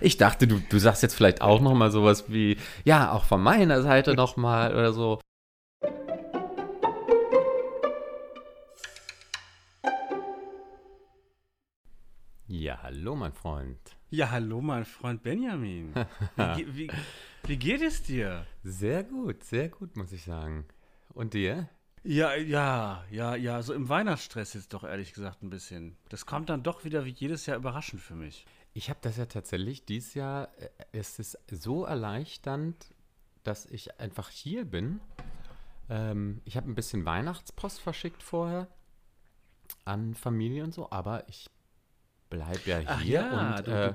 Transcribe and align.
ich 0.00 0.16
dachte, 0.16 0.46
du, 0.46 0.58
du 0.68 0.78
sagst 0.78 1.02
jetzt 1.02 1.14
vielleicht 1.14 1.42
auch 1.42 1.60
noch 1.60 1.74
mal 1.74 1.90
sowas 1.90 2.24
wie, 2.28 2.56
ja, 2.84 3.12
auch 3.12 3.24
von 3.24 3.42
meiner 3.42 3.82
Seite 3.82 4.14
noch 4.14 4.36
mal 4.36 4.72
oder 4.72 4.92
so. 4.92 5.20
Ja, 12.48 12.82
hallo, 12.82 13.16
mein 13.16 13.32
Freund. 13.32 13.78
Ja, 14.08 14.30
hallo, 14.30 14.60
mein 14.60 14.84
Freund 14.84 15.22
Benjamin. 15.22 15.92
Wie, 16.36 16.76
wie, 16.76 16.90
wie 17.44 17.56
geht 17.56 17.82
es 17.82 18.02
dir? 18.04 18.46
Sehr 18.62 19.02
gut, 19.02 19.42
sehr 19.42 19.68
gut, 19.68 19.96
muss 19.96 20.12
ich 20.12 20.22
sagen. 20.22 20.64
Und 21.12 21.34
dir? 21.34 21.68
Ja, 22.06 22.36
ja, 22.36 23.04
ja, 23.10 23.34
ja, 23.34 23.62
so 23.62 23.74
im 23.74 23.88
Weihnachtsstress 23.88 24.54
jetzt 24.54 24.72
doch 24.72 24.84
ehrlich 24.84 25.12
gesagt 25.12 25.42
ein 25.42 25.50
bisschen. 25.50 25.96
Das 26.08 26.24
kommt 26.24 26.48
dann 26.48 26.62
doch 26.62 26.84
wieder 26.84 27.04
wie 27.04 27.10
jedes 27.10 27.46
Jahr 27.46 27.56
überraschend 27.56 28.00
für 28.00 28.14
mich. 28.14 28.46
Ich 28.74 28.90
habe 28.90 29.00
das 29.02 29.16
ja 29.16 29.26
tatsächlich 29.26 29.84
dieses 29.84 30.14
Jahr, 30.14 30.48
äh, 30.58 30.68
es 30.92 31.18
ist 31.18 31.36
so 31.50 31.84
erleichternd, 31.84 32.94
dass 33.42 33.66
ich 33.66 33.98
einfach 33.98 34.28
hier 34.28 34.64
bin. 34.64 35.00
Ähm, 35.88 36.42
ich 36.44 36.56
habe 36.56 36.70
ein 36.70 36.76
bisschen 36.76 37.04
Weihnachtspost 37.04 37.80
verschickt 37.80 38.22
vorher 38.22 38.68
an 39.84 40.14
Familie 40.14 40.62
und 40.62 40.72
so, 40.72 40.88
aber 40.92 41.28
ich 41.28 41.50
bleibe 42.30 42.60
ja 42.66 42.82
Ach 42.86 43.00
hier 43.00 43.20
ja, 43.20 43.56
und 43.56 43.66
äh, 43.66 43.94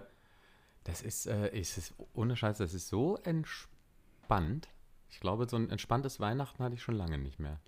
das 0.84 1.02
ist, 1.02 1.28
äh, 1.28 1.50
es 1.58 1.78
ist 1.78 1.94
ohne 2.14 2.36
Scheiß, 2.36 2.58
das 2.58 2.74
ist 2.74 2.90
so 2.90 3.16
entspannt. 3.24 4.68
Ich 5.10 5.22
glaube, 5.22 5.48
so 5.48 5.56
ein 5.56 5.70
entspanntes 5.70 6.20
Weihnachten 6.20 6.62
hatte 6.62 6.76
ich 6.76 6.84
schon 6.84 6.96
lange 6.96 7.18
nicht 7.18 7.40
mehr. 7.40 7.62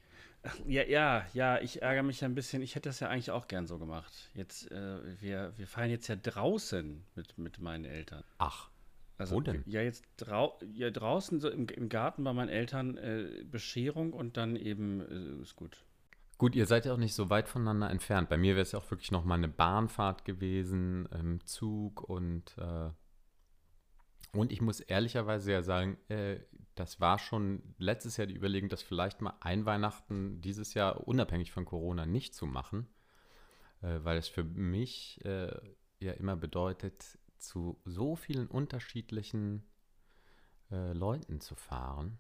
Ja, 0.67 0.83
ja, 0.83 1.25
ja, 1.33 1.61
ich 1.61 1.81
ärgere 1.81 2.03
mich 2.03 2.23
ein 2.23 2.35
bisschen. 2.35 2.61
Ich 2.61 2.75
hätte 2.75 2.89
das 2.89 2.99
ja 2.99 3.07
eigentlich 3.09 3.31
auch 3.31 3.47
gern 3.47 3.65
so 3.65 3.79
gemacht. 3.79 4.29
Jetzt, 4.33 4.69
äh, 4.71 5.21
wir, 5.21 5.53
wir 5.57 5.67
feiern 5.67 5.89
jetzt 5.89 6.07
ja 6.07 6.15
draußen 6.15 7.05
mit, 7.15 7.37
mit 7.37 7.59
meinen 7.59 7.85
Eltern. 7.85 8.23
Ach, 8.39 8.69
Also, 9.17 9.35
Wo 9.35 9.41
denn? 9.41 9.63
Ja, 9.65 9.81
jetzt 9.81 10.05
drau 10.17 10.59
ja, 10.73 10.89
draußen 10.91 11.39
so 11.39 11.49
im, 11.49 11.67
im 11.69 11.87
Garten 11.87 12.23
bei 12.23 12.33
meinen 12.33 12.49
Eltern 12.49 12.97
äh, 12.97 13.45
Bescherung 13.45 14.11
und 14.13 14.35
dann 14.35 14.55
eben 14.55 14.99
äh, 15.01 15.41
ist 15.41 15.55
gut. 15.55 15.83
Gut, 16.37 16.55
ihr 16.55 16.65
seid 16.65 16.85
ja 16.85 16.93
auch 16.93 16.97
nicht 16.97 17.13
so 17.13 17.29
weit 17.29 17.47
voneinander 17.47 17.89
entfernt. 17.89 18.27
Bei 18.27 18.37
mir 18.37 18.55
wäre 18.55 18.63
es 18.63 18.73
ja 18.73 18.79
auch 18.79 18.91
wirklich 18.91 19.11
noch 19.11 19.23
mal 19.23 19.35
eine 19.35 19.47
Bahnfahrt 19.47 20.25
gewesen, 20.25 21.05
im 21.17 21.45
Zug 21.45 22.01
und 22.01 22.57
äh, 22.57 22.89
und 24.35 24.51
ich 24.51 24.61
muss 24.61 24.79
ehrlicherweise 24.79 25.51
ja 25.51 25.61
sagen, 25.61 25.97
äh, 26.09 26.39
das 26.75 26.99
war 26.99 27.19
schon 27.19 27.75
letztes 27.77 28.17
Jahr 28.17 28.27
die 28.27 28.35
Überlegung, 28.35 28.69
das 28.69 28.81
vielleicht 28.81 29.21
mal 29.21 29.35
ein 29.39 29.65
Weihnachten 29.65 30.41
dieses 30.41 30.73
Jahr 30.73 31.07
unabhängig 31.07 31.51
von 31.51 31.65
Corona 31.65 32.05
nicht 32.05 32.33
zu 32.33 32.45
machen, 32.45 32.87
äh, 33.81 33.99
weil 34.03 34.17
es 34.17 34.27
für 34.27 34.43
mich 34.43 35.23
äh, 35.25 35.51
ja 35.99 36.13
immer 36.13 36.35
bedeutet, 36.35 37.19
zu 37.37 37.79
so 37.85 38.15
vielen 38.15 38.47
unterschiedlichen 38.47 39.63
äh, 40.71 40.93
Leuten 40.93 41.41
zu 41.41 41.55
fahren. 41.55 42.19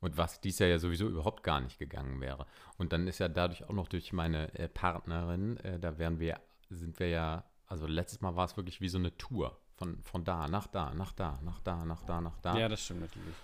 Und 0.00 0.16
was 0.16 0.40
dies 0.40 0.58
Jahr 0.58 0.68
ja 0.70 0.78
sowieso 0.78 1.08
überhaupt 1.08 1.42
gar 1.42 1.60
nicht 1.60 1.78
gegangen 1.78 2.20
wäre. 2.20 2.46
Und 2.78 2.92
dann 2.92 3.06
ist 3.06 3.18
ja 3.18 3.28
dadurch 3.28 3.64
auch 3.64 3.74
noch 3.74 3.88
durch 3.88 4.12
meine 4.12 4.52
äh, 4.54 4.68
Partnerin, 4.68 5.58
äh, 5.58 5.78
da 5.78 5.98
wären 5.98 6.18
wir, 6.18 6.40
sind 6.70 6.98
wir 6.98 7.08
ja, 7.08 7.44
also 7.66 7.86
letztes 7.86 8.20
Mal 8.20 8.34
war 8.34 8.46
es 8.46 8.56
wirklich 8.56 8.80
wie 8.80 8.88
so 8.88 8.98
eine 8.98 9.16
Tour. 9.16 9.60
Von, 9.76 10.02
von 10.02 10.24
da 10.24 10.46
nach 10.46 10.66
da, 10.66 10.94
nach 10.94 11.12
da, 11.12 11.40
nach 11.42 11.60
da, 11.60 11.84
nach 11.86 12.02
da, 12.02 12.20
nach 12.20 12.38
da. 12.38 12.56
Ja, 12.58 12.68
das 12.68 12.84
stimmt 12.84 13.00
natürlich. 13.00 13.34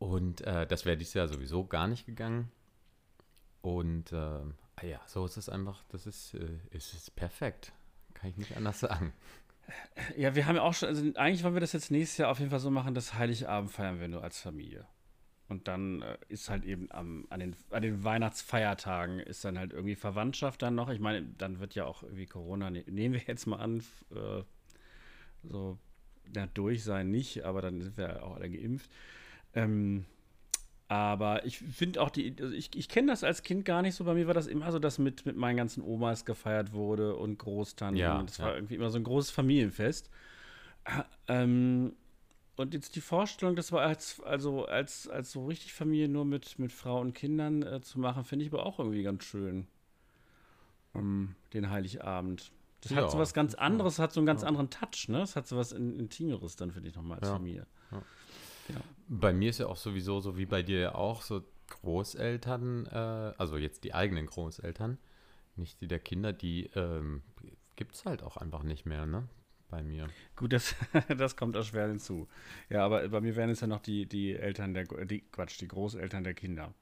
Und 0.00 0.40
äh, 0.40 0.66
das 0.66 0.86
wäre 0.86 0.96
dieses 0.96 1.14
Jahr 1.14 1.28
sowieso 1.28 1.66
gar 1.66 1.86
nicht 1.86 2.06
gegangen. 2.06 2.50
Und 3.60 4.10
äh, 4.12 4.40
ja, 4.88 5.00
so 5.06 5.26
ist 5.26 5.36
es 5.36 5.50
einfach, 5.50 5.84
das 5.90 6.06
ist, 6.06 6.32
äh, 6.34 6.58
es 6.70 6.94
ist 6.94 7.14
perfekt. 7.14 7.72
Kann 8.14 8.30
ich 8.30 8.38
nicht 8.38 8.56
anders 8.56 8.80
sagen. 8.80 9.12
Ja, 10.16 10.34
wir 10.34 10.46
haben 10.46 10.56
ja 10.56 10.62
auch 10.62 10.74
schon, 10.74 10.88
also 10.88 11.04
eigentlich 11.14 11.44
wollen 11.44 11.54
wir 11.54 11.60
das 11.60 11.74
jetzt 11.74 11.90
nächstes 11.90 12.16
Jahr 12.16 12.30
auf 12.30 12.38
jeden 12.38 12.50
Fall 12.50 12.60
so 12.60 12.70
machen, 12.70 12.94
dass 12.94 13.14
Heiligabend 13.14 13.70
feiern 13.70 14.00
wir 14.00 14.08
nur 14.08 14.24
als 14.24 14.40
Familie. 14.40 14.86
Und 15.48 15.68
dann 15.68 16.00
äh, 16.00 16.16
ist 16.28 16.48
halt 16.48 16.64
eben 16.64 16.90
am, 16.90 17.26
an, 17.28 17.40
den, 17.40 17.56
an 17.70 17.82
den 17.82 18.02
Weihnachtsfeiertagen 18.02 19.20
ist 19.20 19.44
dann 19.44 19.58
halt 19.58 19.72
irgendwie 19.72 19.96
Verwandtschaft 19.96 20.62
dann 20.62 20.74
noch. 20.74 20.88
Ich 20.88 21.00
meine, 21.00 21.22
dann 21.22 21.60
wird 21.60 21.74
ja 21.74 21.84
auch 21.84 22.02
irgendwie 22.02 22.26
Corona, 22.26 22.70
ne, 22.70 22.84
nehmen 22.88 23.14
wir 23.14 23.22
jetzt 23.26 23.46
mal 23.46 23.58
an, 23.58 23.82
äh, 24.14 24.42
so 25.42 25.78
na, 26.32 26.46
durch 26.46 26.82
sein 26.82 27.10
nicht, 27.10 27.44
aber 27.44 27.60
dann 27.60 27.82
sind 27.82 27.98
wir 27.98 28.24
auch 28.24 28.36
alle 28.36 28.48
geimpft. 28.48 28.90
Ähm, 29.54 30.04
aber 30.88 31.44
ich 31.44 31.58
finde 31.58 32.02
auch 32.02 32.10
die, 32.10 32.34
also 32.40 32.52
ich, 32.54 32.74
ich 32.74 32.88
kenne 32.88 33.08
das 33.12 33.22
als 33.22 33.42
Kind 33.42 33.64
gar 33.64 33.82
nicht 33.82 33.94
so. 33.94 34.04
Bei 34.04 34.14
mir 34.14 34.26
war 34.26 34.34
das 34.34 34.48
immer 34.48 34.72
so, 34.72 34.78
dass 34.78 34.98
mit, 34.98 35.24
mit 35.24 35.36
meinen 35.36 35.56
ganzen 35.56 35.82
Omas 35.82 36.24
gefeiert 36.24 36.72
wurde 36.72 37.14
und 37.16 37.38
Großtanten. 37.38 37.98
Ja, 38.00 38.18
und 38.20 38.28
das 38.30 38.38
ja. 38.38 38.46
war 38.46 38.54
irgendwie 38.56 38.74
immer 38.74 38.90
so 38.90 38.98
ein 38.98 39.04
großes 39.04 39.30
Familienfest. 39.30 40.10
Ähm, 41.28 41.94
und 42.56 42.74
jetzt 42.74 42.96
die 42.96 43.00
Vorstellung, 43.00 43.56
das 43.56 43.72
war 43.72 43.82
als, 43.82 44.20
also 44.20 44.66
als, 44.66 45.08
als 45.08 45.32
so 45.32 45.46
richtig 45.46 45.72
Familie 45.72 46.08
nur 46.08 46.24
mit, 46.24 46.58
mit 46.58 46.72
Frau 46.72 47.00
und 47.00 47.14
Kindern 47.14 47.62
äh, 47.62 47.80
zu 47.80 47.98
machen, 48.00 48.24
finde 48.24 48.44
ich 48.44 48.52
aber 48.52 48.66
auch 48.66 48.78
irgendwie 48.78 49.02
ganz 49.02 49.24
schön. 49.24 49.66
Ähm, 50.94 51.34
den 51.52 51.70
Heiligabend. 51.70 52.52
Das 52.82 52.92
Ja, 52.92 52.98
hat 52.98 53.10
so 53.10 53.18
was 53.18 53.34
ganz 53.34 53.52
ja. 53.52 53.58
anderes, 53.60 53.98
hat 53.98 54.12
so 54.12 54.20
einen 54.20 54.26
ganz 54.26 54.42
Ja. 54.42 54.48
anderen 54.48 54.70
Touch, 54.70 55.08
ne? 55.08 55.18
Das 55.18 55.36
hat 55.36 55.46
so 55.46 55.56
was 55.56 55.72
In 55.72 55.98
Intimeres 55.98 56.56
dann, 56.56 56.72
finde 56.72 56.88
ich, 56.88 56.94
nochmal 56.94 57.18
als 57.18 57.28
Ja. 57.28 58.02
Genau. 58.68 58.80
Bei 59.08 59.32
mir 59.32 59.50
ist 59.50 59.58
ja 59.58 59.66
auch 59.66 59.76
sowieso, 59.76 60.20
so 60.20 60.36
wie 60.36 60.46
bei 60.46 60.62
dir 60.62 60.94
auch, 60.94 61.22
so 61.22 61.42
Großeltern, 61.68 62.86
äh, 62.86 63.34
also 63.38 63.56
jetzt 63.56 63.84
die 63.84 63.94
eigenen 63.94 64.26
Großeltern, 64.26 64.98
nicht 65.56 65.80
die 65.80 65.88
der 65.88 65.98
Kinder, 65.98 66.32
die 66.32 66.66
ähm, 66.74 67.22
gibt 67.76 67.94
es 67.94 68.04
halt 68.04 68.22
auch 68.22 68.36
einfach 68.36 68.62
nicht 68.62 68.86
mehr, 68.86 69.06
ne? 69.06 69.28
Bei 69.68 69.84
mir. 69.84 70.08
Gut, 70.34 70.52
das, 70.52 70.74
das 71.16 71.36
kommt 71.36 71.54
erschwerend 71.54 71.92
hinzu. 71.92 72.28
Ja, 72.68 72.84
aber 72.84 73.08
bei 73.08 73.20
mir 73.20 73.36
wären 73.36 73.50
es 73.50 73.60
ja 73.60 73.68
noch 73.68 73.80
die, 73.80 74.06
die 74.06 74.34
Eltern 74.34 74.74
der, 74.74 74.84
die, 74.84 75.20
Quatsch, 75.20 75.60
die 75.60 75.68
Großeltern 75.68 76.24
der 76.24 76.34
Kinder 76.34 76.74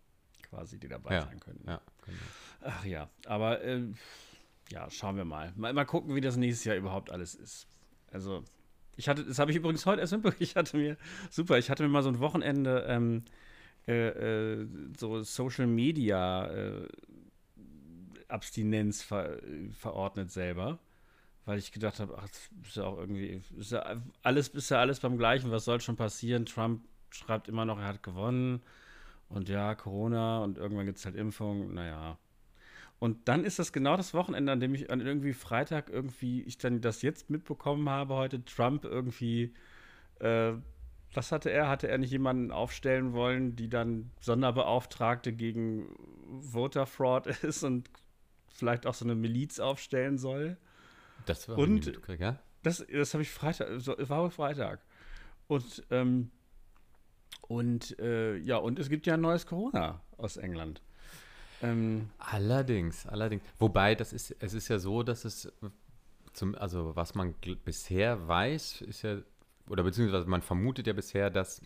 quasi, 0.49 0.79
die 0.79 0.89
dabei 0.89 1.15
Ja, 1.15 1.23
sein 1.23 1.39
können. 1.39 1.63
Ja, 1.67 1.81
genau. 2.05 2.19
Ach 2.63 2.85
ja, 2.85 3.11
aber 3.27 3.63
ähm, 3.63 3.95
ja, 4.71 4.91
schauen 4.91 5.17
wir 5.17 5.25
mal. 5.25 5.53
mal. 5.57 5.73
Mal 5.73 5.85
gucken, 5.85 6.15
wie 6.15 6.21
das 6.21 6.37
nächstes 6.37 6.65
Jahr 6.65 6.77
überhaupt 6.77 7.11
alles 7.11 7.35
ist. 7.35 7.67
Also, 8.11 8.43
ich 8.99 9.09
hatte, 9.09 9.25
das 9.25 9.39
habe 9.39 9.53
ich 9.53 9.57
übrigens 9.57 9.87
heute 9.87 10.01
erst 10.01 10.13
mitbekommen. 10.13 10.37
Ich 10.43 10.57
hatte 10.57 10.77
mir, 10.77 10.97
super, 11.31 11.57
ich 11.57 11.71
hatte 11.71 11.85
mir 11.85 11.89
mal 11.89 12.03
so 12.03 12.09
ein 12.09 12.19
Wochenende 12.19 12.85
ähm, 12.89 13.23
äh, 13.87 14.09
äh, 14.09 14.67
so 14.99 15.23
Social 15.23 15.69
Media 15.69 16.47
äh, 16.49 16.89
Abstinenz 18.27 19.03
ver, 19.03 19.39
verordnet 19.73 20.33
selber. 20.33 20.81
Weil 21.47 21.59
ich 21.59 21.73
gedacht 21.73 22.01
habe, 22.01 22.19
ach, 22.19 22.29
das 22.29 22.51
ist 22.63 22.77
ja 22.77 22.85
auch 22.85 22.99
irgendwie, 22.99 23.41
ist 23.57 23.73
ja 23.73 24.03
alles, 24.23 24.49
ist 24.49 24.69
ja 24.69 24.81
alles 24.81 25.01
beim 25.01 25.17
Gleichen, 25.17 25.51
was 25.51 25.65
soll 25.65 25.81
schon 25.81 25.97
passieren? 25.97 26.45
Trump 26.45 26.83
schreibt 27.11 27.49
immer 27.49 27.65
noch, 27.65 27.79
er 27.79 27.87
hat 27.87 28.03
gewonnen. 28.03 28.61
Und 29.29 29.49
ja, 29.49 29.75
Corona 29.77 30.41
und 30.41 30.59
irgendwann 30.59 30.87
gibt 30.87 30.99
es 30.99 31.05
halt 31.05 31.15
Impfung, 31.15 31.73
naja. 31.73 32.19
Und 32.99 33.29
dann 33.29 33.45
ist 33.45 33.59
das 33.59 33.73
genau 33.73 33.97
das 33.97 34.13
Wochenende, 34.13 34.51
an 34.53 34.61
dem 34.61 34.75
ich 34.75 34.91
an 34.91 35.01
irgendwie 35.01 35.33
Freitag 35.33 35.89
irgendwie, 35.89 36.43
ich 36.43 36.59
dann 36.59 36.81
das 36.81 37.03
jetzt 37.03 37.31
mitbekommen 37.31 37.89
habe 37.89 38.15
heute, 38.15 38.45
Trump 38.45 38.85
irgendwie, 38.85 39.55
äh, 40.19 40.53
was 41.15 41.31
hatte 41.33 41.51
er? 41.51 41.69
Hatte 41.69 41.89
er 41.89 41.99
nicht 41.99 42.11
jemanden 42.11 42.51
aufstellen 42.51 43.13
wollen, 43.13 43.55
die 43.57 43.69
dann 43.69 44.11
Sonderbeauftragte 44.21 45.33
gegen 45.33 45.87
Voter 46.41 46.87
Fraud 46.87 47.27
ist 47.45 47.63
und 47.63 47.89
vielleicht 48.49 48.87
auch 48.87 48.95
so 48.95 49.05
eine 49.05 49.15
Miliz 49.15 49.61
aufstellen 49.61 50.19
soll? 50.19 50.57
Das 51.25 51.49
war 51.49 51.57
Und- 51.59 52.01
ja? 52.19 52.39
Das, 52.65 52.85
das 52.93 53.15
habe 53.15 53.23
ich 53.23 53.31
Freitag, 53.31 53.69
war 54.09 54.29
Freitag. 54.33 54.81
Und, 55.47 55.85
ähm, 55.91 56.31
und 57.43 57.99
äh, 58.01 58.37
ja, 58.39 58.57
und 58.57 58.81
es 58.81 58.89
gibt 58.89 59.07
ja 59.07 59.15
ein 59.15 59.21
neues 59.21 59.47
Corona 59.47 60.01
aus 60.17 60.37
England. 60.37 60.83
Ähm, 61.63 62.11
Allerdings, 62.19 63.07
allerdings. 63.07 63.43
Wobei, 63.59 63.95
das 63.95 64.13
ist, 64.13 64.35
es 64.39 64.55
ist 64.55 64.69
ja 64.69 64.79
so, 64.79 65.03
dass 65.03 65.25
es 65.25 65.53
zum, 66.33 66.55
also 66.55 66.95
was 66.95 67.15
man 67.15 67.35
bisher 67.65 68.29
weiß, 68.29 68.83
ist 68.83 69.03
ja, 69.03 69.19
oder 69.69 69.83
beziehungsweise 69.83 70.27
man 70.27 70.43
vermutet 70.43 70.87
ja 70.87 70.93
bisher, 70.93 71.31
dass 71.31 71.63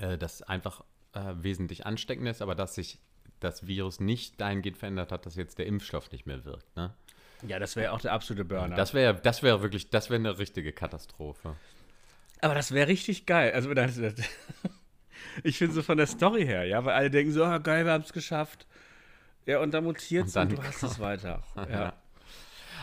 äh, 0.00 0.16
das 0.16 0.42
einfach 0.42 0.84
äh, 1.12 1.34
wesentlich 1.36 1.86
ansteckender 1.86 2.30
ist, 2.30 2.42
aber 2.42 2.54
dass 2.54 2.74
sich 2.74 2.98
das 3.40 3.66
Virus 3.66 4.00
nicht 4.00 4.40
dahingehend 4.40 4.78
verändert 4.78 5.12
hat, 5.12 5.26
dass 5.26 5.36
jetzt 5.36 5.58
der 5.58 5.66
Impfstoff 5.66 6.10
nicht 6.12 6.26
mehr 6.26 6.44
wirkt. 6.44 6.76
Ne? 6.76 6.94
ja, 7.46 7.58
das 7.58 7.76
wäre 7.76 7.92
auch 7.92 8.00
der 8.00 8.12
absolute 8.12 8.44
Burner. 8.44 8.76
Das 8.76 8.94
wäre 8.94 9.14
das 9.14 9.42
wäre 9.42 9.62
wirklich, 9.62 9.90
das 9.90 10.10
wäre 10.10 10.20
eine 10.20 10.38
richtige 10.38 10.72
Katastrophe. 10.72 11.56
Aber 12.40 12.54
das 12.54 12.72
wäre 12.72 12.88
richtig 12.88 13.26
geil. 13.26 13.52
Also, 13.52 13.72
das, 13.74 13.96
das, 13.96 14.14
ich 15.44 15.58
finde 15.58 15.74
so 15.74 15.82
von 15.82 15.98
der 15.98 16.06
Story 16.06 16.44
her, 16.44 16.64
ja, 16.64 16.84
weil 16.84 16.94
alle 16.94 17.10
denken 17.10 17.32
so, 17.32 17.44
ah, 17.44 17.58
geil, 17.58 17.84
wir 17.84 17.92
haben 17.92 18.04
es 18.04 18.12
geschafft. 18.12 18.66
Ja, 19.46 19.60
und 19.60 19.72
dann 19.72 19.84
mutiert 19.84 20.26
es 20.28 20.36
Und 20.36 20.42
und, 20.42 20.52
dann- 20.52 20.56
du 20.56 20.62
hast 20.68 20.82
es 20.82 20.98
weiter. 20.98 21.42
Ja. 21.70 21.94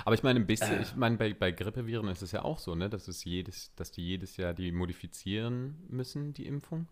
Aber 0.06 0.14
ich 0.14 0.22
meine, 0.22 0.40
ein 0.40 0.46
bisschen, 0.46 0.78
Äh. 0.78 0.82
ich 0.84 0.96
meine, 0.96 1.18
bei, 1.18 1.34
bei 1.34 1.52
Grippeviren 1.52 2.08
ist 2.10 2.22
es 2.22 2.32
ja 2.32 2.44
auch 2.44 2.60
so, 2.60 2.76
ne, 2.76 2.88
dass 2.90 3.08
es 3.08 3.24
jedes, 3.24 3.74
dass 3.76 3.92
die 3.92 4.06
jedes 4.06 4.38
Jahr 4.38 4.54
die 4.54 4.72
modifizieren 4.72 5.76
müssen, 5.90 6.34
die 6.34 6.46
Impfung. 6.46 6.88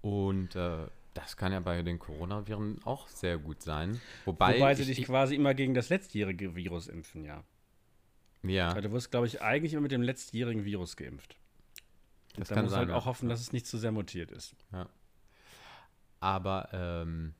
Und 0.00 0.54
äh, 0.54 0.86
Das 1.14 1.36
kann 1.36 1.50
ja 1.52 1.58
bei 1.58 1.82
den 1.82 1.98
Coronaviren 1.98 2.80
auch 2.84 3.08
sehr 3.08 3.36
gut 3.38 3.62
sein. 3.62 4.00
Wobei, 4.26 4.56
Wobei 4.56 4.74
sie 4.76 4.82
ich, 4.82 4.88
dich 4.88 4.98
ich, 5.00 5.06
quasi 5.06 5.34
immer 5.34 5.54
gegen 5.54 5.74
das 5.74 5.88
letztjährige 5.88 6.54
Virus 6.54 6.86
impfen, 6.86 7.24
ja. 7.24 7.42
ja, 8.44 8.72
Weil 8.76 8.82
du 8.82 8.92
wirst, 8.92 9.10
glaube 9.10 9.26
ich, 9.26 9.42
eigentlich 9.42 9.72
immer 9.72 9.82
mit 9.82 9.90
dem 9.92 10.02
letztjährigen 10.02 10.64
Virus 10.64 10.96
geimpft. 10.96 11.36
das 12.36 12.48
Da 12.48 12.54
kann 12.54 12.64
muss 12.66 12.76
halt 12.76 12.90
ja. 12.90 12.94
auch 12.94 13.06
hoffen, 13.06 13.28
dass 13.28 13.40
es 13.40 13.52
nicht 13.52 13.66
zu 13.66 13.76
sehr 13.76 13.90
mutiert 13.90 14.30
ist. 14.30 14.54
Aber 16.20 16.68
ähm, 16.72 17.34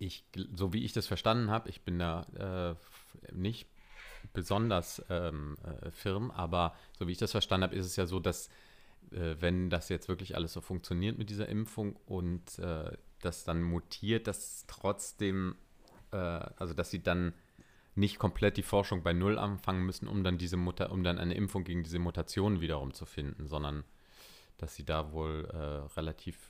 ich, 0.00 0.24
so 0.54 0.72
wie 0.72 0.84
ich 0.84 0.92
das 0.92 1.06
verstanden 1.06 1.50
habe, 1.50 1.68
ich 1.68 1.82
bin 1.82 1.98
da 1.98 2.76
äh, 3.28 3.34
nicht 3.34 3.68
besonders 4.32 5.04
ähm, 5.10 5.56
äh, 5.62 5.90
firm, 5.90 6.30
aber 6.30 6.74
so 6.98 7.06
wie 7.06 7.12
ich 7.12 7.18
das 7.18 7.32
verstanden 7.32 7.64
habe, 7.64 7.76
ist 7.76 7.86
es 7.86 7.96
ja 7.96 8.06
so, 8.06 8.18
dass 8.18 8.48
äh, 9.12 9.36
wenn 9.38 9.70
das 9.70 9.88
jetzt 9.88 10.08
wirklich 10.08 10.34
alles 10.34 10.54
so 10.54 10.60
funktioniert 10.60 11.18
mit 11.18 11.30
dieser 11.30 11.48
Impfung 11.48 11.96
und 12.06 12.58
äh, 12.58 12.96
das 13.20 13.44
dann 13.44 13.62
mutiert, 13.62 14.26
dass 14.26 14.64
trotzdem, 14.66 15.56
äh, 16.12 16.16
also 16.16 16.72
dass 16.74 16.90
sie 16.90 17.02
dann 17.02 17.34
nicht 17.94 18.18
komplett 18.18 18.56
die 18.56 18.62
Forschung 18.62 19.02
bei 19.02 19.12
Null 19.12 19.38
anfangen 19.38 19.84
müssen, 19.84 20.08
um 20.08 20.24
dann 20.24 20.38
diese 20.38 20.56
Mutter, 20.56 20.92
um 20.92 21.02
dann 21.04 21.18
eine 21.18 21.34
Impfung 21.34 21.64
gegen 21.64 21.82
diese 21.82 21.98
Mutationen 21.98 22.62
wiederum 22.62 22.94
zu 22.94 23.04
finden, 23.04 23.48
sondern 23.48 23.84
dass 24.56 24.74
sie 24.74 24.84
da 24.84 25.12
wohl 25.12 25.48
äh, 25.52 25.94
relativ 25.98 26.49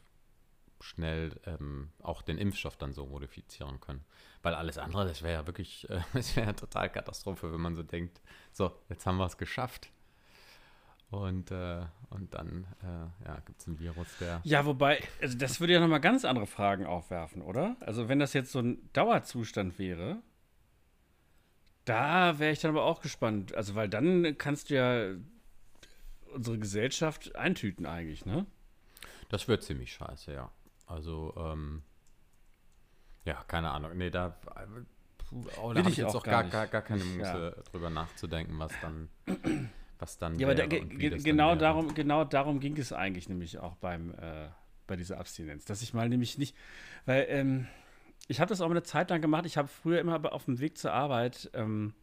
schnell 0.82 1.38
ähm, 1.46 1.90
auch 2.02 2.22
den 2.22 2.38
Impfstoff 2.38 2.76
dann 2.76 2.92
so 2.92 3.06
modifizieren 3.06 3.80
können. 3.80 4.04
Weil 4.42 4.54
alles 4.54 4.78
andere, 4.78 5.06
das 5.06 5.22
wäre 5.22 5.34
ja 5.34 5.46
wirklich, 5.46 5.88
äh, 5.90 6.00
das 6.12 6.36
wäre 6.36 6.46
ja 6.48 6.52
total 6.52 6.90
Katastrophe, 6.90 7.52
wenn 7.52 7.60
man 7.60 7.76
so 7.76 7.82
denkt, 7.82 8.20
so, 8.52 8.72
jetzt 8.88 9.06
haben 9.06 9.18
wir 9.18 9.26
es 9.26 9.38
geschafft. 9.38 9.90
Und, 11.10 11.50
äh, 11.50 11.82
und 12.10 12.34
dann 12.34 12.66
äh, 12.82 13.26
ja, 13.26 13.40
gibt 13.44 13.60
es 13.60 13.66
ein 13.66 13.80
Virus, 13.80 14.06
der. 14.20 14.40
Ja, 14.44 14.64
wobei, 14.64 15.02
also 15.20 15.36
das 15.36 15.58
würde 15.58 15.72
ja 15.72 15.80
nochmal 15.80 16.00
ganz 16.00 16.24
andere 16.24 16.46
Fragen 16.46 16.86
aufwerfen, 16.86 17.42
oder? 17.42 17.76
Also, 17.80 18.08
wenn 18.08 18.20
das 18.20 18.32
jetzt 18.32 18.52
so 18.52 18.60
ein 18.60 18.88
Dauerzustand 18.92 19.76
wäre, 19.80 20.18
da 21.84 22.38
wäre 22.38 22.52
ich 22.52 22.60
dann 22.60 22.70
aber 22.70 22.84
auch 22.84 23.00
gespannt. 23.00 23.54
Also, 23.56 23.74
weil 23.74 23.88
dann 23.88 24.38
kannst 24.38 24.70
du 24.70 24.74
ja 24.74 25.16
unsere 26.32 26.60
Gesellschaft 26.60 27.34
eintüten, 27.34 27.86
eigentlich, 27.86 28.24
ne? 28.24 28.46
Das 29.30 29.48
wird 29.48 29.64
ziemlich 29.64 29.92
scheiße, 29.92 30.32
ja. 30.32 30.52
Also, 30.90 31.32
ähm, 31.36 31.82
ja, 33.24 33.44
keine 33.46 33.70
Ahnung. 33.70 33.96
Nee, 33.96 34.10
da, 34.10 34.36
oh, 35.62 35.72
da 35.72 35.80
habe 35.80 35.90
ich 35.90 35.96
jetzt 35.96 36.16
auch 36.16 36.24
gar 36.24 36.42
gar, 36.44 36.66
gar, 36.66 36.82
keine 36.82 37.04
Muße 37.04 37.62
drüber 37.70 37.90
nachzudenken, 37.90 38.58
was 38.58 38.72
dann, 38.80 39.08
was 40.00 40.18
dann 40.18 40.38
Ja, 40.38 40.48
aber 40.48 40.56
da, 40.56 40.66
genau, 40.66 41.54
darum, 41.54 41.94
genau 41.94 42.24
darum 42.24 42.58
ging 42.58 42.76
es 42.76 42.92
eigentlich 42.92 43.28
nämlich 43.28 43.58
auch 43.58 43.76
beim, 43.76 44.14
äh, 44.14 44.48
bei 44.88 44.96
dieser 44.96 45.18
Abstinenz. 45.18 45.64
Dass 45.64 45.80
ich 45.80 45.94
mal 45.94 46.08
nämlich 46.08 46.38
nicht, 46.38 46.56
weil 47.06 47.26
ähm, 47.28 47.68
ich 48.26 48.40
habe 48.40 48.48
das 48.48 48.60
auch 48.60 48.70
eine 48.70 48.82
Zeit 48.82 49.10
lang 49.10 49.20
gemacht. 49.20 49.46
Ich 49.46 49.56
habe 49.56 49.68
früher 49.68 50.00
immer 50.00 50.32
auf 50.32 50.46
dem 50.46 50.58
Weg 50.58 50.76
zur 50.76 50.92
Arbeit, 50.92 51.50
ähm, 51.54 51.94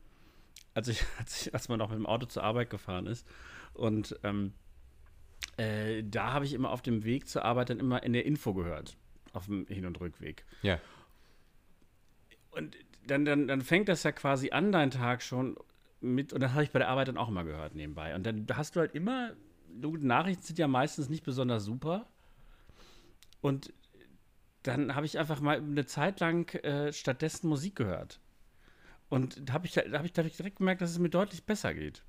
als, 0.74 0.88
ich, 0.88 1.04
als, 1.20 1.42
ich, 1.42 1.54
als 1.54 1.68
man 1.68 1.82
auch 1.82 1.90
mit 1.90 1.98
dem 1.98 2.06
Auto 2.06 2.26
zur 2.26 2.44
Arbeit 2.44 2.70
gefahren 2.70 3.06
ist, 3.06 3.28
und 3.74 4.18
ähm, 4.24 4.54
äh, 5.58 6.04
da 6.04 6.34
habe 6.34 6.46
ich 6.46 6.54
immer 6.54 6.72
auf 6.72 6.82
dem 6.82 7.04
Weg 7.04 7.28
zur 7.28 7.44
Arbeit 7.46 7.70
dann 7.70 7.80
immer 7.80 8.04
in 8.04 8.14
der 8.14 8.26
Info 8.26 8.54
gehört, 8.54 8.98
auf 9.34 9.46
dem 9.46 9.66
Hin- 9.68 9.86
und 9.86 10.00
Rückweg. 10.00 10.46
Ja, 10.62 10.80
Und 12.52 12.76
dann, 13.06 13.26
dann, 13.26 13.48
dann 13.48 13.62
fängt 13.62 13.88
das 13.90 14.04
ja 14.04 14.12
quasi 14.12 14.52
an, 14.52 14.72
dein 14.72 14.92
Tag 14.92 15.22
schon 15.22 15.58
mit, 16.02 16.34
und 16.34 16.42
das 16.42 16.52
habe 16.52 16.64
ich 16.64 16.72
bei 16.72 16.80
der 16.80 16.90
Arbeit 16.90 17.08
dann 17.08 17.18
auch 17.18 17.30
immer 17.30 17.44
gehört 17.44 17.76
nebenbei. 17.76 18.16
Und 18.16 18.26
dann 18.26 18.46
hast 18.54 18.76
du 18.76 18.80
halt 18.80 18.94
immer, 18.96 19.34
Nachrichten 19.70 20.44
sind 20.44 20.60
ja 20.60 20.68
meistens 20.68 21.10
nicht 21.10 21.24
besonders 21.24 21.64
super. 21.64 22.08
Und 23.42 23.74
dann 24.64 24.96
habe 24.96 25.06
ich 25.06 25.18
einfach 25.18 25.40
mal 25.40 25.58
eine 25.58 25.86
Zeit 25.86 26.20
lang 26.20 26.54
äh, 26.64 26.92
stattdessen 26.92 27.48
Musik 27.48 27.76
gehört. 27.76 28.20
Und 29.10 29.48
da 29.48 29.54
habe 29.54 29.66
ich, 29.66 29.74
da 29.74 29.82
hab 29.98 30.06
ich, 30.06 30.12
da 30.14 30.22
hab 30.22 30.28
ich 30.28 30.36
direkt 30.36 30.58
gemerkt, 30.58 30.82
dass 30.82 30.92
es 30.92 31.00
mir 31.00 31.10
deutlich 31.10 31.46
besser 31.46 31.74
geht. 31.74 32.04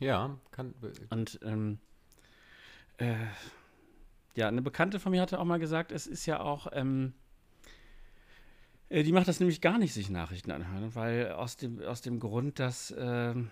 ja, 0.00 0.38
kann, 0.50 0.74
Und 1.10 1.38
ähm, 1.42 1.78
äh, 2.98 3.14
ja, 4.36 4.48
eine 4.48 4.62
Bekannte 4.62 5.00
von 5.00 5.12
mir 5.12 5.20
hatte 5.20 5.38
auch 5.38 5.44
mal 5.44 5.58
gesagt, 5.58 5.92
es 5.92 6.06
ist 6.06 6.26
ja 6.26 6.40
auch, 6.40 6.66
ähm, 6.72 7.14
äh, 8.88 9.02
die 9.02 9.12
macht 9.12 9.28
das 9.28 9.40
nämlich 9.40 9.60
gar 9.60 9.78
nicht, 9.78 9.94
sich 9.94 10.10
Nachrichten 10.10 10.50
anhören, 10.50 10.94
weil 10.94 11.32
aus 11.32 11.56
dem, 11.56 11.80
aus 11.82 12.00
dem 12.00 12.20
Grund, 12.20 12.58
dass, 12.58 12.94
ähm, 12.96 13.50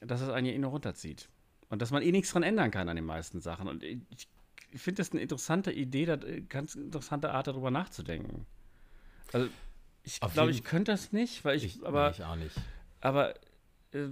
dass 0.00 0.20
es 0.20 0.28
einen 0.28 0.46
ja 0.46 0.52
eh 0.52 0.58
nur 0.58 0.70
runterzieht. 0.70 1.28
Und 1.68 1.82
dass 1.82 1.90
man 1.90 2.02
eh 2.02 2.12
nichts 2.12 2.30
dran 2.30 2.44
ändern 2.44 2.70
kann 2.70 2.88
an 2.88 2.96
den 2.96 3.04
meisten 3.04 3.40
Sachen. 3.40 3.66
Und 3.66 3.82
ich, 3.82 3.98
ich 4.70 4.80
finde 4.80 4.98
das 4.98 5.10
eine 5.10 5.20
interessante 5.20 5.72
Idee, 5.72 6.06
da, 6.06 6.16
ganz 6.48 6.74
interessante 6.76 7.32
Art, 7.32 7.48
darüber 7.48 7.70
nachzudenken. 7.70 8.46
Also, 9.32 9.48
ich 10.04 10.20
glaube, 10.20 10.52
ich 10.52 10.62
könnte 10.62 10.92
das 10.92 11.12
nicht, 11.12 11.44
weil 11.44 11.56
ich, 11.56 11.64
ich, 11.64 11.86
aber 11.86 12.10
nee, 12.10 12.16
ich 12.16 12.24
auch 12.24 12.36
nicht. 12.36 12.54
aber 13.00 13.34
äh, 13.92 14.08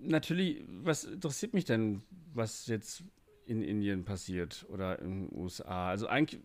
natürlich, 0.00 0.64
was 0.66 1.04
interessiert 1.04 1.52
mich 1.52 1.66
denn, 1.66 2.02
was 2.32 2.66
jetzt 2.66 3.04
in 3.46 3.62
Indien 3.62 4.04
passiert 4.04 4.66
oder 4.68 4.98
in 4.98 5.28
den 5.28 5.38
USA? 5.38 5.88
Also 5.88 6.06
eigentlich, 6.06 6.40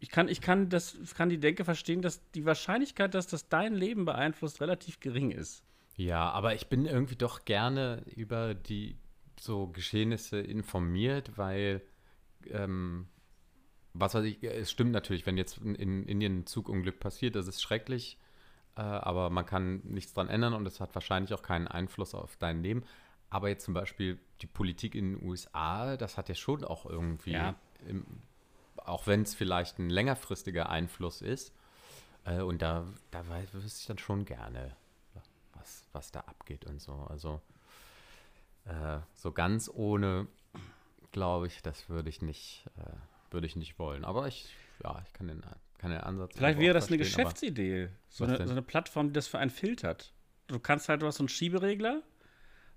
ich 0.00 0.10
kann, 0.10 0.28
ich 0.28 0.40
kann 0.40 0.68
das, 0.68 0.96
kann 1.14 1.28
die 1.28 1.38
Denke 1.38 1.64
verstehen, 1.64 2.02
dass 2.02 2.28
die 2.32 2.44
Wahrscheinlichkeit, 2.44 3.14
dass 3.14 3.26
das 3.26 3.48
dein 3.48 3.74
Leben 3.74 4.04
beeinflusst, 4.04 4.60
relativ 4.60 5.00
gering 5.00 5.30
ist. 5.30 5.64
Ja, 5.96 6.30
aber 6.30 6.54
ich 6.54 6.68
bin 6.68 6.86
irgendwie 6.86 7.16
doch 7.16 7.44
gerne 7.44 8.02
über 8.16 8.54
die 8.54 8.96
so 9.38 9.68
Geschehnisse 9.68 10.40
informiert, 10.40 11.36
weil 11.36 11.82
ähm, 12.50 13.08
was 13.94 14.14
weiß 14.14 14.24
ich, 14.24 14.42
es 14.42 14.70
stimmt 14.70 14.92
natürlich, 14.92 15.26
wenn 15.26 15.36
jetzt 15.36 15.58
in, 15.58 15.74
in 15.74 16.04
Indien 16.04 16.40
ein 16.40 16.46
Zugunglück 16.46 16.98
passiert, 16.98 17.36
das 17.36 17.46
ist 17.46 17.60
schrecklich, 17.60 18.18
äh, 18.76 18.80
aber 18.80 19.30
man 19.30 19.44
kann 19.44 19.82
nichts 19.84 20.14
dran 20.14 20.28
ändern 20.28 20.54
und 20.54 20.66
es 20.66 20.80
hat 20.80 20.94
wahrscheinlich 20.94 21.34
auch 21.34 21.42
keinen 21.42 21.68
Einfluss 21.68 22.14
auf 22.14 22.36
dein 22.36 22.62
Leben. 22.62 22.84
Aber 23.32 23.48
jetzt 23.48 23.64
zum 23.64 23.72
Beispiel 23.72 24.18
die 24.42 24.46
Politik 24.46 24.94
in 24.94 25.14
den 25.14 25.26
USA, 25.26 25.96
das 25.96 26.18
hat 26.18 26.28
ja 26.28 26.34
schon 26.34 26.64
auch 26.64 26.84
irgendwie, 26.84 27.32
Ja. 27.32 27.54
im, 27.88 28.04
auch 28.76 29.06
wenn 29.06 29.22
es 29.22 29.34
vielleicht 29.34 29.78
ein 29.78 29.88
längerfristiger 29.88 30.68
Einfluss 30.68 31.22
ist, 31.22 31.54
äh, 32.24 32.40
und 32.42 32.60
da, 32.60 32.86
da 33.10 33.24
wüsste 33.52 33.80
ich 33.80 33.86
dann 33.86 33.96
schon 33.98 34.26
gerne, 34.26 34.76
was, 35.54 35.88
was 35.92 36.10
da 36.12 36.20
abgeht 36.20 36.66
und 36.66 36.78
so. 36.80 36.92
Also 37.08 37.40
äh, 38.66 38.98
so 39.14 39.32
ganz 39.32 39.70
ohne, 39.72 40.26
glaube 41.10 41.46
ich, 41.46 41.62
das 41.62 41.88
würde 41.88 42.10
ich 42.10 42.20
nicht, 42.20 42.66
äh, 42.76 43.32
würde 43.32 43.46
ich 43.46 43.56
nicht 43.56 43.78
wollen. 43.78 44.04
Aber 44.04 44.28
ich, 44.28 44.54
ja, 44.84 45.02
ich 45.06 45.12
kann 45.14 45.28
den, 45.28 45.42
kann 45.78 45.90
den 45.90 46.00
Ansatz. 46.00 46.32
Vielleicht 46.36 46.58
wäre 46.58 46.74
das 46.74 46.88
eine 46.88 46.98
Geschäftsidee. 46.98 47.88
So 48.10 48.24
eine, 48.24 48.46
so 48.46 48.52
eine 48.52 48.62
Plattform, 48.62 49.06
die 49.08 49.12
das 49.14 49.26
für 49.26 49.38
einen 49.38 49.50
filtert. 49.50 50.12
Du 50.48 50.58
kannst 50.58 50.90
halt, 50.90 51.00
du 51.00 51.06
hast 51.06 51.16
so 51.16 51.22
einen 51.22 51.28
Schieberegler, 51.28 52.02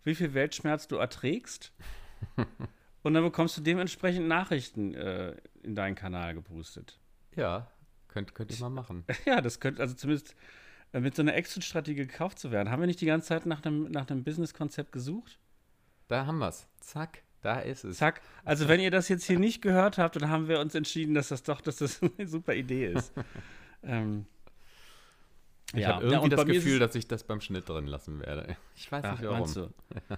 wie 0.05 0.15
viel 0.15 0.33
Weltschmerz 0.33 0.87
du 0.87 0.95
erträgst. 0.95 1.73
und 3.03 3.13
dann 3.13 3.23
bekommst 3.23 3.57
du 3.57 3.61
dementsprechend 3.61 4.27
Nachrichten 4.27 4.93
äh, 4.93 5.35
in 5.63 5.75
deinen 5.75 5.95
Kanal 5.95 6.33
gepustet. 6.33 6.99
Ja, 7.35 7.69
könnt, 8.07 8.33
könnt 8.33 8.51
ihr 8.51 8.59
mal 8.61 8.69
machen. 8.81 9.03
Ja, 9.25 9.41
das 9.41 9.59
könnte, 9.59 9.81
also 9.81 9.95
zumindest 9.95 10.35
äh, 10.93 11.01
mit 11.01 11.15
so 11.15 11.21
einer 11.21 11.35
Exit-Strategie 11.35 11.95
gekauft 11.95 12.39
zu 12.39 12.51
werden. 12.51 12.71
Haben 12.71 12.81
wir 12.81 12.87
nicht 12.87 13.01
die 13.01 13.05
ganze 13.05 13.27
Zeit 13.27 13.45
nach 13.45 13.65
einem, 13.65 13.91
nach 13.91 14.09
einem 14.09 14.23
Business-Konzept 14.23 14.91
gesucht? 14.91 15.39
Da 16.07 16.25
haben 16.25 16.37
wir 16.37 16.49
es. 16.49 16.67
Zack, 16.79 17.23
da 17.41 17.59
ist 17.59 17.83
es. 17.83 17.97
Zack. 17.97 18.21
Also, 18.43 18.67
wenn 18.67 18.79
ihr 18.79 18.91
das 18.91 19.09
jetzt 19.09 19.25
hier 19.25 19.39
nicht 19.39 19.61
gehört 19.61 19.97
habt, 19.97 20.15
dann 20.15 20.29
haben 20.29 20.47
wir 20.47 20.59
uns 20.59 20.75
entschieden, 20.75 21.15
dass 21.15 21.29
das 21.29 21.43
doch 21.43 21.61
dass 21.61 21.77
das 21.77 22.01
eine 22.17 22.27
super 22.27 22.53
Idee 22.53 22.87
ist. 22.93 23.11
ähm, 23.83 24.25
Ich 25.73 25.81
ja. 25.81 25.95
habe 25.95 26.05
Ja, 26.05 26.11
irgendwie 26.13 26.35
bei 26.35 26.43
das 26.43 26.45
Gefühl, 26.53 26.73
es- 26.73 26.79
dass 26.79 26.95
ich 26.95 27.07
das 27.07 27.23
beim 27.23 27.41
Schnitt 27.41 27.67
drin 27.67 27.87
lassen 27.87 28.19
werde. 28.19 28.55
Ich 28.75 28.91
weiß 28.91 29.03
Ach, 29.05 29.11
nicht 29.13 29.23
warum. 29.23 29.39
meinst 29.39 29.55
du? 29.55 29.69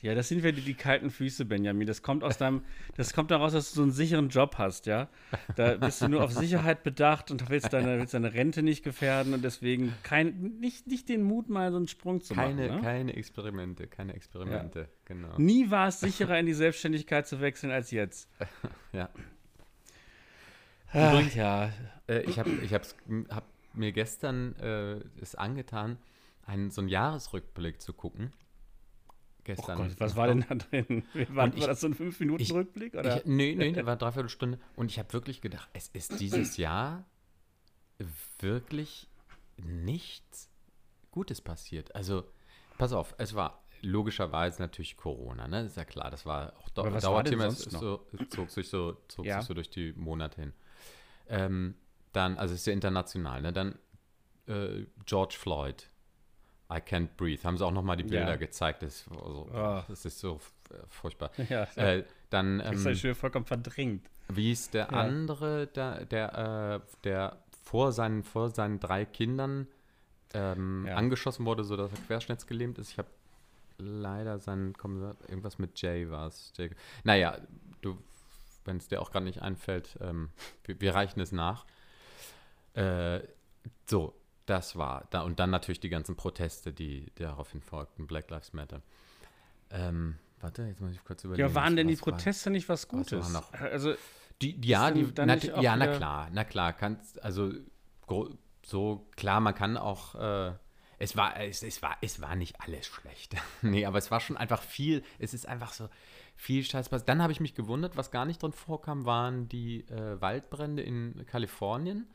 Ja, 0.00 0.14
das 0.14 0.28
sind 0.28 0.38
wieder 0.38 0.52
die, 0.52 0.60
die 0.60 0.74
kalten 0.74 1.10
Füße, 1.10 1.44
Benjamin. 1.44 1.84
Das 1.84 2.02
kommt 2.04 2.22
aus 2.22 2.38
deinem, 2.38 2.62
das 2.96 3.12
kommt 3.14 3.32
daraus, 3.32 3.52
dass 3.52 3.70
du 3.70 3.76
so 3.78 3.82
einen 3.82 3.90
sicheren 3.90 4.28
Job 4.28 4.54
hast, 4.56 4.86
ja. 4.86 5.08
Da 5.56 5.74
bist 5.74 6.00
du 6.00 6.06
nur 6.08 6.22
auf 6.22 6.30
Sicherheit 6.32 6.84
bedacht 6.84 7.32
und 7.32 7.50
willst 7.50 7.72
deine, 7.72 7.98
willst 7.98 8.14
deine 8.14 8.32
Rente 8.32 8.62
nicht 8.62 8.84
gefährden 8.84 9.34
und 9.34 9.42
deswegen 9.42 9.92
kein, 10.04 10.58
nicht, 10.60 10.86
nicht 10.86 11.08
den 11.08 11.22
Mut, 11.24 11.48
mal 11.48 11.72
so 11.72 11.78
einen 11.78 11.88
Sprung 11.88 12.20
zu 12.20 12.32
Keine, 12.34 12.68
machen. 12.68 12.76
Ne? 12.76 12.82
keine 12.82 13.16
Experimente, 13.16 13.88
keine 13.88 14.14
Experimente, 14.14 14.88
genau. 15.04 15.36
Nie 15.36 15.68
war 15.68 15.88
es 15.88 15.98
sicherer, 15.98 16.38
in 16.38 16.46
die 16.46 16.54
Selbstständigkeit 16.54 17.26
zu 17.26 17.40
wechseln 17.40 17.72
als 17.72 17.90
jetzt. 17.90 18.28
Ja. 18.92 19.08
Ach, 20.92 21.34
ja. 21.34 21.72
Äh, 22.08 22.20
ich 22.22 22.38
habe 22.38 22.50
ich 22.62 22.72
hab's, 22.72 22.94
hab 23.30 23.44
mir 23.74 23.92
gestern 23.92 24.54
äh, 24.56 25.00
es 25.20 25.34
angetan, 25.34 25.98
einen, 26.46 26.70
so 26.70 26.80
einen 26.80 26.88
Jahresrückblick 26.88 27.80
zu 27.80 27.92
gucken. 27.92 28.32
Oh 28.32 29.12
Gestern. 29.44 29.78
Gott, 29.78 29.98
was 29.98 30.16
war 30.16 30.26
denn 30.28 30.44
da 30.48 30.54
drin? 30.56 31.04
War, 31.30 31.48
ich- 31.54 31.60
war 31.60 31.68
das 31.68 31.80
so 31.80 31.86
ein 31.86 31.94
5-Minuten-Rückblick? 31.94 32.94
oder? 32.94 33.16
Ich, 33.18 33.24
nee, 33.24 33.54
nee, 33.54 33.72
der 33.72 33.86
war 33.86 33.96
dreiviertel 33.96 34.28
Stunde. 34.28 34.58
Und 34.76 34.90
ich 34.90 34.98
habe 34.98 35.12
wirklich 35.12 35.40
gedacht, 35.40 35.68
es 35.72 35.88
ist 35.88 36.20
dieses 36.20 36.56
Jahr 36.58 37.04
wirklich 38.38 39.08
nichts 39.56 40.50
Gutes 41.10 41.40
passiert. 41.40 41.94
Also, 41.94 42.24
pass 42.76 42.92
auf, 42.92 43.14
es 43.18 43.34
war 43.34 43.64
logischerweise 43.80 44.60
natürlich 44.60 44.96
Corona, 44.96 45.48
ne? 45.48 45.62
ist 45.62 45.76
ja 45.76 45.84
klar, 45.84 46.10
das 46.10 46.26
war 46.26 46.52
auch 46.58 46.68
denn 46.68 47.00
Dauerthema, 47.00 47.46
es 47.46 47.60
so, 47.60 48.06
zog 48.30 48.50
sich 48.50 48.68
so, 48.68 48.96
zog 49.08 49.24
Ja. 49.24 49.38
sich 49.40 49.46
so 49.48 49.54
durch 49.54 49.70
die 49.70 49.92
Monate 49.92 50.40
hin. 50.40 50.52
Ähm, 51.28 51.74
dann, 52.18 52.36
also 52.36 52.52
es 52.54 52.60
ist 52.60 52.66
ja 52.66 52.72
international, 52.72 53.40
ne? 53.42 53.52
Dann 53.52 53.78
äh, 54.46 54.84
George 55.06 55.36
Floyd, 55.38 55.88
I 56.70 56.76
Can't 56.76 57.10
Breathe. 57.16 57.42
Haben 57.44 57.56
sie 57.56 57.64
auch 57.64 57.72
nochmal 57.72 57.96
die 57.96 58.02
Bilder 58.02 58.32
Ja. 58.32 58.36
gezeigt. 58.36 58.82
Das, 58.82 58.96
ist 59.02 59.10
also, 59.10 59.48
Ah. 59.52 59.84
das 59.88 60.04
ist 60.04 60.18
so 60.18 60.40
äh, 60.70 60.74
furchtbar. 60.88 61.30
Ja, 61.48 61.64
Äh, 61.76 62.04
dann, 62.30 62.58
das 62.58 62.84
ähm, 62.84 62.92
ist 62.92 63.00
schon 63.00 63.14
vollkommen 63.14 63.46
verdrängt. 63.46 64.10
wie 64.28 64.52
ist 64.52 64.74
der 64.74 64.90
Ja. 64.92 64.98
andere, 64.98 65.66
der, 65.68 66.04
der, 66.04 66.82
äh, 66.84 66.90
der 67.04 67.38
vor, 67.64 67.92
seinen, 67.92 68.22
vor 68.24 68.50
seinen 68.50 68.80
drei 68.80 69.04
Kindern 69.04 69.66
ähm, 70.34 70.84
Ja. 70.86 70.96
angeschossen 70.96 71.46
wurde, 71.46 71.64
sodass 71.64 71.90
er 71.92 71.98
querschnittsgelähmt 72.06 72.78
ist? 72.78 72.90
Ich 72.92 72.98
habe 72.98 73.08
leider 73.78 74.38
seinen, 74.38 74.72
komm, 74.76 75.00
irgendwas 75.28 75.58
mit 75.58 75.80
Jay 75.80 76.10
war 76.10 76.26
es. 76.26 76.52
Naja, 77.04 77.38
du, 77.80 77.96
wenn 78.64 78.76
es 78.78 78.88
dir 78.88 79.00
auch 79.00 79.10
gerade 79.10 79.24
nicht 79.24 79.40
einfällt, 79.40 79.96
ähm, 80.02 80.30
wir, 80.64 80.80
wir 80.80 80.94
reichen 80.94 81.20
es 81.20 81.32
nach. 81.32 81.64
Äh, 82.74 83.20
so, 83.86 84.14
das 84.46 84.76
war 84.76 85.06
da 85.10 85.22
und 85.22 85.38
dann 85.40 85.50
natürlich 85.50 85.80
die 85.80 85.88
ganzen 85.88 86.16
Proteste, 86.16 86.72
die 86.72 87.12
daraufhin 87.16 87.60
folgten, 87.60 88.06
Black 88.06 88.30
Lives 88.30 88.52
Matter. 88.52 88.82
Ähm, 89.70 90.16
warte, 90.40 90.62
jetzt 90.62 90.80
muss 90.80 90.92
ich 90.92 91.04
kurz 91.04 91.24
überlegen. 91.24 91.48
Ja, 91.48 91.54
waren 91.54 91.76
denn 91.76 91.88
die 91.88 91.98
was 92.00 92.06
war- 92.06 92.12
Proteste 92.14 92.50
nicht 92.50 92.68
was 92.68 92.88
Gutes? 92.88 93.30
noch? 93.30 93.52
Also, 93.52 93.94
Die, 94.40 94.58
ja, 94.66 94.90
die, 94.90 95.12
na, 95.16 95.34
ja, 95.36 95.76
na 95.76 95.86
klar, 95.88 96.28
na 96.32 96.44
klar, 96.44 96.72
kannst, 96.72 97.22
also 97.22 97.52
so 98.64 99.08
klar, 99.16 99.40
man 99.40 99.54
kann 99.54 99.76
auch, 99.76 100.14
äh, 100.14 100.52
es 101.00 101.16
war, 101.16 101.38
es, 101.40 101.62
es 101.62 101.82
war, 101.82 101.96
es 102.02 102.20
war 102.20 102.36
nicht 102.36 102.60
alles 102.60 102.86
schlecht. 102.86 103.34
nee, 103.62 103.84
aber 103.84 103.98
es 103.98 104.10
war 104.10 104.20
schon 104.20 104.36
einfach 104.36 104.62
viel, 104.62 105.02
es 105.18 105.34
ist 105.34 105.46
einfach 105.46 105.72
so 105.72 105.88
viel 106.36 106.62
Scheiß 106.64 106.88
passiert. 106.88 107.08
Dann 107.08 107.20
habe 107.22 107.32
ich 107.32 107.40
mich 107.40 107.54
gewundert, 107.54 107.96
was 107.96 108.10
gar 108.10 108.24
nicht 108.24 108.42
drin 108.42 108.52
vorkam, 108.52 109.04
waren 109.04 109.48
die 109.48 109.80
äh, 109.88 110.20
Waldbrände 110.20 110.82
in 110.82 111.26
Kalifornien, 111.26 112.06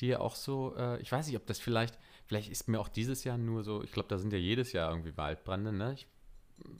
die 0.00 0.08
ja 0.08 0.20
auch 0.20 0.34
so, 0.34 0.74
äh, 0.76 1.00
ich 1.00 1.10
weiß 1.10 1.26
nicht, 1.26 1.36
ob 1.36 1.46
das 1.46 1.58
vielleicht, 1.58 1.98
vielleicht 2.26 2.50
ist 2.50 2.68
mir 2.68 2.80
auch 2.80 2.88
dieses 2.88 3.24
Jahr 3.24 3.38
nur 3.38 3.62
so, 3.64 3.82
ich 3.82 3.92
glaube, 3.92 4.08
da 4.08 4.18
sind 4.18 4.32
ja 4.32 4.38
jedes 4.38 4.72
Jahr 4.72 4.90
irgendwie 4.90 5.16
Waldbrände, 5.16 5.72
ne? 5.72 5.94
Ich, 5.94 6.06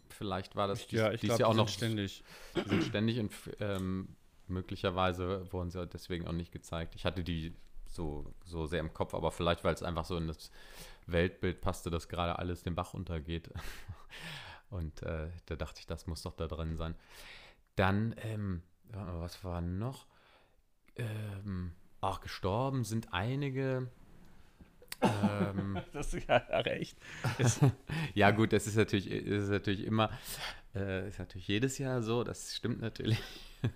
vielleicht 0.08 0.56
war 0.56 0.68
das 0.68 0.86
dies, 0.86 0.98
ja, 0.98 1.12
ich 1.12 1.20
dies 1.20 1.28
glaube, 1.28 1.42
Jahr 1.42 1.50
auch 1.50 1.54
noch 1.54 1.68
sind 1.68 1.76
ständig. 1.76 2.24
die 2.54 2.68
sind 2.68 2.84
ständig 2.84 3.18
und 3.20 3.32
ähm, 3.60 4.08
möglicherweise 4.48 5.50
wurden 5.52 5.70
sie 5.70 5.86
deswegen 5.86 6.26
auch 6.26 6.32
nicht 6.32 6.52
gezeigt. 6.52 6.94
Ich 6.94 7.04
hatte 7.04 7.24
die 7.24 7.54
so, 7.86 8.32
so 8.44 8.66
sehr 8.66 8.80
im 8.80 8.92
Kopf, 8.92 9.14
aber 9.14 9.32
vielleicht, 9.32 9.64
weil 9.64 9.74
es 9.74 9.82
einfach 9.82 10.04
so 10.04 10.16
in 10.16 10.28
das 10.28 10.50
Weltbild 11.06 11.60
passte, 11.60 11.90
dass 11.90 12.08
gerade 12.08 12.38
alles 12.38 12.62
den 12.62 12.74
Bach 12.74 12.94
untergeht. 12.94 13.50
Und 14.70 15.02
äh, 15.02 15.28
da 15.46 15.56
dachte 15.56 15.80
ich, 15.80 15.86
das 15.86 16.06
muss 16.06 16.22
doch 16.22 16.34
da 16.34 16.48
drin 16.48 16.76
sein. 16.76 16.94
Dann, 17.76 18.14
ähm, 18.18 18.62
was 18.88 19.44
war 19.44 19.60
noch? 19.60 20.06
Ähm, 20.96 21.72
ach, 22.06 22.20
gestorben 22.20 22.84
sind 22.84 23.12
einige. 23.12 23.88
ähm, 25.02 25.78
Das 25.92 26.14
ist 26.14 26.28
ja 26.28 26.36
recht. 26.36 26.96
Ist, 27.38 27.60
ja, 28.14 28.30
gut, 28.30 28.52
das 28.52 28.66
ist 28.66 28.76
natürlich, 28.76 29.08
ist 29.10 29.48
natürlich 29.50 29.84
immer, 29.84 30.10
äh, 30.74 31.08
ist 31.08 31.18
natürlich 31.18 31.48
jedes 31.48 31.78
Jahr 31.78 32.02
so, 32.02 32.24
das 32.24 32.54
stimmt 32.54 32.80
natürlich. 32.80 33.18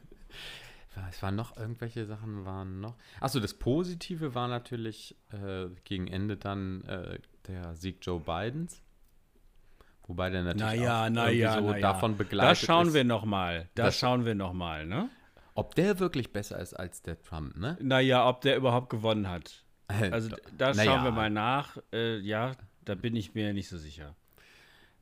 Es 1.09 1.23
waren 1.23 1.37
noch 1.37 1.57
irgendwelche 1.57 2.05
Sachen, 2.05 2.45
waren 2.45 2.81
noch. 2.81 2.95
Achso, 3.21 3.39
das 3.41 3.55
Positive 3.55 4.35
war 4.35 4.49
natürlich 4.49 5.17
äh, 5.33 5.69
gegen 5.85 6.09
Ende 6.09 6.37
dann 6.37 6.83
äh, 6.85 7.19
der 7.47 7.75
Sieg 7.77 7.99
Joe 8.03 8.21
Bidens. 8.21 8.83
Wobei 10.09 10.31
der 10.31 10.43
natürlich 10.43 10.81
naja, 10.81 11.07
auch 11.07 11.11
naja, 11.11 11.55
so 11.55 11.71
naja. 11.71 11.81
davon 11.81 12.17
begleitet 12.17 12.63
Da 12.63 12.67
schauen 12.67 12.89
ist. 12.89 12.95
wir 12.95 13.05
noch 13.05 13.25
mal. 13.25 13.69
Da 13.77 13.85
Das- 13.85 13.99
schauen 13.99 14.25
wir 14.25 14.35
noch 14.35 14.53
mal, 14.53 14.85
ne? 14.85 15.09
Ob 15.61 15.75
der 15.75 15.99
wirklich 15.99 16.33
besser 16.33 16.59
ist 16.59 16.75
als 16.75 17.03
der 17.03 17.21
Trump, 17.23 17.57
ne? 17.59 17.77
Naja, 17.83 18.27
ob 18.29 18.41
der 18.41 18.57
überhaupt 18.57 18.89
gewonnen 18.91 19.29
hat. 19.29 19.65
Also 19.89 20.31
da 20.57 20.73
Naja. 20.73 20.85
schauen 20.85 21.05
wir 21.05 21.11
mal 21.11 21.31
nach. 21.31 21.77
Äh, 21.93 22.19
ja, 22.21 22.53
da 22.85 22.95
bin 22.95 23.15
ich 23.15 23.35
mir 23.35 23.53
nicht 23.53 23.69
so 23.69 23.77
sicher. 23.77 24.17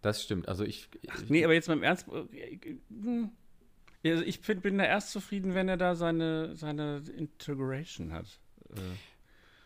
Das 0.02 0.22
stimmt. 0.22 0.48
Also 0.48 0.64
ich, 0.64 0.88
ich 1.02 1.28
Nee, 1.28 1.44
aber 1.44 1.54
jetzt 1.54 1.68
mal 1.68 1.74
im 1.74 1.82
Ernst. 1.82 2.06
äh. 2.08 4.10
Also 4.10 4.24
ich 4.24 4.40
bin 4.40 4.78
da 4.78 4.84
erst 4.84 5.10
zufrieden, 5.10 5.54
wenn 5.54 5.68
er 5.68 5.76
da 5.76 5.94
seine, 5.94 6.54
seine 6.56 7.02
Integration 7.16 8.12
hat. 8.12 8.40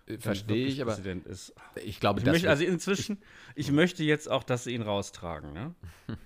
Äh, 0.06 0.14
er 0.14 0.20
verstehe 0.20 0.66
ich, 0.66 0.82
aber 0.82 0.92
Präsident 0.92 1.26
ist. 1.26 1.54
ich 1.84 2.00
glaube, 2.00 2.20
Ich 2.20 2.25
das 2.25 2.32
möchte, 2.32 2.50
also 2.50 2.64
inzwischen, 2.64 3.18
ich 3.54 3.70
möchte 3.70 4.02
jetzt 4.04 4.30
auch, 4.30 4.42
dass 4.42 4.64
sie 4.64 4.75
ihn 4.75 4.82
raustragen. 4.82 5.52
Ne? 5.52 5.75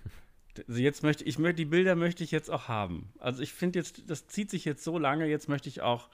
Also 0.69 0.81
jetzt 0.81 1.03
möchte 1.03 1.25
ich 1.25 1.39
möchte 1.39 1.57
die 1.57 1.65
Bilder 1.65 1.97
möchte 1.97 2.25
ich 2.25 2.31
jetzt 2.31 2.51
auch 2.51 2.69
haben. 2.69 3.13
Also 3.19 3.43
ich 3.43 3.53
finde 3.53 3.79
jetzt, 3.79 4.11
das 4.11 4.27
zieht 4.29 4.51
sich 4.51 4.65
jetzt 4.65 4.85
so 4.85 4.99
lange. 4.99 5.27
Jetzt 5.27 5.49
möchte 5.49 5.69
ich 5.69 5.83
auch, 5.83 6.09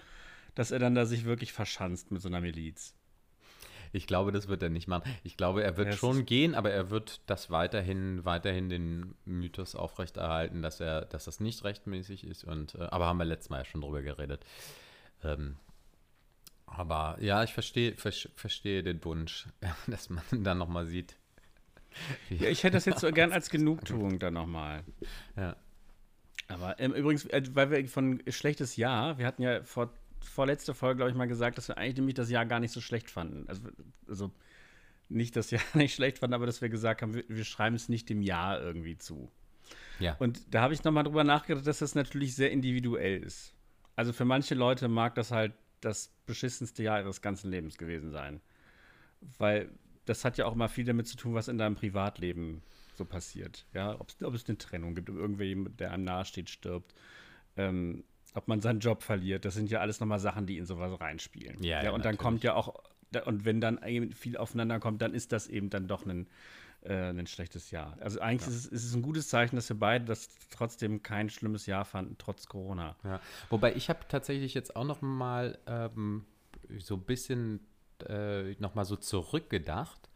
dass 0.54 0.70
er 0.70 0.78
dann 0.78 0.94
da 0.94 1.06
sich 1.06 1.24
wirklich 1.24 1.52
verschanzt 1.52 2.10
mit 2.10 2.22
so 2.22 2.28
einer 2.28 2.40
Miliz. 2.40 2.94
Ich 3.94 4.06
glaube, 4.06 4.32
das 4.32 4.48
wird 4.48 4.62
er 4.62 4.70
nicht 4.70 4.88
machen. 4.88 5.04
Ich 5.22 5.36
glaube, 5.36 5.62
er 5.62 5.76
wird 5.76 5.88
Ja, 5.88 5.96
schon 5.96 6.24
gehen, 6.24 6.54
aber 6.54 6.70
er 6.70 6.88
wird 6.88 7.20
das 7.26 7.50
weiterhin, 7.50 8.24
weiterhin 8.24 8.70
den 8.70 9.14
Mythos 9.26 9.74
aufrechterhalten, 9.74 10.62
dass 10.62 10.80
er, 10.80 11.02
dass 11.02 11.26
das 11.26 11.40
nicht 11.40 11.62
rechtmäßig 11.64 12.24
ist. 12.24 12.44
Und, 12.44 12.74
äh, 12.74 12.84
aber 12.84 13.06
haben 13.06 13.18
wir 13.18 13.26
letztes 13.26 13.50
Mal 13.50 13.58
ja 13.58 13.64
schon 13.66 13.82
drüber 13.82 14.00
geredet. 14.02 14.44
Ähm, 15.22 15.56
aber 16.64 17.18
ja, 17.20 17.44
ich 17.44 17.52
verstehe, 17.52 17.94
vers 17.96 18.28
verstehe 18.34 18.82
den 18.82 19.04
Wunsch, 19.04 19.46
dass 19.86 20.08
man 20.08 20.24
dann 20.30 20.58
nochmal 20.58 20.86
sieht. 20.86 21.16
Ja, 22.30 22.48
ich 22.48 22.62
hätte 22.62 22.74
das 22.74 22.84
jetzt 22.84 23.00
so 23.00 23.10
gern 23.10 23.32
als 23.32 23.50
Genugtuung 23.50 24.18
dann 24.18 24.34
nochmal. 24.34 24.82
Ja. 25.36 25.56
Aber 26.48 26.78
ähm, 26.80 26.92
übrigens, 26.92 27.24
äh, 27.26 27.42
weil 27.54 27.70
wir 27.70 27.88
von 27.88 28.22
schlechtes 28.28 28.76
Jahr, 28.76 29.18
wir 29.18 29.26
hatten 29.26 29.42
ja 29.42 29.62
vor 29.62 29.92
vorletzte 30.20 30.74
Folge, 30.74 30.98
glaube 30.98 31.10
ich, 31.10 31.16
mal 31.16 31.26
gesagt, 31.26 31.58
dass 31.58 31.68
wir 31.68 31.78
eigentlich 31.78 31.96
nämlich 31.96 32.14
das 32.14 32.30
Jahr 32.30 32.46
gar 32.46 32.60
nicht 32.60 32.72
so 32.72 32.80
schlecht 32.80 33.10
fanden. 33.10 33.44
Also, 33.48 33.62
also 34.08 34.30
nicht 35.08 35.36
das 35.36 35.50
Jahr 35.50 35.62
nicht 35.74 35.94
schlecht 35.94 36.18
fanden, 36.18 36.34
aber 36.34 36.46
dass 36.46 36.62
wir 36.62 36.68
gesagt 36.68 37.02
haben, 37.02 37.14
wir, 37.14 37.24
wir 37.28 37.44
schreiben 37.44 37.76
es 37.76 37.88
nicht 37.88 38.08
dem 38.08 38.22
Jahr 38.22 38.60
irgendwie 38.60 38.96
zu. 38.96 39.30
ja. 39.98 40.16
Und 40.18 40.54
da 40.54 40.62
habe 40.62 40.74
ich 40.74 40.84
nochmal 40.84 41.04
drüber 41.04 41.24
nachgedacht, 41.24 41.66
dass 41.66 41.78
das 41.78 41.94
natürlich 41.94 42.34
sehr 42.34 42.50
individuell 42.50 43.22
ist. 43.22 43.54
Also 43.96 44.12
für 44.12 44.24
manche 44.24 44.54
Leute 44.54 44.88
mag 44.88 45.14
das 45.14 45.30
halt 45.30 45.52
das 45.80 46.12
beschissenste 46.26 46.82
Jahr 46.82 47.00
ihres 47.00 47.20
ganzen 47.20 47.50
Lebens 47.50 47.76
gewesen 47.76 48.10
sein. 48.10 48.40
Weil 49.38 49.70
das 50.04 50.24
hat 50.24 50.38
ja 50.38 50.46
auch 50.46 50.54
immer 50.54 50.68
viel 50.68 50.84
damit 50.84 51.06
zu 51.06 51.16
tun, 51.16 51.34
was 51.34 51.48
in 51.48 51.58
deinem 51.58 51.74
Privatleben 51.74 52.62
so 52.94 53.04
passiert. 53.04 53.66
Ja, 53.72 53.98
ob, 53.98 54.12
ob 54.22 54.34
es 54.34 54.48
eine 54.48 54.58
Trennung 54.58 54.94
gibt, 54.94 55.10
ob 55.10 55.16
irgendwer, 55.16 55.46
jemand, 55.46 55.80
der 55.80 55.92
einem 55.92 56.04
nahesteht, 56.04 56.50
stirbt, 56.50 56.94
ähm, 57.56 58.04
ob 58.34 58.48
man 58.48 58.60
seinen 58.60 58.80
Job 58.80 59.02
verliert. 59.02 59.44
Das 59.44 59.54
sind 59.54 59.70
ja 59.70 59.80
alles 59.80 60.00
nochmal 60.00 60.18
Sachen, 60.18 60.46
die 60.46 60.58
in 60.58 60.66
sowas 60.66 61.00
reinspielen. 61.00 61.62
Ja, 61.62 61.82
ja, 61.82 61.90
und 61.90 62.04
dann 62.04 62.14
natürlich. 62.14 62.18
kommt 62.18 62.44
ja 62.44 62.54
auch, 62.54 62.82
und 63.26 63.44
wenn 63.44 63.60
dann 63.60 63.82
eben 63.82 64.12
viel 64.12 64.36
aufeinander 64.36 64.80
kommt, 64.80 65.02
dann 65.02 65.14
ist 65.14 65.32
das 65.32 65.46
eben 65.46 65.70
dann 65.70 65.86
doch 65.86 66.06
ein, 66.06 66.26
äh, 66.82 67.10
ein 67.10 67.26
schlechtes 67.26 67.70
Jahr. 67.70 67.96
Also 68.00 68.20
eigentlich 68.20 68.48
ist, 68.48 68.56
es, 68.56 68.66
ist 68.66 68.84
es 68.84 68.94
ein 68.94 69.02
gutes 69.02 69.28
Zeichen, 69.28 69.56
dass 69.56 69.68
wir 69.68 69.78
beide 69.78 70.04
das 70.04 70.30
trotzdem 70.50 71.02
kein 71.02 71.30
schlimmes 71.30 71.66
Jahr 71.66 71.84
fanden, 71.84 72.16
trotz 72.18 72.46
Corona. 72.46 72.96
Ja. 73.04 73.20
Wobei 73.50 73.74
ich 73.74 73.88
habe 73.88 74.00
tatsächlich 74.08 74.54
jetzt 74.54 74.74
auch 74.76 74.84
noch 74.84 75.02
mal 75.02 75.58
ähm, 75.66 76.24
so 76.78 76.94
ein 76.94 77.02
bisschen 77.02 77.60
äh, 78.08 78.54
noch 78.60 78.74
mal 78.74 78.84
so 78.84 78.96
zurückgedacht, 78.96 80.10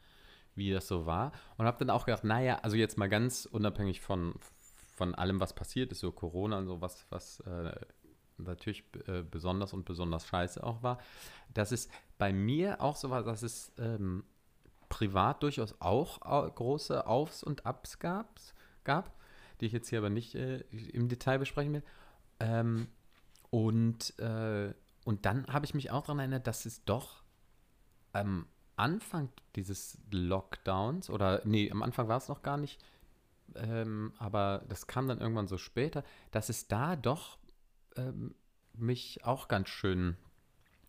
wie 0.54 0.72
das 0.72 0.88
so 0.88 1.06
war 1.06 1.32
und 1.58 1.66
habe 1.66 1.78
dann 1.78 1.90
auch 1.90 2.06
gedacht, 2.06 2.24
naja, 2.24 2.60
also 2.62 2.76
jetzt 2.76 2.96
mal 2.98 3.08
ganz 3.08 3.46
unabhängig 3.46 4.00
von, 4.00 4.34
von 4.94 5.14
allem, 5.14 5.40
was 5.40 5.54
passiert 5.54 5.92
ist, 5.92 6.00
so 6.00 6.12
Corona 6.12 6.58
und 6.58 6.66
so, 6.66 6.80
was, 6.80 7.06
was 7.10 7.40
äh, 7.40 7.72
natürlich 8.38 8.84
äh, 9.06 9.22
besonders 9.22 9.72
und 9.72 9.84
besonders 9.84 10.26
scheiße 10.26 10.62
auch 10.62 10.82
war, 10.82 10.98
dass 11.52 11.72
es 11.72 11.88
bei 12.18 12.32
mir 12.32 12.80
auch 12.80 12.96
so 12.96 13.10
war, 13.10 13.22
dass 13.22 13.42
es 13.42 13.72
ähm, 13.78 14.24
privat 14.88 15.42
durchaus 15.42 15.80
auch 15.80 16.22
au- 16.22 16.50
große 16.50 17.06
Aufs 17.06 17.42
und 17.42 17.66
Abs 17.66 17.98
gab, 17.98 18.40
gab, 18.84 19.12
die 19.60 19.66
ich 19.66 19.72
jetzt 19.72 19.88
hier 19.88 19.98
aber 19.98 20.10
nicht 20.10 20.34
äh, 20.34 20.60
im 20.92 21.08
Detail 21.08 21.38
besprechen 21.38 21.74
will. 21.74 21.82
Ähm, 22.40 22.88
und, 23.50 24.18
äh, 24.18 24.74
und 25.04 25.24
dann 25.26 25.46
habe 25.48 25.64
ich 25.66 25.74
mich 25.74 25.90
auch 25.90 26.02
daran 26.02 26.18
erinnert, 26.18 26.46
dass 26.46 26.66
es 26.66 26.84
doch 26.84 27.22
am 28.20 28.46
Anfang 28.76 29.30
dieses 29.54 29.99
Lockdowns, 30.11 31.11
oder 31.11 31.42
nee, 31.44 31.70
am 31.70 31.82
Anfang 31.82 32.08
war 32.08 32.18
es 32.18 32.28
noch 32.28 32.42
gar 32.42 32.56
nicht, 32.56 32.82
ähm, 33.54 34.12
aber 34.18 34.64
das 34.68 34.87
kam 34.87 35.08
dann 35.08 35.20
irgendwann 35.20 35.49
so 35.49 35.58
später, 35.58 36.04
dass 36.30 36.49
es 36.49 36.68
da 36.68 36.96
doch 36.96 37.38
ähm, 37.96 38.35
mich 38.75 39.25
auch 39.25 39.49
ganz 39.49 39.68
schön 39.68 40.16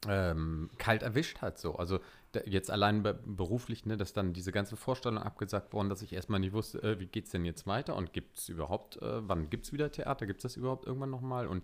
ähm, 0.07 0.69
kalt 0.77 1.01
erwischt 1.01 1.41
hat. 1.41 1.57
So. 1.57 1.75
Also 1.75 1.99
da, 2.33 2.41
jetzt 2.45 2.69
allein 2.69 3.03
be 3.03 3.13
beruflich, 3.25 3.85
ne, 3.85 3.97
dass 3.97 4.13
dann 4.13 4.33
diese 4.33 4.51
ganze 4.51 4.75
Vorstellung 4.75 5.19
abgesagt 5.19 5.73
worden, 5.73 5.89
dass 5.89 6.01
ich 6.01 6.13
erstmal 6.13 6.39
nicht 6.39 6.53
wusste, 6.53 6.81
äh, 6.83 6.99
wie 6.99 7.07
geht 7.07 7.25
es 7.25 7.31
denn 7.31 7.45
jetzt 7.45 7.65
weiter 7.67 7.95
und 7.95 8.13
gibt 8.13 8.37
es 8.37 8.49
überhaupt, 8.49 9.01
äh, 9.01 9.27
wann 9.27 9.49
gibt 9.49 9.65
es 9.65 9.73
wieder 9.73 9.91
Theater, 9.91 10.25
gibt 10.25 10.39
es 10.39 10.43
das 10.43 10.57
überhaupt 10.57 10.85
irgendwann 10.85 11.09
nochmal? 11.09 11.47
Und, 11.47 11.63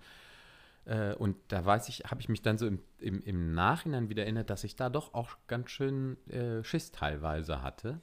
äh, 0.85 1.13
und 1.15 1.37
da 1.47 1.65
weiß 1.65 1.89
ich, 1.89 2.05
habe 2.05 2.21
ich 2.21 2.29
mich 2.29 2.41
dann 2.41 2.57
so 2.57 2.67
im, 2.67 2.79
im, 2.99 3.21
im 3.21 3.53
Nachhinein 3.53 4.09
wieder 4.09 4.23
erinnert, 4.23 4.49
dass 4.49 4.63
ich 4.63 4.75
da 4.75 4.89
doch 4.89 5.13
auch 5.13 5.37
ganz 5.47 5.69
schön 5.69 6.17
äh, 6.27 6.63
Schiss 6.63 6.91
teilweise 6.91 7.61
hatte 7.61 8.01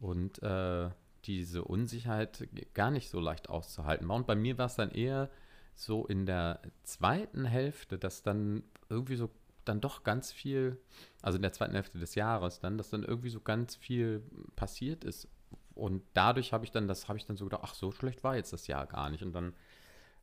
und 0.00 0.42
äh, 0.42 0.90
diese 1.24 1.64
Unsicherheit 1.64 2.48
gar 2.74 2.90
nicht 2.90 3.08
so 3.08 3.20
leicht 3.20 3.48
auszuhalten 3.48 4.08
war. 4.08 4.16
Und 4.16 4.26
bei 4.26 4.34
mir 4.34 4.58
war 4.58 4.66
es 4.66 4.74
dann 4.74 4.90
eher 4.90 5.30
so 5.74 6.06
in 6.06 6.26
der 6.26 6.60
zweiten 6.82 7.44
Hälfte, 7.44 7.98
dass 7.98 8.22
dann 8.22 8.64
irgendwie 8.88 9.16
so 9.16 9.30
dann 9.64 9.80
doch 9.80 10.02
ganz 10.02 10.32
viel, 10.32 10.80
also 11.22 11.36
in 11.36 11.42
der 11.42 11.52
zweiten 11.52 11.74
Hälfte 11.74 11.98
des 11.98 12.16
Jahres 12.16 12.58
dann, 12.58 12.78
dass 12.78 12.90
dann 12.90 13.04
irgendwie 13.04 13.30
so 13.30 13.40
ganz 13.40 13.76
viel 13.76 14.22
passiert 14.56 15.04
ist. 15.04 15.28
Und 15.74 16.02
dadurch 16.14 16.52
habe 16.52 16.64
ich 16.64 16.70
dann, 16.70 16.88
das 16.88 17.08
habe 17.08 17.18
ich 17.18 17.26
dann 17.26 17.36
so 17.36 17.44
gedacht, 17.44 17.62
ach, 17.64 17.74
so 17.74 17.92
schlecht 17.92 18.24
war 18.24 18.36
jetzt 18.36 18.52
das 18.52 18.66
Jahr 18.66 18.86
gar 18.86 19.08
nicht. 19.10 19.22
Und 19.22 19.32
dann, 19.32 19.54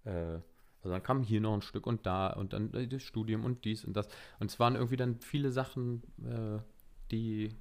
äh, 0.03 0.39
also 0.79 0.91
dann 0.91 1.03
kam 1.03 1.23
hier 1.23 1.41
noch 1.41 1.53
ein 1.53 1.61
Stück 1.61 1.85
und 1.87 2.05
da 2.05 2.27
und 2.27 2.53
dann 2.53 2.71
das 2.89 3.03
Studium 3.03 3.43
und 3.43 3.65
dies 3.65 3.83
und 3.83 3.93
das. 3.93 4.07
Und 4.39 4.49
es 4.49 4.59
waren 4.59 4.75
irgendwie 4.75 4.97
dann 4.97 5.19
viele 5.19 5.51
Sachen, 5.51 6.03
äh, 6.23 6.59
die 7.11 7.55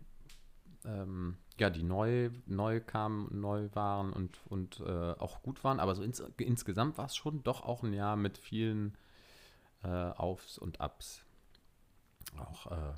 ähm, 0.85 1.37
ja, 1.59 1.71
die 1.71 1.83
neu, 1.83 2.31
neu 2.47 2.81
kamen, 2.81 3.29
neu 3.41 3.69
waren 3.73 4.13
und, 4.13 4.39
und 4.47 4.81
äh, 4.81 5.13
auch 5.19 5.43
gut 5.43 5.65
waren. 5.65 5.81
Aber 5.81 5.95
so 5.95 6.03
ins, 6.03 6.23
insgesamt 6.39 6.99
war 6.99 7.07
es 7.07 7.17
schon 7.17 7.43
doch 7.43 7.63
auch 7.63 7.83
ein 7.83 7.93
Jahr 7.93 8.17
mit 8.17 8.39
vielen 8.39 8.97
äh, 9.83 9.89
Aufs 9.89 10.59
und 10.59 10.81
Abs. 10.81 11.25
Auch, 12.37 12.71
äh, 12.71 12.95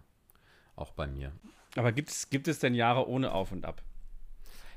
auch 0.76 0.92
bei 0.92 1.06
mir. 1.06 1.32
Aber 1.76 1.92
gibt 1.92 2.10
es, 2.10 2.28
gibt 2.28 2.48
es 2.48 2.58
denn 2.58 2.74
Jahre 2.74 3.08
ohne 3.08 3.32
Auf 3.32 3.52
und 3.52 3.64
Ab? 3.64 3.82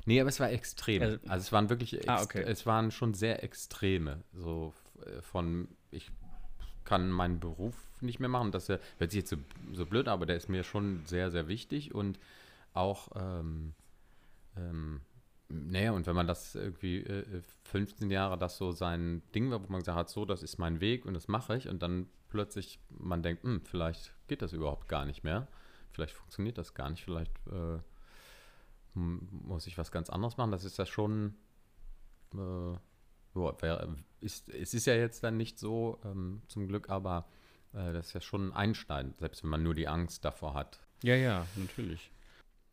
Nee, 0.05 0.19
aber 0.19 0.29
es 0.29 0.39
war 0.39 0.49
extrem. 0.49 1.01
Also, 1.01 1.17
also 1.27 1.41
es 1.41 1.51
waren 1.51 1.69
wirklich, 1.69 2.09
ah, 2.09 2.21
okay. 2.21 2.43
es 2.43 2.65
waren 2.65 2.91
schon 2.91 3.13
sehr 3.13 3.43
extreme. 3.43 4.23
So 4.33 4.73
äh, 4.73 4.82
von, 5.21 5.67
ich 5.91 6.11
kann 6.83 7.09
meinen 7.11 7.39
Beruf 7.39 7.75
nicht 8.01 8.19
mehr 8.19 8.29
machen. 8.29 8.51
Das 8.51 8.69
hört 8.69 8.81
sich 8.99 9.13
jetzt 9.13 9.29
so, 9.29 9.37
so 9.73 9.85
blöd, 9.85 10.07
aber 10.07 10.25
der 10.25 10.35
ist 10.35 10.49
mir 10.49 10.63
schon 10.63 11.05
sehr, 11.05 11.31
sehr 11.31 11.47
wichtig. 11.47 11.93
Und 11.93 12.19
auch, 12.73 13.09
ähm, 13.15 13.73
ähm, 14.57 15.01
naja, 15.49 15.91
und 15.91 16.07
wenn 16.07 16.15
man 16.15 16.27
das 16.27 16.55
irgendwie 16.55 16.99
äh, 16.99 17.41
15 17.65 18.09
Jahre 18.09 18.37
das 18.37 18.57
so 18.57 18.71
sein 18.71 19.21
Ding 19.33 19.51
war, 19.51 19.61
wo 19.63 19.71
man 19.71 19.79
gesagt 19.79 19.97
hat, 19.97 20.09
so, 20.09 20.25
das 20.25 20.43
ist 20.43 20.57
mein 20.57 20.81
Weg 20.81 21.05
und 21.05 21.13
das 21.13 21.27
mache 21.27 21.55
ich. 21.55 21.69
Und 21.69 21.81
dann 21.81 22.07
plötzlich 22.33 22.79
man 22.89 23.21
denkt, 23.21 23.43
hm, 23.43 23.61
vielleicht 23.61 24.11
geht 24.27 24.41
das 24.41 24.53
überhaupt 24.53 24.89
gar 24.89 25.05
nicht 25.05 25.23
mehr, 25.23 25.47
vielleicht 25.91 26.13
funktioniert 26.13 26.57
das 26.57 26.73
gar 26.73 26.89
nicht, 26.89 27.03
vielleicht 27.03 27.31
äh, 27.47 27.77
muss 28.95 29.67
ich 29.67 29.77
was 29.77 29.91
ganz 29.91 30.09
anderes 30.09 30.37
machen, 30.37 30.49
das 30.49 30.63
ist 30.63 30.77
ja 30.77 30.87
schon, 30.87 31.35
äh, 32.33 32.75
wär, 33.35 33.95
ist, 34.21 34.49
es 34.49 34.73
ist 34.73 34.85
ja 34.85 34.95
jetzt 34.95 35.23
dann 35.23 35.37
nicht 35.37 35.59
so, 35.59 35.99
ähm, 36.05 36.41
zum 36.47 36.67
Glück, 36.67 36.89
aber 36.89 37.25
äh, 37.73 37.93
das 37.93 38.07
ist 38.07 38.13
ja 38.13 38.21
schon 38.21 38.49
ein 38.49 38.53
Einstein, 38.53 39.13
selbst 39.19 39.43
wenn 39.43 39.49
man 39.49 39.63
nur 39.63 39.75
die 39.75 39.87
Angst 39.87 40.23
davor 40.25 40.53
hat. 40.53 40.79
Ja, 41.03 41.15
ja, 41.15 41.45
natürlich. 41.55 42.11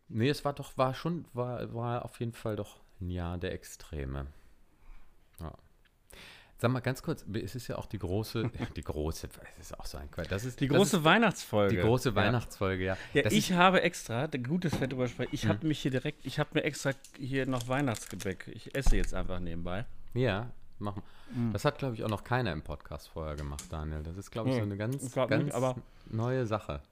Nee, 0.08 0.28
es 0.28 0.44
war 0.44 0.52
doch, 0.52 0.76
war 0.76 0.94
schon, 0.94 1.24
war, 1.32 1.72
war 1.74 2.04
auf 2.04 2.18
jeden 2.20 2.32
Fall 2.32 2.56
doch 2.56 2.80
ein 3.00 3.10
Jahr 3.10 3.38
der 3.38 3.52
Extreme. 3.52 4.26
Ja. 5.40 5.52
Sag 6.58 6.70
mal 6.72 6.80
ganz 6.80 7.02
kurz, 7.02 7.24
es 7.32 7.54
ist 7.54 7.68
ja 7.68 7.78
auch 7.78 7.86
die 7.86 7.98
große, 7.98 8.50
die 8.76 8.82
große, 8.82 9.28
es 9.58 9.70
ist 9.70 9.80
auch 9.80 9.86
so 9.86 9.98
ein 9.98 10.10
Quatsch. 10.10 10.30
Das 10.30 10.44
ist 10.44 10.60
die 10.60 10.68
große 10.68 10.98
ist, 10.98 11.04
Weihnachtsfolge. 11.04 11.76
Die 11.76 11.80
große 11.80 12.14
Weihnachtsfolge, 12.14 12.84
ja. 12.84 12.96
Ja, 13.14 13.22
das 13.22 13.32
ich 13.32 13.52
habe 13.52 13.82
extra, 13.82 14.26
gutes 14.26 14.76
Fett 14.76 14.92
sprechen, 14.92 15.30
ich 15.32 15.44
hm. 15.44 15.48
habe 15.48 15.66
mich 15.66 15.80
hier 15.80 15.90
direkt, 15.90 16.26
ich 16.26 16.38
habe 16.38 16.50
mir 16.54 16.64
extra 16.64 16.92
hier 17.16 17.46
noch 17.46 17.66
Weihnachtsgebäck. 17.68 18.50
Ich 18.52 18.74
esse 18.74 18.96
jetzt 18.96 19.14
einfach 19.14 19.40
nebenbei. 19.40 19.86
Ja, 20.14 20.50
machen. 20.78 21.02
Hm. 21.32 21.52
Das 21.52 21.64
hat, 21.64 21.78
glaube 21.78 21.94
ich, 21.94 22.04
auch 22.04 22.08
noch 22.08 22.24
keiner 22.24 22.52
im 22.52 22.62
Podcast 22.62 23.08
vorher 23.08 23.36
gemacht, 23.36 23.64
Daniel. 23.70 24.02
Das 24.02 24.16
ist, 24.16 24.30
glaube 24.30 24.50
ich, 24.50 24.56
so 24.56 24.62
eine 24.62 24.76
ganz, 24.76 25.12
ganz 25.14 25.44
nicht, 25.44 25.76
neue 26.10 26.46
Sache. 26.46 26.82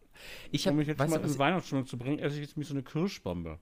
Ich 0.51 0.67
habe 0.67 0.77
mich 0.77 0.89
jetzt 0.89 0.99
mal 0.99 1.21
in 1.21 1.39
Weihnachtsstimmung 1.39 1.87
zu 1.87 1.97
bringen, 1.97 2.19
esse 2.19 2.37
ich 2.37 2.43
jetzt 2.43 2.57
mich 2.57 2.67
so 2.67 2.75
eine 2.75 2.83
Kirschbombe. 2.83 3.59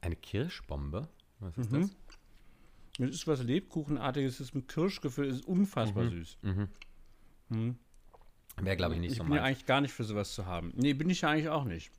Eine 0.00 0.16
Kirschbombe? 0.16 1.08
Was 1.40 1.56
ist 1.58 1.72
mhm. 1.72 1.80
das? 1.80 1.96
Das 2.98 3.10
ist 3.10 3.26
was 3.26 3.42
Lebkuchenartiges, 3.42 4.38
das 4.38 4.48
ist 4.48 4.54
mit 4.54 4.68
Kirschgefühl, 4.68 5.26
ist 5.26 5.46
unfassbar 5.46 6.04
mhm. 6.04 6.10
süß. 6.10 6.38
Mhm. 6.42 6.68
Mhm. 7.48 7.78
Wäre, 8.58 8.76
glaube 8.76 8.94
ich, 8.94 9.00
nicht 9.00 9.12
ich 9.12 9.18
so 9.18 9.22
Ich 9.24 9.28
bin 9.28 9.36
ja 9.36 9.44
eigentlich 9.44 9.66
gar 9.66 9.80
nicht 9.80 9.92
für 9.92 10.04
sowas 10.04 10.34
zu 10.34 10.46
haben. 10.46 10.72
Nee, 10.74 10.94
bin 10.94 11.10
ich 11.10 11.20
ja 11.20 11.30
eigentlich 11.30 11.48
auch 11.48 11.64
nicht. 11.64 11.92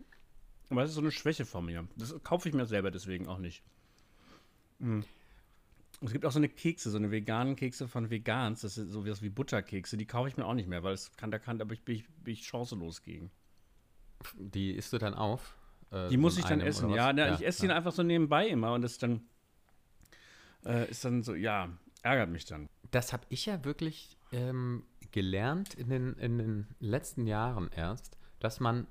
Aber 0.69 0.81
das 0.81 0.89
ist 0.89 0.95
so 0.95 1.01
eine 1.01 1.11
Schwäche 1.11 1.45
von 1.45 1.65
mir. 1.65 1.87
Das 1.95 2.15
kaufe 2.23 2.49
ich 2.49 2.55
mir 2.55 2.65
selber 2.65 2.91
deswegen 2.91 3.27
auch 3.27 3.37
nicht. 3.37 3.63
Mhm. 4.79 5.05
Es 6.01 6.11
gibt 6.11 6.25
auch 6.25 6.31
so 6.31 6.39
eine 6.39 6.49
Kekse, 6.49 6.91
so 6.91 6.97
eine 6.97 7.09
veganen 7.09 7.55
Kekse 7.55 7.87
von 7.87 8.09
Vegans, 8.09 8.61
das 8.61 8.75
sind 8.75 8.89
sowas 8.89 9.21
wie 9.21 9.29
Butterkekse, 9.29 9.97
die 9.97 10.05
kaufe 10.05 10.29
ich 10.29 10.37
mir 10.37 10.45
auch 10.45 10.53
nicht 10.53 10.69
mehr, 10.69 10.83
weil 10.83 10.93
es 10.93 11.11
kann, 11.15 11.31
da 11.31 11.39
kann, 11.39 11.57
da 11.57 11.65
bin 11.65 11.77
ich, 11.87 12.07
bin 12.07 12.33
ich 12.33 12.45
chancelos 12.45 13.01
gegen. 13.01 13.31
Die 14.35 14.71
isst 14.71 14.93
du 14.93 14.99
dann 14.99 15.15
auf? 15.15 15.57
Äh, 15.91 16.09
die 16.09 16.17
muss 16.17 16.37
ich 16.37 16.45
dann 16.45 16.61
essen, 16.61 16.91
ja, 16.91 17.11
na, 17.13 17.27
ja, 17.27 17.33
Ich 17.33 17.45
esse 17.45 17.63
ja. 17.63 17.73
die 17.73 17.77
einfach 17.77 17.91
so 17.91 18.03
nebenbei 18.03 18.47
immer 18.47 18.73
und 18.73 18.83
das 18.83 18.99
dann 18.99 19.21
äh, 20.65 20.89
ist 20.89 21.03
dann 21.03 21.23
so, 21.23 21.33
ja, 21.33 21.69
ärgert 22.03 22.29
mich 22.29 22.45
dann. 22.45 22.69
Das 22.91 23.13
habe 23.13 23.25
ich 23.29 23.45
ja 23.45 23.63
wirklich 23.63 24.17
ähm, 24.31 24.85
gelernt 25.11 25.73
in 25.73 25.89
den, 25.89 26.13
in 26.13 26.37
den 26.37 26.67
letzten 26.79 27.25
Jahren 27.25 27.69
erst, 27.75 28.17
dass 28.39 28.59
man 28.59 28.87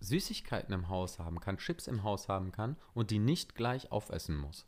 Süßigkeiten 0.00 0.72
im 0.72 0.88
Haus 0.88 1.18
haben 1.18 1.40
kann, 1.40 1.58
Chips 1.58 1.86
im 1.88 2.02
Haus 2.02 2.28
haben 2.28 2.52
kann 2.52 2.76
und 2.94 3.10
die 3.10 3.18
nicht 3.18 3.54
gleich 3.54 3.90
aufessen 3.90 4.36
muss. 4.36 4.66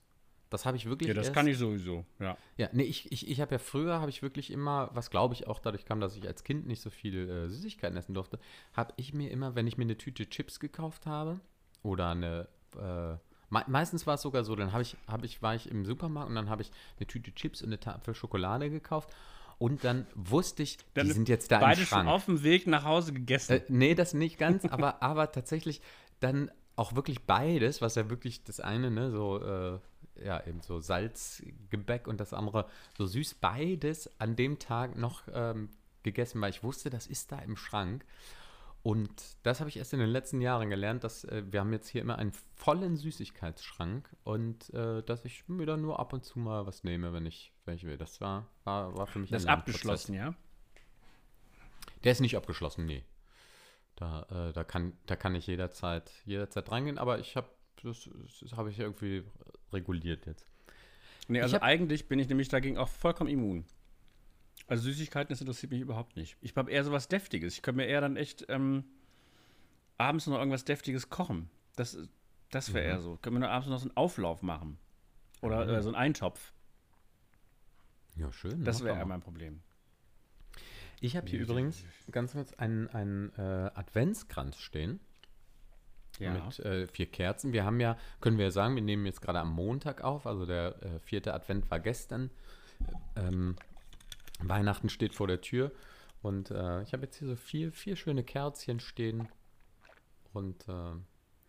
Das 0.51 0.67
habe 0.67 0.77
ich 0.77 0.87
wirklich. 0.87 1.09
Ja, 1.09 1.15
das 1.15 1.29
erst, 1.29 1.35
kann 1.35 1.47
ich 1.47 1.57
sowieso, 1.57 2.05
ja. 2.19 2.37
Ja, 2.57 2.69
nee, 2.73 2.83
ich, 2.83 3.11
ich, 3.13 3.29
ich 3.31 3.41
habe 3.41 3.53
ja 3.53 3.59
früher, 3.59 4.01
habe 4.01 4.11
ich 4.11 4.21
wirklich 4.21 4.51
immer, 4.51 4.91
was 4.93 5.11
glaube 5.11 5.33
ich 5.35 5.47
auch 5.47 5.61
dadurch 5.61 5.85
kam, 5.85 6.01
dass 6.01 6.17
ich 6.17 6.27
als 6.27 6.43
Kind 6.43 6.67
nicht 6.67 6.83
so 6.83 6.91
viel 6.91 7.29
äh, 7.29 7.49
Süßigkeiten 7.49 7.97
essen 7.97 8.15
durfte, 8.15 8.39
habe 8.75 8.93
ich 8.97 9.15
mir 9.15 9.31
immer, 9.31 9.55
wenn 9.55 9.69
ich 9.69 9.79
mir 9.79 9.85
eine 9.85 9.97
Tüte 9.97 10.29
Chips 10.29 10.59
gekauft 10.59 11.07
habe 11.07 11.41
oder 11.85 12.11
eine, 12.11 12.49
äh, 12.77 13.13
me 13.49 13.65
meistens 13.69 14.07
war 14.09 14.15
es 14.15 14.23
sogar 14.23 14.43
so, 14.43 14.57
dann 14.57 14.73
habe 14.73 14.83
ich, 14.83 14.97
habe 15.07 15.25
ich, 15.25 15.41
war 15.41 15.55
ich 15.55 15.71
im 15.71 15.85
Supermarkt 15.85 16.29
und 16.29 16.35
dann 16.35 16.51
habe 16.51 16.63
ich 16.63 16.73
eine 16.99 17.07
Tüte 17.07 17.33
Chips 17.33 17.63
und 17.63 17.69
eine 17.69 17.79
Tafel 17.79 18.15
Schokolade 18.15 18.71
gekauft 18.71 19.15
und 19.59 19.85
dann 19.85 20.07
wusste 20.17 20.65
ich, 20.65 20.79
dann 20.95 21.07
die 21.07 21.13
sind 21.13 21.29
jetzt 21.29 21.53
da 21.53 21.61
beide 21.61 21.83
im 21.83 21.87
Schrank. 21.87 22.07
schon 22.07 22.09
auf 22.09 22.25
dem 22.25 22.43
Weg 22.43 22.67
nach 22.67 22.85
Hause 22.85 23.13
gegessen. 23.13 23.53
Äh, 23.53 23.63
nee, 23.69 23.95
das 23.95 24.15
nicht 24.15 24.37
ganz, 24.37 24.65
aber, 24.71 25.01
aber 25.01 25.31
tatsächlich 25.31 25.81
dann 26.19 26.51
auch 26.75 26.97
wirklich 26.97 27.23
beides, 27.23 27.81
was 27.83 27.95
ja 27.95 28.11
wirklich 28.11 28.43
das 28.43 28.59
eine, 28.59 28.91
ne, 28.91 29.11
so 29.11 29.39
äh, 29.43 29.79
ja, 30.25 30.45
eben 30.47 30.61
so 30.61 30.81
Salzgebäck 30.81 32.07
und 32.07 32.21
das 32.21 32.33
andere 32.33 32.69
so 32.97 33.07
süß. 33.07 33.35
Beides 33.35 34.11
an 34.21 34.37
dem 34.37 34.59
Tag 34.59 34.97
noch 34.97 35.23
ähm, 35.33 35.71
gegessen, 36.03 36.41
weil 36.41 36.51
ich 36.51 36.63
wusste, 36.63 36.91
das 36.91 37.07
ist 37.07 37.33
da 37.33 37.39
im 37.39 37.57
Schrank. 37.57 38.05
Und 38.83 39.37
das 39.43 39.61
habe 39.61 39.69
ich 39.69 39.77
erst 39.77 39.93
in 39.93 39.99
den 39.99 40.09
letzten 40.09 40.41
Jahren 40.41 40.71
gelernt, 40.71 41.05
dass 41.05 41.25
äh, 41.25 41.43
wir 41.51 41.61
haben 41.61 41.73
jetzt 41.73 41.89
hier 41.89 42.01
immer 42.01 42.17
einen 42.17 42.33
vollen 42.55 42.97
Süßigkeitsschrank 42.97 44.09
und 44.25 44.73
äh, 44.73 45.03
dass 45.03 45.27
ich 45.27 45.47
mir 45.49 45.67
dann 45.67 45.83
nur 45.83 46.01
ab 46.01 46.15
und 46.15 46.25
zu 46.25 46.39
mal 46.39 46.67
was 46.67 46.83
nehme, 46.83 47.13
wenn 47.13 47.27
ich, 47.27 47.53
wenn 47.67 47.77
ich 47.77 47.85
will. 47.85 47.99
Das 47.99 48.23
war, 48.23 48.47
war, 48.65 48.97
war 48.97 49.07
für 49.07 49.19
mich 49.19 49.31
Das 49.31 49.43
ist 49.43 49.49
abgeschlossen, 49.49 50.15
ja? 50.15 50.35
Der 52.05 52.13
ist 52.13 52.21
nicht 52.21 52.37
abgeschlossen, 52.37 52.87
nee. 52.87 53.05
Da, 53.97 54.23
äh, 54.31 54.53
da, 54.55 54.65
kann, 54.65 54.95
da 55.05 55.15
kann 55.15 55.35
ich 55.35 55.47
jederzeit, 55.47 56.11
jederzeit 56.25 56.71
reingehen, 56.71 56.97
aber 56.97 57.19
ich 57.19 57.37
habe 57.37 57.51
das, 57.83 58.09
das 58.41 58.53
habe 58.57 58.71
ich 58.71 58.79
irgendwie 58.79 59.25
reguliert 59.73 60.27
jetzt. 60.27 60.47
Nee, 61.29 61.41
also 61.41 61.57
hab, 61.57 61.63
eigentlich 61.63 62.09
bin 62.09 62.19
ich 62.19 62.29
nämlich 62.29 62.49
dagegen 62.49 62.79
auch 62.79 62.89
vollkommen 62.89 63.31
immun. 63.31 63.65
Also 64.67 64.85
Süßigkeiten, 64.85 65.33
das 65.33 65.41
interessiert 65.41 65.73
mich 65.73 65.81
überhaupt 65.81 66.17
nicht. 66.17 66.37
Ich 66.41 66.55
habe 66.57 66.71
eher 66.71 66.85
so 66.85 66.93
was 66.93 67.09
Deftiges. 67.09 67.55
Ich 67.55 67.63
könnte 67.63 67.79
mir 67.79 67.87
eher 67.87 68.01
dann 68.01 68.17
echt 68.17 68.47
ähm, 68.49 68.85
abends 69.99 70.27
noch 70.27 70.39
irgendwas 70.39 70.65
Deftiges 70.65 71.09
kochen. 71.09 71.51
Das, 71.77 71.97
das 72.51 72.73
wäre 72.73 72.87
mhm. 72.87 72.91
eher 72.91 73.01
so. 73.01 73.17
Können 73.17 73.37
wir 73.37 73.41
nur 73.41 73.51
abends 73.51 73.69
noch 73.69 73.79
so 73.79 73.89
einen 73.89 73.97
Auflauf 73.97 74.43
machen. 74.43 74.79
Oder 75.41 75.65
mhm. 75.65 75.71
äh, 75.71 75.83
so 75.83 75.89
einen 75.89 75.97
Eintopf. 75.97 76.53
Ja, 78.17 78.33
schön. 78.33 78.65
Das 78.65 78.83
wäre 78.85 78.97
eher 78.97 79.07
mein 79.07 79.23
Problem. 79.23 79.61
Ich 81.01 81.17
habe 81.17 81.29
hier 81.29 81.41
übrigens 81.41 81.83
ganz 82.11 82.33
kurz 82.33 82.53
einen, 82.55 82.89
einen 82.89 83.33
äh, 83.39 83.71
Adventskranz 83.75 84.59
stehen 84.59 85.01
ja. 86.21 86.33
mit 86.33 86.59
äh, 86.61 86.87
vier 86.87 87.07
Kerzen. 87.07 87.53
Wir 87.53 87.65
haben 87.65 87.81
ja, 87.81 87.97
können 88.21 88.39
wir 88.39 88.47
ja 88.47 88.51
sagen, 88.51 88.75
wir 88.75 88.83
nehmen 88.83 89.07
jetzt 89.07 89.21
gerade 89.21 89.41
am 89.41 89.53
Montag 89.53 90.03
auf, 90.03 90.27
also 90.27 90.47
der 90.47 90.83
äh, 90.83 90.99
vierte 91.01 91.35
Advent 91.35 91.71
war 91.71 91.81
gestern. 91.81 92.31
Ähm, 93.17 93.57
Weihnachten 94.41 94.89
steht 94.89 95.15
vor 95.15 95.27
der 95.27 95.41
Tür 95.41 95.73
und 96.23 96.51
äh, 96.51 96.83
ich 96.83 96.93
habe 96.93 97.05
jetzt 97.05 97.17
hier 97.17 97.29
so 97.29 97.37
vier, 97.37 97.73
vier 97.73 97.97
schöne 97.97 98.25
Kerzchen 98.25 98.81
stehen 98.81 99.29
und 100.33 100.69
äh, 100.69 100.93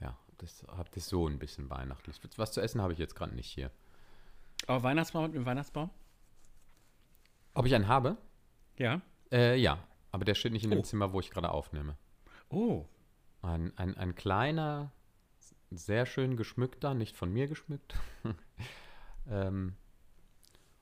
ja, 0.02 0.18
das 0.38 0.66
habe 0.68 0.90
das 0.94 1.08
so 1.08 1.28
ein 1.28 1.40
bisschen 1.40 1.70
weihnachtlich. 1.70 2.20
Was 2.38 2.52
zu 2.52 2.62
essen 2.62 2.82
habe 2.82 2.94
ich 2.94 3.00
jetzt 3.00 3.16
gerade 3.16 3.36
nicht 3.36 3.50
hier. 3.50 3.72
Aber 4.68 4.84
Weihnachtsbaum 4.84 5.26
mit 5.26 5.36
dem 5.36 5.46
Weihnachtsbaum? 5.46 5.90
Ob 7.54 7.66
ich 7.66 7.76
einen 7.76 7.88
habe? 7.88 8.18
Ja. 8.78 9.02
Äh, 9.32 9.58
ja, 9.58 9.78
aber 10.12 10.26
der 10.26 10.36
steht 10.36 10.54
nicht 10.54 10.64
in 10.64 10.72
oh. 10.72 10.76
dem 10.76 10.84
Zimmer, 10.84 11.14
wo 11.14 11.20
ich 11.20 11.30
gerade 11.30 11.50
aufnehme. 11.50 11.98
Oh, 12.50 12.86
ein, 13.42 13.76
ein, 13.78 13.98
ein 13.98 14.16
kleiner, 14.16 14.92
sehr 15.70 16.06
schön 16.06 16.38
geschmückter, 16.38 16.94
nicht 16.94 17.16
von 17.16 17.32
mir 17.32 17.48
geschmückt. 17.48 17.96
ähm, 19.30 19.76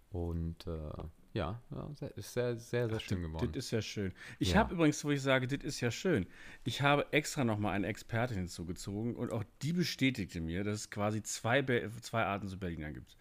und 0.09 0.65
äh, 0.67 0.91
ja, 1.33 1.61
ja, 1.69 2.07
ist 2.15 2.33
sehr, 2.33 2.55
sehr, 2.57 2.89
sehr 2.89 2.97
Ach, 2.97 3.01
schön 3.01 3.21
geworden. 3.21 3.51
Das 3.53 3.65
ist 3.65 3.71
ja 3.71 3.81
schön. 3.81 4.13
Ich 4.39 4.53
ja. 4.53 4.59
habe 4.59 4.73
übrigens, 4.73 5.03
wo 5.05 5.11
ich 5.11 5.21
sage, 5.21 5.47
das 5.47 5.63
ist 5.63 5.79
ja 5.79 5.91
schön, 5.91 6.25
ich 6.63 6.81
habe 6.81 7.11
extra 7.13 7.43
nochmal 7.43 7.73
eine 7.73 7.87
Expertin 7.87 8.37
hinzugezogen 8.37 9.15
und 9.15 9.31
auch 9.31 9.43
die 9.61 9.73
bestätigte 9.73 10.41
mir, 10.41 10.63
dass 10.63 10.75
es 10.79 10.89
quasi 10.89 11.21
zwei, 11.21 11.61
Be 11.61 11.91
zwei 12.01 12.25
Arten 12.25 12.47
zu 12.47 12.57
Berliner 12.57 12.91
gibt. 12.91 13.15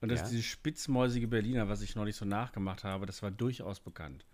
Und 0.00 0.10
Und 0.10 0.10
das 0.10 0.20
Ja. 0.20 0.28
dieses 0.28 0.44
spitzmäusige 0.44 1.26
Berliner, 1.28 1.68
was 1.68 1.80
ich 1.80 1.96
neulich 1.96 2.16
so 2.16 2.26
nachgemacht 2.26 2.84
habe, 2.84 3.06
das 3.06 3.22
war 3.22 3.30
durchaus 3.30 3.80
bekannt. 3.80 4.26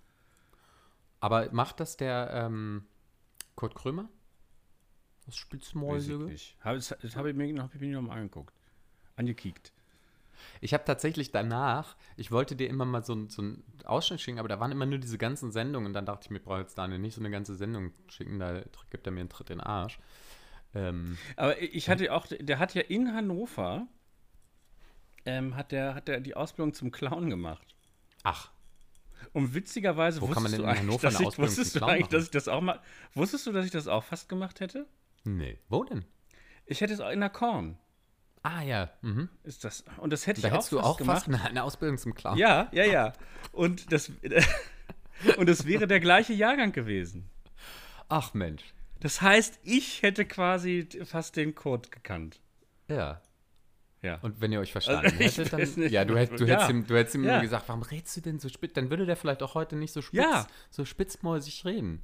Aber 1.20 1.48
macht 1.52 1.78
das 1.78 1.96
der 1.96 2.30
ähm, 2.32 2.84
Kurt 3.54 3.76
Krömer? 3.76 4.08
Ich 6.24 6.30
nicht. 6.30 6.56
Hab, 6.60 6.74
das 6.76 6.94
das 7.00 7.16
habe 7.16 7.30
ich 7.30 7.36
mir 7.36 7.52
noch, 7.52 7.64
hab 7.64 7.74
ich 7.74 7.80
mir 7.80 7.94
noch 7.94 8.02
mal 8.02 8.16
angeguckt. 8.16 8.54
Angekickt. 9.16 9.72
Ich 10.60 10.74
habe 10.74 10.84
tatsächlich 10.84 11.30
danach, 11.30 11.96
ich 12.16 12.32
wollte 12.32 12.56
dir 12.56 12.68
immer 12.68 12.84
mal 12.84 13.04
so, 13.04 13.28
so 13.28 13.42
einen 13.42 13.62
Ausschnitt 13.84 14.20
schicken, 14.20 14.38
aber 14.38 14.48
da 14.48 14.58
waren 14.58 14.72
immer 14.72 14.86
nur 14.86 14.98
diese 14.98 15.18
ganzen 15.18 15.52
Sendungen 15.52 15.86
und 15.88 15.92
dann 15.92 16.06
dachte 16.06 16.24
ich 16.26 16.30
mir, 16.30 16.38
ich 16.38 16.44
brauche 16.44 16.60
jetzt 16.60 16.76
Daniel 16.76 16.98
nicht 16.98 17.14
so 17.14 17.20
eine 17.20 17.30
ganze 17.30 17.54
Sendung 17.54 17.92
schicken, 18.08 18.38
da 18.38 18.62
gibt 18.90 19.06
er 19.06 19.12
mir 19.12 19.20
einen 19.20 19.28
Tritt 19.28 19.50
in 19.50 19.58
den 19.58 19.66
Arsch. 19.66 19.98
Ähm, 20.74 21.18
Aber 21.36 21.60
ich 21.60 21.88
hatte 21.88 22.12
auch, 22.12 22.26
der 22.28 22.58
hat 22.58 22.74
ja 22.74 22.82
in 22.82 23.14
Hannover, 23.14 23.86
ähm, 25.24 25.54
hat 25.54 25.70
der, 25.70 25.94
hat 25.94 26.08
der 26.08 26.20
die 26.20 26.34
Ausbildung 26.34 26.72
zum 26.74 26.90
Clown 26.90 27.30
gemacht. 27.30 27.76
ach, 28.24 28.50
Und 29.32 29.54
witzigerweise 29.54 30.20
Wo 30.20 30.26
kann 30.28 30.42
man 30.42 30.52
wusstest 30.52 30.58
denn 30.58 30.58
du 30.58 30.64
in 30.64 30.68
eigentlich, 30.70 30.80
Hannover 30.80 31.06
dass 31.06 31.14
eine 31.16 31.22
ich, 31.22 31.26
Ausbildung 31.28 31.48
wusstest 31.56 31.76
du 31.76 31.84
eigentlich, 31.84 32.08
dass 32.08 32.24
ich 32.24 32.30
das 32.30 32.48
auch 32.48 32.60
mal, 32.60 32.80
wusstest 33.14 33.46
du, 33.46 33.52
dass 33.52 33.64
ich 33.64 33.70
das 33.70 33.86
auch 33.86 34.02
fast 34.04 34.28
gemacht 34.28 34.60
hätte? 34.60 34.86
Nee. 35.24 35.58
Wo 35.68 35.84
denn? 35.84 36.04
Ich 36.66 36.80
hätte 36.80 36.92
es 36.92 37.00
auch 37.00 37.10
in 37.10 37.20
der 37.20 37.30
Korn. 37.30 37.78
Ah 38.42 38.62
ja, 38.62 38.90
mhm. 39.02 39.28
Ist 39.44 39.62
das, 39.64 39.84
und 39.98 40.12
das 40.12 40.26
hätte 40.26 40.40
Da 40.40 40.48
ich 40.48 40.52
auch 40.52 40.56
hättest 40.56 40.72
du 40.72 40.76
fast 40.78 40.88
auch 40.88 40.96
gemacht. 40.96 41.16
fast 41.24 41.28
eine, 41.28 41.44
eine 41.44 41.62
Ausbildung 41.62 41.96
zum 41.98 42.14
Clown. 42.14 42.36
Ja, 42.38 42.68
ja, 42.72 42.84
ja. 42.84 43.12
Und 43.52 43.92
das, 43.92 44.10
und 45.36 45.48
es 45.48 45.64
wäre 45.66 45.86
der 45.86 46.00
gleiche 46.00 46.32
Jahrgang 46.32 46.72
gewesen. 46.72 47.28
Ach 48.08 48.34
Mensch. 48.34 48.62
Das 49.00 49.20
heißt, 49.22 49.60
ich 49.62 50.02
hätte 50.02 50.24
quasi 50.24 50.88
fast 51.04 51.36
den 51.36 51.54
Code 51.54 51.88
gekannt. 51.90 52.40
Ja. 52.88 53.20
Ja. 54.00 54.18
Und 54.22 54.40
wenn 54.40 54.50
ihr 54.52 54.58
euch 54.58 54.72
verstanden 54.72 55.06
Also, 55.06 55.42
hättet, 55.42 55.52
dann. 55.52 55.60
nicht. 55.60 55.92
ja, 55.92 56.04
du, 56.04 56.16
hätt, 56.16 56.38
du 56.38 56.44
Ja. 56.44 56.54
hättest 56.54 56.70
ihm, 56.70 56.86
du 56.86 56.96
hättest 56.96 57.14
ihm 57.14 57.24
Ja. 57.24 57.40
gesagt, 57.40 57.68
warum 57.68 57.82
redest 57.82 58.16
du 58.16 58.20
denn 58.20 58.40
so 58.40 58.48
spitz? 58.48 58.72
Dann 58.72 58.90
würde 58.90 59.06
der 59.06 59.14
vielleicht 59.16 59.42
auch 59.44 59.54
heute 59.54 59.76
nicht 59.76 59.92
so 59.92 60.02
spitz, 60.02 60.20
Ja. 60.20 60.46
so 60.70 60.84
spitzmäusig 60.84 61.64
reden. 61.64 62.02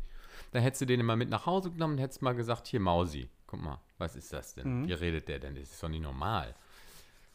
Dann 0.52 0.62
hättest 0.62 0.82
du 0.82 0.86
den 0.86 1.00
immer 1.00 1.16
mit 1.16 1.28
nach 1.30 1.46
Hause 1.46 1.70
genommen 1.70 1.94
und 1.94 1.98
hättest 2.00 2.22
mal 2.22 2.34
gesagt, 2.34 2.66
hier 2.66 2.80
Mausi, 2.80 3.28
guck 3.46 3.60
mal, 3.60 3.80
was 3.98 4.16
ist 4.16 4.32
das 4.32 4.54
denn? 4.54 4.82
Mhm. 4.82 4.88
Wie 4.88 4.92
redet 4.92 5.28
der 5.28 5.38
denn? 5.38 5.54
Das 5.54 5.64
ist 5.70 5.82
doch 5.82 5.88
nicht 5.88 6.02
normal. 6.02 6.54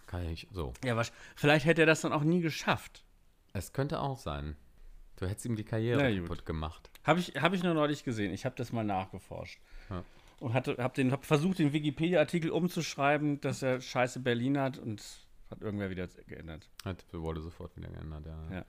Kann 0.07 0.27
ich 0.29 0.47
so. 0.51 0.73
Ja, 0.83 0.95
wasch- 0.95 1.11
vielleicht 1.35 1.65
hätte 1.65 1.81
er 1.81 1.87
das 1.87 2.01
dann 2.01 2.13
auch 2.13 2.23
nie 2.23 2.41
geschafft. 2.41 3.03
Es 3.53 3.73
könnte 3.73 3.99
auch 3.99 4.17
sein. 4.17 4.55
Du 5.17 5.27
hättest 5.27 5.45
ihm 5.45 5.55
die 5.55 5.63
Karriere 5.63 6.15
kaputt 6.21 6.45
gemacht. 6.45 6.89
Habe 7.03 7.19
ich, 7.19 7.35
hab 7.41 7.53
ich 7.53 7.63
nur 7.63 7.73
neulich 7.73 8.03
gesehen. 8.03 8.33
Ich 8.33 8.45
habe 8.45 8.55
das 8.55 8.71
mal 8.71 8.83
nachgeforscht. 8.83 9.59
Ja. 9.89 10.03
Und 10.39 10.53
hatte, 10.53 10.75
hab 10.79 10.93
den, 10.95 11.11
hab 11.11 11.23
versucht, 11.23 11.59
den 11.59 11.71
Wikipedia-Artikel 11.71 12.49
umzuschreiben, 12.51 13.39
dass 13.39 13.61
er 13.61 13.79
scheiße 13.79 14.19
Berlin 14.19 14.57
hat 14.59 14.77
und 14.79 15.01
hat 15.49 15.61
irgendwer 15.61 15.89
wieder 15.89 16.07
geändert. 16.27 16.67
Hat, 16.83 17.05
wurde 17.13 17.41
sofort 17.41 17.75
wieder 17.77 17.89
geändert, 17.89 18.25
ja. 18.25 18.55
Ja. 18.55 18.65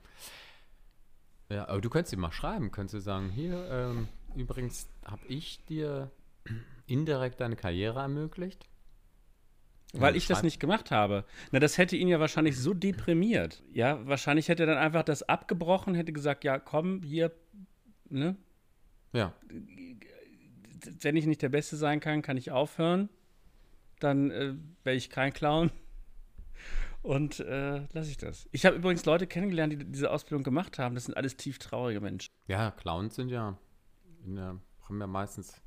Ja, 1.49 1.67
aber 1.67 1.81
du 1.81 1.89
könntest 1.89 2.13
ihm 2.13 2.19
mal 2.21 2.31
schreiben, 2.31 2.71
könntest 2.71 2.93
du 2.95 2.99
sagen, 2.99 3.29
hier, 3.29 3.67
ähm, 3.69 4.07
übrigens 4.35 4.87
habe 5.05 5.25
ich 5.27 5.63
dir 5.65 6.11
indirekt 6.87 7.39
deine 7.39 7.55
Karriere 7.55 7.99
ermöglicht. 7.99 8.67
Weil 9.93 10.15
ich 10.15 10.27
das 10.27 10.43
nicht 10.43 10.59
gemacht 10.59 10.91
habe. 10.91 11.23
Na, 11.51 11.59
das 11.59 11.77
hätte 11.77 11.95
ihn 11.95 12.07
ja 12.07 12.19
wahrscheinlich 12.19 12.59
so 12.59 12.73
deprimiert. 12.73 13.63
Ja, 13.71 14.05
wahrscheinlich 14.05 14.49
hätte 14.49 14.63
er 14.63 14.67
dann 14.67 14.77
einfach 14.77 15.03
das 15.03 15.23
abgebrochen, 15.23 15.95
hätte 15.95 16.11
gesagt, 16.11 16.43
ja, 16.43 16.59
komm, 16.59 17.01
hier, 17.01 17.31
ne? 18.09 18.35
Ja, 19.13 19.33
Wenn 21.01 21.15
ich 21.15 21.25
nicht 21.25 21.41
der 21.41 21.49
Beste 21.49 21.77
sein 21.77 22.01
kann, 22.01 22.21
kann 22.21 22.35
ich 22.35 22.51
aufhören. 22.51 23.09
Dann 23.99 24.31
äh, 24.31 24.55
wäre 24.83 24.97
ich 24.97 25.09
kein 25.09 25.31
Clown. 25.31 25.71
Und 27.01 27.39
äh, 27.39 27.85
lasse 27.93 28.09
ich 28.09 28.17
das. 28.17 28.49
Ich 28.51 28.65
habe 28.65 28.75
übrigens 28.75 29.05
Leute 29.05 29.27
kennengelernt, 29.27 29.71
die 29.71 29.77
diese 29.77 30.11
Ausbildung 30.11 30.43
gemacht 30.43 30.77
haben. 30.79 30.95
Das 30.95 31.05
sind 31.05 31.15
alles 31.15 31.37
tief 31.37 31.59
traurige 31.59 32.01
Menschen. 32.01 32.27
ja, 32.47 32.71
Clowns 32.71 33.15
sind 33.15 33.29
ja, 33.29 33.57
in 34.25 34.35
der, 34.35 34.59
haben 34.87 34.99
ja 34.99 35.07
meistens 35.07 35.61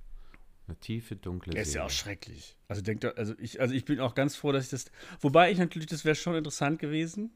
eine 0.66 0.76
tiefe, 0.78 1.16
dunkle 1.16 1.52
Der 1.52 1.62
ist 1.62 1.68
ja 1.68 1.72
Seele. 1.72 1.84
auch 1.84 1.90
schrecklich. 1.90 2.56
Also 2.68 2.82
denkt 2.82 3.04
doch- 3.04 3.16
also 3.16 3.34
ich, 3.38 3.60
also 3.60 3.74
ich 3.74 3.84
bin 3.84 4.00
auch 4.00 4.14
ganz 4.14 4.36
froh, 4.36 4.52
dass 4.52 4.64
ich 4.64 4.70
das. 4.70 4.86
Wobei 5.20 5.50
ich 5.50 5.58
natürlich, 5.58 5.88
das 5.88 6.04
wäre 6.04 6.14
schon 6.14 6.34
interessant 6.34 6.78
gewesen. 6.78 7.30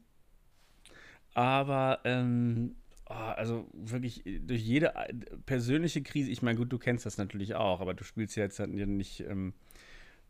Aber 1.33 1.99
ähm, 2.03 2.75
oh, 3.07 3.13
also 3.13 3.67
wirklich 3.73 4.23
durch 4.23 4.61
jede 4.61 4.95
äh, 4.95 5.13
persönliche 5.45 6.03
Krise, 6.03 6.29
ich 6.29 6.41
meine, 6.43 6.57
gut, 6.57 6.71
du 6.71 6.77
kennst 6.77 7.05
das 7.05 7.17
natürlich 7.17 7.55
auch, 7.55 7.79
aber 7.81 7.93
du 7.93 8.03
spielst 8.03 8.35
ja 8.35 8.43
jetzt 8.43 8.59
halt 8.59 8.69
nicht. 8.71 9.21
Ähm, 9.21 9.53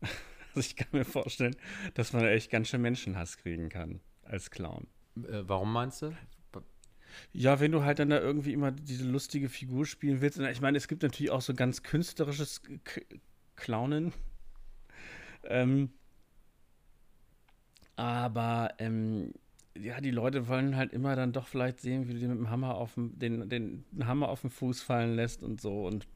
also 0.54 0.60
ich 0.60 0.76
kann 0.76 0.88
mir 0.92 1.04
vorstellen, 1.04 1.56
dass 1.94 2.12
man 2.12 2.24
echt 2.24 2.50
ganz 2.50 2.68
schön 2.68 2.80
Menschenhass 2.80 3.36
kriegen 3.36 3.68
kann 3.68 4.00
als 4.22 4.50
Clown. 4.50 4.86
Äh, 5.16 5.42
warum 5.46 5.72
meinst 5.72 6.00
du? 6.02 6.16
Ja, 7.32 7.60
wenn 7.60 7.72
du 7.72 7.84
halt 7.84 7.98
dann 7.98 8.10
da 8.10 8.20
irgendwie 8.20 8.52
immer 8.52 8.70
diese 8.70 9.04
lustige 9.04 9.48
Figur 9.48 9.86
spielen 9.86 10.20
willst. 10.20 10.38
Und 10.38 10.46
ich 10.46 10.60
meine, 10.60 10.76
es 10.76 10.88
gibt 10.88 11.02
natürlich 11.02 11.30
auch 11.30 11.40
so 11.40 11.54
ganz 11.54 11.82
künstlerisches 11.82 12.62
K 12.84 13.02
Clownen. 13.56 14.12
Ähm, 15.46 15.90
aber 17.96 18.70
ähm, 18.78 19.34
ja, 19.76 20.00
die 20.00 20.10
Leute 20.10 20.48
wollen 20.48 20.76
halt 20.76 20.92
immer 20.92 21.16
dann 21.16 21.32
doch 21.32 21.48
vielleicht 21.48 21.80
sehen, 21.80 22.08
wie 22.08 22.14
du 22.14 22.18
dir 22.18 22.28
mit 22.28 22.38
dem 22.38 22.50
Hammer 22.50 22.76
auf 22.76 22.94
dem, 22.94 23.18
den, 23.18 23.48
den 23.48 23.84
Hammer 24.04 24.28
auf 24.28 24.40
den 24.40 24.50
Fuß 24.50 24.82
fallen 24.82 25.14
lässt 25.14 25.42
und 25.42 25.60
so. 25.60 25.86
Und 25.86 26.06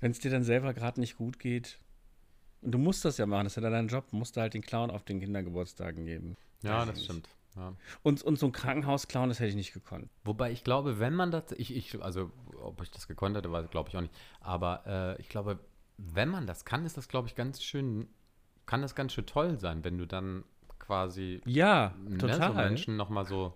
wenn 0.00 0.10
es 0.10 0.18
dir 0.18 0.30
dann 0.30 0.44
selber 0.44 0.74
gerade 0.74 1.00
nicht 1.00 1.16
gut 1.16 1.38
geht. 1.38 1.78
Und 2.62 2.72
du 2.72 2.78
musst 2.78 3.04
das 3.04 3.18
ja 3.18 3.26
machen, 3.26 3.44
das 3.44 3.56
ist 3.56 3.62
ja 3.62 3.70
dein 3.70 3.88
Job, 3.88 4.12
musst 4.12 4.36
du 4.36 4.40
halt 4.40 4.54
den 4.54 4.62
Clown 4.62 4.90
auf 4.90 5.04
den 5.04 5.20
Kindergeburtstagen 5.20 6.04
geben. 6.04 6.36
Ja, 6.62 6.84
das 6.84 7.04
stimmt. 7.04 7.28
Ja. 7.56 7.74
Und, 8.02 8.22
und 8.22 8.38
so 8.38 8.46
ein 8.46 8.52
Krankenhausclown, 8.52 9.28
das 9.28 9.40
hätte 9.40 9.48
ich 9.50 9.54
nicht 9.56 9.72
gekonnt. 9.72 10.08
Wobei 10.24 10.52
ich 10.52 10.62
glaube, 10.64 10.98
wenn 11.00 11.14
man 11.14 11.30
das, 11.30 11.52
ich, 11.52 11.74
ich, 11.74 12.00
also 12.02 12.30
ob 12.62 12.80
ich 12.82 12.90
das 12.90 13.08
gekonnt 13.08 13.36
hätte, 13.36 13.50
weiß 13.50 13.70
glaube 13.70 13.88
ich 13.88 13.96
auch 13.96 14.02
nicht. 14.02 14.14
Aber 14.40 14.82
äh, 14.86 15.20
ich 15.20 15.28
glaube, 15.28 15.58
wenn 15.98 16.28
man 16.28 16.46
das 16.46 16.64
kann, 16.64 16.86
ist 16.86 16.96
das, 16.96 17.08
glaube 17.08 17.28
ich, 17.28 17.34
ganz 17.34 17.62
schön, 17.62 18.08
kann 18.66 18.82
das 18.82 18.94
ganz 18.94 19.12
schön 19.12 19.26
toll 19.26 19.58
sein, 19.58 19.84
wenn 19.84 19.98
du 19.98 20.06
dann 20.06 20.44
quasi 20.78 21.40
Ja, 21.44 21.94
ne, 22.04 22.18
total. 22.18 22.48
so 22.48 22.54
Menschen 22.54 22.96
nochmal 22.96 23.26
so 23.26 23.54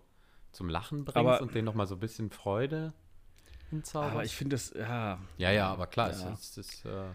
zum 0.52 0.68
Lachen 0.68 1.04
bringst 1.04 1.16
Aber- 1.16 1.40
und 1.40 1.54
denen 1.54 1.64
nochmal 1.64 1.87
so 1.87 1.94
ein 1.96 2.00
bisschen 2.00 2.30
Freude 2.30 2.92
hinzauberst. 3.70 4.12
Aber 4.12 4.24
ich 4.24 4.35
finde 4.37 4.57
das, 4.57 4.72
ja, 4.74 5.18
ja, 5.38 5.50
ja, 5.50 5.72
aber 5.72 5.87
klar, 5.87 6.11
Ja. 6.11 6.33
es 6.33 6.40
ist, 6.40 6.59
es 6.59 6.68
ist, 6.68 6.85
äh, 6.85 7.11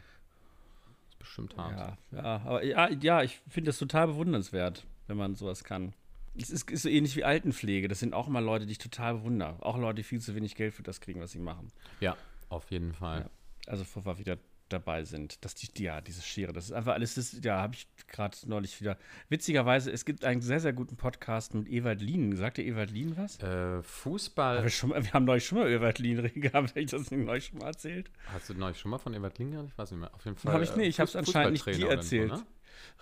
ist 1.10 1.20
bestimmt 1.20 1.56
hart. 1.58 1.98
ja, 2.12 2.18
ja, 2.22 2.42
aber 2.46 2.64
ja, 2.64 2.90
ja 2.90 3.24
ich 3.24 3.40
finde 3.50 3.70
das 3.70 3.78
total 3.78 4.08
bewundernswert, 4.08 4.86
wenn 5.08 5.18
man 5.18 5.36
sowas 5.36 5.64
kann. 5.64 5.94
Es 6.36 6.50
ist, 6.50 6.70
ist 6.72 6.84
so 6.84 6.90
ähnlich 6.90 7.16
wie 7.16 7.24
Altenpflege. 7.24 7.88
Das 7.88 8.00
sind 8.00 8.14
auch 8.14 8.28
immer 8.28 8.42
Leute, 8.42 8.66
die 8.66 8.74
ich 8.74 8.78
total 8.78 9.16
bewundere. 9.16 9.58
Auch 9.62 9.78
Leute, 9.78 9.96
die 9.96 10.04
viel 10.04 10.22
zu 10.22 10.36
wenig 10.36 10.56
Geld 10.56 10.74
für 10.74 10.84
das 10.84 11.02
kriegen, 11.02 11.20
was 11.20 11.32
sie 11.32 11.40
machen. 11.40 11.72
Ja, 12.00 12.18
auf 12.50 12.72
jeden 12.72 12.94
Fall. 12.94 13.22
Ja. 13.22 13.30
Also, 13.68 13.86
wo 13.94 14.06
wir 14.06 14.18
wieder 14.18 14.38
dabei 14.70 15.04
sind, 15.04 15.44
dass 15.44 15.56
die, 15.56 15.84
ja, 15.84 16.02
diese 16.02 16.22
Schere, 16.22 16.54
das 16.54 16.66
ist 16.66 16.72
einfach 16.72 16.94
alles, 16.94 17.16
das, 17.16 17.40
ja, 17.44 17.58
habe 17.58 17.76
ich 17.76 17.88
gerade 18.08 18.38
neulich 18.46 18.80
wieder. 18.80 18.98
Witzigerweise, 19.28 19.92
es 19.92 20.06
gibt 20.06 20.24
einen 20.24 20.42
sehr, 20.42 20.60
sehr 20.60 20.74
guten 20.74 20.96
Podcast 20.96 21.54
mit 21.54 21.68
Ewald 21.68 22.02
Lien. 22.02 22.36
Sagt 22.36 22.58
ihr 22.60 22.66
Ewald 22.66 22.92
Lien 22.92 23.18
was? 23.18 23.40
Äh, 23.40 23.82
Fußball, 23.82 24.64
wir, 24.64 24.70
schon 24.70 24.92
wir 24.92 25.14
haben 25.14 25.26
neulich 25.26 25.46
schon 25.46 25.60
mal 25.60 25.70
Ewald 25.70 26.00
Lien 26.00 26.32
gehabt. 26.36 26.70
Habe 26.70 26.80
ich 26.80 26.92
das 26.92 27.12
nicht 27.12 27.26
neulich 27.26 27.46
schon 27.48 27.60
mal 27.60 27.68
erzählt? 27.68 28.12
hast 28.32 28.50
du 28.50 28.54
neulich 28.54 28.80
schon 28.80 28.92
mal 28.92 28.98
von 28.98 29.14
Ewald 29.14 29.38
Linger? 29.38 29.66
Ich 29.66 29.78
weiß 29.78 29.92
nicht 29.92 30.00
mehr. 30.00 30.14
Auf 30.14 30.26
jeden 30.26 30.38
Fall. 30.38 30.54
Habe 30.54 30.64
ich 30.64 30.72
äh, 30.72 30.78
nicht, 30.78 30.88
ich 30.90 31.00
habe 31.00 31.10
es 31.10 31.16
anscheinend 31.16 31.54
nicht 31.54 31.66
dir 31.66 31.88
oder 31.88 31.88
so, 31.88 31.88
erzählt. 31.88 32.32
ne? 32.32 32.44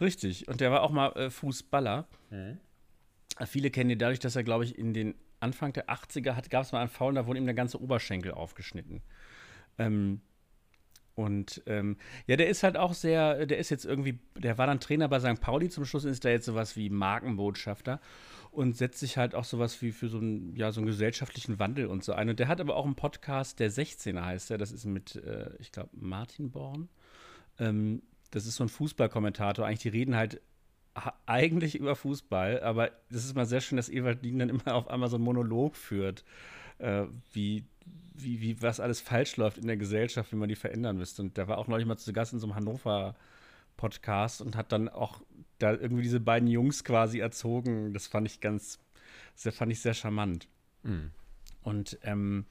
Richtig. 0.01 0.47
Und 0.47 0.61
der 0.61 0.71
war 0.71 0.81
auch 0.81 0.91
mal 0.91 1.11
äh, 1.13 1.29
Fußballer. 1.29 2.07
Mhm. 2.29 2.57
Viele 3.45 3.69
kennen 3.69 3.89
ihn 3.89 3.99
dadurch, 3.99 4.19
dass 4.19 4.35
er, 4.35 4.43
glaube 4.43 4.63
ich, 4.63 4.77
in 4.77 4.93
den 4.93 5.15
Anfang 5.39 5.73
der 5.73 5.89
80er 5.89 6.33
hat, 6.33 6.49
gab 6.49 6.63
es 6.63 6.71
mal 6.71 6.79
einen 6.79 6.89
Foul, 6.89 7.13
da 7.13 7.27
wurde 7.27 7.39
ihm 7.39 7.45
der 7.45 7.53
ganze 7.53 7.79
Oberschenkel 7.81 8.31
aufgeschnitten. 8.31 9.01
Ähm, 9.77 10.21
und 11.13 11.63
ähm, 11.65 11.97
ja, 12.27 12.35
der 12.35 12.47
ist 12.47 12.61
halt 12.61 12.77
auch 12.77 12.93
sehr, 12.93 13.47
der 13.47 13.57
ist 13.57 13.71
jetzt 13.71 13.85
irgendwie, 13.85 14.19
der 14.37 14.57
war 14.59 14.67
dann 14.67 14.79
Trainer 14.79 15.07
bei 15.07 15.19
St. 15.19 15.41
Pauli, 15.41 15.67
zum 15.69 15.83
Schluss 15.85 16.03
ist 16.05 16.25
er 16.25 16.31
jetzt 16.31 16.45
sowas 16.45 16.75
wie 16.75 16.89
Markenbotschafter 16.91 17.99
und 18.51 18.77
setzt 18.77 18.99
sich 18.99 19.17
halt 19.17 19.33
auch 19.33 19.43
sowas 19.43 19.81
wie 19.81 19.91
für 19.91 20.09
so 20.09 20.19
einen, 20.19 20.55
ja, 20.55 20.71
so 20.71 20.79
einen 20.79 20.85
gesellschaftlichen 20.87 21.57
Wandel 21.57 21.87
und 21.87 22.03
so 22.03 22.13
ein. 22.13 22.29
Und 22.29 22.37
der 22.39 22.47
hat 22.47 22.61
aber 22.61 22.75
auch 22.75 22.85
einen 22.85 22.95
Podcast, 22.95 23.59
der 23.59 23.71
16er 23.71 24.23
heißt 24.23 24.51
er, 24.51 24.59
das 24.59 24.71
ist 24.71 24.85
mit, 24.85 25.15
äh, 25.15 25.49
ich 25.59 25.71
glaube, 25.71 25.89
Martin 25.93 26.51
Born. 26.51 26.87
Ähm, 27.57 28.03
das 28.29 28.45
ist 28.45 28.55
so 28.55 28.63
ein 28.63 28.69
Fußballkommentator. 28.69 29.65
Eigentlich, 29.65 29.79
die 29.79 29.89
reden 29.89 30.15
halt 30.15 30.35
ha- 30.35 30.39
eigentlich 31.25 31.75
über 31.75 31.95
Fußball, 31.95 32.61
aber 32.61 32.91
das 33.09 33.25
ist 33.25 33.35
mal 33.35 33.45
sehr 33.45 33.61
schön, 33.61 33.77
dass 33.77 33.89
Ewald 33.89 34.23
Lien 34.23 34.39
dann 34.39 34.49
immer 34.49 34.67
auf 34.75 34.89
einmal 34.89 35.09
so 35.09 35.15
einen 35.15 35.25
Monolog 35.25 35.75
führt, 35.75 36.23
äh, 36.79 37.05
wie, 37.33 37.65
wie, 38.13 38.41
wie 38.41 38.61
was 38.61 38.79
alles 38.79 39.01
falsch 39.01 39.37
läuft 39.37 39.57
in 39.57 39.67
der 39.67 39.77
Gesellschaft, 39.77 40.31
wie 40.31 40.37
man 40.37 40.49
die 40.49 40.55
verändern 40.55 40.97
müsste. 40.97 41.21
Und 41.21 41.37
der 41.37 41.47
war 41.47 41.57
auch 41.57 41.67
neulich 41.67 41.87
mal 41.87 41.97
zu 41.97 42.13
Gast 42.13 42.33
in 42.33 42.39
so 42.39 42.47
einem 42.47 42.55
Hannover-Podcast 42.55 44.41
und 44.41 44.55
hat 44.55 44.71
dann 44.71 44.89
auch 44.89 45.21
da 45.59 45.71
irgendwie 45.71 46.03
diese 46.03 46.19
beiden 46.19 46.47
Jungs 46.47 46.83
quasi 46.83 47.19
erzogen. 47.19 47.93
Das 47.93 48.07
fand 48.07 48.27
ich 48.27 48.41
ganz, 48.41 48.79
das 49.43 49.55
fand 49.55 49.71
ich 49.71 49.81
sehr 49.81 49.93
charmant. 49.93 50.47
Mhm. 50.83 51.11
Und 51.61 51.99
ähm, 52.03 52.45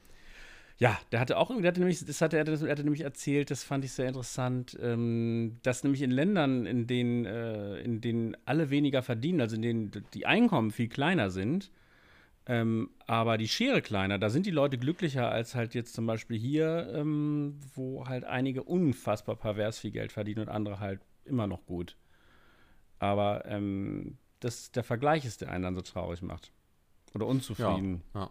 Ja, 0.78 0.98
der 1.10 1.20
hatte 1.20 1.38
auch, 1.38 1.48
der 1.56 1.68
hatte 1.68 1.80
nämlich, 1.80 2.04
das 2.04 2.20
hatte 2.20 2.36
er, 2.36 2.46
er 2.46 2.70
hatte 2.70 2.84
nämlich 2.84 3.00
erzählt, 3.00 3.50
das 3.50 3.64
fand 3.64 3.84
ich 3.84 3.92
sehr 3.92 4.08
interessant, 4.08 4.76
ähm, 4.82 5.58
dass 5.62 5.82
nämlich 5.84 6.02
in 6.02 6.10
Ländern, 6.10 6.66
in 6.66 6.86
denen, 6.86 7.24
äh, 7.24 7.78
in 7.80 8.02
denen 8.02 8.36
alle 8.44 8.68
weniger 8.68 9.02
verdienen, 9.02 9.40
also 9.40 9.56
in 9.56 9.62
denen 9.62 9.90
die 10.12 10.26
Einkommen 10.26 10.70
viel 10.70 10.88
kleiner 10.88 11.30
sind, 11.30 11.70
ähm, 12.44 12.90
aber 13.06 13.38
die 13.38 13.48
Schere 13.48 13.80
kleiner, 13.80 14.18
da 14.18 14.28
sind 14.28 14.44
die 14.44 14.50
Leute 14.50 14.76
glücklicher 14.76 15.30
als 15.30 15.54
halt 15.54 15.74
jetzt 15.74 15.94
zum 15.94 16.06
Beispiel 16.06 16.38
hier, 16.38 16.92
ähm, 16.94 17.58
wo 17.74 18.06
halt 18.06 18.24
einige 18.24 18.62
unfassbar 18.62 19.36
pervers 19.36 19.78
viel 19.78 19.90
Geld 19.90 20.12
verdienen 20.12 20.42
und 20.42 20.48
andere 20.50 20.78
halt 20.78 21.00
immer 21.24 21.46
noch 21.46 21.64
gut. 21.64 21.96
Aber 22.98 23.44
ähm, 23.46 24.18
das, 24.40 24.70
der 24.72 24.84
Vergleich 24.84 25.24
ist, 25.24 25.40
der 25.40 25.50
einen 25.50 25.64
dann 25.64 25.74
so 25.74 25.80
traurig 25.80 26.22
macht. 26.22 26.52
Oder 27.14 27.26
unzufrieden. 27.26 28.02
Ja, 28.14 28.20
ja. 28.20 28.30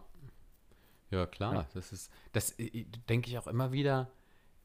Ja, 1.10 1.26
klar. 1.26 1.54
Ja. 1.54 1.66
Das 1.74 1.92
ist, 1.92 2.10
das 2.32 2.58
äh, 2.58 2.84
denke 3.08 3.30
ich 3.30 3.38
auch 3.38 3.46
immer 3.46 3.72
wieder, 3.72 4.10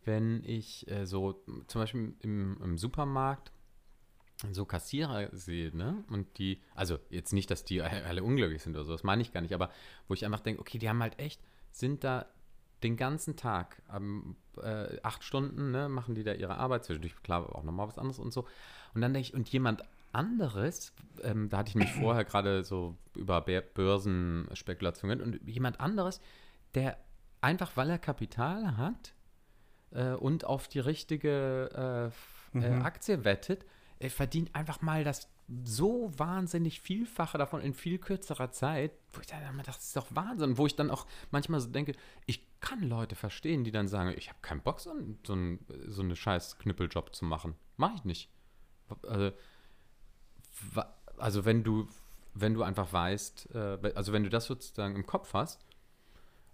wenn 0.03 0.43
ich 0.43 0.89
äh, 0.89 1.05
so 1.05 1.43
zum 1.67 1.81
Beispiel 1.81 2.13
im, 2.21 2.57
im, 2.61 2.77
Supermarkt 2.77 3.51
so 4.51 4.65
Kassierer 4.65 5.29
sehe, 5.33 5.75
ne? 5.75 6.03
Und 6.09 6.39
die, 6.39 6.61
also 6.73 6.97
jetzt 7.09 7.31
nicht, 7.31 7.51
dass 7.51 7.63
die 7.63 7.81
alle 7.81 8.23
unglücklich 8.23 8.63
sind 8.63 8.75
oder 8.75 8.85
so, 8.85 8.91
das 8.91 9.03
meine 9.03 9.21
ich 9.21 9.31
gar 9.31 9.41
nicht, 9.41 9.53
aber 9.53 9.69
wo 10.07 10.15
ich 10.15 10.25
einfach 10.25 10.39
denke, 10.39 10.61
okay, 10.61 10.79
die 10.79 10.89
haben 10.89 11.01
halt 11.01 11.19
echt, 11.19 11.39
sind 11.71 12.03
da 12.03 12.25
den 12.81 12.97
ganzen 12.97 13.35
Tag, 13.35 13.83
ähm, 13.93 14.35
äh, 14.57 14.99
acht 15.03 15.23
Stunden, 15.23 15.69
ne, 15.69 15.89
machen 15.89 16.15
die 16.15 16.23
da 16.23 16.33
ihre 16.33 16.57
Arbeit, 16.57 16.85
zwischendurch 16.85 17.21
klar 17.21 17.55
auch 17.55 17.63
nochmal 17.63 17.87
was 17.87 17.99
anderes 17.99 18.17
und 18.17 18.33
so. 18.33 18.47
Und 18.95 19.01
dann 19.01 19.13
denke 19.13 19.27
ich, 19.27 19.33
und 19.35 19.47
jemand 19.49 19.83
anderes, 20.13 20.93
ähm, 21.23 21.49
da 21.49 21.59
hatte 21.59 21.69
ich 21.69 21.75
mich 21.75 21.91
vorher 21.93 22.23
gerade 22.25 22.63
so 22.63 22.97
über 23.15 23.41
Börsenspekulationen 23.41 25.21
und 25.21 25.39
jemand 25.47 25.79
anderes, 25.79 26.19
der 26.73 26.97
einfach, 27.41 27.75
weil 27.75 27.89
er 27.89 27.99
Kapital 27.99 28.77
hat 28.77 29.13
äh, 29.91 30.13
und 30.13 30.45
auf 30.45 30.67
die 30.67 30.79
richtige 30.79 32.11
äh, 32.53 32.57
äh 32.57 32.69
mhm. 32.77 32.81
Aktie 32.81 33.23
wettet, 33.23 33.65
er 33.99 34.09
verdient 34.09 34.55
einfach 34.55 34.81
mal 34.81 35.03
das 35.03 35.29
so 35.63 36.11
wahnsinnig 36.17 36.81
Vielfache 36.81 37.37
davon 37.37 37.61
in 37.61 37.73
viel 37.73 37.97
kürzerer 37.99 38.51
Zeit, 38.51 38.93
wo 39.11 39.19
ich 39.19 39.27
dann 39.27 39.43
immer 39.43 39.63
dachte, 39.63 39.79
das 39.79 39.87
ist 39.87 39.97
doch 39.97 40.07
Wahnsinn. 40.11 40.57
Wo 40.57 40.65
ich 40.65 40.75
dann 40.75 40.89
auch 40.89 41.05
manchmal 41.29 41.59
so 41.59 41.69
denke, 41.69 41.93
ich 42.25 42.47
kann 42.61 42.81
Leute 42.83 43.15
verstehen, 43.15 43.63
die 43.63 43.71
dann 43.71 43.87
sagen, 43.87 44.13
ich 44.17 44.29
habe 44.29 44.39
keinen 44.41 44.61
Bock, 44.61 44.79
so, 44.79 44.93
so, 45.25 45.33
ein, 45.33 45.59
so 45.87 46.01
eine 46.01 46.15
scheiß 46.15 46.57
Knüppeljob 46.59 47.13
zu 47.13 47.25
machen. 47.25 47.55
Mach 47.77 47.95
ich 47.95 48.05
nicht. 48.05 48.29
Also, 49.03 49.31
also 51.17 51.45
wenn 51.45 51.63
du, 51.63 51.87
wenn 52.33 52.53
du 52.53 52.63
einfach 52.63 52.91
weißt, 52.91 53.49
äh, 53.55 53.91
also 53.95 54.13
wenn 54.13 54.23
du 54.23 54.29
das 54.29 54.45
sozusagen 54.45 54.95
im 54.95 55.05
Kopf 55.05 55.33
hast, 55.33 55.65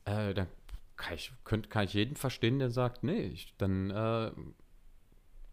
äh, 0.06 0.34
dann 0.34 0.48
kann 0.96 1.15
ich, 1.15 1.32
könnt, 1.43 1.70
kann 1.70 1.86
ich 1.86 1.93
jeden 1.93 2.15
verstehen, 2.15 2.60
der 2.60 2.72
sagt, 2.72 3.04
nee, 3.04 3.22
ich, 3.22 3.54
dann 3.58 3.91
äh, 3.91 4.32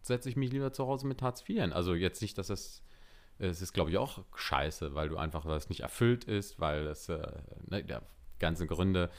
setze 0.01 0.29
ich 0.29 0.35
mich 0.35 0.51
lieber 0.51 0.73
zu 0.73 0.87
Hause 0.87 1.07
mit 1.07 1.21
Hartz 1.21 1.41
IV 1.47 1.59
hin. 1.59 1.73
Also 1.73 1.93
jetzt 1.93 2.21
nicht, 2.21 2.37
dass 2.37 2.47
das, 2.47 2.83
es 3.37 3.61
ist, 3.61 3.73
glaube 3.73 3.91
ich, 3.91 3.97
auch 3.97 4.23
scheiße, 4.35 4.95
weil 4.95 5.09
du 5.09 5.17
einfach, 5.17 5.45
weil 5.45 5.57
es 5.57 5.69
nicht 5.69 5.81
erfüllt 5.81 6.23
ist, 6.25 6.59
weil 6.59 6.87
es, 6.87 7.09
äh, 7.09 7.27
ne, 7.67 7.83
ja, 7.87 8.01
ganze 8.39 8.67
Gründe, 8.67 9.09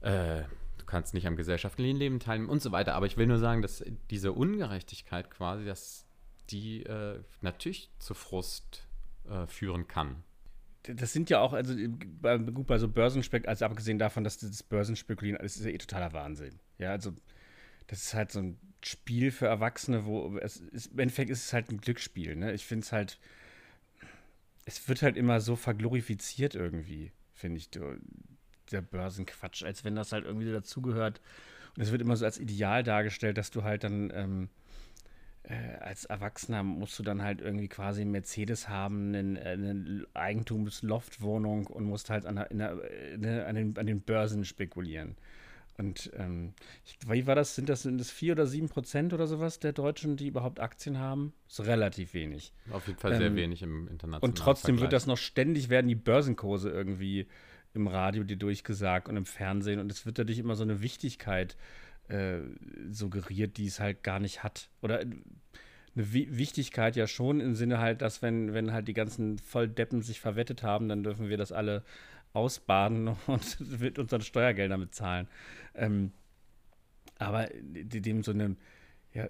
äh, 0.00 0.42
du 0.78 0.84
kannst 0.86 1.14
nicht 1.14 1.26
am 1.26 1.36
gesellschaftlichen 1.36 1.96
Leben 1.96 2.20
teilnehmen 2.20 2.50
und 2.50 2.62
so 2.62 2.72
weiter. 2.72 2.94
Aber 2.94 3.06
ich 3.06 3.16
will 3.16 3.26
nur 3.26 3.38
sagen, 3.38 3.62
dass 3.62 3.84
diese 4.10 4.32
Ungerechtigkeit 4.32 5.30
quasi, 5.30 5.64
dass 5.64 6.05
die 6.50 6.82
äh, 6.84 7.20
natürlich 7.40 7.90
zu 7.98 8.14
Frust 8.14 8.86
äh, 9.28 9.46
führen 9.46 9.88
kann. 9.88 10.22
Das 10.82 11.12
sind 11.12 11.30
ja 11.30 11.40
auch, 11.40 11.52
also 11.52 11.74
bei, 12.20 12.38
gut, 12.38 12.66
bei 12.66 12.78
so 12.78 12.88
Börsenspekulieren, 12.88 13.48
also 13.48 13.64
abgesehen 13.64 13.98
davon, 13.98 14.22
dass 14.22 14.38
das 14.38 14.62
Börsenspekulieren, 14.62 15.38
das 15.42 15.56
ist 15.56 15.64
ja 15.64 15.72
eh 15.72 15.78
totaler 15.78 16.12
Wahnsinn. 16.12 16.60
Ja, 16.78 16.90
also 16.90 17.12
das 17.88 18.02
ist 18.02 18.14
halt 18.14 18.30
so 18.30 18.40
ein 18.40 18.58
Spiel 18.84 19.32
für 19.32 19.46
Erwachsene, 19.46 20.06
wo 20.06 20.38
es 20.38 20.58
ist, 20.58 20.92
im 20.92 21.00
Endeffekt 21.00 21.30
ist 21.30 21.44
es 21.44 21.52
halt 21.52 21.70
ein 21.70 21.80
Glücksspiel. 21.80 22.36
Ne? 22.36 22.52
Ich 22.52 22.64
finde 22.64 22.84
es 22.84 22.92
halt, 22.92 23.18
es 24.64 24.88
wird 24.88 25.02
halt 25.02 25.16
immer 25.16 25.40
so 25.40 25.56
verglorifiziert 25.56 26.54
irgendwie, 26.54 27.12
finde 27.32 27.58
ich, 27.58 27.70
der 28.70 28.82
Börsenquatsch, 28.82 29.64
als 29.64 29.84
wenn 29.84 29.96
das 29.96 30.12
halt 30.12 30.24
irgendwie 30.24 30.50
dazugehört. 30.50 31.20
Und 31.76 31.82
es 31.82 31.90
wird 31.90 32.00
immer 32.00 32.16
so 32.16 32.24
als 32.24 32.38
Ideal 32.38 32.82
dargestellt, 32.82 33.38
dass 33.38 33.50
du 33.50 33.64
halt 33.64 33.84
dann 33.84 34.10
ähm, 34.14 34.48
äh, 35.48 35.76
als 35.80 36.04
Erwachsener 36.06 36.62
musst 36.64 36.98
du 36.98 37.02
dann 37.02 37.22
halt 37.22 37.40
irgendwie 37.40 37.68
quasi 37.68 38.00
einen 38.00 38.10
Mercedes 38.10 38.68
haben, 38.68 39.14
eine, 39.14 39.40
eine 39.40 40.06
Eigentumsloftwohnung 40.14 41.68
und 41.68 41.84
musst 41.84 42.10
halt 42.10 42.26
an, 42.26 42.44
der, 42.50 42.76
der, 43.16 43.46
an, 43.46 43.54
den, 43.54 43.78
an 43.78 43.86
den 43.86 44.00
Börsen 44.00 44.44
spekulieren. 44.44 45.16
Und 45.78 46.10
ähm, 46.16 46.54
wie 47.06 47.26
war 47.26 47.34
das? 47.34 47.54
Sind 47.54 47.68
das, 47.68 47.82
sind 47.82 47.98
das 47.98 48.10
vier 48.10 48.32
oder 48.32 48.46
sieben 48.46 48.68
Prozent 48.68 49.12
oder 49.12 49.26
sowas 49.26 49.60
der 49.60 49.72
Deutschen, 49.72 50.16
die 50.16 50.26
überhaupt 50.26 50.58
Aktien 50.58 50.98
haben? 50.98 51.32
Das 51.48 51.60
ist 51.60 51.66
relativ 51.66 52.14
wenig. 52.14 52.52
Auf 52.70 52.86
jeden 52.88 52.98
Fall 52.98 53.12
ähm, 53.12 53.18
sehr 53.18 53.36
wenig 53.36 53.62
im 53.62 53.86
internationalen 53.88 54.22
Und 54.22 54.38
trotzdem 54.38 54.76
Vergleich. 54.76 54.82
wird 54.82 54.92
das 54.94 55.06
noch 55.06 55.18
ständig, 55.18 55.68
werden 55.68 55.88
die 55.88 55.94
Börsenkurse 55.94 56.70
irgendwie 56.70 57.26
im 57.74 57.88
Radio 57.88 58.24
dir 58.24 58.38
durchgesagt 58.38 59.08
und 59.08 59.18
im 59.18 59.26
Fernsehen. 59.26 59.78
Und 59.78 59.92
es 59.92 60.06
wird 60.06 60.18
dadurch 60.18 60.38
immer 60.38 60.56
so 60.56 60.62
eine 60.62 60.80
Wichtigkeit 60.80 61.52
äh, 61.52 61.85
suggeriert, 62.90 63.56
die 63.56 63.66
es 63.66 63.80
halt 63.80 64.02
gar 64.02 64.20
nicht 64.20 64.42
hat. 64.42 64.70
Oder 64.82 65.02
äh, 65.02 65.06
eine 65.96 66.12
Wichtigkeit 66.12 66.94
ja 66.94 67.06
schon 67.06 67.40
im 67.40 67.54
Sinne 67.54 67.78
halt, 67.78 68.02
dass 68.02 68.20
wenn, 68.20 68.52
wenn 68.52 68.72
halt 68.72 68.86
die 68.86 68.92
ganzen 68.92 69.38
Volldeppen 69.38 70.02
sich 70.02 70.20
verwettet 70.20 70.62
haben, 70.62 70.88
dann 70.88 71.02
dürfen 71.02 71.28
wir 71.28 71.38
das 71.38 71.52
alle 71.52 71.82
ausbaden 72.32 73.08
und 73.26 73.80
mit 73.80 73.98
unseren 73.98 74.20
Steuergeldern 74.20 74.80
bezahlen. 74.80 75.28
Ähm, 75.74 76.12
aber 77.18 77.48
dem 77.52 78.22
so 78.22 78.32
eine, 78.32 78.56
ja, 79.14 79.26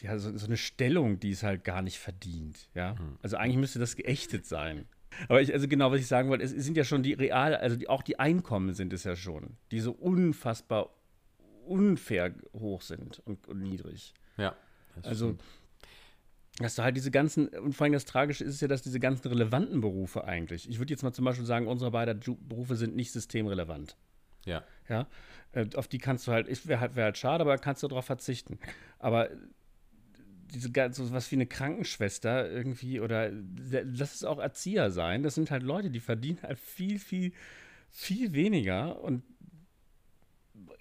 ja 0.00 0.18
so, 0.18 0.36
so, 0.36 0.46
eine 0.46 0.56
Stellung, 0.56 1.20
die 1.20 1.30
es 1.30 1.44
halt 1.44 1.62
gar 1.62 1.80
nicht 1.80 1.98
verdient, 1.98 2.68
ja. 2.74 2.94
Mhm. 2.94 3.18
Also 3.22 3.36
eigentlich 3.36 3.58
müsste 3.58 3.78
das 3.78 3.94
geächtet 3.94 4.46
sein. 4.46 4.86
Aber 5.28 5.40
ich, 5.40 5.52
also 5.52 5.68
genau, 5.68 5.92
was 5.92 6.00
ich 6.00 6.06
sagen 6.06 6.28
wollte, 6.28 6.44
es 6.44 6.50
sind 6.52 6.76
ja 6.76 6.84
schon 6.84 7.02
die 7.02 7.12
real, 7.12 7.54
also 7.54 7.76
die, 7.76 7.88
auch 7.88 8.02
die 8.02 8.18
Einkommen 8.18 8.74
sind 8.74 8.92
es 8.92 9.04
ja 9.04 9.14
schon, 9.14 9.56
die 9.70 9.80
so 9.80 9.92
unfassbar 9.92 10.90
unfair 11.70 12.34
hoch 12.52 12.82
sind 12.82 13.20
und, 13.20 13.46
und 13.48 13.60
niedrig. 13.62 14.12
Ja. 14.36 14.54
Also, 15.02 15.26
stimmt. 15.28 15.42
dass 16.58 16.74
du 16.74 16.82
halt 16.82 16.96
diese 16.96 17.10
ganzen, 17.10 17.48
und 17.48 17.74
vor 17.74 17.84
allem 17.84 17.92
das 17.92 18.04
Tragische 18.04 18.44
ist 18.44 18.60
ja, 18.60 18.68
dass 18.68 18.82
diese 18.82 19.00
ganzen 19.00 19.28
relevanten 19.28 19.80
Berufe 19.80 20.24
eigentlich, 20.24 20.68
ich 20.68 20.78
würde 20.78 20.92
jetzt 20.92 21.02
mal 21.02 21.12
zum 21.12 21.24
Beispiel 21.24 21.46
sagen, 21.46 21.68
unsere 21.68 21.92
beiden 21.92 22.20
Berufe 22.48 22.76
sind 22.76 22.96
nicht 22.96 23.12
systemrelevant. 23.12 23.96
Ja. 24.44 24.64
Ja. 24.88 25.06
Äh, 25.52 25.66
auf 25.74 25.88
die 25.88 25.98
kannst 25.98 26.26
du 26.26 26.32
halt, 26.32 26.48
wäre 26.66 26.80
halt, 26.80 26.96
wär 26.96 27.04
halt 27.04 27.18
schade, 27.18 27.42
aber 27.42 27.56
kannst 27.58 27.82
du 27.82 27.88
darauf 27.88 28.04
verzichten. 28.04 28.58
Aber 28.98 29.28
diese 30.52 30.70
so 30.92 31.12
was 31.12 31.30
wie 31.30 31.36
eine 31.36 31.46
Krankenschwester 31.46 32.50
irgendwie 32.50 33.00
oder 33.00 33.30
lass 33.30 34.14
es 34.14 34.24
auch 34.24 34.40
Erzieher 34.40 34.90
sein, 34.90 35.22
das 35.22 35.36
sind 35.36 35.50
halt 35.50 35.62
Leute, 35.62 35.90
die 35.90 36.00
verdienen 36.00 36.40
halt 36.42 36.58
viel, 36.58 36.98
viel, 36.98 37.32
viel 37.90 38.32
weniger 38.32 39.00
und 39.00 39.22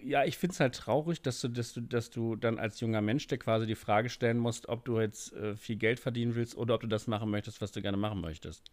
ja, 0.01 0.23
ich 0.23 0.37
finde 0.37 0.53
es 0.53 0.59
halt 0.59 0.75
traurig, 0.75 1.21
dass 1.21 1.41
du, 1.41 1.47
dass, 1.49 1.73
du, 1.73 1.81
dass 1.81 2.09
du 2.09 2.35
dann 2.35 2.57
als 2.57 2.79
junger 2.79 3.01
Mensch 3.01 3.27
dir 3.27 3.37
quasi 3.37 3.65
die 3.65 3.75
Frage 3.75 4.09
stellen 4.09 4.37
musst, 4.37 4.69
ob 4.69 4.85
du 4.85 4.99
jetzt 4.99 5.33
äh, 5.33 5.55
viel 5.55 5.75
Geld 5.75 5.99
verdienen 5.99 6.35
willst 6.35 6.57
oder 6.57 6.75
ob 6.75 6.81
du 6.81 6.87
das 6.87 7.07
machen 7.07 7.29
möchtest, 7.29 7.61
was 7.61 7.71
du 7.71 7.81
gerne 7.81 7.97
machen 7.97 8.21
möchtest. 8.21 8.63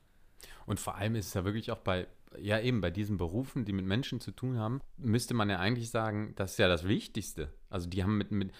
Und 0.66 0.80
vor 0.80 0.96
allem 0.96 1.14
ist 1.14 1.28
es 1.28 1.34
ja 1.34 1.44
wirklich 1.44 1.70
auch 1.70 1.78
bei, 1.78 2.06
ja 2.38 2.60
eben 2.60 2.80
bei 2.80 2.90
diesen 2.90 3.16
Berufen, 3.16 3.64
die 3.64 3.72
mit 3.72 3.86
Menschen 3.86 4.20
zu 4.20 4.30
tun 4.30 4.58
haben, 4.58 4.80
müsste 4.96 5.34
man 5.34 5.50
ja 5.50 5.58
eigentlich 5.58 5.90
sagen, 5.90 6.32
das 6.36 6.52
ist 6.52 6.58
ja 6.58 6.68
das 6.68 6.86
Wichtigste. 6.86 7.52
Also 7.70 7.88
die 7.88 8.02
haben 8.02 8.18
mit, 8.18 8.30
mit 8.30 8.52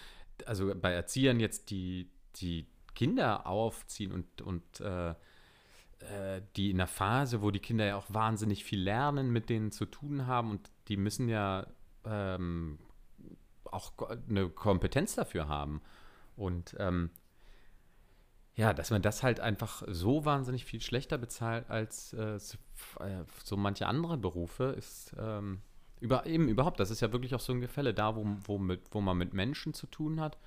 also 0.44 0.74
bei 0.74 0.92
Erziehern 0.92 1.40
jetzt 1.40 1.70
die, 1.70 2.11
die 2.37 2.66
Kinder 2.94 3.46
aufziehen 3.46 4.12
und, 4.12 4.42
und 4.42 4.81
äh, 4.81 5.11
äh 5.11 6.42
die 6.57 6.70
in 6.70 6.79
der 6.79 6.87
Phase, 6.87 7.42
wo 7.42 7.50
die 7.50 7.61
Kinder 7.61 7.87
ja 7.87 7.96
auch 7.96 8.07
wahnsinnig 8.09 8.64
viel 8.64 8.81
lernen, 8.81 9.31
mit 9.31 9.50
denen 9.50 9.70
zu 9.70 9.87
tun 9.87 10.26
haben 10.26 10.50
und 10.50 10.70
die 10.88 10.96
müssen 10.96 11.29
ja 11.29 11.66
ähm, 12.07 12.79
auch 13.64 13.92
eine 14.29 14.49
Kompetenz 14.49 15.14
dafür 15.14 15.49
haben. 15.49 15.81
Und 16.37 16.77
ähm, 16.79 17.11
ja, 18.55 18.73
dass 18.73 18.90
man 18.90 19.03
das 19.03 19.23
halt 19.23 19.40
einfach 19.40 19.83
so 19.87 20.25
wahnsinnig 20.25 20.64
viel 20.64 20.81
schlechter 20.81 21.19
bezahlt 21.19 21.69
als 21.69 22.14
äh, 22.14 22.38
so 23.45 23.57
manche 23.57 23.87
andere 23.87 24.16
Berufe, 24.16 24.75
ist 24.77 25.14
ähm, 25.19 25.61
über, 26.01 26.27
eben 26.27 26.49
überhaupt, 26.49 26.81
das 26.81 26.90
ist 26.90 27.01
ja 27.01 27.12
wirklich 27.12 27.35
auch 27.35 27.40
so 27.40 27.53
ein 27.53 27.61
Gefälle 27.61 27.95
da, 27.95 28.16
wo, 28.16 28.27
wo, 28.45 28.59
mit, 28.59 28.83
wo 28.92 29.01
man 29.01 29.16
mit 29.16 29.35
Menschen 29.35 29.75
zu 29.75 29.87
tun 29.87 30.21
hat. 30.21 30.38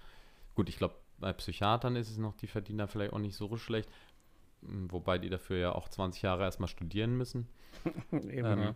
Gut, 0.56 0.70
ich 0.70 0.78
glaube, 0.78 0.96
bei 1.20 1.34
Psychiatern 1.34 1.96
ist 1.96 2.10
es 2.10 2.18
noch, 2.18 2.36
die 2.36 2.48
verdienen 2.48 2.80
da 2.80 2.88
vielleicht 2.88 3.14
auch 3.14 3.20
nicht 3.20 3.36
so 3.36 3.56
schlecht, 3.58 3.90
hm, 4.62 4.92
wobei 4.92 5.18
die 5.18 5.30
dafür 5.30 5.58
ja 5.58 5.72
auch 5.74 5.90
20 5.90 6.22
Jahre 6.22 6.44
erstmal 6.44 6.70
studieren 6.70 7.16
müssen. 7.16 7.48
eben, 8.12 8.46
ähm, 8.46 8.60
ja. 8.60 8.76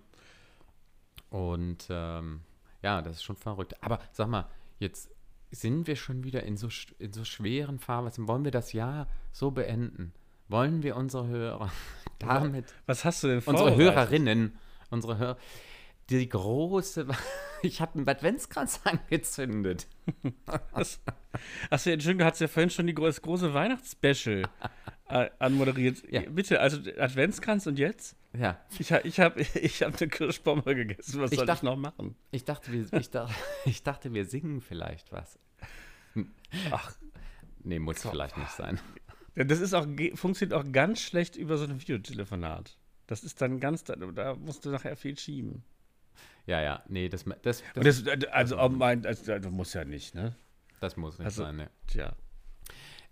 Und 1.30 1.88
ähm, 1.90 2.42
ja, 2.84 3.02
das 3.02 3.18
ist 3.18 3.24
schon 3.24 3.38
verrückt. 3.38 3.82
Aber 3.82 4.00
sag 4.12 4.28
mal, 4.28 4.48
jetzt 4.78 5.10
sind 5.52 5.88
wir 5.88 5.96
schon 5.96 6.24
wieder 6.24 6.44
in 6.44 6.58
so, 6.58 6.68
in 7.00 7.14
so 7.14 7.24
schweren 7.24 7.80
Fahrwässern. 7.80 8.28
Wollen 8.28 8.44
wir 8.44 8.52
das 8.52 8.74
Jahr 8.74 9.08
so 9.32 9.52
beenden? 9.52 10.14
Wollen 10.50 10.84
wir 10.84 10.96
unsere 10.98 11.28
Hörer 11.28 11.72
damit. 12.20 12.74
Was 12.86 13.06
hast 13.06 13.24
du 13.24 13.28
denn 13.28 13.42
vor? 13.42 13.54
Unsere 13.54 13.76
Hörerinnen, 13.76 14.58
unsere 14.90 15.18
Hörer. 15.18 15.38
Die 16.10 16.28
große. 16.28 17.08
ich 17.62 17.80
habe 17.80 17.96
einen 17.96 18.08
Adventskranz 18.08 18.82
angezündet. 18.84 19.88
Hast, 20.74 21.02
hast 21.72 21.86
du, 21.86 21.92
Entschuldigung, 21.92 22.20
du 22.20 22.26
hast 22.26 22.42
ja 22.42 22.48
vorhin 22.48 22.70
schon 22.70 22.88
die, 22.88 22.94
das 22.94 23.22
große 23.22 23.54
Weihnachtsspecial 23.54 24.44
äh, 25.08 25.30
anmoderiert. 25.40 26.04
Ja. 26.12 26.22
Bitte, 26.30 26.60
also 26.60 26.78
Adventskranz 27.00 27.68
und 27.68 27.80
jetzt? 27.80 28.18
Ja, 28.36 28.60
Ich, 28.80 28.90
ich 28.92 29.20
habe 29.20 29.42
ich 29.54 29.84
hab 29.84 30.00
eine 30.02 30.10
Kirschbombe 30.10 30.76
gegessen. 30.76 31.22
Was 31.22 31.32
Ich 31.32 31.38
soll 31.38 31.46
dachte- 31.46 31.60
ich 31.60 31.64
noch 31.64 31.76
machen? 31.78 32.16
ich 32.32 32.44
dachte, 32.46 32.72
wir, 32.72 32.92
ich, 33.00 33.10
dachte, 33.12 33.34
ich 33.66 33.84
dachte, 33.84 34.14
wir 34.14 34.26
singen 34.26 34.62
vielleicht 34.62 35.12
was. 35.12 35.38
Ach, 36.72 36.96
Nee, 37.66 37.80
muss 37.80 38.02
vielleicht 38.02 38.38
nicht 38.38 38.52
sein. 38.52 38.78
Das 39.36 39.60
ist 39.62 39.74
auch, 39.74 39.88
funktioniert 40.16 40.54
auch 40.54 40.70
ganz 40.72 41.00
schlecht 41.00 41.38
über 41.38 41.58
so 41.58 41.64
ein 41.64 41.80
Videotelefonat. 41.80 42.78
Das 43.08 43.24
ist 43.24 43.42
dann 43.42 43.60
ganz, 43.62 43.84
da, 43.86 43.96
musst 44.36 44.66
du 44.66 44.70
nachher 44.70 44.98
viel 44.98 45.18
schieben. 45.18 45.64
Ja, 46.46 46.62
ja, 46.62 46.84
nee, 46.90 47.08
das, 47.08 47.24
das, 47.42 47.64
das, 47.74 48.04
das, 48.04 48.26
also, 48.32 48.58
auch 48.58 48.70
mein, 48.70 49.06
also, 49.06 49.40
das 49.40 49.50
muss 49.52 49.74
ja 49.74 49.86
nicht, 49.86 50.14
ne? 50.14 50.36
das 50.82 50.98
muss 50.98 51.18
nicht 51.18 51.26
Also- 51.26 51.44
sein. 51.44 51.56
Ne. 51.56 51.70
Tja. 51.88 52.14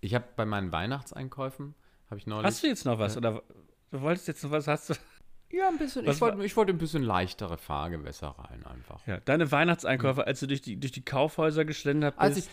Ich 0.02 0.14
habe 0.16 0.26
bei 0.36 0.46
meinen 0.46 0.72
Weihnachtseinkäufen, 0.74 1.76
habe 2.10 2.18
ich 2.20 2.28
neulich. 2.28 2.46
Hast 2.46 2.64
du 2.64 2.68
jetzt 2.68 2.86
noch 2.86 3.00
was? 3.00 3.16
Oder 3.16 3.42
du 3.92 4.02
wolltest 4.02 4.28
jetzt 4.28 4.44
noch 4.44 4.52
was? 4.52 4.68
Hast 4.68 4.90
du? 4.90 4.94
ja, 5.52 5.68
ein 5.70 5.78
bisschen. 5.78 6.06
Was 6.06 6.16
Ich 6.16 6.22
wollte, 6.22 6.44
ich 6.44 6.56
wollte 6.58 6.72
ein 6.74 6.78
bisschen 6.78 7.04
leichtere 7.04 7.58
Fahrgewässer 7.58 8.30
rein 8.38 8.66
einfach. 8.66 9.06
Ja, 9.08 9.20
deine 9.20 9.52
Weihnachtseinkäufe, 9.52 10.26
als 10.26 10.40
du 10.40 10.48
durch 10.48 10.62
die, 10.62 10.80
durch 10.80 10.92
die 10.92 11.04
Kaufhäuser 11.06 11.66
geschlendert 11.66 12.16
bist, 12.16 12.22
Als 12.22 12.38
ich- 12.38 12.50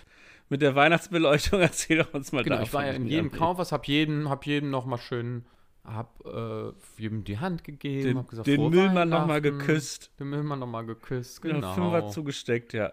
mit 0.50 0.62
der 0.62 0.74
Weihnachtsbeleuchtung, 0.74 1.60
erzähl 1.60 1.98
doch 1.98 2.14
uns 2.14 2.32
mal 2.32 2.42
Genau, 2.42 2.56
davon. 2.56 2.66
ich 2.68 2.72
war 2.74 2.86
ja 2.86 2.92
in 2.92 3.06
jedem 3.06 3.30
Kaufhaus, 3.30 3.70
habe 3.72 3.84
jedem, 3.86 4.28
hab 4.30 4.46
jedem 4.46 4.70
noch 4.70 4.86
mal 4.86 4.96
schön, 4.98 5.44
hab 5.84 6.24
äh, 6.26 6.72
jedem 6.96 7.22
die 7.24 7.38
Hand 7.38 7.64
gegeben, 7.64 8.02
Den, 8.08 8.18
hab 8.18 8.28
gesagt, 8.28 8.46
den 8.46 8.68
Müllmann 8.70 9.10
nochmal 9.10 9.42
Weihnachten, 9.42 9.58
geküsst. 9.58 10.10
Den 10.18 10.30
Müllmann 10.30 10.58
nochmal 10.58 10.86
geküsst, 10.86 11.42
Genau. 11.42 11.60
genau. 11.60 11.74
Fünfer 11.74 12.08
zugesteckt, 12.08 12.72
ja. 12.72 12.92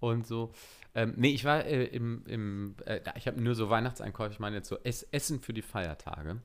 und 0.00 0.26
so. 0.26 0.52
Ähm, 0.94 1.14
nee, 1.16 1.30
ich 1.32 1.44
war 1.44 1.64
äh, 1.64 1.84
im, 1.84 2.24
im 2.26 2.74
äh, 2.86 3.00
ich 3.16 3.26
habe 3.26 3.40
nur 3.40 3.54
so 3.54 3.70
Weihnachtseinkäufe, 3.70 4.32
ich 4.32 4.40
meine 4.40 4.56
jetzt 4.56 4.68
so 4.68 4.76
Ess 4.82 5.02
Essen 5.10 5.40
für 5.40 5.52
die 5.54 5.62
Feiertage. 5.62 6.40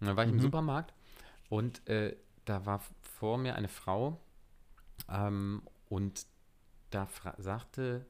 Und 0.00 0.06
dann 0.08 0.16
war 0.16 0.24
ich 0.24 0.30
im 0.30 0.36
Supermarkt 0.42 0.92
und 1.48 1.86
äh, 1.88 2.16
da 2.44 2.66
war 2.66 2.80
vor 3.02 3.38
mir 3.38 3.54
eine 3.54 3.68
Frau 3.68 4.20
ähm, 5.08 5.62
und 5.88 6.26
da 6.90 7.08
sagte, 7.38 8.04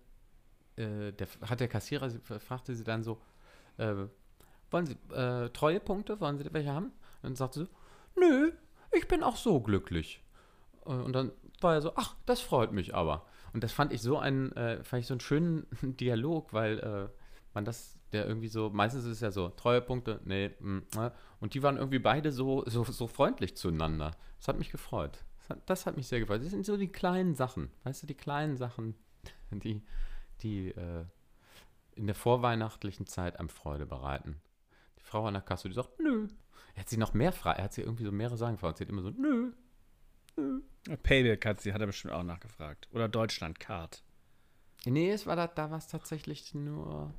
äh, 0.76 1.12
der, 1.12 1.28
hat 1.42 1.60
der 1.60 1.68
Kassierer, 1.68 2.10
sie- 2.10 2.20
fragte 2.20 2.74
sie 2.74 2.84
dann 2.84 3.02
so, 3.02 3.20
äh, 3.78 3.94
wollen 4.70 4.86
Sie 4.86 4.96
äh, 5.14 5.48
Treuepunkte, 5.50 6.20
wollen 6.20 6.38
Sie 6.38 6.52
welche 6.52 6.72
haben? 6.72 6.86
Und 6.86 6.92
dann 7.22 7.36
sagte 7.36 7.60
sie, 7.60 7.68
nö, 8.20 8.52
ich 8.92 9.06
bin 9.08 9.22
auch 9.22 9.36
so 9.36 9.60
glücklich. 9.60 10.22
Äh, 10.84 10.90
Und 10.90 11.12
dann 11.12 11.32
war 11.60 11.74
er 11.74 11.82
so, 11.82 11.92
ach, 11.96 12.16
das 12.26 12.40
freut 12.40 12.72
mich 12.72 12.94
aber. 12.94 13.24
Und 13.52 13.62
das 13.62 13.72
fand 13.72 13.92
ich 13.92 14.02
so 14.02 14.18
einen, 14.18 14.50
äh, 14.52 14.82
fand 14.82 15.00
ich 15.02 15.06
so 15.06 15.14
einen 15.14 15.20
schönen 15.20 15.66
Dialog, 16.00 16.52
weil 16.52 16.78
äh, 16.80 17.08
man 17.54 17.64
das, 17.64 17.96
der 18.14 18.26
irgendwie 18.26 18.48
so, 18.48 18.70
meistens 18.70 19.04
ist 19.04 19.12
es 19.12 19.20
ja 19.20 19.30
so, 19.30 19.50
Treuepunkte, 19.50 20.20
nee, 20.24 20.50
mm, 20.58 20.78
äh, 20.96 21.10
und 21.40 21.54
die 21.54 21.62
waren 21.62 21.76
irgendwie 21.76 21.98
beide 21.98 22.32
so, 22.32 22.64
so, 22.66 22.84
so 22.84 23.06
freundlich 23.06 23.56
zueinander. 23.56 24.12
Das 24.38 24.48
hat 24.48 24.58
mich 24.58 24.70
gefreut. 24.70 25.24
Das 25.38 25.50
hat, 25.50 25.70
das 25.70 25.86
hat 25.86 25.96
mich 25.96 26.06
sehr 26.06 26.20
gefreut. 26.20 26.42
Das 26.42 26.50
sind 26.50 26.64
so 26.64 26.76
die 26.76 26.90
kleinen 26.90 27.34
Sachen, 27.34 27.70
weißt 27.82 28.02
du, 28.02 28.06
die 28.06 28.14
kleinen 28.14 28.56
Sachen, 28.56 28.94
die, 29.50 29.82
die 30.40 30.68
äh, 30.68 31.04
in 31.94 32.06
der 32.06 32.14
vorweihnachtlichen 32.14 33.06
Zeit 33.06 33.38
einem 33.38 33.48
Freude 33.48 33.86
bereiten. 33.86 34.40
Die 34.98 35.04
Frau 35.04 35.26
an 35.26 35.34
der 35.34 35.42
Kasse, 35.42 35.68
die 35.68 35.74
sagt, 35.74 36.00
nö. 36.00 36.28
Er 36.74 36.80
hat 36.80 36.88
sie 36.88 36.96
noch 36.96 37.14
mehr 37.14 37.32
Fragen, 37.32 37.58
er 37.58 37.64
hat 37.64 37.72
sie 37.74 37.82
irgendwie 37.82 38.04
so 38.04 38.12
mehrere 38.12 38.36
Sachen 38.36 38.54
gefragt. 38.54 38.78
Sie 38.78 38.84
hat 38.84 38.90
immer 38.90 39.02
so, 39.02 39.10
nö. 39.10 39.52
Payback 41.02 41.46
hat 41.46 41.60
sie, 41.60 41.72
hat 41.72 41.80
er 41.80 41.86
bestimmt 41.86 42.14
auch 42.14 42.24
nachgefragt. 42.24 42.88
Oder 42.92 43.08
Deutschland-Card. 43.08 44.02
Nee, 44.86 45.10
es 45.12 45.26
war 45.26 45.36
da, 45.36 45.46
da 45.46 45.70
war 45.70 45.78
es 45.78 45.86
tatsächlich 45.86 46.54
nur 46.54 47.14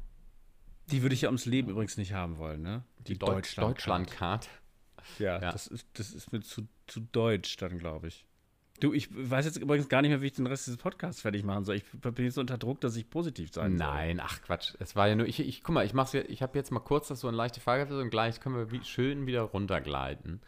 Die 0.91 1.01
würde 1.01 1.15
ich 1.15 1.21
ja 1.21 1.29
ums 1.29 1.45
Leben 1.45 1.69
übrigens 1.69 1.97
nicht 1.97 2.13
haben 2.13 2.37
wollen, 2.37 2.61
ne? 2.61 2.83
die 3.07 3.17
Deutsch 3.17 3.55
Deutschland-Card. 3.55 4.49
Ja, 5.19 5.41
Ja. 5.41 5.51
Das, 5.51 5.67
ist, 5.67 5.87
das 5.93 6.11
ist 6.13 6.31
mir 6.31 6.41
zu, 6.41 6.67
zu 6.87 6.99
deutsch 6.99 7.57
dann, 7.57 7.77
glaube 7.77 8.07
ich. 8.07 8.25
Du, 8.81 8.93
ich 8.93 9.07
weiß 9.11 9.45
jetzt 9.45 9.57
übrigens 9.57 9.87
gar 9.87 10.01
nicht 10.01 10.09
mehr, 10.09 10.21
wie 10.21 10.27
ich 10.27 10.33
den 10.33 10.47
Rest 10.47 10.67
dieses 10.67 10.77
Podcasts 10.77 11.21
fertig 11.21 11.43
machen 11.43 11.63
soll. 11.63 11.75
Ich 11.75 11.85
bin 11.85 12.25
jetzt 12.25 12.37
unter 12.37 12.57
Druck, 12.57 12.81
dass 12.81 12.95
ich 12.97 13.09
positiv 13.09 13.53
sein 13.53 13.77
soll. 13.77 13.87
Nein, 13.87 14.19
ach 14.19 14.41
Quatsch. 14.41 14.73
Es 14.79 14.97
war 14.97 15.07
ja 15.07 15.15
nur, 15.15 15.27
ich, 15.27 15.39
ich 15.39 15.63
guck 15.63 15.73
mal, 15.73 15.85
ich 15.85 15.93
mach's 15.93 16.13
ich 16.13 16.41
habe 16.41 16.57
jetzt 16.57 16.71
mal 16.71 16.81
kurz 16.81 17.07
das 17.07 17.21
so 17.21 17.29
eine 17.29 17.37
leichte 17.37 17.61
Frage 17.61 17.97
und 17.97 18.09
gleich 18.09 18.41
können 18.41 18.55
wir 18.55 18.71
wie, 18.71 18.83
schön 18.83 19.27
wieder 19.27 19.43
runtergleiten. 19.43 20.41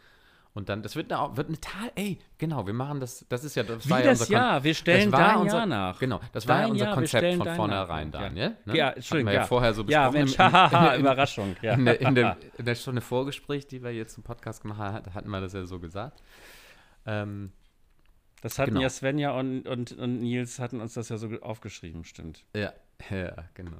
Und 0.58 0.68
dann, 0.68 0.82
das 0.82 0.96
wird 0.96 1.12
eine, 1.12 1.36
wird 1.36 1.46
eine 1.46 1.60
Tal, 1.60 1.92
ey, 1.94 2.18
genau, 2.36 2.66
wir 2.66 2.74
machen 2.74 2.98
das, 2.98 3.24
das 3.28 3.44
ist 3.44 3.54
ja, 3.54 3.62
das 3.62 3.86
Wie 3.86 3.90
war 3.90 4.00
ja 4.00 4.06
das 4.06 4.22
unser 4.22 4.32
Jahr, 4.32 4.64
wir 4.64 4.74
stellen 4.74 5.12
das 5.12 5.20
war 5.20 5.28
dein 5.28 5.36
unser, 5.42 5.56
Jahr 5.58 5.66
nach. 5.66 5.98
Genau, 6.00 6.20
das 6.32 6.48
war 6.48 6.56
ja 6.56 6.62
Dein 6.62 6.70
unser 6.72 6.84
Jahr, 6.86 6.94
Konzept 6.96 7.34
von 7.36 7.44
dein 7.46 7.54
vornherein, 7.56 8.10
nach. 8.10 8.20
Daniel. 8.22 8.56
Ne? 8.64 8.76
Ja, 8.76 8.90
Entschuldigung, 8.90 9.28
wir 9.28 9.34
ja 9.34 9.40
ja. 9.42 9.46
vorher 9.46 9.72
so 9.72 9.84
Ja. 9.84 10.10
Mensch, 10.10 10.32
im- 10.32 10.38
haha, 10.52 10.94
im- 10.94 11.00
Überraschung. 11.02 11.54
Ja. 11.62 11.74
In 11.74 11.84
der, 11.84 12.00
in, 12.00 12.14
der, 12.16 12.36
in 12.58 12.64
der 12.64 12.74
Stunde 12.74 13.00
Vorgespräch, 13.02 13.68
die 13.68 13.84
wir 13.84 13.92
jetzt 13.92 14.16
im 14.16 14.24
Podcast 14.24 14.62
gemacht 14.62 14.80
haben, 14.80 15.14
hatten 15.14 15.28
wir 15.30 15.40
das 15.40 15.52
ja 15.52 15.64
so 15.64 15.78
gesagt. 15.78 16.24
Ähm, 17.06 17.52
Das 18.42 18.58
hatten 18.58 18.70
Genau. 18.70 18.80
ja 18.82 18.90
Svenja 18.90 19.30
und, 19.38 19.68
und, 19.68 19.92
und 19.92 20.18
Nils 20.18 20.58
hatten 20.58 20.80
uns 20.80 20.94
das 20.94 21.08
ja 21.08 21.18
so 21.18 21.28
aufgeschrieben, 21.40 22.02
stimmt. 22.02 22.44
Ja, 22.56 22.72
ja, 23.10 23.32
genau. 23.54 23.78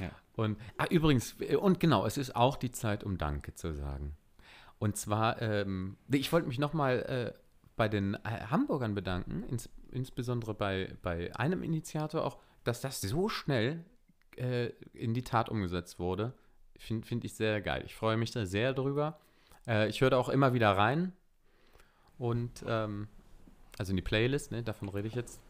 Ja. 0.00 0.10
Und 0.34 0.58
ah, 0.76 0.86
übrigens, 0.90 1.36
äh, 1.38 1.54
und 1.54 1.78
genau, 1.78 2.04
es 2.04 2.18
ist 2.18 2.34
auch 2.34 2.56
die 2.56 2.72
Zeit, 2.72 3.04
um 3.04 3.16
Danke 3.16 3.54
zu 3.54 3.72
sagen. 3.74 4.16
Und 4.78 4.96
zwar, 4.96 5.42
ähm, 5.42 5.96
ich 6.10 6.32
wollte 6.32 6.48
mich 6.48 6.58
nochmal 6.58 7.34
äh, 7.34 7.38
bei 7.76 7.88
den 7.88 8.14
äh, 8.14 8.46
Hamburgern 8.50 8.94
bedanken, 8.94 9.42
ins, 9.44 9.68
insbesondere 9.90 10.54
bei, 10.54 10.94
bei 11.02 11.34
einem 11.36 11.62
Initiator 11.62 12.24
auch, 12.24 12.38
dass 12.64 12.80
das 12.80 13.00
so 13.00 13.28
schnell 13.28 13.84
äh, 14.36 14.66
in 14.92 15.14
die 15.14 15.24
Tat 15.24 15.48
umgesetzt 15.48 15.98
wurde. 15.98 16.32
Finde 16.76 17.06
find 17.06 17.24
ich 17.24 17.34
sehr 17.34 17.60
geil. 17.60 17.82
Ich 17.86 17.94
freue 17.94 18.16
mich 18.16 18.30
da 18.30 18.46
sehr 18.46 18.72
drüber. 18.72 19.18
Äh, 19.66 19.88
ich 19.88 20.00
höre 20.00 20.10
da 20.10 20.18
auch 20.18 20.28
immer 20.28 20.54
wieder 20.54 20.70
rein. 20.72 21.12
Und, 22.18 22.64
ähm, 22.66 23.08
also 23.78 23.90
in 23.90 23.96
die 23.96 24.02
Playlist, 24.02 24.52
ne, 24.52 24.62
davon 24.62 24.88
rede 24.88 25.08
ich 25.08 25.14
jetzt. 25.14 25.40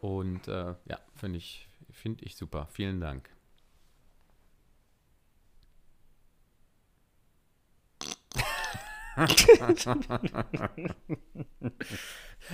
Und 0.00 0.48
äh, 0.48 0.74
ja, 0.86 0.98
finde 1.14 1.38
ich, 1.38 1.68
find 1.90 2.22
ich 2.22 2.36
super. 2.36 2.68
Vielen 2.70 3.00
Dank. 3.00 3.28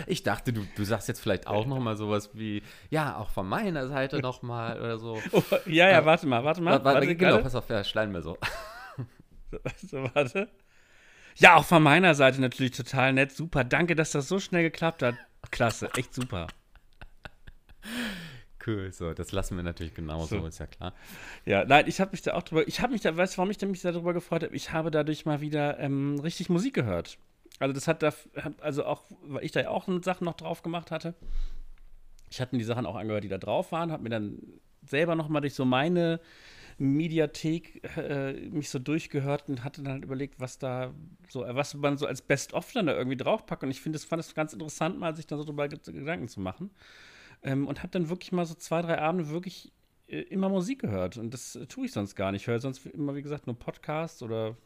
Ich 0.07 0.23
dachte, 0.23 0.53
du, 0.53 0.67
du 0.77 0.85
sagst 0.85 1.09
jetzt 1.09 1.21
vielleicht 1.21 1.47
auch 1.47 1.67
noch 1.67 1.79
mal 1.79 1.97
sowas 1.97 2.31
wie, 2.35 2.63
ja, 2.91 3.17
auch 3.17 3.31
von 3.31 3.49
meiner 3.49 3.87
Seite 3.89 4.21
noch 4.21 4.43
mal 4.43 4.79
oder 4.81 4.99
so. 4.99 5.21
Oh, 5.33 5.43
ja, 5.67 5.87
ja, 5.87 5.91
Ja. 5.93 6.05
warte 6.05 6.27
mal, 6.27 6.45
warte 6.45 6.61
mal. 6.63 6.73
Warte, 6.73 6.85
warte, 6.85 7.01
warte, 7.01 7.17
genau, 7.17 7.39
pass 7.39 7.55
auf, 7.55 7.69
ja, 7.69 7.83
schneiden 7.85 8.15
wir 8.15 8.23
so. 8.23 8.39
So, 9.89 10.09
warte. 10.15 10.49
Ja, 11.37 11.57
auch 11.57 11.65
von 11.65 11.83
meiner 11.83 12.15
Seite 12.15 12.41
natürlich 12.41 12.73
total 12.73 13.13
nett. 13.13 13.33
Super. 13.33 13.63
Danke, 13.65 13.95
dass 13.95 14.11
das 14.13 14.29
so 14.29 14.39
schnell 14.41 14.63
geklappt 14.63 15.03
hat. 15.03 15.15
Klasse, 15.51 15.91
echt 15.97 16.15
super. 16.15 16.47
Cool, 18.67 18.93
so, 18.93 19.13
das 19.13 19.33
lassen 19.33 19.57
wir 19.57 19.63
natürlich 19.63 19.95
genauso, 19.95 20.41
So. 20.41 20.47
ist 20.47 20.59
ja 20.59 20.67
klar. 20.67 20.95
Ja, 21.45 21.65
nein, 21.65 21.85
ich 21.87 22.01
habe 22.01 22.13
mich 22.13 22.23
da 22.23 22.35
auch 22.35 22.43
drüber, 22.43 22.67
ich 22.67 22.81
habe 22.81 22.93
mich 22.93 23.03
da, 23.03 23.17
weißt 23.17 23.35
du, 23.35 23.39
warum 23.39 23.51
ich 23.51 23.61
mich 23.61 23.83
darüber 23.83 24.13
gefreut 24.15 24.43
habe? 24.43 24.55
Ich 24.57 24.73
habe 24.73 24.91
dadurch 24.91 25.27
mal 25.27 25.41
wieder 25.41 25.79
ähm, 25.79 26.19
richtig 26.21 26.49
Musik 26.49 26.75
gehört. 26.75 27.19
Also 27.59 27.73
das 27.73 27.87
hat 27.87 28.03
da, 28.03 28.13
also 28.61 28.85
auch, 28.85 29.05
weil 29.23 29.45
ich 29.45 29.53
da 29.53 29.61
ja 29.61 29.69
auch 29.71 29.87
Sachen 30.03 30.25
noch 30.25 30.35
drauf 30.35 30.63
gemacht 30.63 30.91
hatte. 30.91 31.15
Ich 32.31 32.41
hatte 32.41 32.55
mir 32.55 32.59
die 32.59 32.65
Sachen 32.65 32.87
auch 32.87 32.97
angehört, 32.97 33.23
die 33.25 33.29
da 33.29 33.39
drauf 33.39 33.71
waren, 33.71 33.93
habe 33.93 34.03
mir 34.03 34.09
dann 34.09 34.39
selber 34.85 35.15
noch 35.15 35.29
mal 35.29 35.41
durch 35.41 35.55
so 35.55 35.65
meine 35.65 36.21
Mediathek 36.79 37.83
äh, 37.97 38.33
mich 38.51 38.69
so 38.71 38.79
durchgehört 38.79 39.49
und 39.49 39.63
hatte 39.63 39.83
dann 39.83 39.93
halt 39.93 40.05
überlegt, 40.05 40.41
was 40.41 40.59
da 40.59 40.93
so, 41.29 41.45
was 41.47 41.75
man 41.75 41.97
so 41.97 42.07
als 42.07 42.23
Best-of 42.23 42.73
dann 42.73 42.87
da 42.87 42.97
irgendwie 42.97 43.17
draufpackt. 43.17 43.63
Und 43.63 43.71
ich 43.71 43.81
finde, 43.81 43.99
das 43.99 44.05
fand 44.05 44.21
es 44.21 44.35
ganz 44.35 44.53
interessant, 44.53 44.99
mal 44.99 45.15
sich 45.15 45.27
da 45.27 45.37
so 45.37 45.45
drüber 45.45 45.65
Ged- 45.65 45.93
Gedanken 45.93 46.29
zu 46.29 46.41
machen. 46.41 46.71
Ähm, 47.45 47.69
und 47.69 47.81
habe 47.83 47.91
dann 47.91 48.09
wirklich 48.09 48.33
mal 48.33 48.47
so 48.47 48.55
zwei, 48.55 48.83
drei 48.83 48.99
Abende 48.99 49.29
wirklich 49.29 49.73
äh, 50.09 50.21
immer 50.23 50.49
Musik 50.49 50.81
gehört. 50.81 51.17
Und 51.19 51.33
das 51.33 51.57
äh, 51.57 51.67
tue 51.67 51.87
ich 51.87 51.93
sonst 51.93 52.15
gar 52.15 52.33
nicht. 52.33 52.43
Ich 52.43 52.47
höre 52.49 52.59
sonst 52.59 52.85
immer, 52.87 53.15
wie 53.15 53.23
gesagt, 53.23 53.47
nur 53.47 53.59
Podcasts 53.59 54.23
oder 54.23 54.57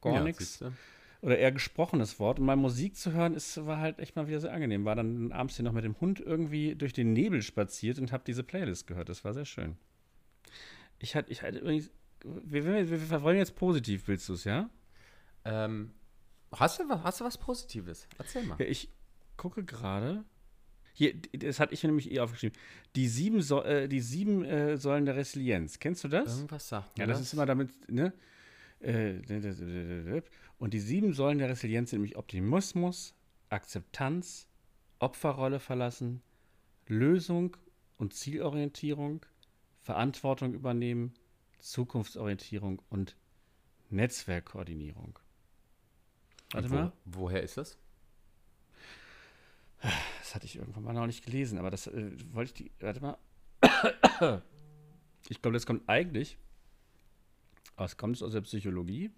gar 0.00 0.14
ja, 0.14 0.22
nichts. 0.22 0.62
Oder 1.22 1.38
eher 1.38 1.52
gesprochenes 1.52 2.18
Wort. 2.18 2.38
Und 2.38 2.46
mal 2.46 2.56
Musik 2.56 2.96
zu 2.96 3.12
hören, 3.12 3.34
ist, 3.34 3.64
war 3.66 3.78
halt 3.78 3.98
echt 3.98 4.16
mal 4.16 4.28
wieder 4.28 4.40
sehr 4.40 4.52
angenehm. 4.52 4.84
War 4.84 4.94
dann 4.94 5.32
abends 5.32 5.56
hier 5.56 5.64
noch 5.64 5.72
mit 5.72 5.84
dem 5.84 5.98
Hund 6.00 6.20
irgendwie 6.20 6.74
durch 6.74 6.92
den 6.92 7.12
Nebel 7.12 7.42
spaziert 7.42 7.98
und 7.98 8.12
habe 8.12 8.24
diese 8.26 8.42
Playlist 8.42 8.86
gehört. 8.86 9.08
Das 9.08 9.24
war 9.24 9.34
sehr 9.34 9.44
schön. 9.44 9.76
Ich 10.98 11.14
hatte, 11.14 11.30
ich 11.30 11.42
hatte 11.42 11.58
übrigens, 11.58 11.90
wir, 12.22 12.64
wir, 12.64 13.10
wir, 13.10 13.22
wollen 13.22 13.36
jetzt 13.36 13.56
positiv, 13.56 14.08
willst 14.08 14.28
du 14.28 14.34
es, 14.34 14.44
ja? 14.44 14.70
Ähm, 15.44 15.92
hast, 16.52 16.78
du, 16.78 16.88
was- 16.88 17.02
hast 17.02 17.20
du 17.20 17.24
was 17.24 17.38
Positives? 17.38 18.08
Erzähl 18.18 18.44
mal. 18.44 18.56
Ja, 18.58 18.66
ich 18.66 18.90
gucke 19.36 19.64
gerade. 19.64 20.24
Hier, 20.98 21.14
das 21.34 21.60
hatte 21.60 21.74
ich 21.74 21.82
nämlich 21.82 22.10
eh 22.10 22.20
aufgeschrieben. 22.20 22.58
Die 22.94 23.06
sieben, 23.06 23.42
so 23.42 23.62
äh, 23.62 23.86
die 23.86 24.00
sieben 24.00 24.46
äh, 24.46 24.78
Säulen 24.78 25.04
der 25.04 25.14
Resilienz. 25.14 25.78
Kennst 25.78 26.02
du 26.04 26.08
das? 26.08 26.36
Irgendwas 26.36 26.70
sagt 26.70 26.98
Ja, 26.98 27.04
mir 27.04 27.12
das 27.12 27.20
ist 27.20 27.34
immer 27.34 27.44
damit, 27.44 27.70
ne? 27.90 28.14
Äh, 28.80 30.22
Und 30.56 30.72
die 30.72 30.80
sieben 30.80 31.12
Säulen 31.12 31.36
der 31.36 31.50
Resilienz 31.50 31.90
sind 31.90 31.98
nämlich 31.98 32.16
Optimismus, 32.16 33.14
Akzeptanz, 33.50 34.48
Opferrolle 34.98 35.60
verlassen, 35.60 36.22
Lösung 36.86 37.58
und 37.98 38.14
Zielorientierung, 38.14 39.26
Verantwortung 39.82 40.54
übernehmen, 40.54 41.12
Zukunftsorientierung 41.58 42.80
und 42.88 43.16
Netzwerkkoordinierung. 43.90 45.18
Warte 46.52 46.70
wo, 46.70 46.74
mal. 46.74 46.92
Woher 47.04 47.42
ist 47.42 47.58
das? 47.58 47.76
Das 50.26 50.34
hatte 50.34 50.46
ich 50.46 50.56
irgendwann 50.56 50.82
mal 50.82 50.92
noch 50.92 51.06
nicht 51.06 51.24
gelesen, 51.24 51.56
aber 51.56 51.70
das 51.70 51.86
äh, 51.86 52.10
wollte 52.32 52.48
ich 52.48 52.54
die. 52.54 52.70
Warte 52.80 53.00
mal. 53.00 54.42
Ich 55.28 55.42
glaube, 55.42 55.54
das 55.54 55.66
kommt 55.66 55.88
eigentlich. 55.88 56.36
Was 57.76 57.96
kommt 57.96 58.16
es 58.16 58.22
aus 58.22 58.32
der 58.32 58.40
Psychologie? 58.40 59.10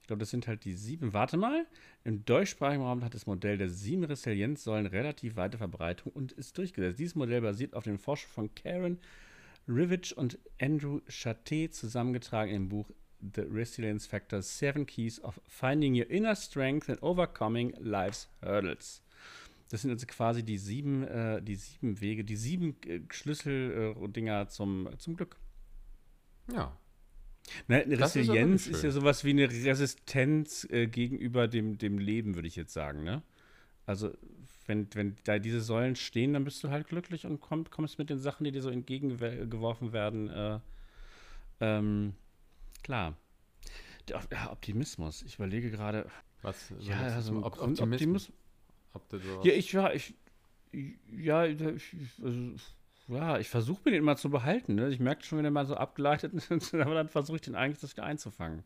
Ich 0.00 0.06
glaube, 0.06 0.18
das 0.20 0.30
sind 0.30 0.48
halt 0.48 0.64
die 0.64 0.74
sieben. 0.74 1.12
Warte 1.12 1.36
mal. 1.36 1.66
Im 2.02 2.24
deutschsprachigen 2.24 2.82
Raum 2.82 3.04
hat 3.04 3.14
das 3.14 3.26
Modell 3.26 3.58
der 3.58 3.68
sieben 3.68 4.04
Resilienzsäulen 4.04 4.86
relativ 4.86 5.36
weite 5.36 5.58
Verbreitung 5.58 6.12
und 6.12 6.32
ist 6.32 6.58
durchgesetzt. 6.58 6.98
Dieses 6.98 7.14
Modell 7.14 7.40
basiert 7.40 7.74
auf 7.74 7.84
den 7.84 7.98
Forschungen 7.98 8.32
von 8.32 8.54
Karen 8.54 8.98
Rivage 9.68 10.14
und 10.16 10.38
Andrew 10.60 11.00
Chatet 11.08 11.74
zusammengetragen 11.74 12.52
im 12.52 12.68
Buch 12.68 12.90
The 13.20 13.42
Resilience 13.42 14.06
Factor 14.06 14.42
Seven 14.42 14.84
Keys 14.84 15.20
of 15.22 15.40
Finding 15.46 15.94
Your 15.94 16.10
Inner 16.10 16.34
Strength 16.34 16.90
and 16.90 17.02
Overcoming 17.02 17.74
Life's 17.78 18.28
Hurdles. 18.40 19.02
Das 19.72 19.80
sind 19.80 19.90
also 19.90 20.06
quasi 20.06 20.42
die 20.42 20.58
sieben, 20.58 21.02
äh, 21.04 21.40
die 21.40 21.54
sieben 21.54 21.98
Wege, 22.02 22.24
die 22.24 22.36
sieben 22.36 22.76
äh, 22.86 23.00
Schlüsseldinger 23.10 24.42
äh, 24.42 24.48
zum, 24.48 24.90
zum 24.98 25.16
Glück. 25.16 25.38
Ja. 26.52 26.76
Ne, 27.68 27.86
Resilienz 27.88 28.66
ist, 28.66 28.76
ist, 28.76 28.84
ja 28.84 28.90
sowas 28.90 29.24
wie 29.24 29.30
eine 29.30 29.50
Resistenz 29.50 30.68
äh, 30.70 30.88
gegenüber 30.88 31.48
dem, 31.48 31.78
dem 31.78 31.96
Leben, 31.96 32.34
würde 32.34 32.48
ich 32.48 32.56
jetzt 32.56 32.74
sagen. 32.74 33.02
Ne? 33.02 33.22
Also, 33.86 34.12
wenn, 34.66 34.88
wenn 34.92 35.16
da 35.24 35.38
diese 35.38 35.62
Säulen 35.62 35.96
stehen, 35.96 36.34
dann 36.34 36.44
bist 36.44 36.62
du 36.62 36.68
halt 36.68 36.88
glücklich 36.88 37.24
und 37.24 37.40
komm, 37.40 37.64
kommst 37.70 37.98
mit 37.98 38.10
den 38.10 38.18
Sachen, 38.18 38.44
die 38.44 38.52
dir 38.52 38.60
so 38.60 38.68
entgegengeworfen 38.68 39.94
werden, 39.94 40.28
äh, 40.28 40.60
ähm, 41.60 42.12
klar. 42.82 43.16
Der, 44.06 44.52
Optimismus. 44.52 45.22
Ich 45.22 45.36
überlege 45.36 45.70
gerade. 45.70 46.10
Was? 46.42 46.74
Ja, 46.80 47.00
also 47.00 47.42
Optimismus. 47.42 47.80
Optimismus. 47.80 48.32
Ja, 49.44 49.52
ich 49.52 49.72
ja, 49.72 49.92
ich 49.92 50.14
ja, 51.10 51.44
ich, 51.44 51.62
also, 52.22 52.54
ja, 53.08 53.38
ich 53.38 53.48
versuche 53.48 53.82
mir 53.84 53.92
den 53.92 54.02
immer 54.02 54.16
zu 54.16 54.30
behalten. 54.30 54.74
Ne? 54.74 54.88
Ich 54.88 55.00
merke 55.00 55.24
schon, 55.24 55.38
wenn 55.38 55.44
er 55.44 55.50
mal 55.50 55.66
so 55.66 55.74
abgeleitet 55.74 56.32
ist, 56.50 56.74
aber 56.74 56.94
dann 56.94 57.08
versuche 57.08 57.36
ich 57.36 57.42
den 57.42 57.54
eigentlich 57.54 57.80
das 57.80 57.98
einzufangen. 57.98 58.64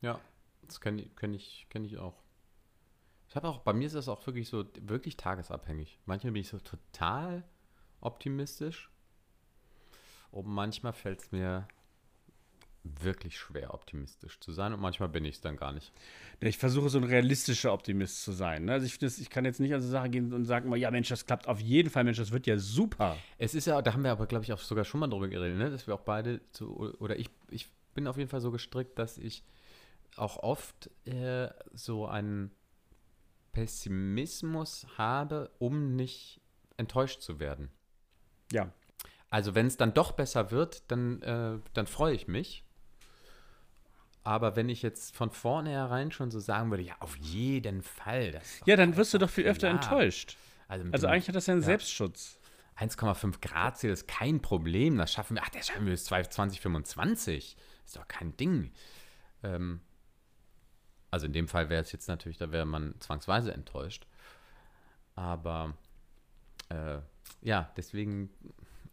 Ja, 0.00 0.20
das 0.66 0.80
kenne 0.80 1.06
kenn 1.16 1.34
ich, 1.34 1.66
kenn 1.70 1.84
ich 1.84 1.98
auch. 1.98 2.22
Ich 3.28 3.36
habe 3.36 3.48
auch, 3.48 3.58
bei 3.58 3.72
mir 3.72 3.86
ist 3.86 3.96
das 3.96 4.08
auch 4.08 4.24
wirklich 4.26 4.48
so, 4.48 4.64
wirklich 4.80 5.16
tagesabhängig. 5.16 5.98
Manchmal 6.06 6.32
bin 6.32 6.40
ich 6.40 6.48
so 6.48 6.58
total 6.58 7.44
optimistisch 8.00 8.90
und 10.30 10.46
manchmal 10.46 10.92
fällt 10.92 11.20
es 11.20 11.32
mir 11.32 11.66
wirklich 13.00 13.38
schwer, 13.38 13.74
optimistisch 13.74 14.40
zu 14.40 14.52
sein 14.52 14.72
und 14.72 14.80
manchmal 14.80 15.08
bin 15.08 15.24
ich 15.24 15.36
es 15.36 15.40
dann 15.40 15.56
gar 15.56 15.72
nicht. 15.72 15.92
Ich 16.40 16.58
versuche 16.58 16.88
so 16.88 16.98
ein 16.98 17.04
realistischer 17.04 17.72
Optimist 17.72 18.22
zu 18.22 18.32
sein. 18.32 18.66
Ne? 18.66 18.72
Also 18.72 18.86
ich, 18.86 18.98
das, 18.98 19.18
ich 19.18 19.30
kann 19.30 19.44
jetzt 19.44 19.60
nicht 19.60 19.74
an 19.74 19.80
so 19.80 19.88
Sachen 19.88 20.10
gehen 20.10 20.32
und 20.32 20.44
sagen, 20.44 20.74
ja 20.76 20.90
Mensch, 20.90 21.08
das 21.08 21.26
klappt 21.26 21.48
auf 21.48 21.60
jeden 21.60 21.90
Fall, 21.90 22.04
Mensch, 22.04 22.18
das 22.18 22.32
wird 22.32 22.46
ja 22.46 22.58
super. 22.58 23.16
Es 23.38 23.54
ist 23.54 23.66
ja, 23.66 23.80
da 23.82 23.92
haben 23.92 24.04
wir 24.04 24.12
aber, 24.12 24.26
glaube 24.26 24.44
ich, 24.44 24.52
auch 24.52 24.58
sogar 24.58 24.84
schon 24.84 25.00
mal 25.00 25.08
drüber 25.08 25.28
geredet, 25.28 25.58
ne? 25.58 25.70
dass 25.70 25.86
wir 25.86 25.94
auch 25.94 26.00
beide, 26.00 26.40
zu, 26.52 26.94
oder 26.98 27.18
ich, 27.18 27.30
ich 27.50 27.68
bin 27.94 28.06
auf 28.06 28.16
jeden 28.16 28.28
Fall 28.28 28.40
so 28.40 28.50
gestrickt, 28.50 28.98
dass 28.98 29.18
ich 29.18 29.42
auch 30.16 30.38
oft 30.38 30.90
äh, 31.06 31.48
so 31.72 32.06
einen 32.06 32.50
Pessimismus 33.52 34.86
habe, 34.98 35.50
um 35.58 35.96
nicht 35.96 36.40
enttäuscht 36.76 37.22
zu 37.22 37.40
werden. 37.40 37.70
Ja. 38.52 38.70
Also 39.30 39.54
wenn 39.54 39.66
es 39.66 39.76
dann 39.76 39.94
doch 39.94 40.12
besser 40.12 40.50
wird, 40.50 40.90
dann, 40.90 41.22
äh, 41.22 41.58
dann 41.72 41.86
freue 41.86 42.14
ich 42.14 42.28
mich. 42.28 42.64
Aber 44.26 44.56
wenn 44.56 44.68
ich 44.68 44.82
jetzt 44.82 45.14
von 45.14 45.30
vornherein 45.30 46.10
schon 46.10 46.32
so 46.32 46.40
sagen 46.40 46.70
würde, 46.70 46.82
ja, 46.82 46.96
auf 46.98 47.16
jeden 47.16 47.80
Fall. 47.82 48.40
ja, 48.64 48.74
dann 48.74 48.96
wirst 48.96 49.14
du 49.14 49.18
doch 49.18 49.30
viel 49.30 49.44
klar. 49.44 49.52
öfter 49.52 49.68
enttäuscht. 49.68 50.36
Also, 50.66 50.84
also 50.90 51.06
eigentlich 51.06 51.28
hat 51.28 51.36
das 51.36 51.46
ja 51.46 51.52
einen 51.52 51.62
ja. 51.62 51.66
Selbstschutz. 51.66 52.40
1,5 52.76 53.40
Grad 53.40 53.78
Ziel 53.78 53.90
ist 53.90 54.08
kein 54.08 54.42
Problem. 54.42 54.98
Das 54.98 55.12
schaffen 55.12 55.36
wir. 55.36 55.44
Ach, 55.44 55.48
das 55.50 55.68
schaffen 55.68 55.84
wir 55.84 55.92
bis 55.92 56.06
2025. 56.06 57.56
Ist 57.84 57.96
doch 57.96 58.08
kein 58.08 58.36
Ding. 58.36 58.72
Ähm, 59.44 59.80
also 61.12 61.26
in 61.26 61.32
dem 61.32 61.46
Fall 61.46 61.70
wäre 61.70 61.82
es 61.82 61.92
jetzt 61.92 62.08
natürlich, 62.08 62.36
da 62.36 62.50
wäre 62.50 62.66
man 62.66 62.96
zwangsweise 62.98 63.54
enttäuscht. 63.54 64.08
Aber 65.14 65.74
äh, 66.68 66.98
ja, 67.42 67.72
deswegen, 67.76 68.30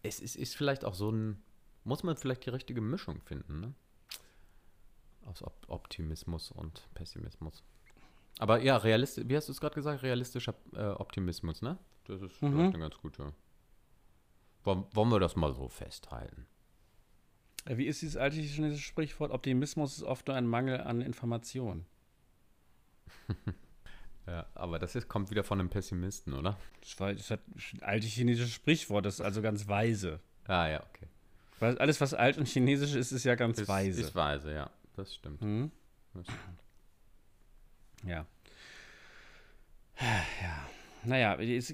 es 0.04 0.20
ist, 0.20 0.36
ist 0.36 0.56
vielleicht 0.56 0.86
auch 0.86 0.94
so 0.94 1.10
ein, 1.10 1.42
muss 1.86 2.04
man 2.04 2.18
vielleicht 2.18 2.46
die 2.46 2.52
richtige 2.52 2.82
Mischung 2.82 3.20
finden, 3.24 3.62
ne? 3.62 3.74
Aus 5.26 5.44
Op 5.44 5.54
Optimismus 5.68 6.52
und 6.52 6.88
Pessimismus. 6.94 7.64
Aber 8.40 8.62
ja, 8.62 8.78
realistisch, 8.78 9.26
wie 9.28 9.36
hast 9.36 9.48
du 9.48 9.52
es 9.52 9.60
gerade 9.60 9.76
gesagt? 9.76 10.04
Realistischer 10.04 10.56
äh, 10.76 10.86
Optimismus, 10.88 11.62
ne? 11.62 11.78
Das 12.06 12.22
ist 12.22 12.42
mhm. 12.42 12.52
vielleicht 12.52 12.76
eine 12.76 12.80
ganz 12.80 12.98
gute. 12.98 13.34
Wollen, 14.64 14.86
wollen 14.94 15.10
wir 15.10 15.20
das 15.20 15.36
mal 15.36 15.54
so 15.54 15.68
festhalten? 15.68 16.46
Äh, 17.66 17.78
wie 17.78 17.86
ist 17.86 18.02
dieses 18.02 18.18
alte 18.18 18.38
chinesische 18.38 18.84
Sprichwort? 18.84 19.32
Optimismus 19.32 19.98
ist 19.98 20.04
oft 20.04 20.28
nur 20.28 20.36
ein 20.36 20.48
Mangel 20.48 20.82
an 20.82 21.02
Informationen. 21.02 21.86
ja, 24.28 24.48
aber 24.56 24.80
das 24.80 24.96
ist, 24.96 25.08
kommt 25.08 25.30
wieder 25.30 25.44
von 25.44 25.60
einem 25.60 25.70
Pessimisten, 25.70 26.34
oder? 26.34 26.58
Das, 26.82 27.00
war, 27.00 27.14
das 27.14 27.30
hat 27.30 27.42
ein 27.56 27.84
altes 27.84 28.10
chinesisches 28.10 28.54
Sprichwort, 28.54 29.06
das 29.06 29.16
ist 29.16 29.22
also 29.22 29.42
ganz 29.42 29.68
weise. 29.68 30.20
Ah, 30.46 30.68
ja, 30.68 30.84
okay. 30.84 31.08
Weil 31.60 31.78
alles, 31.78 32.02
was 32.02 32.14
alt 32.14 32.38
und 32.38 32.48
chinesisch 32.48 32.96
ist, 32.96 33.12
ist 33.12 33.24
ja 33.24 33.36
ganz 33.36 33.60
ist, 33.60 33.68
weise. 33.68 34.02
Ist 34.02 34.16
weise, 34.16 34.54
ja 34.54 34.70
das 34.96 35.16
stimmt. 35.16 35.42
Mhm. 35.42 35.72
Das 36.14 36.26
stimmt. 36.26 36.64
Ja. 38.06 38.26
Ja. 40.42 40.68
Naja, 41.06 41.40
jetzt, 41.42 41.72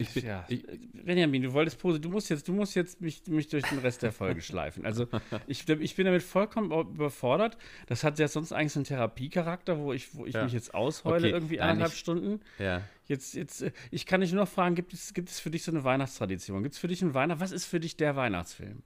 ich 0.00 0.14
bin, 0.14 0.24
ja. 0.24 0.44
Ich, 0.48 0.64
Benjamin, 0.92 1.42
du 1.42 1.52
wolltest 1.52 1.78
Pose, 1.78 2.00
du 2.00 2.08
musst 2.08 2.30
jetzt, 2.30 2.48
du 2.48 2.52
musst 2.52 2.74
jetzt 2.74 3.00
mich, 3.00 3.26
mich 3.26 3.48
durch 3.48 3.64
den 3.64 3.78
Rest 3.80 4.02
der 4.02 4.12
Folge 4.12 4.40
schleifen. 4.42 4.86
Also 4.86 5.06
ich, 5.46 5.68
ich 5.68 5.94
bin 5.94 6.06
damit 6.06 6.22
vollkommen 6.22 6.70
überfordert. 6.70 7.58
Das 7.86 8.02
hat 8.02 8.18
ja 8.18 8.28
sonst 8.28 8.52
eigentlich 8.52 8.72
so 8.72 8.80
einen 8.80 8.84
Therapiecharakter, 8.84 9.78
wo 9.78 9.92
ich, 9.92 10.14
wo 10.14 10.24
ich 10.24 10.34
ja. 10.34 10.44
mich 10.44 10.54
jetzt 10.54 10.74
ausheule, 10.74 11.26
okay. 11.26 11.30
irgendwie 11.30 11.60
eineinhalb 11.60 11.90
Nein, 11.90 11.98
Stunden. 11.98 12.40
Ja. 12.58 12.82
Jetzt, 13.06 13.34
jetzt, 13.34 13.64
ich 13.90 14.06
kann 14.06 14.22
dich 14.22 14.32
nur 14.32 14.44
noch 14.44 14.50
fragen, 14.50 14.74
gibt 14.74 14.92
es, 14.94 15.12
gibt 15.12 15.28
es 15.28 15.38
für 15.38 15.50
dich 15.50 15.62
so 15.62 15.70
eine 15.70 15.84
Weihnachtstradition? 15.84 16.62
Gibt 16.62 16.74
es 16.74 16.78
für 16.78 16.88
dich 16.88 17.02
einen 17.02 17.14
Weihnacht? 17.14 17.40
Was 17.40 17.52
ist 17.52 17.66
für 17.66 17.80
dich 17.80 17.96
der 17.96 18.16
Weihnachtsfilm? 18.16 18.82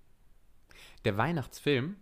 Der 1.05 1.17
Weihnachtsfilm? 1.17 1.97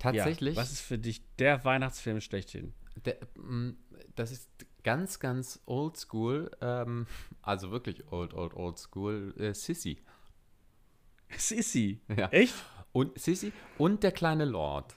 Tatsächlich. 0.00 0.56
Ja, 0.56 0.62
was 0.62 0.72
ist 0.72 0.80
für 0.80 0.98
dich 0.98 1.22
der 1.36 1.64
Weihnachtsfilm 1.64 2.20
schlechthin? 2.20 2.72
Der, 3.04 3.18
mm, 3.36 3.76
das 4.16 4.32
ist 4.32 4.50
ganz, 4.82 5.20
ganz 5.20 5.60
old 5.66 5.96
school, 5.96 6.50
ähm, 6.60 7.06
also 7.42 7.70
wirklich 7.70 8.10
old, 8.10 8.34
old, 8.34 8.54
old 8.54 8.78
school, 8.78 9.34
äh, 9.38 9.54
Sissy. 9.54 9.98
Sissy? 11.36 12.00
Ja. 12.08 12.28
Echt? 12.28 12.54
Und 12.92 13.16
Sissy 13.20 13.52
und 13.78 14.02
der 14.02 14.10
kleine 14.10 14.46
Lord. 14.46 14.96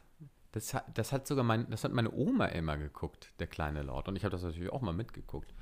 Das 0.53 0.73
hat, 0.73 0.97
das 0.97 1.11
hat 1.11 1.27
sogar 1.27 1.43
mein, 1.43 1.69
das 1.69 1.83
hat 1.83 1.91
meine 1.91 2.11
Oma 2.11 2.45
immer 2.45 2.77
geguckt, 2.77 3.33
der 3.39 3.47
kleine 3.47 3.83
Lord. 3.83 4.07
Und 4.07 4.15
ich 4.15 4.23
habe 4.23 4.31
das 4.31 4.43
natürlich 4.43 4.71
auch 4.71 4.81
mal 4.81 4.93
mitgeguckt. 4.93 5.53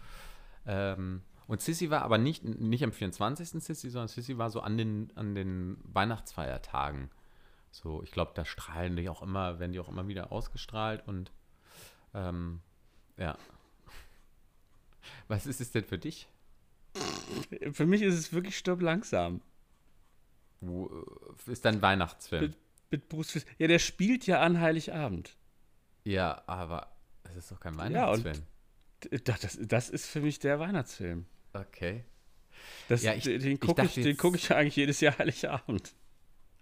Ähm, 0.66 1.24
und 1.48 1.62
Sissy 1.62 1.90
war 1.90 2.04
aber 2.04 2.18
nicht, 2.18 2.44
nicht 2.44 2.84
am 2.84 2.92
24. 2.92 3.64
Sissy, 3.64 3.90
sondern 3.90 4.08
Sissy 4.08 4.38
war 4.38 4.50
so 4.50 4.62
an 4.62 4.78
den, 4.78 5.12
an 5.16 5.34
den 5.34 5.78
Weihnachtsfeiertagen. 5.84 7.10
So, 7.72 8.04
ich 8.04 8.12
glaube, 8.12 8.32
da 8.36 8.46
strahlen 8.46 8.96
die 8.96 9.10
auch 9.10 9.22
immer, 9.22 9.60
werden 9.60 9.72
die 9.72 9.80
auch 9.80 9.90
immer 9.90 10.08
wieder 10.08 10.32
ausgestrahlt 10.32 11.08
und 11.08 11.32
ähm, 12.14 12.62
ja. 13.18 13.38
Was 15.28 15.46
ist 15.46 15.62
es 15.62 15.72
denn 15.72 15.86
für 15.86 15.98
dich? 15.98 16.28
Für 17.72 17.86
mich 17.86 18.02
ist 18.02 18.16
es 18.16 18.34
wirklich 18.34 18.58
Stopp 18.58 18.82
langsam. 18.82 19.42
Äh, 20.62 21.52
ist 21.52 21.66
dein 21.66 21.82
Weihnachtsfilm? 21.82 22.42
Mit, 22.42 22.58
mit 22.92 23.10
Bruce 23.10 23.36
Willis. 23.36 23.48
Ja, 23.58 23.68
der 23.68 23.80
spielt 23.80 24.28
ja 24.28 24.42
an 24.42 24.60
Heiligabend. 24.60 25.38
Ja, 26.04 26.44
aber 26.48 26.92
es 27.24 27.36
ist 27.36 27.52
doch 27.52 27.60
kein 27.60 27.78
Weihnachtsfilm. 27.78 28.36
Ja, 28.36 29.10
und 29.12 29.28
das, 29.28 29.58
das 29.62 29.90
ist 29.90 30.08
für 30.08 30.22
mich 30.22 30.40
der 30.40 30.60
Weihnachtsfilm. 30.60 31.26
Okay. 31.54 32.04
Das, 32.90 33.02
ja, 33.02 33.14
ich, 33.14 33.24
den 33.24 33.60
gucke 33.60 33.84
ich, 33.84 33.98
ich, 33.98 34.18
guck 34.18 34.36
ich 34.36 34.52
eigentlich 34.54 34.76
jedes 34.76 35.00
Jahr 35.00 35.18
Heiligabend. 35.18 35.94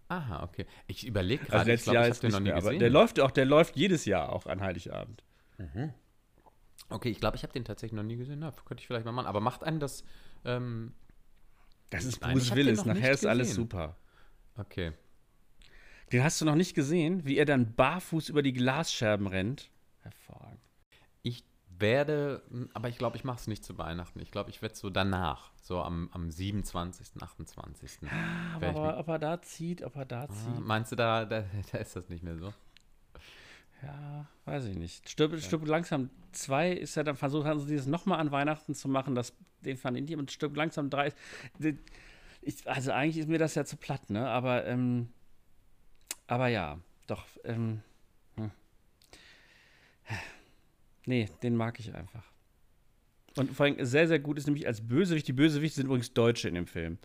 Aha, 0.10 0.44
okay. 0.44 0.66
Ich 0.88 1.06
überlege 1.06 1.46
gerade, 1.46 1.60
also 1.60 1.72
ich 1.72 1.84
glaube, 1.84 2.00
ich 2.00 2.10
habe 2.10 2.20
den 2.20 2.32
noch 2.32 2.40
nie 2.40 2.50
mehr, 2.50 2.56
gesehen. 2.56 2.80
der 2.80 2.90
läuft 2.90 3.20
auch, 3.20 3.32
der 3.32 3.46
läuft 3.46 3.76
jedes 3.76 4.06
Jahr 4.06 4.34
auch 4.34 4.48
an 4.48 4.60
Heiligabend. 4.60 5.24
Mhm. 5.58 5.94
Okay, 6.90 7.10
ich 7.10 7.20
glaube, 7.20 7.38
ich 7.38 7.44
habe 7.44 7.54
den 7.54 7.64
tatsächlich 7.64 7.96
noch 7.96 8.04
nie 8.04 8.16
gesehen. 8.16 8.40
Na, 8.40 8.52
könnte 8.66 8.82
ich 8.82 8.88
vielleicht 8.88 9.06
mal 9.06 9.12
machen. 9.12 9.28
Aber 9.28 9.40
macht 9.40 9.64
einen 9.64 9.80
das. 9.80 10.04
Ähm, 10.44 10.94
das 11.92 12.06
ist 12.06 12.20
Bruce 12.20 12.56
Willis. 12.56 12.86
Nachher 12.86 13.12
ist 13.12 13.26
alles 13.26 13.54
super. 13.54 13.96
Okay. 14.58 14.94
Den 16.12 16.24
hast 16.24 16.42
du 16.42 16.46
noch 16.46 16.56
nicht 16.56 16.74
gesehen, 16.74 17.26
wie 17.26 17.38
er 17.38 17.46
dann 17.46 17.76
barfuß 17.76 18.30
über 18.30 18.42
die 18.42 18.54
Glasscherben 18.54 19.28
rennt? 19.28 19.70
Hervorragend. 20.02 20.60
Ich 21.22 21.44
werde, 21.80 22.42
aber 22.74 22.90
ich 22.90 22.98
glaube, 22.98 23.18
ich 23.18 23.24
mache 23.24 23.40
es 23.40 23.48
nicht 23.48 23.64
zu 23.64 23.78
Weihnachten. 23.78 24.20
Ich 24.20 24.32
glaube, 24.32 24.50
ich 24.50 24.62
werde 24.62 24.76
so 24.76 24.90
danach, 24.90 25.52
so 25.62 25.82
am, 25.82 26.10
am 26.14 26.32
27., 26.32 27.22
28. 27.22 28.00
Aber, 28.56 28.68
aber 28.70 28.98
ob 29.00 29.08
er 29.08 29.20
da 29.20 29.42
zieht, 29.42 29.84
ob 29.84 29.96
er 29.96 30.06
da 30.06 30.24
Ah, 30.24 30.28
zieht. 30.30 30.60
meinst 30.66 30.92
du, 30.92 30.96
da, 30.96 31.26
da, 31.26 31.44
da 31.72 31.78
ist 31.78 31.96
das 31.96 32.10
nicht 32.10 32.24
mehr 32.24 32.38
so? 32.38 32.54
Ja, 33.82 34.26
weiß 34.46 34.66
ich 34.66 34.76
nicht. 34.76 35.10
Stirb, 35.10 35.40
stirb 35.40 35.66
langsam 35.66 36.10
2 36.34 36.72
ist 36.74 36.96
ja 36.96 37.04
dann 37.04 37.16
versucht, 37.16 37.46
haben 37.48 37.60
sie 37.62 37.68
dieses 37.68 37.88
nochmal 37.88 38.20
an 38.20 38.32
Weihnachten 38.32 38.76
zu 38.76 38.90
machen, 38.90 39.16
das, 39.16 39.34
den 39.62 39.78
fand 39.78 39.96
ich 39.98 40.04
nicht. 40.04 40.18
Und 40.18 40.32
stirb 40.32 40.56
langsam 40.58 40.90
3 40.90 41.14
ist. 41.60 42.68
Also 42.68 42.92
eigentlich 42.92 43.18
ist 43.20 43.30
mir 43.30 43.38
das 43.40 43.56
ja 43.56 43.64
zu 43.66 43.78
platt, 43.78 44.10
ne? 44.10 44.28
Aber, 44.28 44.66
ähm, 44.66 45.10
aber 46.28 46.48
ja, 46.48 46.78
doch. 47.08 47.26
Ähm, 47.44 47.82
hm. 48.36 48.52
Nee, 51.10 51.28
den 51.42 51.56
mag 51.56 51.80
ich 51.80 51.94
einfach. 51.96 52.24
Und 53.36 53.52
vor 53.56 53.66
allem 53.66 53.84
sehr, 53.84 54.08
sehr 54.08 54.20
gut 54.20 54.38
ist 54.38 54.46
nämlich 54.46 54.68
als 54.68 54.80
Bösewicht. 54.88 55.28
Die 55.28 55.34
Bösewichte 55.34 55.78
sind 55.78 55.88
übrigens 55.88 56.14
Deutsche 56.14 56.48
in 56.48 56.54
dem 56.54 56.68
Film. 56.68 57.00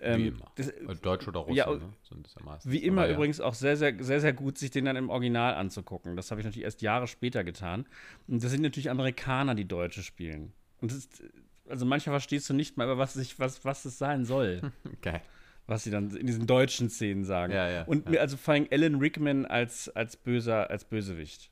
Ähm, 0.00 0.18
Wie 0.22 0.28
immer. 0.28 0.52
das, 0.56 0.68
Äh, 0.68 0.94
Deutsch 1.02 1.28
oder 1.28 1.40
Russe, 1.40 1.58
Ja, 1.58 1.70
ne? 1.70 1.92
Sind 2.08 2.26
es 2.26 2.34
ja 2.34 2.42
meistens. 2.42 2.72
wie 2.72 2.78
immer 2.78 3.06
ja. 3.06 3.12
übrigens 3.14 3.38
auch 3.38 3.52
sehr, 3.52 3.76
sehr, 3.76 4.02
sehr, 4.02 4.18
sehr 4.20 4.32
gut, 4.32 4.56
sich 4.56 4.70
den 4.70 4.86
dann 4.86 4.96
im 4.96 5.10
Original 5.10 5.54
anzugucken. 5.54 6.16
Das 6.16 6.30
habe 6.30 6.40
ich 6.40 6.46
natürlich 6.46 6.64
erst 6.64 6.80
Jahre 6.80 7.06
später 7.06 7.44
getan. 7.44 7.84
Und 8.26 8.42
das 8.42 8.50
sind 8.50 8.62
natürlich 8.62 8.88
Amerikaner, 8.88 9.54
die 9.54 9.66
Deutsche 9.68 10.02
spielen. 10.02 10.54
Und 10.80 10.90
das 10.90 10.98
ist, 10.98 11.22
also 11.68 11.84
manchmal 11.84 12.14
verstehst 12.14 12.48
du 12.48 12.54
nicht 12.54 12.78
mal, 12.78 12.96
was, 12.96 13.12
sich, 13.12 13.38
was, 13.38 13.62
was 13.66 13.84
es 13.84 13.98
sein 13.98 14.24
soll, 14.24 14.62
Geil. 15.02 15.20
was 15.66 15.84
sie 15.84 15.90
dann 15.90 16.16
in 16.16 16.26
diesen 16.26 16.46
deutschen 16.46 16.88
Szenen 16.88 17.24
sagen. 17.24 17.52
Ja, 17.52 17.68
ja, 17.70 17.82
Und 17.84 18.08
mir, 18.08 18.22
also 18.22 18.38
vor 18.38 18.54
allem 18.54 18.68
Alan 18.70 18.94
Rickman 18.94 19.44
als, 19.44 19.90
als 19.90 20.16
böser, 20.16 20.70
als 20.70 20.84
Bösewicht. 20.86 21.50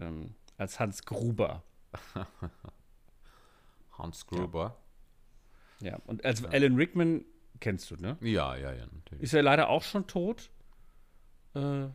Ähm, 0.00 0.34
als 0.56 0.80
Hans 0.80 1.04
Gruber. 1.04 1.62
Hans 3.98 4.26
Gruber. 4.26 4.76
Ja. 5.80 5.98
Und 6.06 6.24
als 6.24 6.44
Alan 6.44 6.76
Rickman 6.76 7.24
kennst 7.60 7.90
du, 7.90 7.96
ne? 7.96 8.16
Ja, 8.20 8.56
ja, 8.56 8.72
ja, 8.72 8.86
natürlich. 8.86 9.22
Ist 9.22 9.34
er 9.34 9.42
leider 9.42 9.68
auch 9.68 9.82
schon 9.82 10.06
tot? 10.06 10.50
Äh, 11.54 11.86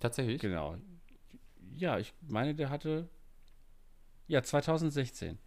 Tatsächlich? 0.00 0.40
Genau. 0.40 0.76
Ja, 1.76 1.98
ich 1.98 2.12
meine, 2.20 2.54
der 2.54 2.70
hatte. 2.70 3.08
Ja, 4.26 4.42
2016. 4.42 5.38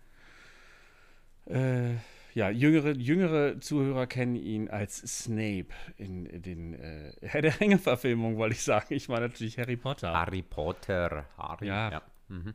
Äh, 1.48 1.96
ja, 2.34 2.50
jüngere, 2.50 2.92
jüngere 2.96 3.60
Zuhörer 3.62 4.08
kennen 4.08 4.36
ihn 4.36 4.70
als 4.70 4.98
Snape 4.98 5.68
in 5.98 6.42
den 6.42 6.74
äh, 6.74 7.14
Herr 7.22 7.42
der 7.42 7.60
Ringe-Verfilmungen, 7.60 8.38
wollte 8.38 8.56
ich 8.56 8.64
sagen. 8.64 8.94
Ich 8.94 9.08
meine 9.10 9.28
natürlich 9.28 9.58
Harry 9.58 9.78
Potter. 9.78 10.14
Harry 10.14 10.42
Potter. 10.42 11.26
Harry. 11.38 11.68
Ja. 11.68 11.92
ja. 11.92 12.02
Mhm. 12.28 12.54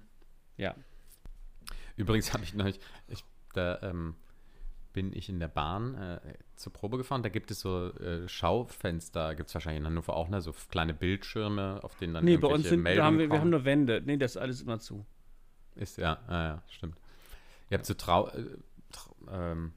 Ja. 0.56 0.74
Übrigens 1.96 2.32
habe 2.32 2.44
ich 2.44 2.54
neulich, 2.54 2.80
ich, 3.08 3.24
da 3.52 3.80
ähm, 3.82 4.14
bin 4.92 5.12
ich 5.12 5.28
in 5.28 5.38
der 5.38 5.48
Bahn 5.48 5.94
äh, 5.94 6.20
zur 6.56 6.72
Probe 6.72 6.96
gefahren. 6.96 7.22
Da 7.22 7.28
gibt 7.28 7.50
es 7.50 7.60
so 7.60 7.92
äh, 7.94 8.28
Schaufenster, 8.28 9.34
gibt 9.34 9.48
es 9.48 9.54
wahrscheinlich 9.54 9.80
in 9.80 9.86
Hannover 9.86 10.16
auch, 10.16 10.28
ne? 10.28 10.40
so 10.40 10.54
kleine 10.70 10.94
Bildschirme, 10.94 11.80
auf 11.82 11.96
denen 11.96 12.14
dann 12.14 12.24
Nee, 12.24 12.36
bei 12.36 12.48
uns 12.48 12.66
irgendwelche 12.66 12.68
sind, 12.70 12.82
Meldungen 12.82 13.06
haben 13.06 13.18
wir, 13.18 13.30
wir 13.30 13.40
haben 13.40 13.50
nur 13.50 13.64
Wände. 13.64 14.02
Nee, 14.04 14.16
das 14.16 14.32
ist 14.32 14.36
alles 14.36 14.62
immer 14.62 14.80
zu. 14.80 15.06
Ist 15.76 15.98
ja, 15.98 16.18
ah, 16.26 16.42
ja, 16.42 16.62
stimmt. 16.68 16.98
Ihr 17.70 17.78
habt 17.78 17.86
so 17.86 17.94
trau 17.94 18.28
äh, 18.28 18.44
trau 18.90 19.14
ähm, 19.30 19.72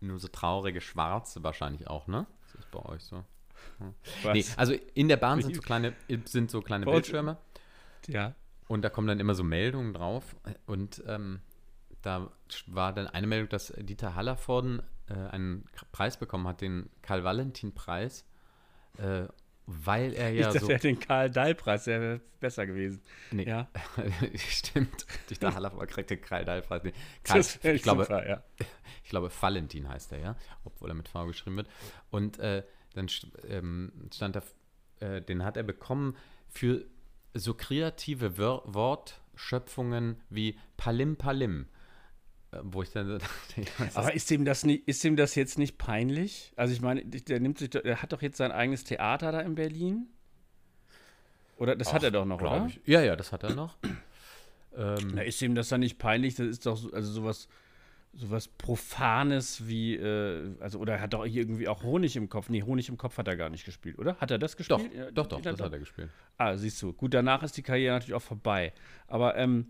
nur 0.00 0.18
so 0.18 0.28
traurige 0.28 0.80
Schwarze 0.80 1.42
wahrscheinlich 1.42 1.88
auch, 1.88 2.06
ne? 2.06 2.26
Das 2.42 2.54
ist 2.56 2.70
bei 2.70 2.84
euch 2.84 3.02
so. 3.02 3.24
Was? 4.22 4.34
Nee, 4.34 4.44
also 4.56 4.74
in 4.94 5.08
der 5.08 5.16
Bahn 5.16 5.42
sind 5.42 5.56
so 5.56 5.62
kleine, 5.62 5.94
sind 6.24 6.50
so 6.50 6.60
kleine 6.60 6.84
Bildschirme. 6.84 7.38
Ja. 8.06 8.34
Und 8.68 8.82
da 8.82 8.90
kommen 8.90 9.08
dann 9.08 9.18
immer 9.18 9.34
so 9.34 9.42
Meldungen 9.42 9.94
drauf. 9.94 10.36
Und 10.66 11.02
ähm, 11.06 11.40
da 12.02 12.30
war 12.66 12.92
dann 12.92 13.06
eine 13.08 13.26
Meldung, 13.26 13.48
dass 13.48 13.72
Dieter 13.76 14.14
Hallervorden 14.14 14.82
äh, 15.08 15.14
einen 15.14 15.64
Preis 15.90 16.18
bekommen 16.18 16.46
hat, 16.46 16.60
den 16.60 16.90
Karl-Valentin-Preis, 17.02 18.24
äh, 18.98 19.24
weil 19.66 20.14
er 20.14 20.30
ja 20.30 20.48
ich 20.48 20.54
dachte, 20.54 20.66
so. 20.66 20.70
er 20.70 20.78
den 20.78 20.98
Karl 20.98 21.30
Dahl-Preis, 21.30 21.84
der 21.84 22.00
wäre 22.00 22.20
besser 22.40 22.66
gewesen. 22.66 23.02
Nee, 23.30 23.44
Ja. 23.44 23.68
stimmt. 24.34 25.06
Dieter 25.28 25.54
Hallervorden 25.54 25.88
kriegt 25.88 26.10
den 26.10 26.20
Karl-Dahl-Preis. 26.20 26.84
Nee, 26.84 26.92
Karl, 27.22 27.40
ich, 27.40 27.82
glaube, 27.82 28.04
super, 28.04 28.26
ja. 28.28 28.42
ich 29.04 29.10
glaube, 29.10 29.30
Valentin 29.40 29.88
heißt 29.88 30.12
er, 30.12 30.18
ja, 30.18 30.36
obwohl 30.64 30.90
er 30.90 30.94
mit 30.94 31.08
V 31.08 31.26
geschrieben 31.26 31.56
wird. 31.56 31.68
Und 32.10 32.38
äh, 32.38 32.62
dann 32.94 33.08
ähm, 33.48 33.92
stand 34.12 34.36
da, 34.36 34.42
äh, 35.00 35.20
den 35.20 35.44
hat 35.44 35.56
er 35.56 35.64
bekommen 35.64 36.16
für 36.48 36.86
so 37.38 37.54
kreative 37.54 38.38
Wör 38.38 38.62
Wortschöpfungen 38.66 40.20
wie 40.30 40.58
Palim 40.76 41.16
Palim. 41.16 41.66
Äh, 42.50 42.58
wo 42.62 42.82
ich 42.82 42.90
dann 42.90 43.20
Aber 43.94 44.14
ist 44.14 44.30
ihm 44.30 44.44
das 44.44 44.64
nicht, 44.64 44.88
ist 44.88 45.04
ihm 45.04 45.16
das 45.16 45.34
jetzt 45.34 45.58
nicht 45.58 45.78
peinlich? 45.78 46.52
Also 46.56 46.72
ich 46.72 46.80
meine, 46.80 47.04
der 47.04 47.40
nimmt 47.40 47.58
sich, 47.58 47.70
der 47.70 48.02
hat 48.02 48.12
doch 48.12 48.22
jetzt 48.22 48.38
sein 48.38 48.52
eigenes 48.52 48.84
Theater 48.84 49.32
da 49.32 49.40
in 49.40 49.54
Berlin. 49.54 50.08
Oder 51.58 51.76
das 51.76 51.92
hat 51.92 52.00
Ach, 52.00 52.04
er 52.04 52.10
doch 52.12 52.24
noch, 52.24 52.40
oder? 52.40 52.66
Ich. 52.66 52.80
Ja, 52.86 53.02
ja, 53.02 53.16
das 53.16 53.32
hat 53.32 53.42
er 53.42 53.54
noch. 53.54 53.76
ähm, 54.76 55.12
Na, 55.14 55.22
ist 55.22 55.42
ihm 55.42 55.54
das 55.54 55.68
dann 55.68 55.80
nicht 55.80 55.98
peinlich? 55.98 56.36
Das 56.36 56.46
ist 56.46 56.64
doch 56.66 56.76
so, 56.76 56.90
also 56.92 57.10
sowas, 57.10 57.48
sowas 58.18 58.48
Profanes 58.48 59.66
wie, 59.68 59.94
äh, 59.96 60.54
also 60.60 60.78
oder 60.80 60.94
er 60.94 61.00
hat 61.00 61.12
doch 61.14 61.24
irgendwie 61.24 61.68
auch 61.68 61.82
Honig 61.82 62.16
im 62.16 62.28
Kopf. 62.28 62.48
Nee, 62.48 62.62
Honig 62.62 62.88
im 62.88 62.96
Kopf 62.96 63.16
hat 63.18 63.28
er 63.28 63.36
gar 63.36 63.48
nicht 63.48 63.64
gespielt, 63.64 63.98
oder? 63.98 64.16
Hat 64.16 64.30
er 64.30 64.38
das 64.38 64.56
doch, 64.56 64.78
gespielt? 64.78 65.10
Doch, 65.16 65.26
doch, 65.26 65.38
die- 65.38 65.44
das 65.44 65.60
hat 65.60 65.72
er 65.72 65.78
gespielt. 65.78 66.10
Ah, 66.36 66.56
siehst 66.56 66.80
du. 66.82 66.92
Gut, 66.92 67.14
danach 67.14 67.42
ist 67.42 67.56
die 67.56 67.62
Karriere 67.62 67.94
natürlich 67.94 68.14
auch 68.14 68.22
vorbei. 68.22 68.72
Aber 69.06 69.36
ähm, 69.36 69.68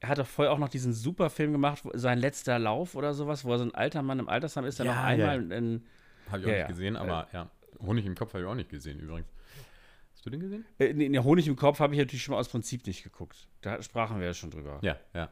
er 0.00 0.08
hat 0.08 0.18
doch 0.18 0.26
vorher 0.26 0.52
auch 0.52 0.58
noch 0.58 0.68
diesen 0.70 0.92
super 0.94 1.28
Film 1.30 1.52
gemacht, 1.52 1.84
wo, 1.84 1.90
sein 1.94 2.18
letzter 2.18 2.58
Lauf 2.58 2.94
oder 2.94 3.12
sowas, 3.12 3.44
wo 3.44 3.52
er 3.52 3.58
so 3.58 3.64
ein 3.64 3.74
alter 3.74 4.02
Mann 4.02 4.18
im 4.18 4.28
Altersheim 4.28 4.64
ist, 4.64 4.78
der 4.78 4.86
Ja, 4.86 4.94
noch 4.94 5.02
einmal 5.02 5.50
ja. 5.50 5.56
in, 5.58 5.84
Habe 6.30 6.38
ich 6.40 6.46
auch 6.46 6.50
ja. 6.50 6.56
nicht 6.58 6.68
gesehen, 6.68 6.96
aber 6.96 7.28
ja. 7.32 7.50
Honig 7.82 8.06
im 8.06 8.14
Kopf 8.14 8.32
habe 8.32 8.42
ich 8.44 8.48
auch 8.48 8.54
nicht 8.54 8.70
gesehen 8.70 8.98
übrigens. 9.00 9.28
Hast 10.14 10.26
du 10.26 10.30
den 10.30 10.40
gesehen? 10.40 10.64
Äh, 10.78 10.92
nee, 10.92 11.18
Honig 11.18 11.46
im 11.48 11.56
Kopf 11.56 11.80
habe 11.80 11.94
ich 11.94 11.98
natürlich 12.00 12.22
schon 12.22 12.32
mal 12.34 12.38
aus 12.40 12.48
Prinzip 12.48 12.86
nicht 12.86 13.02
geguckt. 13.02 13.48
Da 13.62 13.80
sprachen 13.82 14.18
wir 14.20 14.26
ja 14.26 14.34
schon 14.34 14.50
drüber. 14.50 14.78
Ja, 14.82 14.98
ja. 15.14 15.30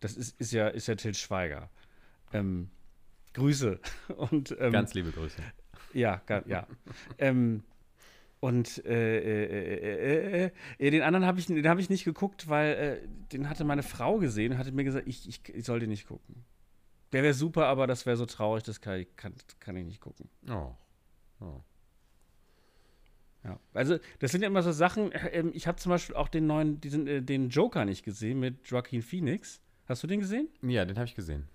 Das 0.00 0.16
ist, 0.16 0.40
ist, 0.40 0.52
ja, 0.52 0.68
ist 0.68 0.86
ja 0.86 0.94
Til 0.94 1.14
Schweiger. 1.14 1.70
Ähm, 2.32 2.70
Grüße. 3.34 3.80
Und, 4.16 4.56
ähm, 4.58 4.72
Ganz 4.72 4.94
liebe 4.94 5.10
Grüße. 5.10 5.40
Ja, 5.94 6.22
ga, 6.26 6.42
ja. 6.46 6.66
ähm, 7.18 7.62
und 8.40 8.84
äh, 8.84 9.18
äh, 9.18 10.44
äh, 10.44 10.44
äh, 10.44 10.50
äh, 10.78 10.90
den 10.92 11.02
anderen 11.02 11.26
habe 11.26 11.40
ich, 11.40 11.46
den 11.46 11.68
hab 11.68 11.78
ich 11.80 11.90
nicht 11.90 12.04
geguckt, 12.04 12.48
weil 12.48 12.74
äh, 13.02 13.08
den 13.32 13.50
hatte 13.50 13.64
meine 13.64 13.82
Frau 13.82 14.18
gesehen 14.18 14.52
und 14.52 14.58
hatte 14.58 14.70
mir 14.70 14.84
gesagt, 14.84 15.08
ich, 15.08 15.28
ich, 15.28 15.48
ich 15.52 15.64
soll 15.64 15.80
den 15.80 15.88
nicht 15.90 16.06
gucken. 16.06 16.44
Der 17.12 17.24
wäre 17.24 17.34
super, 17.34 17.66
aber 17.66 17.88
das 17.88 18.06
wäre 18.06 18.16
so 18.16 18.26
traurig, 18.26 18.62
das 18.62 18.80
kann, 18.80 19.00
ich- 19.00 19.16
kann, 19.16 19.34
kann 19.58 19.74
ich 19.76 19.84
nicht 19.84 20.00
gucken. 20.00 20.28
Oh. 20.48 20.72
oh. 21.40 21.60
Ja. 23.42 23.58
Also, 23.72 23.98
das 24.20 24.30
sind 24.30 24.42
ja 24.42 24.46
immer 24.46 24.62
so 24.62 24.70
Sachen. 24.72 25.10
Ähm, 25.32 25.50
ich 25.54 25.66
habe 25.66 25.78
zum 25.78 25.90
Beispiel 25.90 26.14
auch 26.14 26.28
den 26.28 26.46
neuen, 26.46 26.80
diesen, 26.80 27.06
äh, 27.08 27.22
den 27.22 27.48
Joker 27.48 27.84
nicht 27.84 28.04
gesehen 28.04 28.38
mit 28.40 28.68
Joaquin 28.68 29.02
Phoenix. 29.02 29.60
Hast 29.88 30.02
du 30.02 30.06
den 30.06 30.20
gesehen? 30.20 30.48
Ja, 30.62 30.84
den 30.84 30.96
habe 30.96 31.06
ich 31.06 31.14
gesehen. 31.14 31.48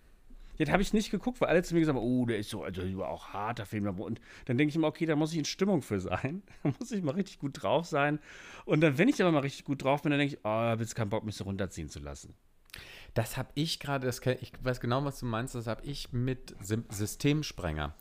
Den 0.59 0.71
habe 0.71 0.81
ich 0.81 0.93
nicht 0.93 1.11
geguckt, 1.11 1.41
weil 1.41 1.49
alle 1.49 1.63
zu 1.63 1.73
mir 1.73 1.79
gesagt 1.79 1.97
haben, 1.97 2.03
oh, 2.03 2.25
der 2.25 2.37
ist 2.37 2.49
so, 2.49 2.63
also 2.63 2.81
auch 3.03 3.29
harter 3.29 3.65
Film. 3.65 3.87
Und 3.99 4.21
dann 4.45 4.57
denke 4.57 4.69
ich 4.69 4.75
immer, 4.75 4.87
okay, 4.87 5.05
da 5.05 5.15
muss 5.15 5.31
ich 5.31 5.39
in 5.39 5.45
Stimmung 5.45 5.81
für 5.81 5.99
sein. 5.99 6.43
Da 6.63 6.73
muss 6.79 6.91
ich 6.91 7.03
mal 7.03 7.15
richtig 7.15 7.39
gut 7.39 7.61
drauf 7.61 7.85
sein. 7.85 8.19
Und 8.65 8.81
dann, 8.81 8.97
wenn 8.97 9.07
ich 9.07 9.21
aber 9.21 9.31
mal 9.31 9.39
richtig 9.39 9.65
gut 9.65 9.83
drauf 9.83 10.03
bin, 10.03 10.11
dann 10.11 10.19
denke 10.19 10.35
ich, 10.35 10.39
oh, 10.43 10.49
habe 10.49 10.81
jetzt 10.81 10.95
keinen 10.95 11.09
Bock, 11.09 11.23
mich 11.23 11.35
so 11.35 11.43
runterziehen 11.43 11.89
zu 11.89 11.99
lassen. 11.99 12.33
Das 13.13 13.37
habe 13.37 13.49
ich 13.53 13.79
gerade, 13.79 14.07
ich 14.07 14.51
weiß 14.61 14.79
genau, 14.79 15.03
was 15.05 15.19
du 15.19 15.27
meinst, 15.27 15.53
das 15.53 15.67
habe 15.67 15.85
ich 15.85 16.11
mit 16.11 16.55
Systemsprenger, 16.59 17.93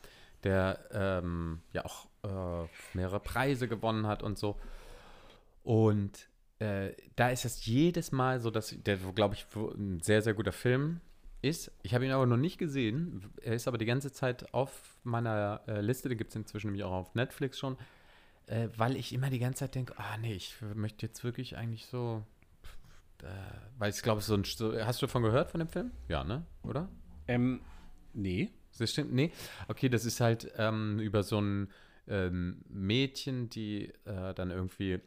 der 0.43 0.79
ähm, 0.91 1.61
ja 1.71 1.85
auch 1.85 2.07
äh, 2.23 2.67
mehrere 2.95 3.19
Preise 3.19 3.67
gewonnen 3.67 4.07
hat 4.07 4.23
und 4.23 4.39
so. 4.39 4.57
Und 5.63 6.27
äh, 6.59 6.91
da 7.15 7.29
ist 7.29 7.45
es 7.45 7.65
jedes 7.65 8.11
Mal 8.11 8.39
so, 8.39 8.51
dass 8.51 8.75
der, 8.77 8.97
glaube 8.97 9.35
ich, 9.35 9.45
ein 9.55 9.99
sehr, 10.01 10.21
sehr 10.21 10.33
guter 10.33 10.51
Film 10.51 11.01
ist. 11.41 11.71
Ich 11.81 11.93
habe 11.93 12.05
ihn 12.05 12.11
aber 12.11 12.25
noch 12.25 12.37
nicht 12.37 12.57
gesehen. 12.57 13.31
Er 13.41 13.53
ist 13.53 13.67
aber 13.67 13.77
die 13.77 13.85
ganze 13.85 14.11
Zeit 14.11 14.53
auf 14.53 14.97
meiner 15.03 15.61
äh, 15.67 15.81
Liste, 15.81 16.09
den 16.09 16.17
gibt 16.17 16.29
es 16.31 16.35
inzwischen 16.35 16.67
nämlich 16.67 16.83
auch 16.83 16.93
auf 16.93 17.15
Netflix 17.15 17.59
schon, 17.59 17.77
äh, 18.47 18.69
weil 18.77 18.95
ich 18.95 19.13
immer 19.13 19.29
die 19.29 19.39
ganze 19.39 19.59
Zeit 19.59 19.75
denke, 19.75 19.97
ah 19.97 20.17
nee, 20.17 20.33
ich 20.33 20.55
möchte 20.73 21.05
jetzt 21.05 21.23
wirklich 21.23 21.57
eigentlich 21.57 21.85
so 21.85 22.23
äh, 23.23 23.27
weil 23.77 23.91
ich 23.91 24.01
glaube, 24.01 24.21
so 24.21 24.35
ein. 24.35 24.43
Hast 24.43 25.01
du 25.01 25.05
davon 25.05 25.23
gehört 25.23 25.51
von 25.51 25.59
dem 25.59 25.67
Film? 25.67 25.91
Ja, 26.07 26.23
ne? 26.23 26.45
Oder? 26.63 26.89
Ähm, 27.27 27.61
nee. 28.13 28.51
Das 28.77 28.91
stimmt? 28.91 29.13
Nee. 29.13 29.31
Okay, 29.67 29.87
das 29.87 30.05
ist 30.05 30.19
halt 30.19 30.51
ähm, 30.57 30.99
über 30.99 31.23
so 31.23 31.39
ein 31.39 31.69
ähm, 32.07 32.63
Mädchen, 32.67 33.49
die 33.49 33.93
äh, 34.05 34.33
dann 34.33 34.51
irgendwie. 34.51 34.99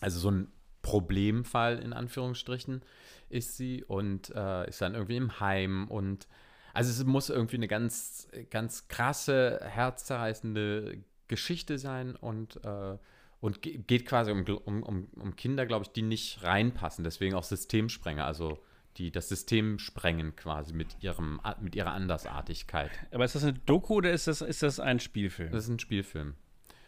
Also 0.00 0.18
so 0.18 0.30
ein 0.30 0.52
Problemfall 0.82 1.78
in 1.78 1.92
Anführungsstrichen 1.92 2.82
ist 3.28 3.56
sie 3.56 3.82
und 3.84 4.30
äh, 4.34 4.68
ist 4.68 4.82
dann 4.82 4.94
irgendwie 4.94 5.16
im 5.16 5.40
Heim 5.40 5.88
und. 5.88 6.28
Also 6.74 6.90
es 6.90 7.04
muss 7.04 7.28
irgendwie 7.28 7.56
eine 7.56 7.68
ganz, 7.68 8.28
ganz 8.48 8.88
krasse, 8.88 9.60
herzzerreißende 9.62 11.04
Geschichte 11.28 11.76
sein 11.76 12.16
und 12.16 12.64
äh, 12.64 12.96
und 13.40 13.60
ge- 13.60 13.76
geht 13.78 14.06
quasi 14.06 14.30
um, 14.30 14.44
um, 14.64 14.82
um, 14.82 15.08
um 15.16 15.36
Kinder, 15.36 15.66
glaube 15.66 15.84
ich, 15.84 15.92
die 15.92 16.00
nicht 16.00 16.42
reinpassen. 16.42 17.04
Deswegen 17.04 17.34
auch 17.34 17.42
Systemsprenger. 17.42 18.24
Also 18.24 18.58
die 18.96 19.10
das 19.10 19.28
System 19.28 19.78
sprengen 19.78 20.36
quasi 20.36 20.72
mit, 20.72 20.96
ihrem, 21.00 21.40
mit 21.60 21.74
ihrer 21.74 21.92
Andersartigkeit. 21.92 22.90
Aber 23.10 23.24
ist 23.24 23.34
das 23.34 23.42
eine 23.42 23.54
Doku 23.54 23.96
oder 23.96 24.12
ist 24.12 24.26
das, 24.26 24.42
ist 24.42 24.62
das 24.62 24.80
ein 24.80 25.00
Spielfilm? 25.00 25.50
Das 25.50 25.64
ist 25.64 25.70
ein 25.70 25.78
Spielfilm. 25.78 26.34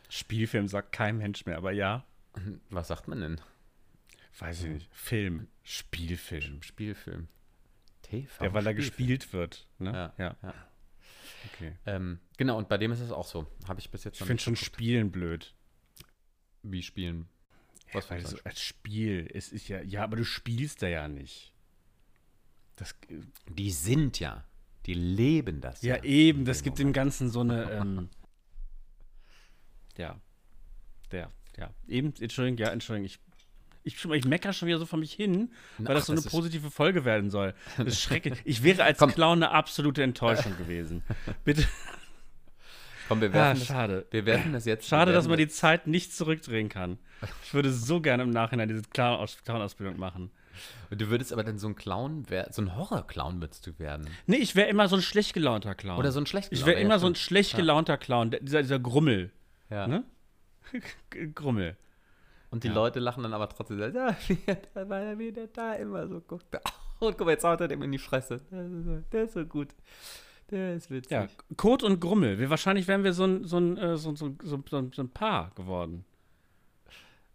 Spielfilm 0.09 0.69
sagt 0.69 0.93
kein 0.93 1.19
Mensch 1.19 1.45
mehr, 1.47 1.57
aber 1.57 1.73
ja. 1.73 2.05
Was 2.71 2.89
sagt 2.89 3.09
man 3.09 3.21
denn? 3.21 3.41
Weiß 4.39 4.65
ich 4.65 4.71
nicht. 4.71 4.89
Film. 4.93 5.49
Spielfilm. 5.63 6.63
Spielfilm. 6.63 7.29
TV. 8.03 8.45
Ja, 8.45 8.53
weil 8.53 8.67
er 8.67 8.75
gespielt 8.75 9.33
wird. 9.33 9.67
Ne? 9.79 9.93
Ja, 9.93 10.15
ja. 10.19 10.37
ja. 10.43 10.55
Okay. 11.53 11.77
Ähm, 11.87 12.21
genau, 12.37 12.59
und 12.59 12.69
bei 12.69 12.79
dem 12.79 12.93
ist 12.93 13.01
es 13.01 13.13
auch 13.13 13.27
so. 13.27 13.47
Habe 13.69 13.81
ich 13.81 13.91
bis 13.91 14.05
jetzt 14.05 14.21
Ich 14.21 14.27
finde 14.27 14.43
schon 14.43 14.55
geguckt. 14.55 14.75
Spielen 14.75 15.11
blöd. 15.11 15.55
Wie 16.63 16.83
spielen? 16.83 17.29
Was 17.93 18.09
ja, 18.09 18.21
so 18.21 18.39
als 18.45 18.61
Spiel, 18.61 19.31
es 19.33 19.53
ist 19.53 19.69
ja, 19.69 19.81
ja, 19.83 20.03
aber 20.03 20.17
du 20.17 20.25
spielst 20.25 20.83
da 20.83 20.89
ja 20.89 21.07
nicht. 21.07 21.55
Das, 22.77 22.97
die 23.49 23.71
sind 23.71 24.19
ja, 24.19 24.45
die 24.87 24.95
leben 24.95 25.61
das. 25.61 25.83
Ja, 25.83 25.97
ja 25.97 26.03
eben, 26.03 26.45
das 26.45 26.63
gibt 26.63 26.79
Moment. 26.79 26.89
dem 26.89 26.93
Ganzen 26.93 27.31
so 27.31 27.41
eine, 27.41 27.71
ähm, 27.71 28.09
ja, 29.97 30.21
der, 31.13 31.31
ja, 31.57 31.73
eben, 31.87 32.13
Entschuldigung, 32.19 32.59
ja, 32.59 32.73
Entschuldigung, 32.73 33.07
ich 33.07 33.21
ich, 33.85 34.03
ich 34.05 34.25
meckere 34.25 34.53
schon 34.53 34.67
wieder 34.67 34.79
so 34.79 34.87
vor 34.87 34.99
mich 34.99 35.13
hin, 35.13 35.53
weil 35.79 35.95
Ach, 35.95 35.99
das 36.01 36.07
so 36.07 36.15
das 36.15 36.25
eine 36.25 36.31
positive 36.31 36.71
Folge 36.71 37.05
werden 37.05 37.31
soll. 37.31 37.55
Das 37.77 37.87
ist 37.87 38.01
schrecklich. 38.01 38.39
Ich 38.45 38.63
wäre 38.63 38.83
als 38.83 38.99
Komm. 38.99 39.13
Clown 39.13 39.43
eine 39.43 39.53
absolute 39.53 40.03
Enttäuschung 40.03 40.57
gewesen. 40.57 41.03
Bitte. 41.45 41.67
Komm, 43.09 43.21
wir 43.21 43.33
werfen, 43.35 43.61
ah, 43.61 43.65
schade. 43.65 44.03
Das, 44.03 44.13
wir 44.13 44.27
werfen 44.27 44.55
das 44.55 44.65
jetzt. 44.65 44.89
Schade, 44.89 45.13
dass 45.13 45.29
man 45.29 45.37
die 45.37 45.49
Zeit 45.49 45.87
nicht 45.87 46.15
zurückdrehen 46.15 46.71
kann. 46.71 46.99
Ich 47.45 47.53
würde 47.53 47.71
so 47.71 48.01
gerne 48.01 48.23
im 48.23 48.31
Nachhinein 48.31 48.69
diese 48.69 48.83
Clown-Ausbildung 48.83 49.99
machen. 49.99 50.31
Du 50.91 51.11
würdest 51.11 51.33
aber 51.33 51.45
dann 51.45 51.59
so 51.59 51.67
ein 51.69 51.75
Clown, 51.75 52.25
so 52.51 52.63
ein 52.63 52.77
Horror-Clown 52.77 53.41
würdest 53.41 53.67
du 53.67 53.79
werden. 53.79 54.09
Nee, 54.27 54.37
ich 54.37 54.57
wäre 54.57 54.69
immer 54.69 54.89
so 54.89 54.97
ein 54.97 55.03
schlecht 55.03 55.35
gelaunter 55.35 55.75
Clown. 55.75 55.99
Oder 55.99 56.13
so 56.13 56.21
ein 56.21 56.27
schlecht 56.27 56.49
Ich 56.53 56.65
wäre 56.65 56.81
immer 56.81 56.99
so 56.99 57.07
ein 57.07 57.17
schlecht 57.17 57.57
gelaunter 57.57 57.99
Clown, 57.99 58.31
dieser, 58.41 58.63
dieser 58.63 58.79
Grummel. 58.79 59.33
Ja. 59.69 59.87
Ne? 59.87 60.05
Grummel. 61.35 61.77
Und 62.55 62.63
die 62.63 62.69
ja. 62.69 62.75
Leute 62.75 63.01
lachen 63.01 63.25
dann 63.25 63.35
aber 63.35 63.49
trotzdem, 63.49 63.81
ja, 63.81 64.17
weil 64.75 65.07
er 65.07 65.19
wieder 65.19 65.49
da 65.49 65.73
immer 65.73 66.07
so 66.07 66.21
guckt. 66.21 66.47
Und 67.01 67.19
guck 67.19 67.27
mal, 67.27 67.33
jetzt 67.33 67.43
haut 67.43 67.61
er 67.61 67.67
dem 67.67 67.83
in 67.83 67.91
die 67.91 67.99
Fresse. 67.99 68.43
Der 69.13 69.25
ist 69.25 69.33
so, 69.33 69.41
der 69.41 69.47
gut. 69.47 69.75
Der 70.53 70.77
ist 70.77 70.89
witzig. 70.89 71.11
Ja, 71.11 71.27
Kot 71.57 71.83
und 71.83 71.99
Grummel. 71.99 72.39
Wir, 72.39 72.51
wahrscheinlich 72.51 72.87
wären 72.87 73.03
wir 73.03 73.13
so 73.13 73.25
ein, 73.25 73.45
so, 73.45 73.59
ein, 73.59 73.77
äh, 73.77 73.97
so, 73.97 74.15
so, 74.15 74.37
so, 74.41 74.63
so, 74.69 74.79
ein 74.79 75.11
Paar 75.11 75.51
geworden. 75.57 76.05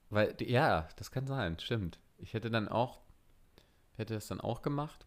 Weil, 0.10 0.38
ja, 0.40 0.88
das 0.96 1.12
kann 1.12 1.28
sein, 1.28 1.60
stimmt. 1.60 2.00
Ich 2.18 2.34
hätte 2.34 2.50
dann 2.50 2.70
auch, 2.70 3.02
hätte 3.98 4.14
das 4.14 4.28
dann 4.28 4.40
auch 4.40 4.62
gemacht. 4.62 5.06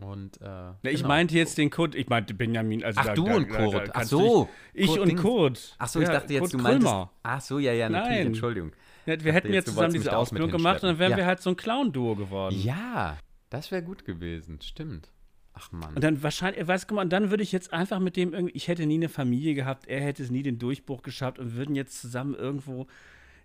Und, 0.00 0.40
äh, 0.40 0.44
ja, 0.44 0.76
ich 0.82 0.98
genau. 0.98 1.08
meinte 1.08 1.34
jetzt 1.34 1.58
den 1.58 1.70
Kurt, 1.70 1.94
ich 1.96 2.08
meinte 2.08 2.32
Benjamin. 2.32 2.84
Also 2.84 3.00
ach, 3.00 3.06
da, 3.06 3.14
du 3.14 3.24
da, 3.24 3.34
und 3.34 3.48
Kurt. 3.48 3.88
Da, 3.88 3.92
ach 3.94 4.04
so. 4.04 4.48
Ich 4.72 4.86
Kurt 4.86 5.00
und 5.00 5.16
Kurt. 5.16 5.76
Ach 5.78 5.88
so, 5.88 6.00
ich 6.00 6.06
ja, 6.06 6.14
dachte 6.14 6.32
jetzt, 6.34 6.40
Kurt 6.40 6.52
du 6.54 6.58
meintest. 6.58 6.86
Krömer. 6.86 7.10
Ach 7.24 7.40
so, 7.40 7.58
ja, 7.58 7.72
ja, 7.72 7.88
natürlich, 7.88 8.18
Nein. 8.18 8.26
Entschuldigung. 8.28 8.72
Ja, 9.06 9.24
wir 9.24 9.32
hätten 9.32 9.52
jetzt 9.52 9.68
zusammen 9.68 9.92
diese 9.92 10.16
Ausbildung 10.16 10.50
gemacht 10.50 10.82
und 10.82 10.90
dann 10.90 10.98
wären 10.98 11.16
wir 11.16 11.26
halt 11.26 11.40
so 11.40 11.50
ein 11.50 11.56
Clown-Duo 11.56 12.14
geworden. 12.14 12.54
Ja, 12.62 13.16
das 13.50 13.72
wäre 13.72 13.82
gut 13.82 14.04
gewesen, 14.04 14.60
stimmt. 14.60 15.10
Ach 15.54 15.72
Mann. 15.72 15.94
Und 15.94 16.04
dann 16.04 16.22
wahrscheinlich, 16.22 16.66
weißt 16.66 16.90
du, 16.90 17.00
und 17.00 17.10
dann 17.10 17.30
würde 17.30 17.42
ich 17.42 17.50
jetzt 17.50 17.72
einfach 17.72 17.98
mit 17.98 18.16
dem 18.16 18.32
irgendwie, 18.32 18.54
ich 18.54 18.68
hätte 18.68 18.86
nie 18.86 18.94
eine 18.94 19.08
Familie 19.08 19.54
gehabt, 19.54 19.88
er 19.88 20.00
hätte 20.00 20.22
es 20.22 20.30
nie 20.30 20.42
den 20.42 20.58
Durchbruch 20.58 21.02
geschafft 21.02 21.38
und 21.38 21.56
würden 21.56 21.74
jetzt 21.74 22.00
zusammen 22.00 22.34
irgendwo 22.34 22.86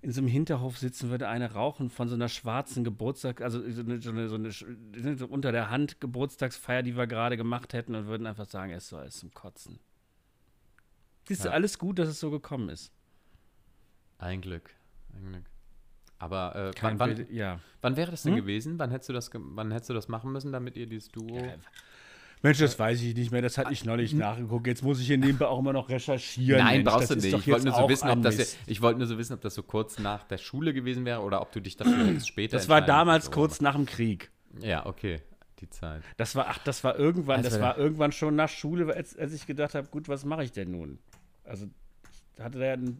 in 0.03 0.11
so 0.11 0.19
einem 0.19 0.27
Hinterhof 0.27 0.77
sitzen, 0.77 1.09
würde 1.09 1.29
eine 1.29 1.53
rauchen 1.53 1.89
von 1.89 2.09
so 2.09 2.15
einer 2.15 2.27
schwarzen 2.27 2.83
Geburtstag, 2.83 3.41
also 3.41 3.59
so 3.71 3.81
eine, 3.81 4.01
so 4.01 4.11
eine, 4.11 4.27
so 4.27 4.35
eine 4.35 5.17
so 5.17 5.27
unter 5.27 5.53
der 5.53 5.69
Hand 5.69 6.01
Geburtstagsfeier, 6.01 6.83
die 6.83 6.97
wir 6.97 7.07
gerade 7.07 7.37
gemacht 7.37 7.73
hätten 7.73 7.95
und 7.95 8.07
würden 8.07 8.27
einfach 8.27 8.45
sagen, 8.45 8.73
es 8.73 8.83
ist 8.83 8.89
so 8.89 8.97
alles 8.97 9.17
zum 9.19 9.33
Kotzen. 9.33 9.79
Siehst 11.25 11.45
ja. 11.45 11.51
du, 11.51 11.55
alles 11.55 11.79
gut, 11.79 11.99
dass 11.99 12.09
es 12.09 12.19
so 12.19 12.31
gekommen 12.31 12.67
ist. 12.67 12.91
Ein 14.17 14.41
Glück. 14.41 14.71
Ein 15.13 15.31
Glück. 15.31 15.45
Aber 16.19 16.55
äh, 16.55 16.71
wann, 16.81 16.99
wann, 16.99 17.25
ja. 17.31 17.61
wann, 17.81 17.95
wäre 17.95 18.11
das 18.11 18.23
denn 18.23 18.33
hm? 18.33 18.41
gewesen? 18.41 18.79
Wann 18.79 18.91
hättest, 18.91 19.07
du 19.07 19.13
das, 19.13 19.29
wann 19.33 19.71
hättest 19.71 19.89
du 19.89 19.93
das 19.93 20.09
machen 20.09 20.33
müssen, 20.33 20.51
damit 20.51 20.75
ihr 20.75 20.85
dieses 20.85 21.09
Duo. 21.09 21.33
Ja, 21.33 21.55
Mensch, 22.43 22.59
das 22.59 22.77
weiß 22.77 23.01
ich 23.01 23.15
nicht 23.15 23.31
mehr. 23.31 23.41
Das 23.41 23.57
hatte 23.57 23.71
ich 23.71 23.85
neulich 23.85 24.13
nachgeguckt. 24.13 24.67
Jetzt 24.67 24.83
muss 24.83 24.99
ich 24.99 25.07
hier 25.07 25.17
nebenbei 25.17 25.45
auch 25.45 25.59
immer 25.59 25.71
noch 25.71 25.87
recherchieren. 25.87 26.61
Nein, 26.61 26.83
Mensch, 26.83 26.91
brauchst 26.91 27.09
du 27.09 27.15
nicht. 27.15 27.33
Ich 27.33 27.47
wollte 27.47 27.65
nur, 27.65 27.75
so 27.75 27.87
wissen, 27.87 28.09
ob 28.09 28.21
das, 28.21 28.57
ich 28.67 28.81
wollte 28.81 28.99
nur 28.99 29.07
so 29.07 29.17
wissen, 29.17 29.33
ob 29.33 29.41
das 29.41 29.55
so 29.55 29.63
kurz 29.63 29.97
nach 29.97 30.25
der 30.25 30.37
Schule 30.37 30.73
gewesen 30.73 31.05
wäre 31.05 31.21
oder 31.21 31.41
ob 31.41 31.53
du 31.53 31.61
dich 31.61 31.77
dafür 31.77 32.05
jetzt 32.05 32.27
später 32.27 32.57
Das 32.57 32.67
war 32.67 32.81
damals 32.81 33.31
kurz 33.31 33.61
nach 33.61 33.75
dem 33.75 33.85
Krieg. 33.85 34.29
Ja, 34.59 34.85
okay. 34.85 35.21
Die 35.61 35.69
Zeit. 35.69 36.03
Das 36.17 36.35
war, 36.35 36.47
ach, 36.49 36.57
das 36.57 36.83
war 36.83 36.99
irgendwann, 36.99 37.37
also, 37.37 37.49
das 37.49 37.61
war 37.61 37.77
irgendwann 37.77 38.11
schon 38.11 38.35
nach 38.35 38.49
Schule, 38.49 38.93
als, 38.93 39.17
als 39.17 39.31
ich 39.31 39.47
gedacht 39.47 39.73
habe, 39.73 39.87
gut, 39.87 40.09
was 40.09 40.25
mache 40.25 40.43
ich 40.43 40.51
denn 40.51 40.71
nun? 40.71 40.99
Also, 41.45 41.67
ich 42.35 42.43
hatte 42.43 42.59
da 42.59 42.65
ja 42.65 42.73
eine 42.73 42.97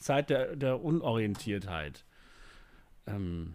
Zeit 0.00 0.30
der, 0.30 0.56
der 0.56 0.82
Unorientiertheit. 0.82 2.04
Ähm, 3.06 3.54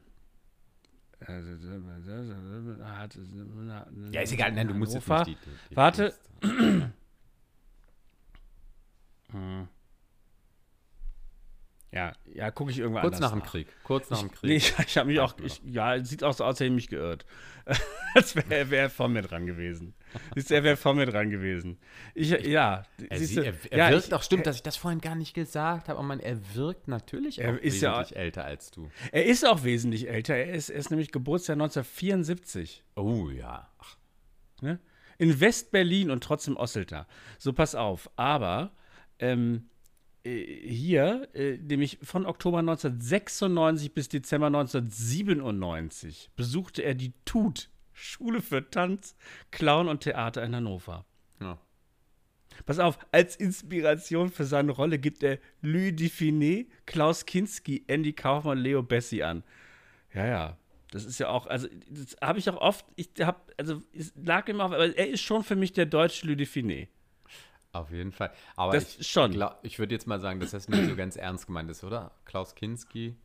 ja, 4.12 4.22
ist 4.22 4.34
egal, 4.34 4.52
nein, 4.52 4.68
du 4.68 4.74
musst 4.74 4.94
jetzt 4.94 5.08
nicht 5.08 5.28
die, 5.28 5.38
die 5.70 5.76
Warte. 5.76 6.14
hm. 9.32 9.68
Ja, 11.96 12.12
ja, 12.26 12.52
gucke 12.52 12.72
ich 12.72 12.80
irgendwann 12.80 13.04
Kurz 13.04 13.20
nach 13.20 13.32
dem 13.32 13.42
Krieg. 13.42 13.68
Kurz 13.86 14.10
nach 14.10 14.20
dem 14.20 14.30
Krieg. 14.30 14.50
Nee, 14.50 14.56
ich, 14.58 14.76
ich 14.78 14.98
habe 14.98 15.08
mich 15.08 15.22
auch, 15.22 15.34
ich, 15.42 15.62
ja, 15.64 16.04
sieht 16.04 16.26
auch 16.26 16.34
so 16.34 16.44
aus, 16.44 16.50
als 16.50 16.60
hätte 16.60 16.68
ich 16.68 16.74
mich 16.74 16.90
geirrt. 16.90 17.26
Als 18.14 18.36
wäre 18.36 18.70
wär 18.70 18.90
vor 18.90 19.08
mir 19.08 19.22
dran 19.22 19.46
gewesen. 19.46 19.94
Siehst 20.36 20.50
du, 20.50 20.56
er 20.56 20.64
wäre 20.64 20.78
vor 20.78 20.94
mir 20.94 21.06
dran 21.06 21.30
gewesen. 21.30 21.78
Ich, 22.14 22.30
ja. 22.30 22.84
Er, 23.10 23.18
siehst 23.18 23.38
du, 23.38 23.42
er, 23.42 23.54
er 23.70 23.78
ja, 23.78 23.90
wirkt 23.92 24.08
ich, 24.08 24.14
auch, 24.14 24.24
stimmt, 24.24 24.46
dass 24.46 24.58
ich 24.58 24.64
das 24.64 24.78
vorhin 24.78 25.02
gar 25.02 25.16
nicht 25.16 25.34
gesagt 25.34 25.90
habe, 25.90 25.98
aber 25.98 26.08
man, 26.08 26.20
er 26.20 26.38
wirkt 26.56 26.88
natürlich 26.88 27.40
er 27.40 27.54
auch 27.54 27.58
ist 27.58 27.82
wesentlich 27.82 28.10
ja, 28.12 28.18
älter 28.18 28.46
als 28.46 28.72
du. 28.72 28.90
Er 29.12 29.26
ist 29.26 29.46
auch 29.46 29.64
wesentlich 29.64 30.10
älter. 30.10 30.36
Er 30.36 30.54
ist, 30.54 30.70
er 30.70 30.78
ist 30.78 30.90
nämlich 30.90 31.12
Geburtsjahr 31.12 31.56
1974. 31.56 32.84
Oh 32.96 33.30
ja. 33.30 33.70
Ach. 33.78 33.98
Ne? 34.62 34.80
In 35.18 35.40
West-Berlin 35.40 36.12
und 36.12 36.24
trotzdem 36.24 36.58
Osselter. 36.58 37.08
So, 37.38 37.54
pass 37.54 37.76
auf. 37.76 38.10
Aber, 38.16 38.72
ähm, 39.20 39.70
äh, 40.26 40.68
hier, 40.68 41.30
äh, 41.34 41.58
nämlich 41.58 42.00
von 42.02 42.26
Oktober 42.26 42.60
1996 42.60 43.94
bis 43.94 44.10
Dezember 44.10 44.48
1997, 44.48 46.32
besuchte 46.36 46.82
er 46.82 46.96
die 46.96 47.14
TUT, 47.26 47.70
Schule 47.96 48.42
für 48.42 48.70
Tanz, 48.70 49.16
Clown 49.52 49.88
und 49.88 50.02
Theater 50.02 50.44
in 50.44 50.56
Hannover. 50.56 51.06
Ja. 51.40 51.58
Pass 52.66 52.80
auf, 52.80 53.00
als 53.12 53.36
Inspiration 53.36 54.30
für 54.30 54.46
seine 54.46 54.72
Rolle 54.72 55.00
gibt 55.00 55.24
er 55.24 55.40
Louis 55.62 55.94
Dufiné, 55.94 56.68
Klaus 56.86 57.26
Kinski, 57.26 57.84
Andy 57.88 58.14
Kaufmann, 58.14 58.58
Leo 58.58 58.84
Bessi 58.84 59.24
an. 59.24 59.44
Ja, 60.14 60.26
ja. 60.28 60.58
Das 60.92 61.06
ist 61.06 61.20
ja 61.20 61.30
auch, 61.30 61.48
also, 61.48 61.68
das 61.90 62.16
habe 62.22 62.40
ich 62.40 62.50
auch 62.50 62.58
oft, 62.58 62.86
ich 62.96 63.10
habe, 63.20 63.40
also, 63.58 63.82
es 63.94 64.14
lag 64.16 64.48
ihm 64.48 64.62
auf, 64.62 64.72
aber 64.72 64.96
er 64.96 65.10
ist 65.10 65.22
schon 65.22 65.44
für 65.44 65.56
mich 65.56 65.74
der 65.74 65.86
deutsche 65.86 66.28
Louis 66.28 66.38
Dufiné. 66.38 66.88
Auf 67.72 67.92
jeden 67.92 68.14
Fall. 68.14 68.32
Aber 68.56 68.74
das 68.74 69.00
ich, 69.00 69.08
schon. 69.08 69.32
Glaub, 69.32 69.60
ich 69.64 69.80
würde 69.80 69.94
jetzt 69.94 70.08
mal 70.08 70.22
sagen, 70.22 70.40
dass 70.40 70.52
das 70.52 70.70
nicht 70.70 70.88
so 70.88 70.96
ganz 70.96 71.18
ernst 71.18 71.48
gemeint 71.48 71.70
ist, 71.70 71.84
oder? 71.84 72.12
Klaus 72.24 72.56
Kinski. 72.56 73.18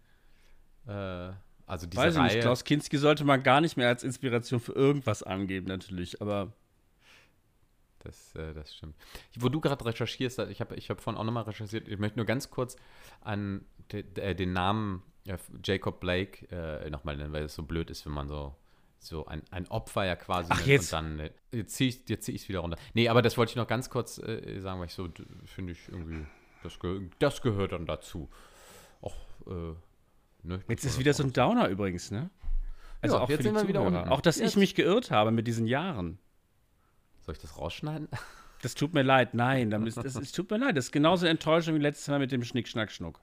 Äh, 0.88 1.30
also 1.70 1.86
diese 1.86 2.02
Weiß 2.02 2.14
ich 2.14 2.20
Reihe. 2.20 2.34
nicht. 2.34 2.40
Klaus 2.40 2.64
Kinski 2.64 2.98
sollte 2.98 3.24
man 3.24 3.42
gar 3.42 3.60
nicht 3.60 3.76
mehr 3.76 3.88
als 3.88 4.02
Inspiration 4.02 4.60
für 4.60 4.72
irgendwas 4.72 5.22
angeben, 5.22 5.66
natürlich. 5.66 6.20
Aber 6.20 6.52
das, 8.00 8.34
äh, 8.34 8.52
das 8.54 8.74
stimmt. 8.74 8.96
Wo 9.38 9.48
du 9.48 9.60
gerade 9.60 9.84
recherchierst, 9.84 10.38
ich 10.40 10.60
habe 10.60 10.74
ich 10.74 10.90
hab 10.90 11.00
vorhin 11.00 11.18
auch 11.18 11.24
nochmal 11.24 11.44
recherchiert, 11.44 11.86
ich 11.86 11.98
möchte 11.98 12.18
nur 12.18 12.26
ganz 12.26 12.50
kurz 12.50 12.76
an 13.20 13.64
de, 13.92 14.02
de, 14.02 14.24
äh, 14.24 14.34
den 14.34 14.52
Namen 14.52 15.02
äh, 15.26 15.36
Jacob 15.64 16.00
Blake 16.00 16.46
äh, 16.50 16.90
nochmal 16.90 17.16
nennen, 17.16 17.32
weil 17.32 17.44
es 17.44 17.54
so 17.54 17.62
blöd 17.62 17.90
ist, 17.90 18.04
wenn 18.04 18.12
man 18.12 18.28
so 18.28 18.56
so 19.02 19.24
ein, 19.26 19.42
ein 19.50 19.66
Opfer 19.68 20.04
ja 20.04 20.14
quasi. 20.14 20.50
Ach, 20.52 20.66
jetzt. 20.66 20.92
Und 20.92 21.18
dann, 21.18 21.20
äh, 21.20 21.30
jetzt 21.52 21.74
ziehe 21.74 21.88
ich 21.88 22.10
es 22.10 22.20
zieh 22.20 22.48
wieder 22.48 22.60
runter. 22.60 22.76
Nee, 22.94 23.08
aber 23.08 23.22
das 23.22 23.38
wollte 23.38 23.50
ich 23.50 23.56
noch 23.56 23.66
ganz 23.66 23.88
kurz 23.88 24.18
äh, 24.18 24.60
sagen, 24.60 24.78
weil 24.78 24.88
ich 24.88 24.94
so, 24.94 25.08
finde 25.46 25.72
ich 25.72 25.88
irgendwie, 25.88 26.26
das, 26.62 26.78
ge 26.78 27.08
das 27.18 27.40
gehört 27.40 27.72
dann 27.72 27.86
dazu. 27.86 28.28
Auch, 29.00 29.16
äh, 29.46 29.74
ne, 30.43 30.61
Jetzt 30.68 30.84
ist 30.84 30.99
wieder 30.99 31.14
so 31.14 31.22
ein 31.22 31.32
Downer 31.32 31.68
übrigens, 31.68 32.11
ne? 32.11 32.30
Also 33.01 33.16
ja, 33.16 33.22
auch 33.22 33.28
jetzt 33.28 33.38
für 33.38 33.43
sind 33.45 33.55
wir 33.55 33.68
wieder 33.68 33.82
unten. 33.82 34.09
Auch, 34.09 34.20
dass 34.20 34.38
jetzt. 34.38 34.51
ich 34.51 34.57
mich 34.57 34.74
geirrt 34.74 35.11
habe 35.11 35.30
mit 35.30 35.47
diesen 35.47 35.66
Jahren. 35.66 36.18
Soll 37.20 37.34
ich 37.34 37.41
das 37.41 37.57
rausschneiden? 37.57 38.09
Das 38.62 38.74
tut 38.74 38.93
mir 38.93 39.01
leid, 39.01 39.32
nein. 39.32 39.70
Das, 39.70 39.95
das, 39.95 40.16
es 40.16 40.32
tut 40.32 40.51
mir 40.51 40.59
leid. 40.59 40.76
Das 40.76 40.84
ist 40.84 40.93
genauso 40.93 41.24
enttäuschend 41.24 41.78
wie 41.78 41.80
letztes 41.80 42.09
Mal 42.09 42.18
mit 42.18 42.30
dem 42.30 42.45
Schnick, 42.45 42.68
Schnack, 42.68 42.93
Schnuck. 42.93 43.18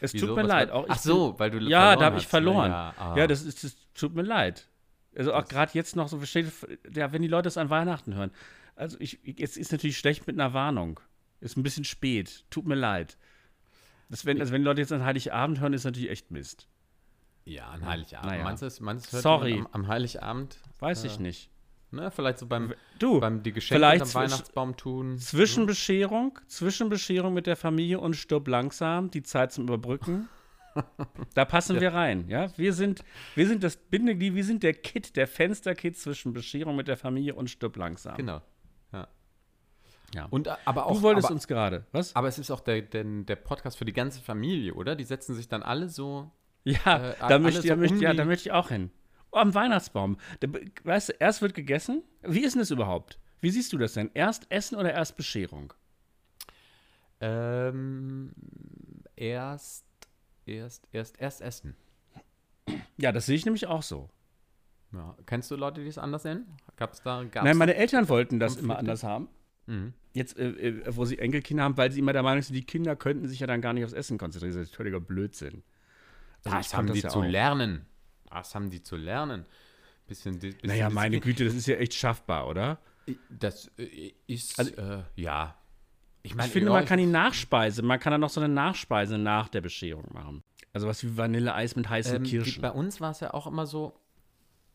Es 0.00 0.12
Wieso? 0.12 0.26
tut 0.26 0.36
mir 0.36 0.42
Was 0.42 0.48
leid. 0.48 0.70
Auch 0.72 0.86
Ach 0.88 0.98
so, 0.98 1.38
weil 1.38 1.50
du 1.50 1.58
Ja, 1.58 1.96
da 1.96 2.06
habe 2.06 2.18
ich 2.18 2.26
verloren. 2.26 2.70
Ja, 2.70 2.94
ah. 2.98 3.16
ja, 3.16 3.28
das, 3.28 3.42
ist, 3.42 3.64
das 3.64 3.76
tut 3.94 4.16
mir 4.16 4.22
leid. 4.22 4.68
Also 5.16 5.32
auch 5.34 5.46
gerade 5.46 5.72
jetzt 5.74 5.96
noch 5.96 6.08
so, 6.08 6.18
versteht, 6.18 6.52
ja, 6.94 7.12
wenn 7.12 7.22
die 7.22 7.28
Leute 7.28 7.44
das 7.44 7.56
an 7.56 7.70
Weihnachten 7.70 8.14
hören. 8.14 8.30
Also 8.76 8.96
ich, 9.00 9.18
jetzt 9.22 9.56
ist 9.56 9.72
natürlich 9.72 9.98
schlecht 9.98 10.26
mit 10.26 10.38
einer 10.38 10.52
Warnung. 10.52 11.00
Ist 11.40 11.56
ein 11.56 11.62
bisschen 11.62 11.84
spät. 11.84 12.44
Tut 12.50 12.66
mir 12.66 12.74
leid. 12.74 13.16
Das, 14.08 14.24
wenn, 14.24 14.40
also 14.40 14.52
wenn 14.52 14.62
Leute 14.62 14.80
jetzt 14.80 14.92
an 14.92 15.04
Heiligabend 15.04 15.60
hören, 15.60 15.72
ist 15.72 15.84
natürlich 15.84 16.10
echt 16.10 16.30
Mist. 16.30 16.66
Ja, 17.44 17.68
an 17.68 17.84
Heiligabend. 17.86 18.30
Naja. 18.30 18.44
Meinst 18.44 18.62
du, 18.62 18.66
es- 18.66 18.80
meinst 18.80 19.06
du, 19.06 19.08
es 19.08 19.12
hört 19.14 19.22
Sorry. 19.22 19.58
Am, 19.58 19.68
am 19.72 19.88
Heiligabend? 19.88 20.58
Weiß 20.80 21.04
Äh, 21.04 21.06
ich 21.08 21.18
nicht. 21.18 21.50
Ne, 21.90 22.10
vielleicht 22.10 22.38
so 22.38 22.46
beim, 22.46 22.74
Du, 22.98 23.18
beim 23.18 23.42
die 23.42 23.52
Geschenke 23.52 23.86
am 23.86 24.14
Weihnachtsbaum 24.14 24.76
tun. 24.76 25.16
Zwischenbescherung, 25.18 26.38
Zwischenbescherung 26.46 27.32
mit 27.32 27.46
der 27.46 27.56
Familie 27.56 27.98
und 28.00 28.14
stirb 28.14 28.46
langsam, 28.48 29.10
die 29.10 29.22
Zeit 29.22 29.52
zum 29.52 29.64
Überbrücken. 29.64 30.28
Da 31.34 31.44
passen 31.44 31.80
wir 31.80 31.92
rein, 31.92 32.28
ja? 32.28 32.56
Wir 32.56 32.72
sind, 32.72 33.02
wir 33.34 33.48
sind 33.48 33.64
das 33.64 33.76
Bindeglied, 33.76 34.36
wir 34.36 34.44
sind 34.44 34.62
der 34.62 34.74
Kit, 34.74 35.16
der 35.16 35.26
Fensterkit 35.26 35.98
zwischen 35.98 36.32
Bescherung 36.32 36.76
mit 36.76 36.86
der 36.86 36.96
Familie 36.96 37.34
und 37.34 37.50
stirb 37.50 37.76
langsam. 37.76 38.16
Genau. 38.16 38.42
Ja. 40.14 40.26
Und, 40.30 40.46
äh, 40.46 40.54
aber 40.64 40.86
auch, 40.86 40.96
du 40.96 41.02
wolltest 41.02 41.26
aber, 41.26 41.34
uns 41.34 41.46
gerade, 41.46 41.86
was? 41.92 42.16
aber 42.16 42.28
es 42.28 42.38
ist 42.38 42.50
auch 42.50 42.60
der, 42.60 42.82
der, 42.82 43.04
der 43.04 43.36
Podcast 43.36 43.76
für 43.76 43.84
die 43.84 43.92
ganze 43.92 44.20
Familie, 44.20 44.74
oder? 44.74 44.96
Die 44.96 45.04
setzen 45.04 45.34
sich 45.34 45.48
dann 45.48 45.62
alle 45.62 45.88
so. 45.88 46.30
Ja, 46.64 47.10
äh, 47.10 47.14
da 47.28 47.38
möchte, 47.38 47.62
so 47.62 47.68
da, 47.68 47.76
möchte, 47.76 47.96
um 47.96 48.02
ja, 48.02 48.14
da 48.14 48.24
möchte 48.24 48.48
ich 48.48 48.52
auch 48.52 48.68
hin. 48.68 48.90
Oh, 49.30 49.38
am 49.38 49.54
Weihnachtsbaum. 49.54 50.18
Da, 50.40 50.48
weißt 50.84 51.10
du, 51.10 51.12
erst 51.18 51.42
wird 51.42 51.54
gegessen. 51.54 52.02
Wie 52.22 52.40
ist 52.40 52.54
denn 52.54 52.60
das 52.60 52.70
überhaupt? 52.70 53.18
Wie 53.40 53.50
siehst 53.50 53.72
du 53.72 53.78
das 53.78 53.94
denn? 53.94 54.10
Erst 54.14 54.50
Essen 54.50 54.76
oder 54.76 54.92
erst 54.92 55.16
Bescherung? 55.16 55.72
Ähm, 57.20 58.32
erst, 59.16 59.84
erst, 60.46 60.88
erst, 60.92 61.20
erst 61.20 61.40
essen. 61.40 61.76
Ja, 62.96 63.12
das 63.12 63.26
sehe 63.26 63.36
ich 63.36 63.44
nämlich 63.44 63.66
auch 63.66 63.82
so. 63.82 64.08
Ja. 64.92 65.14
Kennst 65.26 65.50
du 65.50 65.56
Leute, 65.56 65.82
die 65.82 65.88
es 65.88 65.98
anders 65.98 66.24
nennen? 66.24 66.56
Gab's 66.76 67.02
da, 67.02 67.22
gab's 67.24 67.44
Nein, 67.44 67.56
meine 67.56 67.74
Eltern 67.74 68.08
wollten 68.08 68.40
das 68.40 68.52
Konflikte? 68.52 68.64
immer 68.64 68.78
anders 68.78 69.04
haben. 69.04 69.28
Mhm. 69.68 69.92
Jetzt, 70.14 70.38
äh, 70.38 70.48
äh, 70.48 70.82
wo 70.96 71.04
sie 71.04 71.18
Enkelkinder 71.18 71.62
haben, 71.62 71.76
weil 71.76 71.92
sie 71.92 72.00
immer 72.00 72.12
der 72.12 72.22
Meinung 72.22 72.42
sind, 72.42 72.54
die 72.54 72.64
Kinder 72.64 72.96
könnten 72.96 73.28
sich 73.28 73.40
ja 73.40 73.46
dann 73.46 73.60
gar 73.60 73.72
nicht 73.72 73.84
aufs 73.84 73.92
Essen 73.92 74.18
konzentrieren. 74.18 74.54
Das 74.56 74.68
ist 74.68 74.74
völliger 74.74 74.98
Blödsinn. 75.00 75.62
Also 76.44 76.56
Das 76.56 76.74
haben 76.74 76.86
fand 76.88 76.96
die 76.96 77.02
ja 77.02 77.08
zu 77.10 77.18
auch. 77.20 77.24
lernen. 77.24 77.86
Das 78.30 78.54
haben 78.54 78.70
die 78.70 78.82
zu 78.82 78.96
lernen. 78.96 79.46
Bisschen, 80.06 80.38
bisschen 80.38 80.58
Naja, 80.64 80.88
meine. 80.90 81.20
Güte, 81.20 81.44
das 81.44 81.54
ist 81.54 81.66
ja 81.66 81.76
echt 81.76 81.94
schaffbar, 81.94 82.48
oder? 82.48 82.78
Das 83.30 83.70
äh, 83.78 84.12
ist, 84.26 84.58
Also- 84.58 84.74
äh, 84.76 85.02
ja. 85.16 85.54
Ich 86.22 86.34
meine, 86.34 86.46
Ich 86.48 86.52
finde, 86.52 86.70
man 86.70 86.84
kann 86.84 86.98
die 86.98 87.06
Nachspeise, 87.06 87.82
man 87.82 88.00
kann 88.00 88.10
dann 88.10 88.20
noch 88.20 88.28
so 88.30 88.40
eine 88.40 88.52
Nachspeise 88.52 89.18
nach 89.18 89.48
der 89.48 89.60
Bescherung 89.60 90.06
machen. 90.12 90.42
Also 90.72 90.86
was 90.88 91.02
wie 91.04 91.16
Vanilleeis 91.16 91.76
mit 91.76 91.88
heißen 91.88 92.16
ähm, 92.16 92.22
Kirschen. 92.24 92.60
bei 92.60 92.70
uns 92.70 93.00
war 93.00 93.12
es 93.12 93.20
ja 93.20 93.32
auch 93.32 93.46
immer 93.46 93.66
so, 93.66 93.98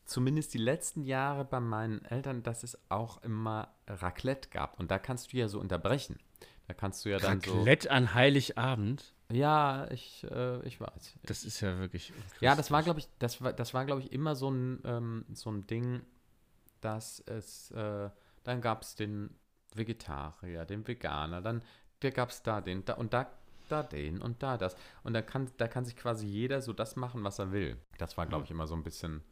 zumindest 0.04 0.54
die 0.54 0.58
letzten 0.58 1.02
Jahre 1.02 1.44
bei 1.44 1.60
meinen 1.60 2.04
Eltern, 2.04 2.42
dass 2.42 2.62
es 2.62 2.78
auch 2.90 3.22
immer 3.22 3.74
Raclette 3.86 4.50
gab. 4.50 4.78
Und 4.78 4.90
da 4.90 4.98
kannst 4.98 5.32
du 5.32 5.36
ja 5.36 5.48
so 5.48 5.60
unterbrechen. 5.60 6.18
Da 6.66 6.74
kannst 6.74 7.04
du 7.04 7.10
ja 7.10 7.18
dann 7.18 7.40
Raclette 7.40 7.90
an 7.90 8.14
Heiligabend, 8.14 9.00
so. 9.00 9.14
Ja, 9.34 9.90
ich, 9.90 10.26
äh, 10.30 10.64
ich 10.66 10.80
weiß. 10.80 11.18
das 11.24 11.44
ist 11.44 11.60
ja 11.60 11.78
wirklich. 11.78 12.12
Ja, 12.40 12.54
das 12.54 12.70
war, 12.70 12.82
glaube 12.82 13.00
ich, 13.00 13.08
das 13.18 13.40
war, 13.42 13.52
das 13.52 13.74
war, 13.74 13.84
glaube 13.84 14.02
ich, 14.02 14.12
immer 14.12 14.36
so 14.36 14.50
ein, 14.50 14.80
ähm, 14.84 15.24
so 15.32 15.50
ein 15.50 15.66
Ding, 15.66 16.02
dass 16.80 17.20
es, 17.20 17.70
äh, 17.70 18.10
dann 18.44 18.60
gab 18.60 18.82
es 18.82 18.94
den 18.94 19.34
Vegetarier, 19.74 20.64
den 20.64 20.86
Veganer, 20.86 21.40
dann 21.40 21.62
gab 22.00 22.28
es 22.28 22.42
da 22.42 22.60
den, 22.60 22.84
da 22.84 22.94
und 22.94 23.14
da, 23.14 23.30
da 23.70 23.82
den 23.82 24.20
und 24.20 24.42
da 24.42 24.58
das. 24.58 24.76
Und 25.02 25.14
da 25.14 25.22
kann, 25.22 25.50
da 25.56 25.68
kann 25.68 25.86
sich 25.86 25.96
quasi 25.96 26.26
jeder 26.26 26.60
so 26.60 26.74
das 26.74 26.96
machen, 26.96 27.24
was 27.24 27.38
er 27.38 27.50
will. 27.50 27.78
Das 27.96 28.18
war, 28.18 28.26
glaube 28.26 28.44
ich, 28.44 28.50
immer 28.50 28.66
so 28.66 28.74
ein 28.74 28.84
bisschen 28.84 29.22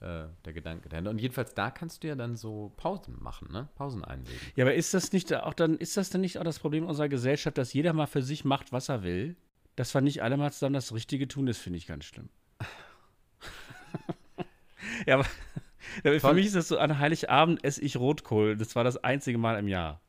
äh, 0.00 0.26
der 0.44 0.52
Gedanke 0.52 0.88
dahinter. 0.88 1.10
Und 1.10 1.20
jedenfalls 1.20 1.54
da 1.54 1.70
kannst 1.70 2.02
du 2.02 2.08
ja 2.08 2.14
dann 2.14 2.36
so 2.36 2.72
Pausen 2.76 3.16
machen, 3.20 3.50
ne? 3.50 3.68
Pausen 3.74 4.04
einlegen. 4.04 4.38
Ja, 4.54 4.64
aber 4.64 4.74
ist 4.74 4.94
das 4.94 5.12
nicht 5.12 5.32
auch 5.34 5.54
dann, 5.54 5.76
ist 5.76 5.96
das 5.96 6.10
denn 6.10 6.20
nicht 6.20 6.38
auch 6.38 6.44
das 6.44 6.58
Problem 6.58 6.86
unserer 6.86 7.08
Gesellschaft, 7.08 7.58
dass 7.58 7.72
jeder 7.72 7.92
mal 7.92 8.06
für 8.06 8.22
sich 8.22 8.44
macht, 8.44 8.72
was 8.72 8.88
er 8.88 9.02
will? 9.02 9.36
Dass 9.76 9.94
wir 9.94 10.00
nicht 10.00 10.22
alle 10.22 10.36
mal 10.36 10.52
zusammen 10.52 10.74
das 10.74 10.92
Richtige 10.92 11.28
tun, 11.28 11.46
das 11.46 11.58
finde 11.58 11.78
ich 11.78 11.86
ganz 11.86 12.04
schlimm. 12.04 12.28
ja, 15.06 15.16
aber 15.16 16.20
für 16.20 16.34
mich 16.34 16.46
ist 16.46 16.56
das 16.56 16.68
so, 16.68 16.78
an 16.78 16.98
Heiligabend 16.98 17.64
esse 17.64 17.82
ich 17.82 17.96
Rotkohl. 17.96 18.56
Das 18.56 18.76
war 18.76 18.84
das 18.84 19.02
einzige 19.02 19.38
Mal 19.38 19.58
im 19.58 19.68
Jahr. 19.68 20.00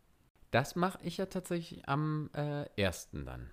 Das 0.51 0.75
mache 0.75 0.99
ich 1.03 1.17
ja 1.17 1.27
tatsächlich 1.27 1.87
am 1.87 2.29
äh, 2.33 2.65
ersten 2.75 3.25
dann. 3.25 3.51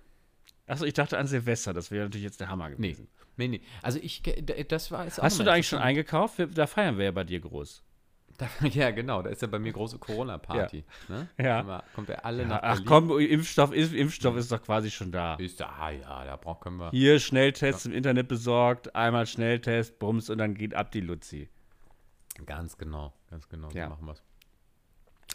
Achso, 0.67 0.85
ich 0.85 0.93
dachte 0.93 1.17
an 1.17 1.27
Silvester, 1.27 1.73
das 1.73 1.91
wäre 1.91 2.03
natürlich 2.05 2.25
jetzt 2.25 2.39
der 2.41 2.49
Hammer 2.49 2.69
Nee, 2.69 2.75
gewesen. 2.91 3.07
nee, 3.37 3.47
nee. 3.47 3.61
Also 3.81 3.99
ich, 4.01 4.21
d- 4.21 4.63
das 4.65 4.91
war 4.91 5.05
jetzt 5.05 5.19
auch 5.19 5.23
Hast 5.23 5.39
du 5.39 5.43
da 5.43 5.53
eigentlich 5.53 5.67
schon 5.69 5.79
eingekauft? 5.79 6.37
Wir, 6.37 6.47
da 6.47 6.67
feiern 6.67 6.97
wir 6.97 7.05
ja 7.05 7.11
bei 7.11 7.23
dir 7.23 7.39
groß. 7.39 7.83
Da, 8.37 8.47
ja, 8.67 8.91
genau, 8.91 9.21
da 9.23 9.29
ist 9.29 9.41
ja 9.41 9.47
bei 9.47 9.57
mir 9.59 9.71
große 9.73 9.97
Corona-Party. 9.97 10.83
Ne? 11.07 11.27
Ja. 11.39 11.83
Kommt 11.95 12.09
ja 12.09 12.15
alle 12.17 12.43
Ja, 12.43 12.49
nach 12.49 12.59
ach 12.61 12.83
Berlin. 12.83 12.85
komm, 12.85 13.19
Impfstoff 13.19 13.73
ist, 13.73 13.93
Impfstoff 13.93 14.35
ist 14.35 14.51
doch 14.51 14.61
quasi 14.61 14.91
schon 14.91 15.11
da. 15.11 15.35
Ist 15.35 15.59
da, 15.59 15.69
ah, 15.79 15.89
ja, 15.91 16.25
da 16.25 16.35
brauch, 16.35 16.59
können 16.59 16.77
wir. 16.77 16.91
Hier 16.91 17.19
Schnelltest 17.19 17.85
im 17.85 17.93
Internet 17.93 18.27
besorgt, 18.27 18.93
einmal 18.95 19.25
Schnelltest, 19.25 19.97
bums 19.99 20.29
und 20.29 20.37
dann 20.37 20.53
geht 20.53 20.75
ab 20.75 20.91
die 20.91 21.01
Luzi. 21.01 21.49
Ganz 22.45 22.77
genau, 22.77 23.13
ganz 23.31 23.47
genau, 23.49 23.69
Ja. 23.71 23.85
so 23.85 23.89
machen 23.91 24.05
wir's. 24.05 24.21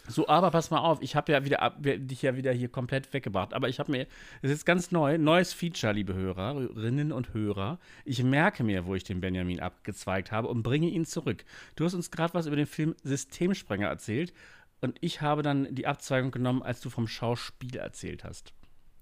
So, 0.07 0.27
aber 0.27 0.51
pass 0.51 0.69
mal 0.69 0.79
auf, 0.79 1.01
ich 1.01 1.15
habe 1.15 1.31
ja 1.31 1.45
wieder 1.45 1.75
dich 1.79 2.21
ja 2.21 2.35
wieder 2.35 2.51
hier 2.51 2.69
komplett 2.69 3.13
weggebracht. 3.13 3.53
Aber 3.53 3.69
ich 3.69 3.79
habe 3.79 3.91
mir, 3.91 4.07
das 4.41 4.51
ist 4.51 4.65
ganz 4.65 4.91
neu, 4.91 5.17
neues 5.17 5.53
Feature, 5.53 5.93
liebe 5.93 6.13
Hörerinnen 6.13 7.11
und 7.11 7.33
Hörer. 7.33 7.79
Ich 8.03 8.21
merke 8.23 8.63
mir, 8.63 8.85
wo 8.85 8.95
ich 8.95 9.03
den 9.05 9.21
Benjamin 9.21 9.59
abgezweigt 9.61 10.31
habe 10.31 10.49
und 10.49 10.61
bringe 10.63 10.87
ihn 10.89 11.05
zurück. 11.05 11.45
Du 11.75 11.85
hast 11.85 11.93
uns 11.93 12.11
gerade 12.11 12.33
was 12.33 12.47
über 12.47 12.55
den 12.57 12.65
Film 12.67 12.95
Systemsprenger 13.03 13.87
erzählt 13.87 14.33
und 14.81 14.97
ich 14.99 15.21
habe 15.21 15.41
dann 15.41 15.73
die 15.73 15.87
Abzweigung 15.87 16.31
genommen, 16.31 16.61
als 16.61 16.81
du 16.81 16.89
vom 16.89 17.07
Schauspiel 17.07 17.77
erzählt 17.77 18.25
hast. 18.25 18.53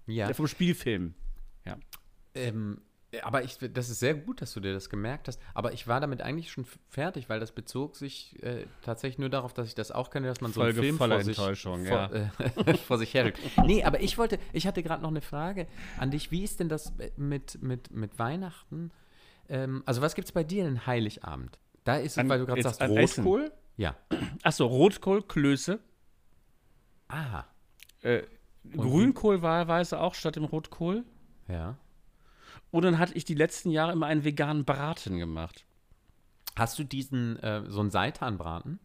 Ja, 0.06 0.30
Äh, 0.30 0.34
vom 0.34 0.46
Spielfilm. 0.46 1.14
Ja. 1.64 1.76
ähm, 2.34 2.80
aber 3.22 3.42
ich, 3.42 3.58
das 3.58 3.90
ist 3.90 4.00
sehr 4.00 4.14
gut, 4.14 4.40
dass 4.40 4.52
du 4.54 4.60
dir 4.60 4.72
das 4.72 4.88
gemerkt 4.88 5.28
hast. 5.28 5.38
Aber 5.52 5.72
ich 5.72 5.86
war 5.86 6.00
damit 6.00 6.22
eigentlich 6.22 6.50
schon 6.50 6.64
fertig, 6.88 7.28
weil 7.28 7.40
das 7.40 7.52
bezog 7.52 7.96
sich 7.96 8.42
äh, 8.42 8.64
tatsächlich 8.80 9.18
nur 9.18 9.28
darauf, 9.28 9.52
dass 9.52 9.68
ich 9.68 9.74
das 9.74 9.90
auch 9.92 10.08
kenne, 10.10 10.28
dass 10.28 10.40
man 10.40 10.52
so 10.52 10.60
einen 10.62 10.72
Folge 10.72 10.82
Film 10.82 10.96
voller 10.96 11.16
vor 11.16 11.24
sich, 11.24 11.36
Enttäuschung, 11.38 11.84
vor, 11.84 12.10
äh, 12.12 12.74
vor 12.86 12.98
sich 12.98 13.12
herrückt. 13.12 13.38
Nee, 13.66 13.84
aber 13.84 14.00
ich 14.00 14.16
wollte, 14.16 14.38
ich 14.54 14.66
hatte 14.66 14.82
gerade 14.82 15.02
noch 15.02 15.10
eine 15.10 15.20
Frage 15.20 15.66
an 15.98 16.10
dich. 16.10 16.30
Wie 16.30 16.42
ist 16.42 16.60
denn 16.60 16.68
das 16.70 16.92
mit, 17.16 17.62
mit, 17.62 17.90
mit 17.90 18.18
Weihnachten? 18.18 18.90
Ähm, 19.48 19.82
also 19.84 20.00
was 20.00 20.14
gibt 20.14 20.28
es 20.28 20.32
bei 20.32 20.44
dir 20.44 20.64
denn 20.64 20.86
Heiligabend? 20.86 21.58
Da 21.84 21.96
ist 21.96 22.12
es, 22.12 22.18
An- 22.18 22.28
weil 22.28 22.38
du 22.38 22.46
gerade 22.46 22.62
sagst, 22.62 22.80
an 22.80 22.96
Essen. 22.96 23.24
Rotkohl? 23.24 23.52
Ja. 23.76 23.96
Achso, 24.42 24.64
Rotkohl, 24.66 25.22
Klöße. 25.22 25.80
Aha. 27.08 27.46
Äh, 28.02 28.22
Grünkohl 28.76 29.42
wahlweise 29.42 30.00
auch 30.00 30.14
statt 30.14 30.36
dem 30.36 30.44
Rotkohl. 30.44 31.04
Ja. 31.48 31.76
Und 32.72 32.84
dann 32.84 32.98
hatte 32.98 33.14
ich 33.14 33.24
die 33.24 33.34
letzten 33.34 33.70
Jahre 33.70 33.92
immer 33.92 34.06
einen 34.06 34.24
veganen 34.24 34.64
Braten 34.64 35.18
gemacht. 35.18 35.64
Hast 36.56 36.78
du 36.78 36.84
diesen, 36.84 37.38
äh, 37.38 37.62
so 37.68 37.80
einen 37.80 37.90
Seitanbraten? 37.90 38.80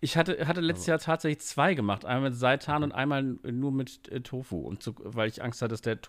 Ich 0.00 0.16
hatte, 0.16 0.46
hatte 0.46 0.60
letztes 0.60 0.86
Jahr 0.86 0.98
tatsächlich 0.98 1.40
zwei 1.40 1.74
gemacht. 1.74 2.04
Einmal 2.04 2.30
mit 2.30 2.38
Seitan 2.38 2.82
und 2.82 2.92
einmal 2.92 3.22
nur 3.22 3.72
mit 3.72 4.08
äh, 4.08 4.20
Tofu. 4.20 4.58
Und 4.58 4.82
zu, 4.82 4.94
weil 4.98 5.28
ich 5.28 5.42
Angst 5.42 5.62
hatte, 5.62 5.70
dass 5.70 5.82
der 5.82 6.00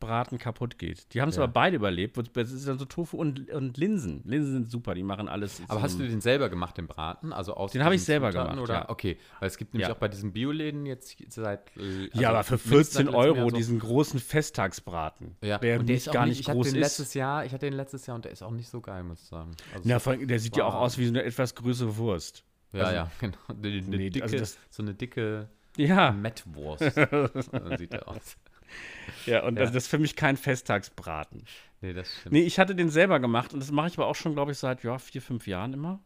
Tofu-Braten 0.00 0.38
kaputt 0.38 0.78
geht. 0.78 1.12
Die 1.14 1.20
haben 1.20 1.28
es 1.28 1.36
Ja. 1.36 1.42
aber 1.44 1.52
beide 1.52 1.76
überlebt. 1.76 2.18
Es 2.36 2.52
ist 2.52 2.66
dann 2.68 2.78
so 2.78 2.84
Tofu 2.84 3.16
und, 3.16 3.50
und 3.50 3.76
Linsen. 3.76 4.22
Linsen 4.24 4.52
sind 4.52 4.70
super, 4.70 4.94
die 4.94 5.02
machen 5.02 5.28
alles. 5.28 5.62
Aber 5.68 5.82
hast 5.82 5.98
du 5.98 6.06
den 6.06 6.20
selber 6.20 6.48
gemacht, 6.48 6.76
den 6.76 6.86
Braten? 6.86 7.32
Also 7.32 7.54
aus 7.54 7.72
Den 7.72 7.84
habe 7.84 7.94
ich 7.94 8.04
selber 8.04 8.30
Zutaten, 8.30 8.50
gemacht, 8.56 8.62
Oder? 8.70 8.74
ja. 8.80 8.88
Okay, 8.90 9.18
weil 9.40 9.46
es 9.48 9.56
gibt 9.56 9.74
nämlich 9.74 9.88
Ja. 9.88 9.94
auch 9.94 9.98
bei 9.98 10.08
diesen 10.08 10.32
Bioläden 10.32 10.86
jetzt 10.86 11.16
seit. 11.32 11.76
äh, 11.76 12.08
Ja, 12.12 12.28
also 12.28 12.28
aber 12.28 12.44
für 12.44 12.52
mindestens 12.68 12.94
seit 12.94 13.04
14 13.04 13.06
letztem 13.06 13.14
Jahr 13.14 13.14
Euro 13.38 13.50
so- 13.50 13.56
diesen 13.56 13.78
großen 13.78 14.20
Festtagsbraten, 14.20 15.36
Ja, 15.42 15.58
der 15.58 15.80
und 15.80 15.86
der 15.88 15.94
nicht 15.94 16.06
ist 16.06 16.12
gar 16.12 16.26
nicht, 16.26 16.30
nicht 16.32 16.40
ich 16.40 16.48
hatte 16.48 16.56
groß 16.56 16.66
den 16.68 16.74
ist. 16.76 16.80
letztes 16.80 17.14
Jahr, 17.14 17.44
ich 17.44 17.52
hatte 17.52 17.66
den 17.66 17.74
letztes 17.74 18.06
Jahr 18.06 18.14
und 18.16 18.24
der 18.24 18.32
ist 18.32 18.42
auch 18.42 18.50
nicht 18.50 18.68
so 18.68 18.80
geil, 18.80 19.02
muss 19.04 19.22
ich 19.22 19.28
sagen. 19.28 19.52
Also 19.74 19.88
Ja, 19.88 19.96
es- 19.96 20.02
vor 20.02 20.12
allem, 20.12 20.26
der 20.26 20.38
sieht 20.38 20.56
ja 20.56 20.64
auch 20.64 20.74
aus 20.74 20.98
wie 20.98 21.04
so 21.06 21.10
eine 21.12 21.22
etwas 21.22 21.54
größere 21.54 21.96
Wurst. 21.96 22.44
ja, 22.72 22.82
also- 22.84 22.94
ja, 22.96 23.10
genau. 23.20 23.36
Eine, 23.48 23.68
eine 23.68 23.96
Nee, 23.96 24.10
dicke, 24.10 24.24
also 24.24 24.38
das- 24.38 24.58
so 24.70 24.82
eine 24.82 24.94
dicke 24.94 25.48
Ja, 25.76 26.12
Mettwurst 26.12 26.84
so 26.94 27.76
sieht 27.76 27.92
der 27.92 28.06
aus. 28.08 28.36
ja 29.26 29.44
und 29.44 29.56
Ja. 29.56 29.62
Das, 29.64 29.72
das 29.72 29.84
ist 29.84 29.88
für 29.90 29.98
mich 29.98 30.16
kein 30.16 30.36
Festtagsbraten. 30.36 31.44
Nee, 31.80 31.92
das 31.92 32.08
stimmt. 32.20 32.32
Nee, 32.32 32.42
ich 32.42 32.58
hatte 32.58 32.74
den 32.74 32.88
selber 32.90 33.20
gemacht 33.20 33.52
und 33.52 33.60
das 33.60 33.70
mache 33.70 33.88
ich 33.88 33.94
aber 33.98 34.06
auch 34.06 34.14
schon, 34.16 34.32
glaube 34.34 34.52
ich, 34.52 34.58
seit 34.58 34.82
ja, 34.84 34.98
vier, 34.98 35.20
fünf 35.22 35.46
Jahren 35.46 35.72
immer. 35.74 36.00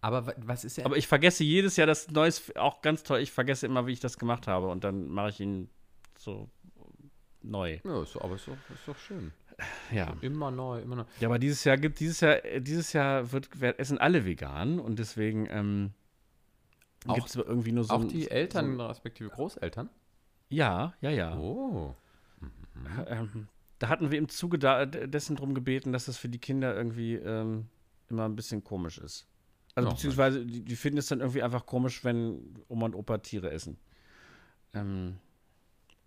Aber 0.00 0.26
wa- 0.26 0.34
was 0.38 0.64
ist 0.64 0.76
ja. 0.76 0.84
Aber 0.84 0.96
ich 0.96 1.06
vergesse 1.06 1.44
jedes 1.44 1.76
Jahr 1.76 1.86
das 1.86 2.10
Neues, 2.10 2.54
auch 2.56 2.82
ganz 2.82 3.02
toll, 3.04 3.20
ich 3.20 3.32
vergesse 3.32 3.66
immer, 3.66 3.86
wie 3.86 3.92
ich 3.92 4.00
das 4.00 4.18
gemacht 4.18 4.46
habe 4.46 4.68
und 4.68 4.84
dann 4.84 5.08
mache 5.08 5.30
ich 5.30 5.40
ihn 5.40 5.70
so 6.18 6.50
neu. 7.42 7.78
ja, 7.84 8.02
ist, 8.02 8.16
aber 8.16 8.34
ist 8.34 8.46
doch, 8.48 8.56
ist 8.74 8.86
doch 8.86 8.98
schön. 8.98 9.32
Ja. 9.92 10.14
Immer 10.20 10.50
neu, 10.50 10.80
immer 10.80 10.96
neu. 10.96 11.04
Ja, 11.20 11.28
aber 11.28 11.38
dieses 11.38 11.62
Jahr 11.64 11.76
gibt, 11.76 12.00
dieses 12.00 12.20
Jahr, 12.20 12.44
äh, 12.44 12.60
dieses 12.60 12.92
Jahr 12.92 13.30
wird, 13.32 13.48
wer- 13.54 13.78
essen 13.78 13.98
alle 13.98 14.24
vegan 14.24 14.80
und 14.80 14.98
deswegen 14.98 15.46
ähm, 15.50 15.92
gibt 17.14 17.28
es 17.28 17.36
irgendwie 17.36 17.70
nur 17.72 17.84
so 17.84 17.94
Auch 17.94 18.04
die 18.04 18.24
so, 18.24 18.30
Eltern, 18.30 18.80
respektive 18.80 19.30
Großeltern? 19.30 19.88
Ja, 20.48 20.94
ja, 21.00 21.10
ja. 21.10 21.36
Oh. 21.38 21.94
Ähm, 23.06 23.48
da 23.78 23.88
hatten 23.88 24.10
wir 24.10 24.18
im 24.18 24.28
Zuge 24.28 24.58
da, 24.58 24.86
dessen 24.86 25.36
drum 25.36 25.54
gebeten, 25.54 25.92
dass 25.92 26.06
das 26.06 26.16
für 26.16 26.28
die 26.28 26.38
Kinder 26.38 26.74
irgendwie 26.74 27.14
ähm, 27.14 27.68
immer 28.08 28.24
ein 28.24 28.36
bisschen 28.36 28.62
komisch 28.62 28.98
ist. 28.98 29.26
Also 29.74 29.88
Ja, 29.88 29.94
beziehungsweise 29.94 30.46
die, 30.46 30.62
die 30.62 30.76
finden 30.76 30.98
es 30.98 31.06
dann 31.06 31.20
irgendwie 31.20 31.42
einfach 31.42 31.66
komisch, 31.66 32.04
wenn 32.04 32.56
Oma 32.68 32.86
und 32.86 32.94
Opa 32.94 33.18
Tiere 33.18 33.50
essen. 33.50 33.78
Ähm, 34.72 35.18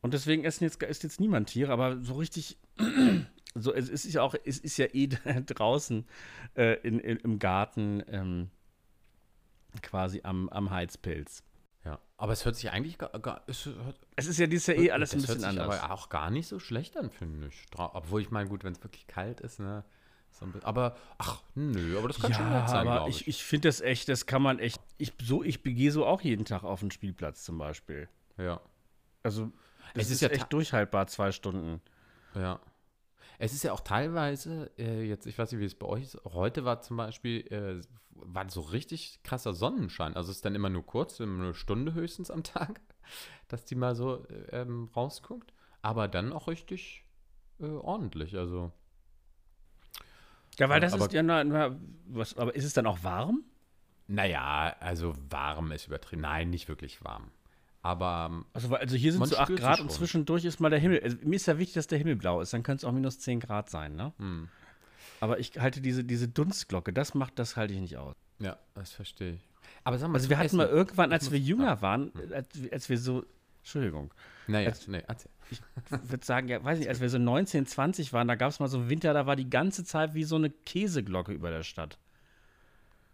und 0.02 0.14
deswegen 0.14 0.46
essen 0.46 0.64
jetzt, 0.64 0.82
isst 0.84 1.04
jetzt 1.04 1.20
niemand 1.20 1.50
Tiere, 1.50 1.72
aber 1.72 2.02
so 2.02 2.16
richtig 2.16 2.58
so, 3.56 3.74
es 3.74 3.90
ist 3.90 4.14
ja 4.14 4.22
auch, 4.22 4.36
es 4.46 4.60
ist 4.60 4.78
ja 4.78 4.88
eh 4.94 5.08
draußen 5.46 6.06
äh, 6.56 6.80
in, 6.82 7.00
in, 7.00 7.18
im 7.18 7.40
Garten 7.40 8.04
ähm, 8.08 8.50
quasi 9.82 10.22
am, 10.24 10.50
am 10.50 10.70
Heizpilz. 10.70 11.44
Ja, 12.18 12.24
aber 12.24 12.34
es 12.34 12.46
hört 12.46 12.56
sich 12.56 12.72
eigentlich 12.72 12.98
gar, 12.98 13.10
gar 13.20 13.42
es, 13.48 13.66
hört, 13.66 14.00
es 14.16 14.28
ist 14.28 14.40
ja 14.40 14.48
dieses 14.48 14.68
Jahr 14.68 14.78
eh 14.78 14.92
alles 14.92 15.14
ein 15.14 15.22
bisschen 15.22 15.44
anders. 15.44 15.80
aber 15.80 15.94
auch 15.94 16.10
gar 16.10 16.30
nicht 16.30 16.48
so 16.48 16.60
schlecht 16.60 16.98
an, 16.98 17.12
finde 17.12 17.48
ich. 17.48 17.66
Obwohl 17.78 18.22
ich 18.22 18.32
meine, 18.32 18.50
gut, 18.50 18.64
wenn 18.64 18.74
es 18.74 18.84
wirklich 18.84 19.08
kalt 19.08 19.40
ist, 19.40 19.60
ne? 19.60 19.84
So 20.32 20.46
aber, 20.64 20.96
ach, 21.18 21.42
nö, 21.56 21.98
aber 21.98 22.10
das 22.10 22.20
kann 22.20 22.34
schon 22.34 22.50
nett 22.52 22.70
sein, 22.70 22.88
aber 22.88 23.08
ich, 23.08 23.22
ich. 23.22 23.28
ich 23.28 23.44
finde 23.44 23.70
das 23.70 23.82
echt, 23.82 24.10
das 24.10 24.26
kann 24.26 24.42
man 24.42 24.60
echt. 24.60 24.80
Ich, 24.98 25.14
so, 25.22 25.44
ich 25.44 25.64
gehe 25.64 25.92
so 25.92 26.06
auch 26.06 26.22
jeden 26.22 26.46
Tag 26.46 26.64
auf 26.64 26.82
den 26.82 26.92
Spielplatz 26.92 27.44
zum 27.44 27.58
Beispiel. 27.58 28.08
Ja, 28.38 28.62
Also, 29.24 29.52
das 29.94 30.04
Es 30.06 30.10
ist, 30.10 30.12
ist 30.16 30.22
ja 30.22 30.28
echt 30.30 30.54
durchhaltbar, 30.54 31.08
zwei 31.08 31.32
Stunden. 31.32 31.82
ja. 32.36 32.60
Es 33.40 33.54
ist 33.54 33.64
ja 33.64 33.72
auch 33.72 33.82
teilweise, 33.82 34.72
äh, 34.78 35.04
jetzt, 35.04 35.28
ich 35.28 35.38
weiß 35.38 35.52
nicht, 35.52 35.62
wie 35.62 35.66
es 35.66 35.76
bei 35.76 35.86
euch 35.86 36.04
ist, 36.04 36.18
heute 36.26 36.66
war 36.66 36.82
zum 36.82 36.98
Beispiel, 36.98 37.42
äh, 37.52 37.82
war 38.12 38.50
so 38.50 38.62
richtig 38.62 39.22
krasser 39.24 39.54
Sonnenschein. 39.54 40.16
Also 40.16 40.32
es 40.32 40.38
ist 40.38 40.46
dann 40.46 40.56
immer 40.56 40.70
nur 40.70 40.86
kurz, 40.86 41.20
immer 41.20 41.44
eine 41.44 41.54
Stunde 41.54 41.94
höchstens 41.94 42.32
am 42.32 42.44
Tag, 42.44 42.82
dass 43.48 43.66
die 43.66 43.76
mal 43.76 43.96
so 43.96 44.26
äh, 44.28 44.62
ähm, 44.62 44.90
rausguckt. 44.96 45.54
Aber 45.84 46.08
dann 46.08 46.34
auch 46.34 46.48
richtig 46.48 47.06
äh, 47.60 47.66
ordentlich. 47.66 48.36
Also 48.38 48.72
Ja, 50.58 50.68
weil 50.70 50.80
das 50.82 50.94
aber- 50.94 51.06
ist 51.06 51.14
ja, 51.14 51.22
na, 51.22 51.44
na, 51.44 51.80
was, 52.08 52.36
aber 52.38 52.56
ist 52.56 52.66
es 52.66 52.74
dann 52.74 52.88
auch 52.88 53.04
warm? 53.04 53.44
Naja, 54.08 54.76
also 54.80 55.14
warm 55.30 55.72
ist 55.74 55.86
übertrieben. 55.88 56.22
Nein, 56.24 56.50
nicht 56.50 56.68
wirklich 56.70 57.04
warm. 57.04 57.30
Aber 57.88 58.44
Also, 58.54 58.76
also 58.76 58.96
hier 58.98 59.14
sind 59.14 59.26
so 59.26 59.38
8 59.38 59.44
spürt 59.46 59.60
sie 59.60 59.64
Grad 59.66 59.80
und 59.80 59.92
zwischendurch 59.92 60.44
ist 60.44 60.60
mal 60.60 60.70
der 60.70 60.80
Himmel. 60.80 61.00
Also, 61.02 61.16
mir 61.24 61.36
ist 61.38 61.46
ja 61.46 61.58
wichtig, 61.58 61.76
dass 61.76 61.88
der 61.88 61.98
Himmel 62.00 62.18
blau 62.18 62.42
ist. 62.42 62.52
Dann 62.54 62.62
könnte 62.64 62.82
es 62.82 62.84
auch 62.86 62.92
minus 62.92 63.20
10 63.20 63.40
Grad 63.40 63.70
sein, 63.70 63.96
ne? 63.96 64.12
hm, 64.18 64.50
Aber 65.22 65.40
ich 65.40 65.58
halte 65.58 65.80
diese, 65.80 66.04
diese 66.04 66.28
Dunstglocke, 66.28 66.92
das 66.92 67.14
macht, 67.14 67.40
das 67.40 67.56
halte 67.56 67.74
ich 67.74 67.80
nicht 67.80 67.96
aus. 67.98 68.14
ja, 68.40 68.58
das 68.74 68.92
verstehe 68.92 69.34
ich. 69.36 69.42
Aber 69.86 69.98
sag 69.98 70.10
mal, 70.10 70.16
Also 70.16 70.30
wir 70.30 70.38
hatten 70.38 70.58
mal 70.58 70.68
irgendwann, 70.68 71.14
als 71.14 71.32
wir 71.32 71.40
jünger 71.40 71.72
ah, 71.78 71.82
waren, 71.82 72.12
als, 72.34 72.48
wir- 72.62 72.74
als 72.74 72.90
wir 72.90 72.98
so, 72.98 73.26
Entschuldigung, 73.62 74.14
Naja, 74.48 74.68
als- 74.70 74.88
nee, 74.88 75.04
erzähl. 75.08 75.32
ich 75.50 75.62
würde 76.10 76.26
sagen, 76.26 76.50
ja, 76.50 76.62
weiß 76.64 76.80
nicht, 76.80 76.90
als 76.90 77.00
wir 77.00 77.10
so 77.10 77.18
19, 77.18 77.66
20 77.66 78.12
waren, 78.12 78.28
da 78.28 78.36
gab 78.36 78.50
es 78.52 78.60
mal 78.60 78.68
so 78.68 78.78
einen 78.80 78.90
Winter, 78.90 79.14
da 79.14 79.26
war 79.26 79.36
die 79.38 79.50
ganze 79.50 79.86
Zeit 79.86 80.14
wie 80.14 80.24
so 80.26 80.36
eine 80.36 80.50
Käseglocke 80.50 81.32
über 81.32 81.50
der 81.52 81.64
Stadt. 81.64 81.98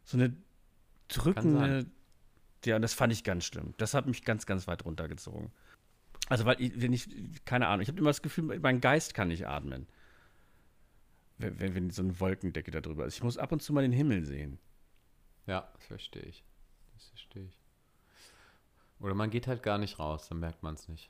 So 0.04 0.18
eine 0.18 0.34
drückende, 1.10 1.86
ja, 2.66 2.76
und 2.76 2.82
das 2.82 2.94
fand 2.94 3.14
ich 3.14 3.24
ganz 3.24 3.46
schlimm. 3.46 3.74
Das 3.78 3.94
hat 3.94 4.06
mich 4.08 4.24
ganz, 4.24 4.46
ganz 4.46 4.68
weit 4.68 4.86
runtergezogen. 4.86 5.52
Also, 6.30 6.46
weil 6.46 6.60
ich, 6.62 6.82
wenn 6.82 6.94
ich, 6.94 7.10
keine 7.46 7.68
Ahnung, 7.68 7.82
ich 7.82 7.88
habe 7.90 8.00
immer 8.00 8.10
das 8.10 8.22
Gefühl, 8.22 8.60
mein 8.60 8.80
Geist 8.82 9.14
kann 9.14 9.28
nicht 9.28 9.48
atmen. 9.48 9.88
Wenn, 11.38 11.60
wenn, 11.60 11.76
wenn 11.76 11.90
so 11.90 12.02
eine 12.04 12.20
Wolkendecke 12.20 12.72
da 12.72 12.80
drüber 12.80 13.06
ist. 13.06 13.16
Ich 13.16 13.24
muss 13.24 13.38
ab 13.38 13.52
und 13.52 13.62
zu 13.62 13.74
mal 13.74 13.82
den 13.82 13.92
Himmel 13.92 14.24
sehen. 14.24 14.60
Ja, 15.48 15.70
das 15.76 15.86
verstehe 15.86 16.22
ich. 16.24 16.44
Das 16.96 17.08
verstehe 17.10 17.44
ich. 17.46 17.60
Oder 19.00 19.16
man 19.16 19.30
geht 19.30 19.48
halt 19.48 19.64
gar 19.64 19.78
nicht 19.78 20.00
raus, 20.00 20.30
dann 20.30 20.40
merkt 20.40 20.64
man 20.64 20.76
es 20.76 20.88
nicht. 20.88 21.10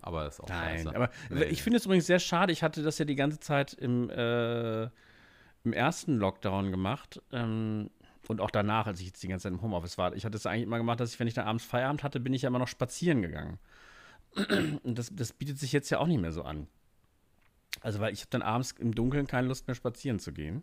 Aber 0.00 0.24
das 0.24 0.34
ist 0.34 0.40
auch 0.40 0.48
Nein, 0.48 0.78
scheiße. 0.84 0.94
aber 0.96 1.10
Nee. 1.30 1.44
ich 1.44 1.62
finde 1.62 1.78
es 1.78 1.84
übrigens 1.84 2.06
sehr 2.06 2.18
schade. 2.18 2.52
Ich 2.52 2.62
hatte 2.62 2.82
das 2.82 2.98
ja 2.98 3.04
die 3.04 3.14
ganze 3.16 3.40
Zeit 3.40 3.74
im, 3.74 4.08
äh, 4.10 4.84
im 5.64 5.72
ersten 5.72 6.16
Lockdown 6.16 6.70
gemacht 6.70 7.20
ähm, 7.32 7.90
und 8.28 8.40
auch 8.40 8.50
danach, 8.50 8.86
als 8.86 9.00
ich 9.00 9.06
jetzt 9.06 9.22
die 9.22 9.28
ganze 9.28 9.44
Zeit 9.44 9.52
im 9.52 9.62
Homeoffice 9.62 9.98
war. 9.98 10.14
Ich 10.14 10.24
hatte 10.24 10.36
es 10.36 10.46
eigentlich 10.46 10.64
immer 10.64 10.78
gemacht, 10.78 11.00
dass 11.00 11.12
ich, 11.12 11.20
wenn 11.20 11.28
ich 11.28 11.34
dann 11.34 11.46
abends 11.46 11.64
Feierabend 11.64 12.02
hatte, 12.02 12.20
bin 12.20 12.34
ich 12.34 12.42
ja 12.42 12.48
immer 12.48 12.58
noch 12.58 12.68
spazieren 12.68 13.22
gegangen. 13.22 13.58
Und 14.82 14.98
das, 14.98 15.14
das 15.14 15.32
bietet 15.32 15.58
sich 15.58 15.72
jetzt 15.72 15.90
ja 15.90 15.98
auch 15.98 16.06
nicht 16.06 16.20
mehr 16.20 16.32
so 16.32 16.42
an. 16.42 16.66
Also, 17.80 18.00
weil 18.00 18.12
ich 18.12 18.20
habe 18.20 18.30
dann 18.30 18.42
abends 18.42 18.72
im 18.72 18.94
Dunkeln 18.94 19.26
keine 19.26 19.48
Lust 19.48 19.66
mehr 19.66 19.74
spazieren 19.74 20.18
zu 20.18 20.32
gehen. 20.32 20.62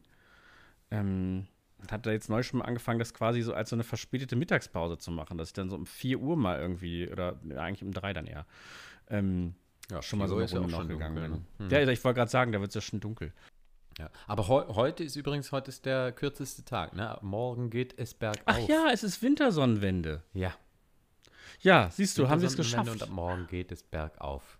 Ähm, 0.91 1.47
und 1.79 1.91
hatte 1.91 2.11
jetzt 2.11 2.29
neu 2.29 2.43
schon 2.43 2.59
mal 2.59 2.65
angefangen, 2.65 2.99
das 2.99 3.13
quasi 3.13 3.41
so 3.41 3.53
als 3.53 3.69
so 3.69 3.75
eine 3.75 3.83
verspätete 3.83 4.35
Mittagspause 4.35 4.97
zu 4.97 5.11
machen, 5.11 5.37
dass 5.37 5.49
ich 5.49 5.53
dann 5.53 5.69
so 5.69 5.75
um 5.75 5.85
4 5.85 6.19
Uhr 6.19 6.37
mal 6.37 6.59
irgendwie, 6.59 7.09
oder 7.09 7.39
ja, 7.49 7.61
eigentlich 7.61 7.83
um 7.83 7.91
3 7.91 8.13
dann 8.13 8.25
eher, 8.25 8.45
ähm, 9.09 9.53
ja, 9.91 10.01
schon 10.01 10.19
mal 10.19 10.29
so 10.29 10.37
eine 10.37 10.49
Runde 10.49 10.71
noch 10.71 10.87
gegangen 10.87 11.15
dunkel, 11.15 11.29
bin. 11.29 11.67
ne? 11.67 11.75
Hm. 11.75 11.85
Ja, 11.87 11.91
ich 11.91 12.03
wollte 12.03 12.19
gerade 12.19 12.31
sagen, 12.31 12.53
da 12.53 12.61
wird 12.61 12.69
es 12.69 12.75
ja 12.75 12.81
schon 12.81 13.01
dunkel. 13.01 13.33
Ja. 13.99 14.09
Aber 14.27 14.47
heu 14.47 14.65
heute 14.75 15.03
ist 15.03 15.15
übrigens, 15.15 15.51
heute 15.51 15.69
ist 15.69 15.85
der 15.85 16.11
kürzeste 16.11 16.65
Tag, 16.65 16.95
ne? 16.95 17.17
Morgen 17.21 17.69
geht 17.69 17.97
es 17.97 18.13
bergauf. 18.13 18.43
Ach 18.45 18.59
ja, 18.59 18.89
es 18.91 19.03
ist 19.03 19.21
Wintersonnenwende. 19.21 20.23
Ja. 20.33 20.53
Ja, 21.61 21.89
siehst 21.91 22.17
du, 22.17 22.27
haben 22.29 22.41
wir 22.41 22.47
es 22.47 22.57
geschafft. 22.57 22.89
Und 22.89 23.03
ab 23.03 23.09
morgen 23.09 23.47
geht 23.47 23.71
es 23.71 23.83
bergauf. 23.83 24.59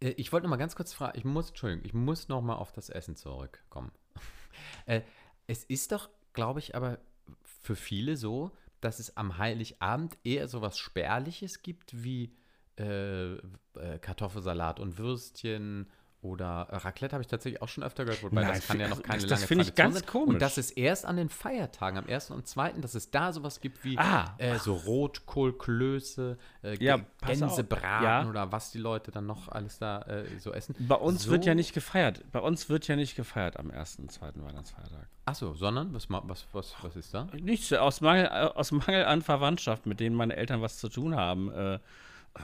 Äh, 0.00 0.10
ich 0.10 0.32
wollte 0.32 0.46
noch 0.46 0.50
mal 0.50 0.56
ganz 0.56 0.76
kurz 0.76 0.92
fragen, 0.92 1.18
ich 1.18 1.24
muss, 1.24 1.48
Entschuldigung, 1.48 1.84
ich 1.84 1.94
muss 1.94 2.28
noch 2.28 2.40
mal 2.40 2.56
auf 2.56 2.72
das 2.72 2.88
Essen 2.88 3.16
zurückkommen. 3.16 3.92
äh, 4.86 5.02
es 5.46 5.64
ist 5.64 5.92
doch, 5.92 6.08
glaube 6.32 6.60
ich, 6.60 6.74
aber 6.74 6.98
für 7.42 7.76
viele 7.76 8.16
so, 8.16 8.52
dass 8.80 8.98
es 8.98 9.16
am 9.16 9.38
Heiligabend 9.38 10.16
eher 10.24 10.48
so 10.48 10.62
was 10.62 10.78
Spärliches 10.78 11.62
gibt 11.62 12.02
wie 12.02 12.34
äh, 12.78 13.34
äh, 13.34 13.98
Kartoffelsalat 14.00 14.78
und 14.78 14.98
Würstchen 14.98 15.90
oder 16.20 16.66
Raclette 16.70 17.12
habe 17.14 17.22
ich 17.22 17.28
tatsächlich 17.28 17.62
auch 17.62 17.68
schon 17.68 17.84
öfter 17.84 18.04
gehört, 18.04 18.22
wobei 18.24 18.42
Nein, 18.42 18.54
das 18.54 18.66
kann 18.66 18.80
ja 18.80 18.88
noch 18.88 19.02
keine 19.02 19.20
das- 19.20 19.30
lange 19.30 19.40
das 19.40 19.44
finde 19.44 19.64
ich 19.64 19.74
ganz 19.76 19.94
sein. 20.00 20.06
komisch. 20.06 20.34
Und 20.34 20.42
dass 20.42 20.58
es 20.58 20.72
erst 20.72 21.04
an 21.06 21.16
den 21.16 21.28
Feiertagen, 21.28 21.96
am 21.98 22.06
1. 22.08 22.32
und 22.32 22.46
2., 22.48 22.72
dass 22.80 22.94
es 22.96 23.10
da 23.12 23.32
sowas 23.32 23.60
gibt 23.60 23.84
wie 23.84 23.96
Ah. 23.98 24.34
äh, 24.38 24.58
so 24.58 24.74
Rotkohlklöße, 24.74 26.36
äh, 26.64 26.82
Ja. 26.84 26.98
Gänsebraten 27.26 28.04
Ja. 28.04 28.26
oder 28.28 28.50
was 28.52 28.70
die 28.72 28.78
Leute 28.78 29.10
dann 29.10 29.26
noch 29.26 29.48
alles 29.48 29.78
da 29.78 30.02
äh, 30.02 30.24
so 30.38 30.52
essen. 30.52 30.74
Bei 30.80 30.94
uns 30.96 31.24
so, 31.24 31.30
wird 31.30 31.44
ja 31.44 31.54
nicht 31.54 31.72
gefeiert. 31.74 32.24
Bei 32.32 32.40
uns 32.40 32.68
wird 32.68 32.88
ja 32.88 32.96
nicht 32.96 33.14
gefeiert 33.16 33.56
am 33.58 33.70
ersten 33.70 34.02
und 34.02 34.12
zweiten 34.12 34.44
Weihnachtsfeiertag. 34.44 35.06
Achso, 35.24 35.54
sondern, 35.54 35.92
was, 35.94 36.08
was, 36.10 36.46
was, 36.52 36.74
was 36.82 36.96
ist 36.96 37.12
da? 37.14 37.28
Nichts, 37.38 37.72
aus 37.72 38.00
Mangel, 38.00 38.24
äh, 38.26 38.28
aus 38.54 38.72
Mangel 38.72 39.04
an 39.04 39.22
Verwandtschaft, 39.22 39.86
mit 39.86 40.00
denen 40.00 40.16
meine 40.16 40.36
Eltern 40.36 40.62
was 40.62 40.78
zu 40.78 40.88
tun 40.88 41.14
haben, 41.14 41.50
äh, 41.52 41.78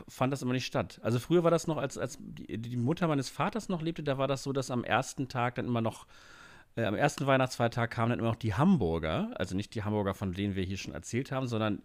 fand 0.09 0.33
das 0.33 0.43
immer 0.43 0.53
nicht 0.53 0.67
statt. 0.67 1.01
Also 1.03 1.19
früher 1.19 1.45
war 1.45 1.51
das 1.51 1.67
noch, 1.67 1.77
als, 1.77 1.99
als 1.99 2.19
die, 2.21 2.59
die 2.59 2.77
Mutter 2.77 3.09
meines 3.09 3.29
Vaters 3.29 3.69
noch 3.69 3.83
lebte, 3.83 4.03
da 4.03 4.19
war 4.19 4.29
das 4.29 4.43
so, 4.43 4.53
dass 4.53 4.71
am 4.71 4.85
ersten 4.85 5.29
Tag 5.29 5.57
dann 5.57 5.67
immer 5.67 5.81
noch, 5.81 6.07
äh, 6.77 6.85
am 6.85 6.95
ersten 6.95 7.27
Weihnachtsfeiertag 7.27 7.91
kamen 7.91 8.11
dann 8.11 8.19
immer 8.19 8.29
noch 8.29 8.37
die 8.37 8.55
Hamburger, 8.55 9.31
also 9.35 9.57
nicht 9.57 9.75
die 9.75 9.83
Hamburger, 9.83 10.15
von 10.15 10.33
denen 10.33 10.57
wir 10.57 10.65
hier 10.65 10.77
schon 10.77 10.95
erzählt 10.95 11.33
haben, 11.33 11.47
sondern 11.47 11.83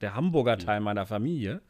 der 0.00 0.14
Hamburger 0.14 0.58
Teil 0.58 0.80
meiner 0.80 1.06
Familie. 1.06 1.62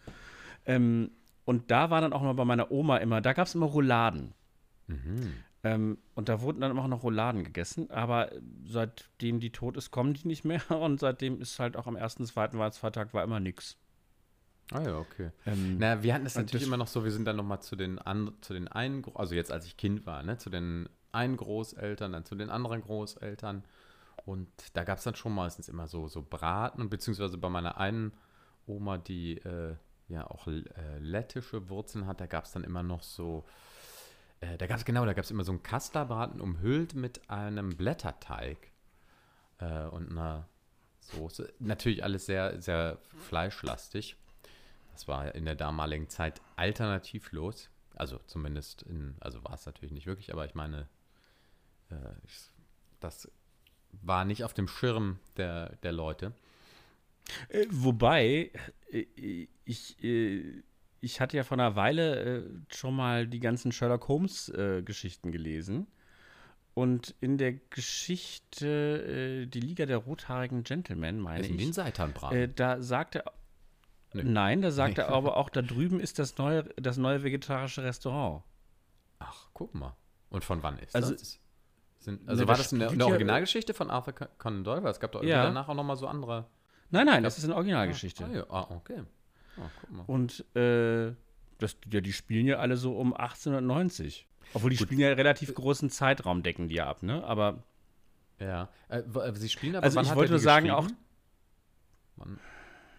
Ähm, 0.64 1.10
und 1.44 1.70
da 1.70 1.90
war 1.90 2.00
dann 2.00 2.12
auch 2.12 2.22
noch 2.22 2.34
bei 2.34 2.44
meiner 2.44 2.70
Oma 2.70 2.96
immer, 2.98 3.20
da 3.20 3.32
gab 3.32 3.46
es 3.46 3.54
immer 3.54 3.66
Rouladen. 3.66 4.34
Mhm. 4.88 5.32
Ähm, 5.62 5.98
und 6.14 6.28
da 6.28 6.40
wurden 6.40 6.60
dann 6.60 6.70
immer 6.70 6.86
noch 6.86 7.02
Rouladen 7.02 7.42
gegessen, 7.42 7.90
aber 7.90 8.30
seitdem 8.64 9.40
die 9.40 9.50
tot 9.50 9.76
ist, 9.76 9.90
kommen 9.90 10.14
die 10.14 10.28
nicht 10.28 10.44
mehr 10.44 10.62
und 10.70 11.00
seitdem 11.00 11.40
ist 11.40 11.58
halt 11.58 11.76
auch 11.76 11.86
am 11.86 11.96
ersten, 11.96 12.24
zweiten 12.24 12.58
Weihnachtsfeiertag 12.58 13.14
war 13.14 13.24
immer 13.24 13.40
nix. 13.40 13.76
Ah 14.72 14.82
ja, 14.82 14.98
okay. 14.98 15.30
Ähm, 15.46 15.76
Na, 15.78 16.02
wir 16.02 16.12
hatten 16.14 16.24
das 16.24 16.34
natürlich 16.34 16.62
das- 16.62 16.66
immer 16.66 16.76
noch 16.76 16.88
so, 16.88 17.04
wir 17.04 17.12
sind 17.12 17.24
dann 17.24 17.36
nochmal 17.36 17.60
zu 17.62 17.76
den 17.76 17.98
an, 17.98 18.32
zu 18.40 18.52
den 18.52 18.68
einen, 18.68 19.04
also 19.14 19.34
jetzt 19.34 19.52
als 19.52 19.66
ich 19.66 19.76
Kind 19.76 20.06
war, 20.06 20.22
ne, 20.22 20.38
zu 20.38 20.50
den 20.50 20.88
einen 21.12 21.36
Großeltern, 21.36 22.12
dann 22.12 22.24
zu 22.24 22.34
den 22.34 22.50
anderen 22.50 22.82
Großeltern. 22.82 23.64
Und 24.24 24.48
da 24.74 24.82
gab 24.84 24.98
es 24.98 25.04
dann 25.04 25.14
schon 25.14 25.34
meistens 25.34 25.68
immer 25.68 25.86
so, 25.86 26.08
so 26.08 26.22
Braten, 26.22 26.80
und 26.82 26.88
beziehungsweise 26.90 27.38
bei 27.38 27.48
meiner 27.48 27.78
einen 27.78 28.12
Oma, 28.66 28.98
die 28.98 29.38
äh, 29.38 29.76
ja 30.08 30.26
auch 30.28 30.48
äh, 30.48 30.62
lettische 30.98 31.68
Wurzeln 31.68 32.06
hat, 32.06 32.20
da 32.20 32.26
gab 32.26 32.44
es 32.44 32.52
dann 32.52 32.64
immer 32.64 32.82
noch 32.82 33.02
so, 33.04 33.44
äh, 34.40 34.58
da 34.58 34.66
gab 34.66 34.78
es 34.78 34.84
genau, 34.84 35.04
da 35.06 35.12
gab 35.12 35.24
es 35.24 35.30
immer 35.30 35.44
so 35.44 35.52
einen 35.52 35.62
Kasterbraten 35.62 36.40
umhüllt 36.40 36.94
mit 36.94 37.30
einem 37.30 37.76
Blätterteig 37.76 38.58
äh, 39.58 39.84
und 39.86 40.10
einer 40.10 40.48
Soße. 41.00 41.52
Natürlich 41.60 42.02
alles 42.02 42.26
sehr, 42.26 42.60
sehr 42.60 42.98
fleischlastig. 43.28 44.16
Das 44.96 45.06
war 45.08 45.34
in 45.34 45.44
der 45.44 45.56
damaligen 45.56 46.08
Zeit 46.08 46.40
alternativlos. 46.56 47.68
Also 47.94 48.18
zumindest 48.26 48.80
in, 48.80 49.14
also 49.20 49.44
war 49.44 49.52
es 49.52 49.66
natürlich 49.66 49.92
nicht 49.92 50.06
wirklich, 50.06 50.32
aber 50.32 50.46
ich 50.46 50.54
meine, 50.54 50.88
äh, 51.90 51.96
ich, 52.24 52.32
das 52.98 53.30
war 53.92 54.24
nicht 54.24 54.42
auf 54.42 54.54
dem 54.54 54.68
Schirm 54.68 55.18
der, 55.36 55.76
der 55.82 55.92
Leute. 55.92 56.32
äh, 57.50 57.66
wobei, 57.68 58.50
äh, 58.90 59.48
ich, 59.66 60.02
äh, 60.02 60.62
ich 61.02 61.20
hatte 61.20 61.36
ja 61.36 61.44
vor 61.44 61.58
einer 61.58 61.76
Weile 61.76 62.38
äh, 62.38 62.42
schon 62.74 62.96
mal 62.96 63.26
die 63.26 63.40
ganzen 63.40 63.72
Sherlock 63.72 64.08
Holmes-Geschichten 64.08 65.30
gelesen. 65.30 65.88
Und 66.72 67.14
in 67.20 67.36
der 67.36 67.52
Geschichte 67.52 69.44
äh, 69.44 69.46
Die 69.46 69.60
Liga 69.60 69.84
der 69.84 69.98
rothaarigen 69.98 70.62
Gentlemen, 70.62 71.20
meine 71.20 71.46
ich, 71.46 71.54
den 71.54 71.74
Seitanbraten. 71.74 72.38
Äh, 72.38 72.48
da 72.48 72.80
sagt 72.80 73.22
Nö. 74.12 74.22
Nein, 74.24 74.62
da 74.62 74.70
sagt 74.70 74.96
Nee. 74.98 75.02
er 75.04 75.08
aber 75.10 75.36
auch, 75.36 75.50
da 75.50 75.62
drüben 75.62 76.00
ist 76.00 76.18
das 76.18 76.36
neue, 76.38 76.64
das 76.76 76.96
neue 76.96 77.22
vegetarische 77.22 77.82
Restaurant. 77.82 78.42
Ach, 79.18 79.48
guck 79.52 79.74
mal. 79.74 79.94
Und 80.30 80.44
von 80.44 80.62
wann 80.62 80.78
ist 80.78 80.94
Also- 80.94 81.12
das? 81.12 81.38
Sind, 81.98 82.28
also 82.28 82.42
Ne, 82.42 82.48
war 82.48 82.56
das 82.56 82.70
der 82.70 82.92
ja- 82.92 83.04
Originalgeschichte 83.06 83.74
von 83.74 83.90
Arthur 83.90 84.12
Con- 84.12 84.28
Conan 84.38 84.64
Doyle? 84.64 84.82
Weil 84.84 84.92
es 84.92 85.00
gab 85.00 85.10
doch 85.12 85.24
Ja. 85.24 85.42
danach 85.42 85.68
auch 85.68 85.74
nochmal 85.74 85.96
so 85.96 86.06
andere. 86.06 86.46
Nein, 86.90 87.06
nein, 87.06 87.22
das 87.24 87.36
ist 87.38 87.44
eine 87.44 87.56
Originalgeschichte. 87.56 88.24
Ah, 88.24 88.32
ja. 88.32 88.44
ah 88.48 88.66
okay. 88.70 89.02
Ah, 89.58 89.62
guck 89.80 89.90
mal. 89.90 90.04
Und 90.06 90.44
äh, 90.54 91.12
das, 91.58 91.76
ja, 91.90 92.00
die 92.00 92.12
spielen 92.12 92.46
ja 92.46 92.58
alle 92.58 92.76
so 92.76 92.96
um 92.96 93.12
1890. 93.12 94.28
Obwohl 94.54 94.70
die 94.70 94.76
Gut. 94.76 94.86
spielen 94.86 95.00
ja 95.00 95.08
relativ 95.14 95.52
großen 95.52 95.90
Zeitraum, 95.90 96.44
decken 96.44 96.68
die 96.68 96.76
ja 96.76 96.86
ab, 96.86 97.02
ne? 97.02 97.24
Aber 97.24 97.64
Ja. 98.38 98.68
Äh, 98.88 98.98
äh, 98.98 99.34
Sie 99.34 99.48
spielen 99.48 99.74
aber 99.74 99.84
Also 99.84 99.98
ich 100.00 100.08
hat 100.10 100.16
wollte 100.16 100.32
nur 100.32 100.38
sagen, 100.38 100.66
geschrieben? 100.68 100.96
Wann? 102.16 102.38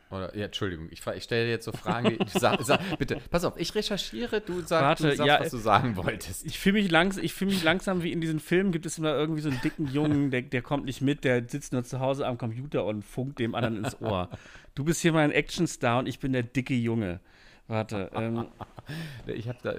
Oder, 0.10 0.36
ja, 0.38 0.46
Entschuldigung, 0.46 0.88
ich, 0.90 1.06
ich 1.06 1.24
stelle 1.24 1.50
jetzt 1.50 1.66
so 1.66 1.74
Fragen. 1.74 2.18
Die, 2.18 2.40
sag, 2.40 2.62
sag, 2.64 2.80
bitte, 2.98 3.18
pass 3.30 3.44
auf, 3.44 3.58
ich 3.58 3.76
recherchiere, 3.76 4.40
du, 4.40 4.62
sag, 4.62 4.82
Warte, 4.82 5.04
du 5.04 5.16
sagst, 5.16 5.28
ja, 5.28 5.40
was 5.42 5.52
du 5.52 5.58
sagen 5.58 5.98
wolltest. 5.98 6.46
ich 6.46 6.58
fühle 6.58 6.82
mich, 6.82 6.90
langs 6.90 7.18
ich 7.18 7.34
fühl 7.34 7.48
mich 7.48 7.62
langsam 7.64 8.04
wie 8.04 8.14
in 8.14 8.22
diesen 8.22 8.40
Filmen, 8.40 8.72
gibt 8.72 8.86
es 8.86 8.98
immer 8.98 9.14
irgendwie 9.14 9.42
so 9.42 9.50
einen 9.50 9.60
dicken 9.62 9.88
Jungen, 9.88 10.32
der, 10.32 10.44
der 10.44 10.62
kommt 10.62 10.86
nicht 10.86 11.02
mit, 11.02 11.26
der 11.26 11.48
sitzt 11.48 11.74
nur 11.74 11.84
zu 11.84 12.00
Hause 12.00 12.26
am 12.26 12.38
Computer 12.38 12.86
und 12.86 13.04
funkt 13.04 13.40
dem 13.40 13.54
anderen 13.54 13.84
ins 13.84 14.02
Ohr. 14.02 14.30
Du 14.76 14.86
bist 14.86 15.02
hier 15.02 15.12
mein 15.12 15.32
Actionstar 15.32 16.00
und 16.00 16.08
ich 16.08 16.20
bin 16.20 16.32
der 16.32 16.44
dicke 16.44 16.74
Junge. 16.74 17.20
Warte, 17.68 18.10
ähm, 18.16 18.48
Ich 19.28 19.50
habe 19.50 19.58
da, 19.62 19.76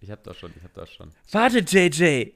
ich 0.00 0.10
habe 0.10 0.20
da 0.22 0.32
schon, 0.32 0.52
ich 0.56 0.62
habe 0.62 0.74
da 0.74 0.86
schon. 0.86 1.10
warte, 1.32 1.58
JJ! 1.58 2.32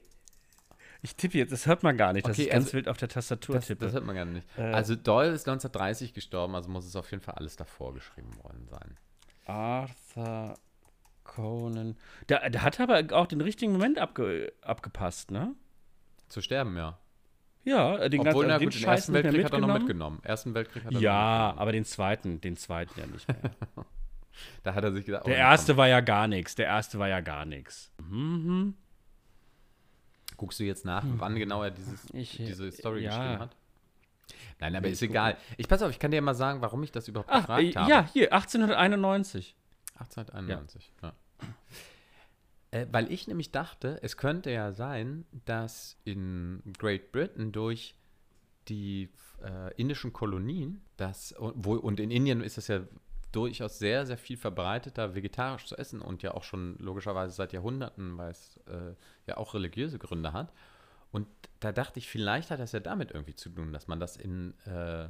Ich 1.06 1.14
tippe 1.14 1.38
jetzt, 1.38 1.52
das 1.52 1.66
hört 1.66 1.84
man 1.84 1.96
gar 1.96 2.12
nicht, 2.12 2.26
dass 2.26 2.32
Okay, 2.36 2.46
ich 2.46 2.50
ganz 2.50 2.64
also 2.64 2.72
wild 2.78 2.88
auf 2.88 2.96
der 2.96 3.08
Tastatur 3.08 3.54
Das, 3.54 3.68
tippe. 3.68 3.84
das 3.84 3.94
hört 3.94 4.04
man 4.04 4.16
gar 4.16 4.24
nicht. 4.24 4.44
Äh. 4.58 4.62
Also 4.62 4.96
Doyle 4.96 5.30
ist 5.30 5.46
1930 5.46 6.12
gestorben, 6.14 6.56
also 6.56 6.68
muss 6.68 6.84
es 6.84 6.96
auf 6.96 7.08
jeden 7.12 7.22
Fall 7.22 7.36
alles 7.36 7.54
davor 7.54 7.94
geschrieben 7.94 8.36
worden 8.42 8.66
sein. 8.68 8.96
Arthur 9.44 10.54
Conan. 11.22 11.96
Der, 12.28 12.50
der 12.50 12.62
hat 12.62 12.80
aber 12.80 13.04
auch 13.16 13.28
den 13.28 13.40
richtigen 13.40 13.70
Moment 13.70 14.00
abge, 14.00 14.52
abgepasst, 14.62 15.30
ne? 15.30 15.54
Zu 16.28 16.40
sterben, 16.40 16.76
ja. 16.76 16.98
Ja, 17.62 18.08
den 18.08 18.26
Obwohl, 18.26 18.46
ganzen 18.46 18.48
na 18.48 18.58
gut, 18.58 18.74
den 18.74 18.84
Ersten 18.84 19.12
Weltkrieg 19.12 19.44
hat 19.44 19.52
er 19.52 19.58
noch 19.60 19.78
mitgenommen. 19.78 20.18
Ersten 20.24 20.54
Weltkrieg 20.54 20.82
hat 20.86 20.90
er 20.90 20.94
noch 20.94 21.00
Ja, 21.00 21.54
aber 21.56 21.70
den 21.70 21.84
zweiten, 21.84 22.40
den 22.40 22.56
zweiten 22.56 22.98
ja 22.98 23.06
nicht 23.06 23.28
mehr. 23.28 23.38
Da 24.64 24.74
hat 24.74 24.82
er 24.84 24.92
sich 24.92 25.06
gedacht, 25.06 25.22
oh, 25.24 25.28
Der 25.28 25.38
erste 25.38 25.76
war 25.76 25.86
ja 25.88 26.00
gar 26.00 26.26
nichts. 26.28 26.56
Der 26.56 26.66
erste 26.66 26.98
war 26.98 27.08
ja 27.08 27.20
gar 27.20 27.44
nichts. 27.44 27.92
komm. 27.96 28.74
Guckst 30.36 30.60
du 30.60 30.64
jetzt 30.64 30.84
nach, 30.84 31.04
wann 31.06 31.36
genau 31.36 31.62
er 31.62 31.70
dieses, 31.70 32.08
Hm. 32.10 32.20
Ich, 32.20 32.36
diese 32.36 32.70
Story 32.72 33.04
ja. 33.04 33.10
geschrieben 33.10 33.40
hat? 33.40 33.56
Nein, 34.58 34.74
aber 34.74 34.88
ist 34.88 35.02
egal. 35.02 35.36
Ich 35.56 35.68
pass 35.68 35.82
auf, 35.82 35.90
ich 35.90 35.98
kann 35.98 36.10
dir 36.10 36.20
mal 36.22 36.34
sagen, 36.34 36.60
warum 36.62 36.82
ich 36.82 36.92
das 36.92 37.08
überhaupt 37.08 37.30
Ach, 37.30 37.40
gefragt 37.40 37.62
äh, 37.62 37.74
habe. 37.74 37.90
ja, 37.90 38.08
hier, 38.12 38.32
1891. 38.32 39.54
1891, 39.98 40.92
ja. 41.02 41.12
Äh, 42.70 42.86
weil 42.90 43.10
ich 43.12 43.28
nämlich 43.28 43.52
dachte, 43.52 43.98
es 44.02 44.16
könnte 44.16 44.50
ja 44.50 44.72
sein, 44.72 45.24
dass 45.44 45.96
in 46.04 46.62
Great 46.78 47.12
Britain 47.12 47.52
durch 47.52 47.94
die 48.68 49.10
äh, 49.42 49.72
indischen 49.76 50.12
Kolonien, 50.12 50.82
das, 50.96 51.34
wo, 51.38 51.74
und 51.74 52.00
in 52.00 52.10
Indien 52.10 52.42
ist 52.42 52.58
es 52.58 52.68
ja 52.68 52.80
durchaus 53.36 53.78
sehr, 53.78 54.06
sehr 54.06 54.16
viel 54.16 54.38
verbreiteter, 54.38 55.14
vegetarisch 55.14 55.66
zu 55.66 55.76
essen 55.76 56.00
und 56.00 56.22
ja 56.22 56.32
auch 56.32 56.42
schon 56.42 56.78
logischerweise 56.78 57.34
seit 57.34 57.52
Jahrhunderten, 57.52 58.16
weil 58.16 58.30
es 58.30 58.56
äh, 58.66 58.94
ja 59.26 59.36
auch 59.36 59.52
religiöse 59.52 59.98
Gründe 59.98 60.32
hat. 60.32 60.54
Und 61.12 61.28
da 61.60 61.70
dachte 61.70 61.98
ich, 61.98 62.08
vielleicht 62.08 62.50
hat 62.50 62.60
das 62.60 62.72
ja 62.72 62.80
damit 62.80 63.10
irgendwie 63.10 63.36
zu 63.36 63.50
tun, 63.50 63.74
dass 63.74 63.88
man 63.88 64.00
das 64.00 64.16
in, 64.16 64.54
äh, 64.66 65.08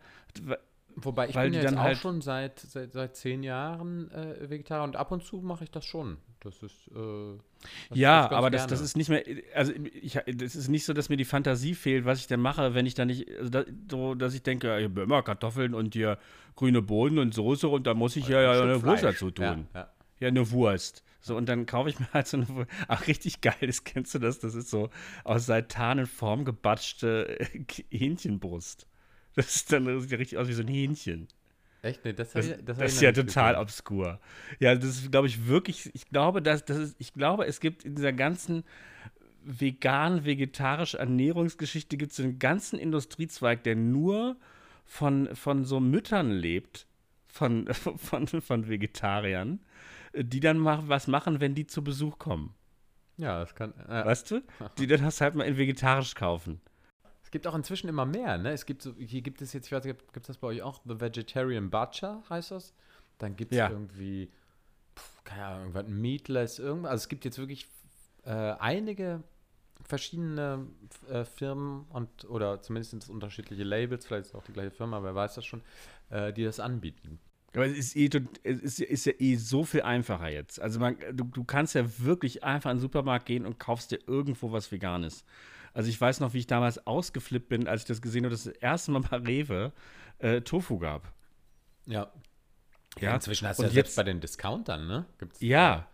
Wobei 1.06 1.30
ich 1.30 1.36
weil 1.36 1.50
bin 1.50 1.54
jetzt 1.62 1.66
dann 1.72 1.78
auch 1.78 1.84
halt- 1.84 1.97
schon 1.97 2.22
seit, 2.22 2.60
seit, 2.60 2.93
seit 2.93 3.16
zehn 3.16 3.43
Jahren 3.43 4.10
äh, 4.12 4.50
Vegetarier 4.50 4.84
und 4.84 4.95
ab 4.95 5.12
und 5.12 5.24
zu 5.24 5.38
mache 5.41 5.64
ich 5.64 5.72
das 5.72 5.86
schon. 5.86 6.18
Das 6.41 6.64
ist, 6.64 6.88
äh, 6.95 7.38
das 7.89 7.97
Ja, 7.97 8.22
ganz 8.22 8.34
aber 8.34 8.50
das, 8.50 8.68
das 8.68 8.80
ist 8.82 8.95
nicht 8.95 9.10
mehr, 9.10 9.24
also 9.54 9.74
ich, 10.02 10.14
das 10.14 10.56
ist 10.56 10.70
nicht 10.70 10.86
so, 10.86 10.93
dass 10.93 11.10
mir 11.10 11.18
die 11.18 11.26
Fantasie 11.26 11.76
fehlt, 11.76 12.06
was 12.06 12.20
ich 12.20 12.28
denn 12.28 12.39
mache, 12.39 12.74
wenn 12.74 12.86
ich 12.86 12.93
da 12.93 13.04
nicht, 13.06 13.30
also 13.38 13.50
da, 13.50 13.64
so, 13.91 14.16
dass 14.16 14.34
ich 14.34 14.43
denke, 14.43 14.78
ich 14.80 14.86
habe 14.86 15.02
immer 15.02 15.22
Kartoffeln 15.22 15.74
und 15.74 15.93
hier 15.93 16.18
grüne 16.56 16.82
Bohnen 16.82 17.20
und 17.20 17.34
Soße 17.34 17.68
und 17.68 17.86
da 17.88 17.93
muss 17.93 18.16
ich 18.16 18.28
ja, 18.28 18.41
ja 18.41 18.62
eine 18.62 18.82
Wurst 18.84 19.04
dazu 19.04 19.32
tun. 19.32 19.68
Ja, 19.74 19.80
ja. 19.82 19.89
Ja, 20.22 20.28
eine 20.28 20.52
Wurst. 20.52 21.04
So, 21.22 21.36
und 21.38 21.47
dann 21.47 21.66
kaufe 21.66 21.89
ich 21.89 22.00
mir 22.00 22.08
halt 22.14 22.28
so 22.28 22.38
eine 22.38 22.47
Wurst. 22.50 22.70
Ach, 22.88 23.08
richtig 23.08 23.41
geil, 23.41 23.56
das 23.62 23.84
kennst 23.84 24.14
du 24.16 24.20
das? 24.20 24.39
Das 24.39 24.54
ist 24.56 24.70
so 24.70 24.89
aus 25.26 25.45
Seitanenform 25.45 26.45
gebatschte 26.45 27.39
äh, 27.39 27.66
Hähnchenbrust. 27.91 28.86
Das 29.36 29.56
ist 29.56 29.72
dann 29.72 29.86
das 29.86 30.04
sieht 30.04 30.12
ja 30.12 30.18
richtig 30.18 30.38
aus 30.38 30.48
wie 30.48 30.54
so 30.54 30.62
ein 30.64 30.68
Hähnchen. 30.68 31.28
Echt? 31.82 32.04
Nee, 32.04 32.14
das, 32.14 32.32
Das, 32.34 32.46
ich- 32.48 32.66
das, 32.66 32.78
ich 32.80 32.84
ist 32.86 33.02
ja 33.02 33.12
total 33.14 33.54
gesehen. 33.54 33.62
obskur. 33.62 34.20
Ja, 34.60 34.76
das 34.76 34.86
ist, 34.90 35.12
glaube 35.12 35.28
ich, 35.28 35.48
wirklich, 35.48 35.90
ich 35.94 36.08
glaube, 36.10 36.42
dass, 36.42 36.66
das 36.66 36.78
ist, 36.78 36.96
ich 37.00 37.14
glaube, 37.14 37.46
es 37.46 37.60
gibt 37.62 37.86
in 37.86 37.96
dieser 37.96 38.12
ganzen 38.12 38.64
vegan-vegetarischen 39.44 41.00
Ernährungsgeschichte 41.00 41.98
gibt 41.98 42.12
es 42.12 42.20
einen 42.20 42.40
ganzen 42.40 42.80
Industriezweig, 42.80 43.64
der 43.64 43.76
nur 43.76 44.36
von, 44.86 45.34
von 45.36 45.64
so 45.66 45.80
Müttern 45.80 46.32
lebt, 46.32 46.88
von, 47.28 47.68
von, 47.98 48.28
von 48.28 48.68
Vegetariern, 48.68 49.60
die 50.16 50.40
dann 50.40 50.58
mach, 50.58 50.88
was 50.88 51.08
machen, 51.08 51.40
wenn 51.40 51.56
die 51.56 51.68
zu 51.68 51.84
Besuch 51.84 52.18
kommen. 52.18 52.54
Ja, 53.18 53.40
das 53.42 53.54
kann. 53.54 53.74
Äh, 53.88 54.06
Weißt 54.06 54.32
du? 54.32 54.42
Die 54.78 54.88
dann 54.88 55.02
das 55.04 55.20
halt 55.20 55.36
mal 55.36 55.44
in 55.44 55.58
vegetarisch 55.58 56.16
kaufen. 56.16 56.62
Es 57.30 57.32
gibt 57.32 57.46
auch 57.46 57.54
inzwischen 57.54 57.88
immer 57.90 58.08
mehr, 58.08 58.40
ne? 58.40 58.54
Es 58.54 58.66
gibt 58.66 58.82
so, 58.82 58.96
hier 58.98 59.22
gibt 59.22 59.40
es 59.44 59.54
jetzt, 59.54 59.68
ich 59.68 59.72
weiß 59.72 59.84
nicht, 59.84 60.00
gibt 60.14 60.18
es 60.18 60.28
das 60.30 60.38
bei 60.40 60.48
euch 60.48 60.64
auch? 60.64 60.82
The 60.84 61.00
Vegetarian 61.00 61.70
Butcher 61.70 62.24
heißt 62.28 62.50
das. 62.50 62.74
Dann 63.20 63.36
gibt 63.36 63.52
es 63.52 63.60
Ja. 63.60 63.70
irgendwie, 63.70 64.32
pf, 64.98 65.24
keine 65.26 65.46
Ahnung, 65.46 65.60
irgendwas 65.62 65.88
Meatless, 65.88 66.58
irgendwas. 66.58 66.90
Also 66.90 67.04
es 67.04 67.08
gibt 67.08 67.26
jetzt 67.26 67.38
wirklich 67.38 67.68
äh, 68.26 68.32
einige 68.32 69.22
verschiedene 69.84 70.66
äh, 71.08 71.24
Firmen 71.24 71.86
und 71.90 72.28
oder 72.28 72.64
zumindest 72.64 73.08
unterschiedliche 73.12 73.64
Labels, 73.64 74.08
vielleicht 74.08 74.22
ist 74.26 74.30
es 74.30 74.36
auch 74.36 74.46
die 74.46 74.54
gleiche 74.54 74.72
Firma, 74.72 75.04
wer 75.04 75.14
weiß 75.14 75.36
das 75.36 75.46
schon, 75.46 75.62
äh, 76.10 76.34
die 76.34 76.44
das 76.44 76.60
anbieten. 76.60 77.20
Aber 77.54 77.68
es 77.68 77.78
ist, 77.78 77.96
eh, 77.96 78.10
es 78.42 78.60
ist, 78.60 78.80
ist 78.80 79.06
ja 79.06 79.14
eh 79.20 79.36
so 79.36 79.64
viel 79.64 79.84
einfacher 79.84 80.30
jetzt. 80.30 80.60
Also 80.60 80.80
man, 80.80 80.98
du, 81.14 81.26
du 81.26 81.44
kannst 81.44 81.76
ja 81.76 81.86
wirklich 82.00 82.44
einfach 82.44 82.72
in 82.72 82.78
den 82.78 82.82
Supermarkt 82.82 83.28
gehen 83.28 83.46
und 83.46 83.60
kaufst 83.60 83.92
dir 83.92 84.00
irgendwo 84.08 84.52
was 84.52 84.72
Veganes. 84.72 85.26
Also 85.74 85.90
ich 85.90 86.00
weiß 86.00 86.20
noch, 86.20 86.34
wie 86.34 86.40
ich 86.40 86.48
damals 86.48 86.86
ausgeflippt 86.88 87.50
bin, 87.50 87.68
als 87.68 87.82
ich 87.82 87.88
das 87.88 88.02
gesehen 88.02 88.24
habe, 88.26 88.32
dass 88.34 88.44
das 88.46 88.54
erste 88.56 88.92
Mal 88.92 89.02
bei 89.02 89.18
Rewe 89.18 89.72
äh, 90.20 90.42
Tofu 90.42 90.80
gab. 90.80 91.12
Ja. 91.86 92.12
Ja, 93.00 93.16
inzwischen 93.16 93.48
hast 93.48 93.60
du 93.60 93.64
und 93.64 93.70
ja 93.70 93.74
selbst 93.74 93.92
jetzt- 93.92 93.96
bei 93.98 94.04
den 94.04 94.20
Discountern, 94.20 94.88
ne? 94.88 95.06
Gibt's, 95.20 95.40
Ja. 95.42 95.88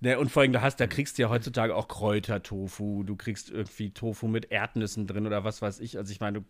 Ne, 0.00 0.18
und 0.18 0.30
vor 0.30 0.42
allem, 0.42 0.52
da, 0.52 0.60
hast, 0.60 0.78
da 0.78 0.86
kriegst 0.86 1.16
du 1.16 1.22
ja 1.22 1.30
heutzutage 1.30 1.74
auch 1.74 1.88
Kräutertofu, 1.88 3.02
du 3.02 3.16
kriegst 3.16 3.50
irgendwie 3.50 3.90
Tofu 3.90 4.28
mit 4.28 4.50
Erdnüssen 4.52 5.06
drin 5.06 5.26
oder 5.26 5.42
was 5.42 5.62
weiß 5.62 5.80
ich. 5.80 5.96
Also 5.96 6.12
ich 6.12 6.20
meine, 6.20 6.42
du, 6.42 6.46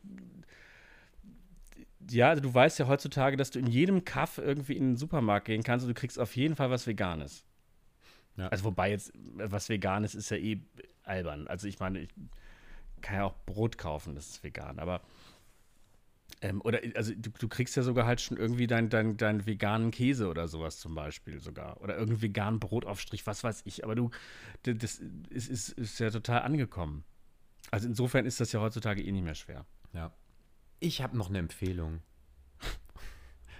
ja, 2.10 2.34
du 2.34 2.52
weißt 2.52 2.78
ja 2.78 2.86
heutzutage, 2.88 3.36
dass 3.36 3.50
du 3.50 3.58
in 3.58 3.66
jedem 3.66 4.04
Kaff 4.04 4.38
irgendwie 4.38 4.76
in 4.76 4.90
den 4.90 4.96
Supermarkt 4.96 5.46
gehen 5.46 5.62
kannst 5.62 5.84
und 5.86 5.94
du 5.94 5.98
kriegst 5.98 6.18
auf 6.18 6.34
jeden 6.36 6.56
Fall 6.56 6.70
was 6.70 6.86
Veganes. 6.86 7.44
Ja. 8.36 8.48
Also 8.48 8.64
wobei 8.64 8.90
jetzt 8.90 9.14
äh, 9.14 9.50
was 9.50 9.68
Veganes 9.68 10.14
ist 10.14 10.30
ja 10.30 10.36
eh 10.36 10.60
albern. 11.06 11.46
Also 11.48 11.66
ich 11.68 11.78
meine, 11.78 12.00
ich 12.00 12.10
kann 13.02 13.16
ja 13.16 13.24
auch 13.24 13.34
Brot 13.46 13.78
kaufen, 13.78 14.14
das 14.14 14.28
ist 14.28 14.44
vegan, 14.44 14.78
aber 14.78 15.02
ähm, 16.42 16.60
oder 16.62 16.80
also 16.94 17.12
du, 17.14 17.30
du 17.30 17.48
kriegst 17.48 17.76
ja 17.76 17.82
sogar 17.82 18.06
halt 18.06 18.20
schon 18.20 18.36
irgendwie 18.36 18.66
deinen 18.66 18.90
dein, 18.90 19.16
dein 19.16 19.46
veganen 19.46 19.90
Käse 19.90 20.28
oder 20.28 20.48
sowas 20.48 20.78
zum 20.78 20.94
Beispiel 20.94 21.40
sogar. 21.40 21.80
Oder 21.80 21.94
irgendeinen 21.94 22.22
veganen 22.22 22.60
Brotaufstrich, 22.60 23.26
was 23.26 23.42
weiß 23.42 23.62
ich. 23.64 23.84
Aber 23.84 23.94
du, 23.94 24.10
das 24.62 25.00
ist, 25.30 25.48
ist, 25.48 25.70
ist 25.70 25.98
ja 25.98 26.10
total 26.10 26.42
angekommen. 26.42 27.04
Also 27.70 27.88
insofern 27.88 28.26
ist 28.26 28.40
das 28.40 28.52
ja 28.52 28.60
heutzutage 28.60 29.02
eh 29.02 29.12
nicht 29.12 29.24
mehr 29.24 29.34
schwer. 29.34 29.64
Ja. 29.92 30.12
Ich 30.78 31.00
habe 31.00 31.16
noch 31.16 31.28
eine 31.28 31.38
Empfehlung. 31.38 32.00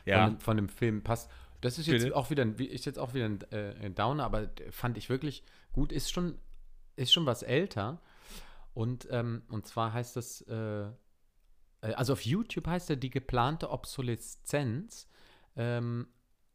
Ja. 0.04 0.22
Von, 0.22 0.30
dem, 0.30 0.40
von 0.40 0.56
dem 0.56 0.68
Film 0.68 1.02
passt. 1.02 1.28
Das 1.62 1.80
ist 1.80 1.88
jetzt 1.88 2.04
Bitte? 2.04 2.14
auch 2.14 2.30
wieder 2.30 2.44
ein, 2.44 2.54
ist 2.54 2.86
jetzt 2.86 2.96
auch 2.96 3.12
wieder 3.12 3.24
ein, 3.24 3.40
äh, 3.50 3.74
ein 3.82 3.96
Downer, 3.96 4.22
aber 4.22 4.48
fand 4.70 4.96
ich 4.96 5.08
wirklich 5.08 5.42
gut. 5.72 5.90
Ist 5.90 6.12
schon, 6.12 6.38
ist 6.96 7.12
schon 7.12 7.26
was 7.26 7.42
älter. 7.42 8.00
Und, 8.74 9.08
ähm, 9.10 9.42
und 9.48 9.66
zwar 9.66 9.92
heißt 9.92 10.16
das, 10.16 10.42
äh, 10.42 10.88
äh, 11.86 11.92
also 11.94 12.12
auf 12.12 12.22
YouTube 12.22 12.66
heißt 12.66 12.90
er 12.90 12.96
die 12.96 13.10
geplante 13.10 13.70
Obsoleszenz, 13.70 15.08
ähm, 15.56 16.08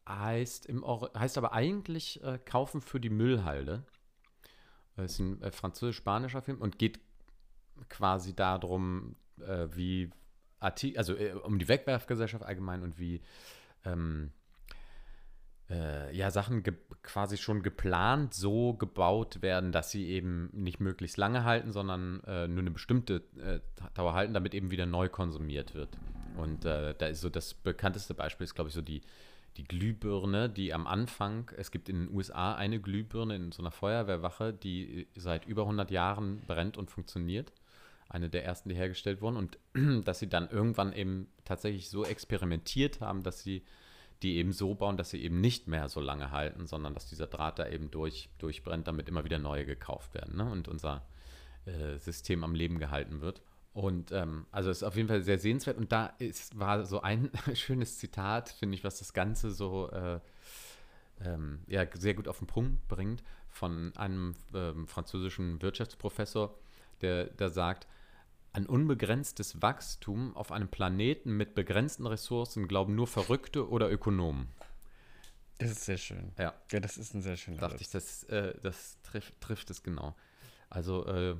heißt, 0.07 0.65
im, 0.65 0.85
heißt 0.85 1.37
aber 1.37 1.53
eigentlich 1.53 2.23
äh, 2.23 2.39
Kaufen 2.39 2.81
für 2.81 2.99
die 2.99 3.09
Müllhalde. 3.09 3.85
Das 4.95 5.13
ist 5.13 5.19
ein 5.19 5.41
äh, 5.41 5.51
französisch-spanischer 5.51 6.41
Film 6.41 6.61
und 6.61 6.77
geht 6.77 6.99
quasi 7.89 8.35
darum, 8.35 9.15
äh, 9.39 9.67
wie 9.71 10.11
Arti 10.59 10.97
also 10.97 11.15
äh, 11.15 11.33
um 11.33 11.57
die 11.57 11.67
Wegwerfgesellschaft 11.67 12.45
allgemein 12.45 12.83
und 12.83 12.99
wie 12.99 13.21
ähm, 13.85 14.31
äh, 15.71 16.15
ja, 16.15 16.29
Sachen 16.31 16.63
quasi 17.01 17.37
schon 17.37 17.63
geplant 17.63 18.33
so 18.33 18.73
gebaut 18.73 19.41
werden, 19.41 19.71
dass 19.71 19.89
sie 19.89 20.07
eben 20.07 20.49
nicht 20.53 20.79
möglichst 20.79 21.17
lange 21.17 21.43
halten, 21.43 21.71
sondern 21.71 22.21
äh, 22.25 22.47
nur 22.47 22.59
eine 22.59 22.71
bestimmte 22.71 23.23
äh, 23.39 23.59
Dauer 23.93 24.13
halten, 24.13 24.33
damit 24.33 24.53
eben 24.53 24.69
wieder 24.69 24.85
neu 24.85 25.07
konsumiert 25.09 25.73
wird. 25.73 25.97
Und 26.37 26.65
äh, 26.65 26.93
da 26.97 27.07
ist 27.07 27.21
so 27.21 27.29
das 27.29 27.53
bekannteste 27.53 28.13
Beispiel, 28.13 28.43
ist 28.43 28.55
glaube 28.55 28.67
ich 28.67 28.73
so 28.73 28.81
die, 28.81 29.01
die 29.57 29.63
Glühbirne, 29.63 30.49
die 30.49 30.73
am 30.73 30.87
Anfang, 30.87 31.51
es 31.57 31.71
gibt 31.71 31.89
in 31.89 32.05
den 32.05 32.15
USA 32.15 32.55
eine 32.55 32.79
Glühbirne 32.79 33.35
in 33.35 33.51
so 33.51 33.61
einer 33.61 33.71
Feuerwehrwache, 33.71 34.53
die 34.53 35.07
seit 35.15 35.45
über 35.45 35.63
100 35.63 35.89
Jahren 35.91 36.41
brennt 36.47 36.77
und 36.77 36.91
funktioniert. 36.91 37.51
Eine 38.09 38.29
der 38.29 38.43
ersten, 38.43 38.67
die 38.67 38.75
hergestellt 38.75 39.21
wurden. 39.21 39.37
Und 39.37 39.57
dass 40.05 40.19
sie 40.19 40.27
dann 40.27 40.49
irgendwann 40.49 40.91
eben 40.93 41.27
tatsächlich 41.45 41.89
so 41.89 42.05
experimentiert 42.05 42.99
haben, 42.99 43.23
dass 43.23 43.41
sie 43.41 43.63
die 44.21 44.37
eben 44.37 44.51
so 44.51 44.75
bauen, 44.75 44.97
dass 44.97 45.09
sie 45.09 45.23
eben 45.23 45.41
nicht 45.41 45.67
mehr 45.67 45.89
so 45.89 45.99
lange 45.99 46.31
halten, 46.31 46.67
sondern 46.67 46.93
dass 46.93 47.07
dieser 47.07 47.27
Draht 47.27 47.59
da 47.59 47.67
eben 47.67 47.89
durch, 47.89 48.29
durchbrennt, 48.37 48.87
damit 48.87 49.09
immer 49.09 49.23
wieder 49.23 49.39
neue 49.39 49.65
gekauft 49.65 50.13
werden 50.13 50.37
ne? 50.37 50.49
und 50.51 50.67
unser 50.67 51.05
äh, 51.65 51.97
System 51.97 52.43
am 52.43 52.53
Leben 52.53 52.79
gehalten 52.79 53.21
wird. 53.21 53.41
Und 53.73 54.11
ähm, 54.11 54.45
also 54.51 54.69
ist 54.69 54.83
auf 54.83 54.95
jeden 54.95 55.07
Fall 55.07 55.21
sehr 55.21 55.39
sehenswert. 55.39 55.77
Und 55.77 55.91
da 55.91 56.07
ist, 56.19 56.59
war 56.59 56.85
so 56.85 57.01
ein 57.01 57.31
schönes 57.53 57.97
Zitat, 57.97 58.49
finde 58.49 58.75
ich, 58.75 58.83
was 58.83 58.99
das 58.99 59.13
Ganze 59.13 59.51
so 59.51 59.89
äh, 59.91 60.19
ähm, 61.23 61.59
ja, 61.67 61.85
sehr 61.93 62.13
gut 62.13 62.27
auf 62.27 62.39
den 62.39 62.47
Punkt 62.47 62.87
bringt, 62.87 63.23
von 63.49 63.95
einem 63.95 64.35
ähm, 64.53 64.87
französischen 64.87 65.61
Wirtschaftsprofessor, 65.61 66.57
der, 67.01 67.25
der 67.25 67.49
sagt, 67.49 67.87
an 68.53 68.65
unbegrenztes 68.65 69.61
Wachstum 69.61 70.35
auf 70.35 70.51
einem 70.51 70.67
Planeten 70.67 71.37
mit 71.37 71.55
begrenzten 71.55 72.05
Ressourcen 72.05 72.67
glauben 72.67 72.95
nur 72.95 73.07
Verrückte 73.07 73.69
oder 73.69 73.89
Ökonomen. 73.91 74.47
Das 75.57 75.71
ist 75.71 75.85
sehr 75.85 75.97
schön. 75.97 76.31
Ja. 76.39 76.53
Ja, 76.71 76.79
das 76.79 76.97
ist 76.97 77.13
ein 77.13 77.21
sehr 77.21 77.37
schöner 77.37 77.57
Dachte 77.57 77.81
ich, 77.81 77.89
das, 77.89 78.23
äh, 78.23 78.55
das 78.61 78.99
trifft, 79.03 79.39
trifft 79.39 79.69
es 79.69 79.83
genau. 79.83 80.15
Also, 80.69 81.05
äh, 81.05 81.35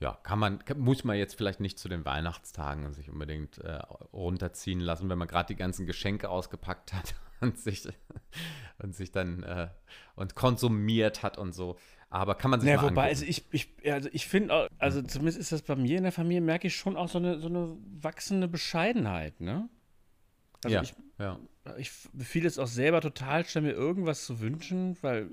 ja, 0.00 0.18
kann 0.22 0.38
man, 0.38 0.64
kann, 0.64 0.78
muss 0.78 1.04
man 1.04 1.16
jetzt 1.16 1.34
vielleicht 1.34 1.60
nicht 1.60 1.78
zu 1.78 1.88
den 1.88 2.04
Weihnachtstagen 2.04 2.92
sich 2.92 3.10
unbedingt 3.10 3.58
äh, 3.58 3.80
runterziehen 4.12 4.80
lassen, 4.80 5.08
wenn 5.08 5.18
man 5.18 5.28
gerade 5.28 5.48
die 5.48 5.56
ganzen 5.56 5.86
Geschenke 5.86 6.28
ausgepackt 6.28 6.92
hat 6.92 7.14
und 7.40 7.58
sich, 7.58 7.88
und 8.78 8.94
sich 8.94 9.12
dann 9.12 9.42
äh, 9.42 9.68
und 10.14 10.34
konsumiert 10.34 11.22
hat 11.22 11.38
und 11.38 11.52
so. 11.52 11.76
Aber 12.16 12.34
kann 12.34 12.50
man 12.50 12.60
sich 12.60 12.70
ja, 12.70 12.76
mal 12.76 12.90
wobei, 12.90 13.02
angucken. 13.02 13.08
also 13.08 13.24
ich, 13.26 13.44
ich, 13.50 13.68
also 13.92 14.08
ich 14.10 14.26
finde, 14.26 14.70
also 14.78 15.02
zumindest 15.02 15.38
ist 15.38 15.52
das 15.52 15.60
bei 15.60 15.76
mir 15.76 15.98
in 15.98 16.02
der 16.04 16.12
Familie, 16.12 16.40
merke 16.40 16.66
ich 16.66 16.74
schon 16.74 16.96
auch 16.96 17.10
so 17.10 17.18
eine, 17.18 17.38
so 17.40 17.48
eine 17.48 17.76
wachsende 18.00 18.48
Bescheidenheit, 18.48 19.38
ne? 19.42 19.68
Also 20.64 20.76
ja, 20.76 20.82
ich, 20.82 20.94
ja. 21.18 21.38
ich 21.76 21.90
fiel 21.90 22.46
es 22.46 22.58
auch 22.58 22.68
selber 22.68 23.02
total 23.02 23.44
schwer, 23.44 23.60
mir 23.60 23.72
irgendwas 23.72 24.24
zu 24.24 24.40
wünschen, 24.40 24.96
weil 25.02 25.28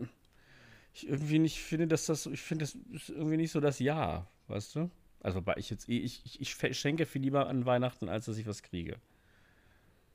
ich 0.93 1.07
irgendwie 1.07 1.39
nicht 1.39 1.59
finde, 1.59 1.87
dass 1.87 2.05
das, 2.05 2.25
ich 2.25 2.41
finde, 2.41 2.65
das 2.65 2.75
ist 2.91 3.09
irgendwie 3.09 3.37
nicht 3.37 3.51
so 3.51 3.61
das 3.61 3.79
Ja, 3.79 4.27
weißt 4.47 4.75
du? 4.75 4.91
Also, 5.21 5.37
wobei 5.37 5.55
ich 5.55 5.69
jetzt 5.69 5.87
eh, 5.87 5.99
ich, 5.99 6.21
ich, 6.25 6.41
ich 6.41 6.77
schenke 6.77 7.05
viel 7.05 7.21
lieber 7.21 7.47
an 7.47 7.65
Weihnachten, 7.65 8.09
als 8.09 8.25
dass 8.25 8.37
ich 8.37 8.45
was 8.45 8.61
kriege. 8.61 8.97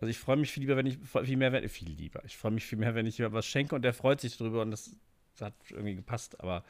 Also 0.01 0.11
ich 0.11 0.19
freue 0.19 0.37
mich 0.37 0.53
viel 0.53 0.63
lieber, 0.63 0.77
wenn 0.77 0.87
ich, 0.87 0.99
viel 0.99 1.37
mehr, 1.39 1.67
viel 1.71 1.89
lieber. 1.89 2.23
Ich 2.27 2.37
freue 2.37 2.53
mich 2.53 2.67
viel 2.67 2.79
mehr, 2.79 2.95
wenn 2.95 3.07
ich 3.07 3.21
was 3.21 3.47
schenke 3.47 3.75
und 3.75 3.83
der 3.83 3.95
freut 3.95 4.21
sich 4.21 4.37
drüber 4.37 4.61
und 4.61 4.71
das 4.71 4.95
hat 5.43 5.55
irgendwie 5.71 5.95
gepasst, 5.97 6.41
aber 6.41 6.65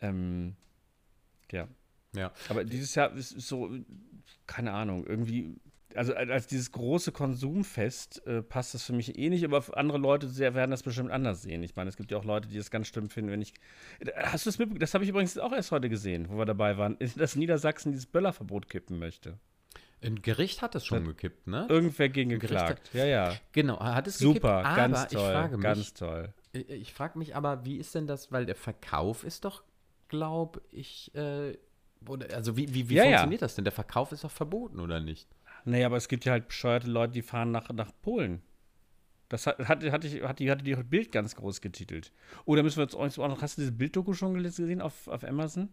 ähm, 0.00 0.54
ja. 1.50 1.68
Ja. 2.14 2.32
Aber 2.48 2.64
dieses 2.64 2.94
Jahr 2.94 3.12
ist 3.14 3.30
so, 3.40 3.70
keine 4.46 4.72
Ahnung, 4.72 5.06
irgendwie, 5.06 5.56
also 5.94 6.14
als 6.14 6.46
dieses 6.46 6.72
große 6.72 7.12
Konsumfest 7.12 8.26
äh, 8.26 8.42
passt 8.42 8.74
das 8.74 8.84
für 8.84 8.92
mich 8.94 9.18
eh 9.18 9.28
nicht, 9.28 9.44
aber 9.44 9.62
andere 9.76 9.98
Leute 9.98 10.28
sehr, 10.28 10.54
werden 10.54 10.70
das 10.70 10.82
bestimmt 10.82 11.10
anders 11.10 11.42
sehen. 11.42 11.62
Ich 11.62 11.76
meine, 11.76 11.88
es 11.90 11.96
gibt 11.96 12.10
ja 12.10 12.16
auch 12.18 12.24
Leute, 12.24 12.48
die 12.48 12.56
das 12.56 12.70
ganz 12.70 12.86
schlimm 12.88 13.10
finden, 13.10 13.30
wenn 13.30 13.42
ich. 13.42 13.52
Hast 14.16 14.46
du 14.46 14.50
das 14.50 14.58
mitbekommen? 14.58 14.80
Das 14.80 14.94
habe 14.94 15.04
ich 15.04 15.10
übrigens 15.10 15.36
auch 15.38 15.52
erst 15.52 15.70
heute 15.70 15.88
gesehen, 15.88 16.28
wo 16.30 16.38
wir 16.38 16.46
dabei 16.46 16.78
waren, 16.78 16.96
dass 17.16 17.36
Niedersachsen 17.36 17.92
dieses 17.92 18.06
Böllerverbot 18.06 18.68
kippen 18.70 18.98
möchte. 18.98 19.38
Ein 20.00 20.22
Gericht 20.22 20.62
hat 20.62 20.74
es 20.76 20.86
schon 20.86 21.00
Das- 21.04 21.08
gekippt, 21.08 21.46
ne? 21.46 21.66
Irgendwer 21.68 22.08
gegen 22.08 22.30
geklagt. 22.30 22.90
Ja, 22.94 23.04
ja. 23.04 23.34
Genau, 23.52 23.80
hat 23.80 24.06
es 24.06 24.18
Super, 24.18 24.62
gekippt, 24.62 24.66
aber 24.66 24.76
ganz 24.76 25.02
ich 25.04 25.18
toll. 25.18 25.32
frage 25.32 25.56
mich, 25.56 25.62
ganz 25.64 25.94
toll. 25.94 26.32
Ich, 26.52 26.68
ich 26.68 26.94
frage 26.94 27.18
mich 27.18 27.34
aber, 27.36 27.64
wie 27.64 27.76
ist 27.76 27.94
denn 27.94 28.06
das, 28.06 28.30
weil 28.32 28.46
der 28.46 28.56
Verkauf 28.56 29.24
ist 29.24 29.44
doch, 29.44 29.62
glaube 30.08 30.62
ich, 30.70 31.14
äh, 31.14 31.56
oder, 32.06 32.34
also 32.34 32.56
wie, 32.56 32.72
wie, 32.74 32.88
wie 32.88 32.94
Ja, 32.94 33.04
ja. 33.04 33.10
funktioniert 33.10 33.42
das 33.42 33.54
denn? 33.54 33.64
Der 33.64 33.72
Verkauf 33.72 34.12
ist 34.12 34.24
doch 34.24 34.30
verboten, 34.30 34.80
oder 34.80 35.00
nicht? 35.00 35.28
Naja, 35.64 35.86
aber 35.86 35.96
es 35.96 36.08
gibt 36.08 36.24
ja 36.24 36.32
halt 36.32 36.48
bescheuerte 36.48 36.88
Leute, 36.88 37.12
die 37.14 37.22
fahren 37.22 37.50
nach, 37.50 37.68
nach 37.70 37.90
Polen. 38.02 38.40
Das 39.28 39.46
hat, 39.46 39.58
hat, 39.68 39.84
hatte, 39.90 40.06
ich, 40.06 40.22
hat, 40.22 40.38
die, 40.38 40.50
hatte 40.50 40.64
die 40.64 40.74
Bild 40.76 41.12
ganz 41.12 41.34
groß 41.36 41.60
getitelt. 41.60 42.12
Oder 42.46 42.62
müssen 42.62 42.78
wir 42.78 42.84
jetzt 42.84 42.94
auch 42.94 43.28
noch. 43.28 43.42
Hast 43.42 43.58
du 43.58 43.60
diese 43.62 43.72
Bilddoku 43.72 44.14
schon 44.14 44.42
gesehen 44.42 44.80
auf, 44.80 45.06
auf 45.08 45.22
Amazon? 45.24 45.68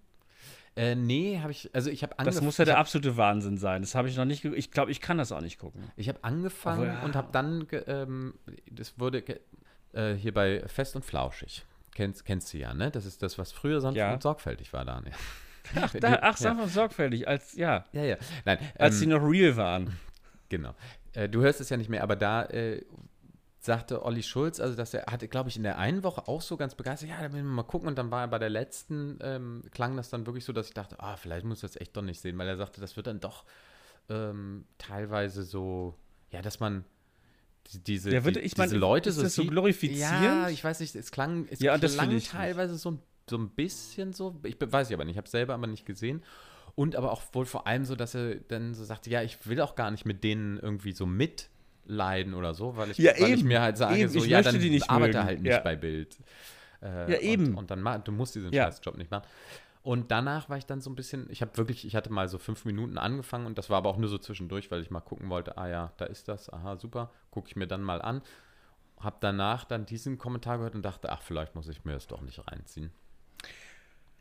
Äh, 0.75 0.95
nee, 0.95 1.39
habe 1.39 1.51
ich, 1.51 1.73
also 1.73 1.89
ich 1.89 2.03
habe 2.03 2.11
Das 2.17 2.19
angefangen. 2.19 2.45
muss 2.47 2.57
ja 2.57 2.65
der 2.65 2.77
absolute 2.79 3.15
Wahnsinn 3.15 3.57
sein. 3.57 3.81
Das 3.81 3.95
habe 3.95 4.09
ich 4.09 4.17
noch 4.17 4.25
nicht. 4.25 4.43
Ich 4.43 4.71
glaube, 4.71 4.91
ich 4.91 4.99
kann 4.99 5.17
das 5.17 5.31
auch 5.31 5.39
nicht 5.39 5.57
gucken. 5.57 5.89
Ich 5.95 6.09
habe 6.09 6.21
angefangen 6.23 6.89
Aber 6.89 6.99
ja. 6.99 7.05
und 7.05 7.15
habe 7.15 7.29
dann, 7.31 7.65
ähm, 7.87 8.33
das 8.69 8.99
wurde 8.99 9.23
äh, 9.95 10.13
hier 10.15 10.33
bei 10.33 10.63
Fest 10.67 10.95
und 10.95 11.03
Flauschig. 11.05 11.65
Kennst, 11.93 12.25
kennst 12.25 12.53
du 12.53 12.57
ja, 12.57 12.73
ne? 12.73 12.91
Das 12.91 13.05
ist 13.05 13.23
das, 13.23 13.37
was 13.37 13.51
früher 13.51 13.79
sanft 13.81 13.97
Ja. 13.97 14.13
und 14.13 14.21
sorgfältig 14.21 14.73
war, 14.73 14.83
Daniel. 14.85 15.13
Ach, 15.75 15.91
da, 15.99 16.19
ach 16.21 16.37
sanft 16.37 16.61
und 16.61 16.69
sorgfältig, 16.69 17.27
als, 17.27 17.55
ja, 17.55 17.85
Ja, 17.91 18.03
ja. 18.03 18.17
Nein, 18.45 18.59
als 18.77 18.95
ähm, 18.95 18.99
sie 18.99 19.07
noch 19.07 19.21
real 19.27 19.57
waren. 19.57 19.97
Genau. 20.49 20.75
Äh, 21.13 21.27
du 21.27 21.41
hörst 21.41 21.59
es 21.59 21.69
ja 21.69 21.77
nicht 21.77 21.89
mehr, 21.89 22.03
aber 22.03 22.15
da 22.15 22.43
äh, 22.43 22.83
sagte 23.59 24.03
Olli 24.05 24.21
Schulz, 24.21 24.59
also 24.59 24.75
dass 24.75 24.93
er 24.93 25.05
hatte, 25.07 25.27
glaube 25.27 25.49
ich, 25.49 25.57
in 25.57 25.63
der 25.63 25.79
einen 25.79 26.03
Woche 26.03 26.27
auch 26.27 26.41
so 26.41 26.55
ganz 26.55 26.75
begeistert, 26.75 27.09
ja, 27.09 27.19
da 27.19 27.33
will 27.33 27.41
wir 27.41 27.49
mal 27.49 27.63
gucken. 27.63 27.87
Und 27.87 27.97
dann 27.97 28.11
war 28.11 28.21
er 28.21 28.27
bei 28.27 28.37
der 28.37 28.49
letzten, 28.51 29.17
ähm, 29.21 29.63
klang 29.71 29.97
das 29.97 30.09
dann 30.11 30.27
wirklich 30.27 30.45
so, 30.45 30.53
dass 30.53 30.67
ich 30.67 30.73
dachte, 30.75 30.99
ah, 30.99 31.17
vielleicht 31.17 31.45
muss 31.45 31.59
ich 31.63 31.71
das 31.71 31.81
echt 31.81 31.97
doch 31.97 32.03
nicht 32.03 32.19
sehen, 32.21 32.37
weil 32.37 32.47
er 32.47 32.57
sagte, 32.57 32.79
das 32.79 32.95
wird 32.95 33.07
dann 33.07 33.19
doch 33.19 33.43
ähm, 34.09 34.65
teilweise 34.77 35.43
so, 35.43 35.95
ja, 36.29 36.43
dass 36.43 36.59
man 36.59 36.85
diese, 37.85 38.09
Der 38.09 38.23
wird- 38.25 38.35
die, 38.37 38.41
diese 38.41 38.77
Leute 38.77 39.09
ist 39.09 39.15
so, 39.15 39.23
das 39.23 39.35
so 39.35 39.41
sieht. 39.41 39.51
glorifizierend? 39.51 40.23
Ja, 40.23 40.49
ich 40.49 40.63
weiß 40.63 40.79
nicht, 40.79 40.95
es 40.95 41.11
klang, 41.11 41.47
es 41.49 41.59
Ja, 41.59 41.77
klang 41.77 42.19
teilweise 42.19 42.77
so, 42.77 42.91
ein- 42.91 42.99
so 43.29 43.37
ein 43.37 43.49
bisschen 43.49 44.13
so, 44.13 44.39
ich 44.43 44.57
weiß 44.59 44.89
ich 44.89 44.93
aber 44.93 45.03
nicht, 45.05 45.13
ich 45.13 45.17
habe 45.17 45.25
es 45.25 45.31
selber 45.31 45.53
aber 45.55 45.67
nicht 45.67 45.85
gesehen. 45.85 46.21
Und 46.75 46.95
aber 46.95 47.11
auch 47.11 47.21
wohl 47.31 47.45
vor 47.45 47.67
allem 47.67 47.85
so, 47.85 47.95
dass 47.95 48.13
er 48.15 48.35
dann 48.35 48.73
so 48.73 48.83
sagte, 48.83 49.09
ja, 49.09 49.21
ich 49.23 49.47
will 49.47 49.61
auch 49.61 49.75
gar 49.75 49.91
nicht 49.91 50.05
mit 50.05 50.23
denen 50.23 50.59
irgendwie 50.59 50.91
so 50.91 51.05
mitleiden 51.05 52.33
oder 52.33 52.53
so, 52.53 52.75
weil 52.77 52.91
ich, 52.91 52.97
Ja, 52.97 53.13
weil 53.19 53.33
ich 53.33 53.43
mir 53.43 53.61
halt 53.61 53.77
sage, 53.77 53.97
eben, 53.97 54.09
so, 54.09 54.19
ich 54.19 54.27
ja, 54.29 54.41
dann 54.41 54.59
die 54.59 54.69
nicht 54.69 54.89
arbeite 54.89 55.13
mögen. 55.17 55.25
halt 55.27 55.41
nicht 55.41 55.51
Ja. 55.53 55.59
bei 55.59 55.75
Bild. 55.75 56.17
Äh, 56.81 57.13
Ja, 57.13 57.19
eben. 57.19 57.47
Und, 57.55 57.71
und 57.71 57.71
dann 57.71 58.03
du 58.03 58.11
musst 58.11 58.35
diesen 58.35 58.51
Ja. 58.51 58.65
Scheißjob 58.65 58.97
nicht 58.97 59.09
machen. 59.09 59.25
Und 59.85 60.09
danach 60.09 60.49
war 60.49 60.57
ich 60.57 60.65
dann 60.65 60.81
so 60.81 60.89
ein 60.89 60.95
bisschen, 60.95 61.27
ich 61.29 61.43
habe 61.43 61.55
wirklich, 61.57 61.85
ich 61.85 61.95
hatte 61.95 62.11
mal 62.11 62.27
so 62.27 62.39
fünf 62.39 62.65
Minuten 62.65 62.97
angefangen 62.97 63.45
und 63.45 63.59
das 63.59 63.69
war 63.69 63.77
aber 63.77 63.91
auch 63.91 63.97
nur 63.97 64.09
so 64.09 64.17
zwischendurch, 64.17 64.71
weil 64.71 64.81
ich 64.81 64.89
mal 64.89 64.99
gucken 64.99 65.29
wollte, 65.29 65.59
ah 65.59 65.67
ja, 65.67 65.93
da 65.97 66.05
ist 66.05 66.27
das, 66.27 66.51
aha, 66.51 66.77
super, 66.77 67.11
gucke 67.29 67.49
ich 67.49 67.55
mir 67.55 67.67
dann 67.67 67.83
mal 67.83 68.01
an. 68.01 68.23
Hab 68.99 69.21
danach 69.21 69.63
dann 69.63 69.85
diesen 69.85 70.17
Kommentar 70.17 70.57
gehört 70.57 70.73
und 70.73 70.81
dachte, 70.81 71.11
ach, 71.11 71.21
vielleicht 71.21 71.53
muss 71.53 71.67
ich 71.67 71.85
mir 71.85 71.91
das 71.91 72.07
doch 72.07 72.21
nicht 72.21 72.41
reinziehen. 72.47 72.89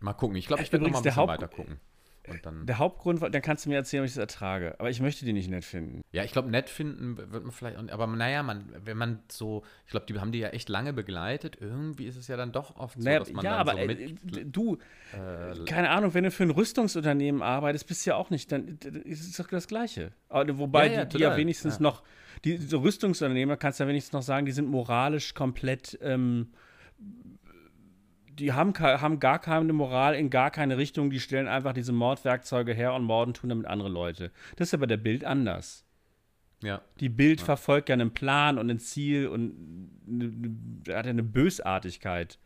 Mal 0.00 0.12
gucken. 0.12 0.36
Ich 0.36 0.48
glaube, 0.48 0.62
ich 0.62 0.70
werde 0.70 0.84
noch 0.84 0.92
mal 0.92 0.98
Übrigens, 0.98 1.16
ein 1.16 1.26
bisschen 1.26 1.28
weiter 1.28 1.48
gucken. 1.48 1.80
Und 2.26 2.46
dann, 2.46 2.64
Der 2.64 2.78
Hauptgrund, 2.78 3.20
dann 3.22 3.42
kannst 3.42 3.66
du 3.66 3.68
mir 3.70 3.76
erzählen, 3.76 4.02
ob 4.02 4.06
ich 4.06 4.12
das 4.14 4.18
ertrage. 4.20 4.74
Aber 4.78 4.88
ich 4.88 5.00
möchte 5.00 5.24
die 5.26 5.32
nicht 5.34 5.50
nett 5.50 5.64
finden. 5.64 6.00
ja, 6.12 6.24
ich 6.24 6.32
glaube, 6.32 6.50
nett 6.50 6.70
finden 6.70 7.18
wird 7.18 7.30
man 7.44 7.50
vielleicht, 7.52 7.76
auch 7.76 7.82
nicht, 7.82 7.92
aber 7.92 8.06
naja, 8.06 8.42
man, 8.42 8.64
wenn 8.84 8.96
man 8.96 9.18
so, 9.30 9.62
ich 9.84 9.90
glaube, 9.90 10.06
die 10.06 10.18
haben 10.18 10.32
die 10.32 10.38
ja 10.38 10.48
echt 10.48 10.68
lange 10.70 10.92
begleitet. 10.94 11.58
Irgendwie 11.60 12.06
ist 12.06 12.16
es 12.16 12.26
ja 12.28 12.36
dann 12.38 12.50
doch 12.52 12.76
oft 12.76 12.96
so, 12.98 13.04
Naja, 13.04 13.18
dass 13.18 13.32
man 13.32 13.44
ja, 13.44 13.50
dann 13.50 13.60
aber 13.60 13.72
so 13.72 13.78
äh, 13.78 13.86
mit, 13.86 14.36
d- 14.36 14.44
du, 14.46 14.78
äh, 15.12 15.64
keine 15.66 15.90
Ahnung, 15.90 16.14
wenn 16.14 16.24
du 16.24 16.30
für 16.30 16.44
ein 16.44 16.50
Rüstungsunternehmen 16.50 17.42
arbeitest, 17.42 17.86
bist 17.86 18.06
du 18.06 18.10
ja 18.10 18.16
auch 18.16 18.30
nicht, 18.30 18.50
dann 18.52 18.78
ist 19.04 19.28
es 19.28 19.36
doch 19.36 19.48
das 19.48 19.68
Gleiche. 19.68 20.12
Aber, 20.28 20.58
wobei 20.58 20.86
Ja, 20.86 20.92
ja, 21.00 21.04
die, 21.04 21.18
die 21.18 21.22
ja 21.22 21.36
wenigstens 21.36 21.74
ja. 21.76 21.82
noch, 21.82 22.02
die 22.44 22.56
so 22.56 22.78
Rüstungsunternehmer 22.78 23.56
kannst 23.56 23.80
du 23.80 23.84
ja 23.84 23.88
wenigstens 23.88 24.12
noch 24.14 24.22
sagen, 24.22 24.46
die 24.46 24.52
sind 24.52 24.68
moralisch 24.68 25.34
komplett, 25.34 25.98
ähm, 26.02 26.48
die 28.38 28.52
haben, 28.52 28.72
haben 28.78 29.20
gar 29.20 29.38
keine 29.38 29.72
Moral 29.72 30.14
in 30.14 30.28
gar 30.30 30.50
keine 30.50 30.76
Richtung, 30.76 31.10
die 31.10 31.20
stellen 31.20 31.48
einfach 31.48 31.72
diese 31.72 31.92
Mordwerkzeuge 31.92 32.72
her 32.74 32.92
und 32.94 33.04
morden 33.04 33.34
tun 33.34 33.48
damit 33.50 33.66
andere 33.66 33.88
Leute. 33.88 34.30
Das 34.56 34.68
ist 34.68 34.74
aber 34.74 34.86
der 34.86 34.96
Bild 34.96 35.24
anders. 35.24 35.84
ja. 36.62 36.80
Die 37.00 37.08
Bild 37.08 37.40
verfolgt 37.40 37.88
ja 37.88 37.92
einen 37.94 38.12
Plan 38.12 38.58
und 38.58 38.70
ein 38.70 38.78
Ziel 38.78 39.28
und 39.28 39.90
eine, 40.08 40.94
hat 40.96 41.06
ja 41.06 41.10
eine 41.10 41.22
Bösartigkeit. 41.22 42.38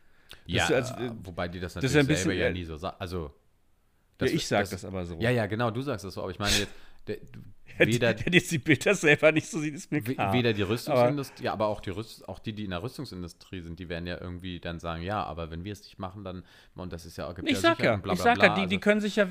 Ja, 0.45 0.63
ist 0.63 0.67
so, 0.69 0.75
als- 0.75 0.91
äh, 0.91 1.11
wobei 1.23 1.47
die 1.47 1.59
das 1.59 1.75
natürlich 1.75 1.93
ja 1.95 1.99
ein 2.01 2.05
selber 2.05 2.17
bisschen, 2.29 2.39
ja 2.39 2.47
äh, 2.47 2.53
nie 2.53 2.63
so 2.65 2.77
sagen. 2.77 2.97
Also, 2.99 3.33
Das, 4.17 4.29
ja, 4.31 4.35
ich 4.35 4.47
sag 4.47 4.61
das, 4.61 4.69
das, 4.71 4.85
aber 4.85 5.05
so. 5.05 5.17
Ja, 5.19 5.31
ja, 5.31 5.45
genau, 5.47 5.71
du 5.71 5.81
sagst 5.81 6.05
das 6.05 6.13
so, 6.13 6.21
aber 6.21 6.31
ich 6.31 6.39
meine 6.39 6.55
jetzt, 6.55 6.71
der, 7.07 7.17
Weder, 7.87 8.13
der, 8.13 8.29
der 8.29 8.41
die 8.41 8.57
Bilder 8.57 8.93
selber 8.93 9.31
nicht 9.31 9.47
so 9.47 9.59
sieht, 9.59 9.75
ist 9.75 9.91
mir 9.91 10.01
klar. 10.01 10.33
weder 10.33 10.53
die 10.53 10.61
Rüstungsindustrie, 10.61 11.45
ja, 11.45 11.53
aber 11.53 11.67
auch 11.67 11.79
die, 11.79 11.91
Rüst, 11.91 12.27
auch 12.27 12.39
die, 12.39 12.53
die 12.53 12.65
in 12.65 12.71
der 12.71 12.83
Rüstungsindustrie 12.83 13.61
sind, 13.61 13.79
die 13.79 13.89
werden 13.89 14.07
ja 14.07 14.19
irgendwie 14.19 14.59
dann 14.59 14.79
sagen, 14.79 15.01
ja, 15.01 15.23
aber 15.23 15.49
wenn 15.51 15.63
wir 15.63 15.73
es 15.73 15.83
nicht 15.83 15.99
machen, 15.99 16.23
dann, 16.23 16.43
und 16.75 16.93
das 16.93 17.05
ist 17.05 17.17
ja, 17.17 17.31
gibt 17.31 17.47
ich 17.47 17.55
ja 17.55 17.61
sag 17.61 17.79
ja, 17.83 17.95
und 17.95 18.03
bla, 18.03 18.13
ich 18.13 18.19
bla, 18.19 18.23
sag 18.23 18.39
bla, 18.39 18.47
ja, 18.47 18.55
die, 18.55 18.67
die 18.67 18.75
also- 18.75 18.79
können 18.79 19.01
sich 19.01 19.15
ja, 19.15 19.27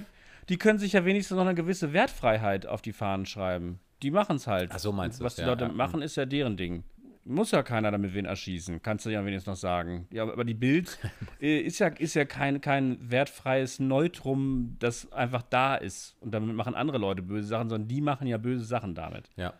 die 0.48 0.56
können 0.56 0.78
sich 0.78 0.94
ja 0.94 1.04
wenigstens 1.04 1.36
noch 1.36 1.44
eine 1.44 1.54
gewisse 1.54 1.92
Wertfreiheit 1.92 2.66
auf 2.66 2.80
die 2.80 2.92
Fahnen 2.92 3.26
schreiben. 3.26 3.80
Die 4.02 4.10
machen 4.10 4.36
es 4.36 4.46
halt. 4.46 4.70
Ach 4.72 4.78
so 4.78 4.92
meinst 4.92 5.20
du 5.20 5.24
Was 5.24 5.34
das, 5.34 5.36
die 5.36 5.42
ja, 5.42 5.48
Leute 5.48 5.64
ja. 5.64 5.72
machen, 5.72 6.00
ist 6.00 6.16
ja 6.16 6.24
deren 6.24 6.56
Ding. 6.56 6.84
Muss 7.28 7.50
ja 7.50 7.62
keiner 7.62 7.90
damit 7.90 8.14
wen 8.14 8.24
erschießen, 8.24 8.80
kannst 8.80 9.04
du 9.04 9.10
ja 9.10 9.22
wenigstens 9.22 9.46
noch 9.46 9.60
sagen. 9.60 10.08
Ja, 10.10 10.22
aber 10.22 10.44
die 10.44 10.54
Bild 10.54 10.98
äh, 11.42 11.58
ist 11.58 11.78
ja, 11.78 11.88
ist 11.88 12.14
ja 12.14 12.24
kein, 12.24 12.62
kein 12.62 12.98
wertfreies 13.10 13.80
Neutrum, 13.80 14.76
das 14.78 15.12
einfach 15.12 15.42
da 15.42 15.76
ist. 15.76 16.16
Und 16.20 16.32
damit 16.32 16.56
machen 16.56 16.74
andere 16.74 16.96
Leute 16.96 17.20
böse 17.20 17.48
Sachen, 17.48 17.68
sondern 17.68 17.86
die 17.86 18.00
machen 18.00 18.26
ja 18.26 18.38
böse 18.38 18.64
Sachen 18.64 18.94
damit. 18.94 19.28
Ja. 19.36 19.52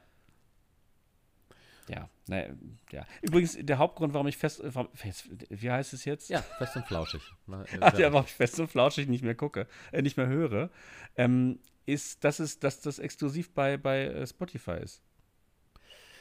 Ja, 1.91 2.09
ne, 2.27 2.57
ja. 2.91 3.05
Übrigens, 3.21 3.59
der 3.61 3.77
Hauptgrund, 3.77 4.15
warum 4.15 4.29
ich 4.29 4.39
fest, 4.39 4.63
äh, 4.63 4.71
fest 4.95 5.29
wie 5.51 5.71
heißt 5.71 5.93
es 5.93 6.07
jetzt? 6.07 6.31
Ja, 6.31 6.41
fest 6.41 6.75
und 6.77 6.87
flauschig. 6.87 7.23
Ach, 7.81 7.99
ja, 7.99 8.13
warum 8.13 8.25
ich 8.27 8.33
fest 8.33 8.59
und 8.61 8.69
flauschig 8.69 9.09
nicht 9.09 9.25
mehr 9.25 9.35
gucke, 9.35 9.67
äh, 9.93 10.01
nicht 10.01 10.17
mehr 10.17 10.29
höre, 10.29 10.71
ähm, 11.17 11.59
ist, 11.85 12.25
dass, 12.25 12.39
es, 12.39 12.59
dass 12.59 12.81
das 12.81 12.99
exklusiv 12.99 13.53
bei, 13.53 13.77
bei 13.77 14.07
äh, 14.07 14.27
Spotify 14.27 14.79
ist. 14.83 15.03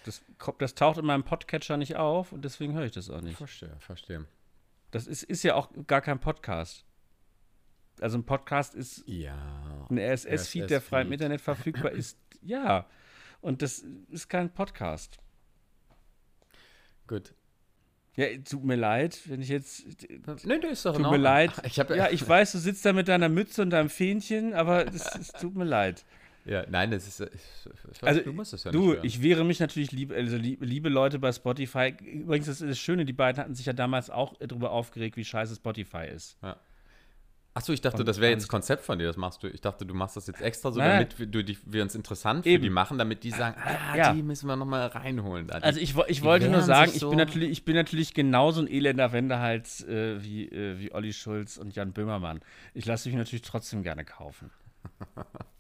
Das, 0.08 0.24
das 0.60 0.74
taucht 0.74 0.98
in 0.98 1.06
meinem 1.06 1.24
Podcatcher 1.26 1.76
nicht 1.76 1.98
auf 1.98 2.32
und 2.32 2.46
deswegen 2.46 2.74
höre 2.74 2.86
ich 2.86 2.94
das 2.94 3.10
auch 3.10 3.20
nicht. 3.22 3.38
Verstehe, 3.38 3.76
verstehe. 3.80 4.26
Das 4.92 5.06
ist, 5.06 5.24
ist 5.24 5.44
ja 5.44 5.56
auch 5.56 5.70
gar 5.86 6.00
kein 6.02 6.20
Podcast. 6.20 6.86
Also 8.00 8.18
ein 8.18 8.24
Podcast 8.26 8.74
ist 8.74 9.04
Ja. 9.06 9.86
ein 9.90 9.98
RSS-Feed, 10.00 10.70
der 10.70 10.80
frei 10.82 11.02
im. 11.02 11.12
Internet 11.12 11.42
verfügbar 11.42 11.92
ist. 11.92 12.18
Ja. 12.42 12.86
Und 13.42 13.62
das 13.64 13.84
ist 14.10 14.30
kein 14.30 14.54
Podcast. 14.54 15.18
Gut. 17.08 17.34
Ja, 18.16 18.26
tut 18.38 18.64
mir 18.64 18.76
leid, 18.76 19.20
wenn 19.26 19.42
ich 19.42 19.50
jetzt. 19.50 19.86
Nee, 20.46 20.60
der 20.60 20.70
ist 20.72 20.86
doch 20.86 20.96
Tut 20.96 21.06
in 21.06 21.12
mir 21.12 21.18
leid. 21.18 21.52
Ich 21.66 21.80
hab, 21.80 21.90
Ja, 21.90 22.10
ich 22.10 22.26
weiß, 22.28 22.54
du 22.54 22.60
sitzt 22.60 22.86
da 22.86 22.94
mit 22.94 23.08
deiner 23.08 23.28
Mütze 23.30 23.62
und 23.62 23.72
deinem 23.72 23.90
Fähnchen, 23.90 24.54
aber 24.54 24.88
es, 24.88 25.06
es 25.16 25.32
tut 25.34 25.56
mir 25.56 25.66
leid. 25.66 26.06
Ja, 26.48 26.66
nein, 26.70 26.92
das 26.92 27.06
ist. 27.08 27.20
Ich, 27.20 28.04
Also, 28.04 28.22
du 28.22 28.32
musst 28.32 28.54
es 28.54 28.64
ja 28.64 28.72
Du, 28.72 28.80
nicht 28.80 28.96
hören. 28.96 29.06
ich 29.06 29.22
wehre 29.22 29.44
mich 29.44 29.60
natürlich, 29.60 29.92
lieb, 29.92 30.12
also 30.14 30.38
lieb, 30.38 30.60
liebe 30.64 30.88
Leute 30.90 31.20
bei 31.20 31.32
Spotify. 31.34 31.94
Übrigens, 32.02 32.46
das 32.48 32.62
ist 32.62 32.70
das 32.70 32.80
Schöne, 32.80 33.04
die 33.04 33.14
beiden 33.14 33.42
hatten 33.42 33.54
sich 33.54 33.66
ja 33.66 33.74
damals 33.74 34.10
auch 34.10 34.34
darüber 34.40 34.72
aufgeregt, 34.72 35.18
wie 35.18 35.26
scheiße 35.26 35.56
Spotify 35.56 36.06
ist. 36.14 36.38
Achso, 37.54 37.74
ich 37.74 37.82
dachte, 37.82 37.98
Und 38.04 38.08
das 38.08 38.22
wäre 38.22 38.32
jetzt 38.32 38.44
ich- 38.44 38.50
Konzept 38.50 38.86
von 38.86 39.00
dir, 39.00 39.08
das 39.08 39.18
machst 39.18 39.42
du. 39.42 39.48
Ich 39.48 39.60
dachte, 39.62 39.84
du 39.86 39.94
machst 39.96 40.16
das 40.16 40.28
jetzt 40.28 40.42
extra 40.42 40.72
so, 40.72 40.80
damit 40.80 41.18
wir, 41.18 41.26
du, 41.26 41.44
die, 41.44 41.58
wir 41.66 41.82
uns 41.82 41.96
interessant 41.96 42.44
für 42.44 42.50
Eben. 42.52 42.62
die 42.64 42.70
machen, 42.70 43.00
damit 43.00 43.24
die 43.24 43.32
sagen, 43.32 43.60
ah, 43.60 43.98
Ja. 43.98 44.14
die 44.14 44.22
müssen 44.22 44.48
wir 44.48 44.56
nochmal 44.56 44.86
reinholen. 44.88 45.48
Die, 45.48 45.54
Also 45.54 45.80
ich, 45.80 45.96
ich 46.08 46.22
wollte 46.22 46.50
nur 46.50 46.62
sagen, 46.62 46.88
sich 46.92 46.98
ich, 46.98 47.02
so. 47.02 47.10
bin 47.10 47.18
natürlich, 47.18 47.50
ich 47.50 47.66
bin 47.66 47.76
natürlich 47.76 48.14
genauso 48.14 48.62
ein 48.62 48.68
elender 48.68 49.12
Wendehals 49.12 49.84
äh, 49.86 50.24
wie, 50.24 50.46
äh, 50.48 50.78
wie 50.80 50.94
Olli 50.94 51.12
Schulz 51.14 51.58
und 51.58 51.76
Jan 51.76 51.94
Böhmermann. 51.94 52.42
Ich 52.76 52.86
lasse 52.86 53.10
mich 53.10 53.18
natürlich 53.18 53.42
trotzdem 53.42 53.82
gerne 53.82 54.06
kaufen. 54.06 54.52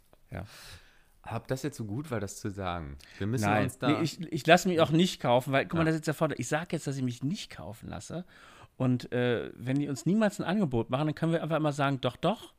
Hab 1.23 1.47
das 1.49 1.63
jetzt 1.63 1.75
so 1.77 1.83
gut, 1.85 2.09
weil 2.09 2.19
das 2.21 2.39
zu 2.39 2.49
sagen. 2.49 2.97
Wir 3.17 3.27
müssen 3.27 3.45
Nein, 3.45 3.65
uns 3.65 3.77
da. 3.79 3.89
nee, 3.89 4.01
ich, 4.03 4.21
ich 4.31 4.47
lasse 4.47 4.69
mich 4.69 4.79
auch 4.79 4.91
nicht 4.91 5.19
kaufen, 5.21 5.51
weil, 5.51 5.65
guck 5.65 5.73
mal, 5.73 5.79
Ja. 5.81 5.85
das 5.85 5.95
ist 5.95 5.99
jetzt 5.99 6.07
der 6.07 6.13
Vorteil. 6.13 6.39
Ich 6.39 6.47
sage 6.47 6.67
jetzt, 6.71 6.87
dass 6.87 6.95
ich 6.95 7.03
mich 7.03 7.21
nicht 7.23 7.49
kaufen 7.49 7.89
lasse. 7.89 8.25
Und 8.77 9.11
äh, 9.11 9.51
wenn 9.55 9.77
die 9.79 9.89
uns 9.89 10.05
niemals 10.05 10.39
ein 10.39 10.45
Angebot 10.45 10.89
machen, 10.89 11.07
dann 11.07 11.15
können 11.15 11.31
wir 11.33 11.41
einfach 11.43 11.57
immer 11.57 11.73
sagen, 11.73 11.99
doch, 11.99 12.15
doch. 12.15 12.53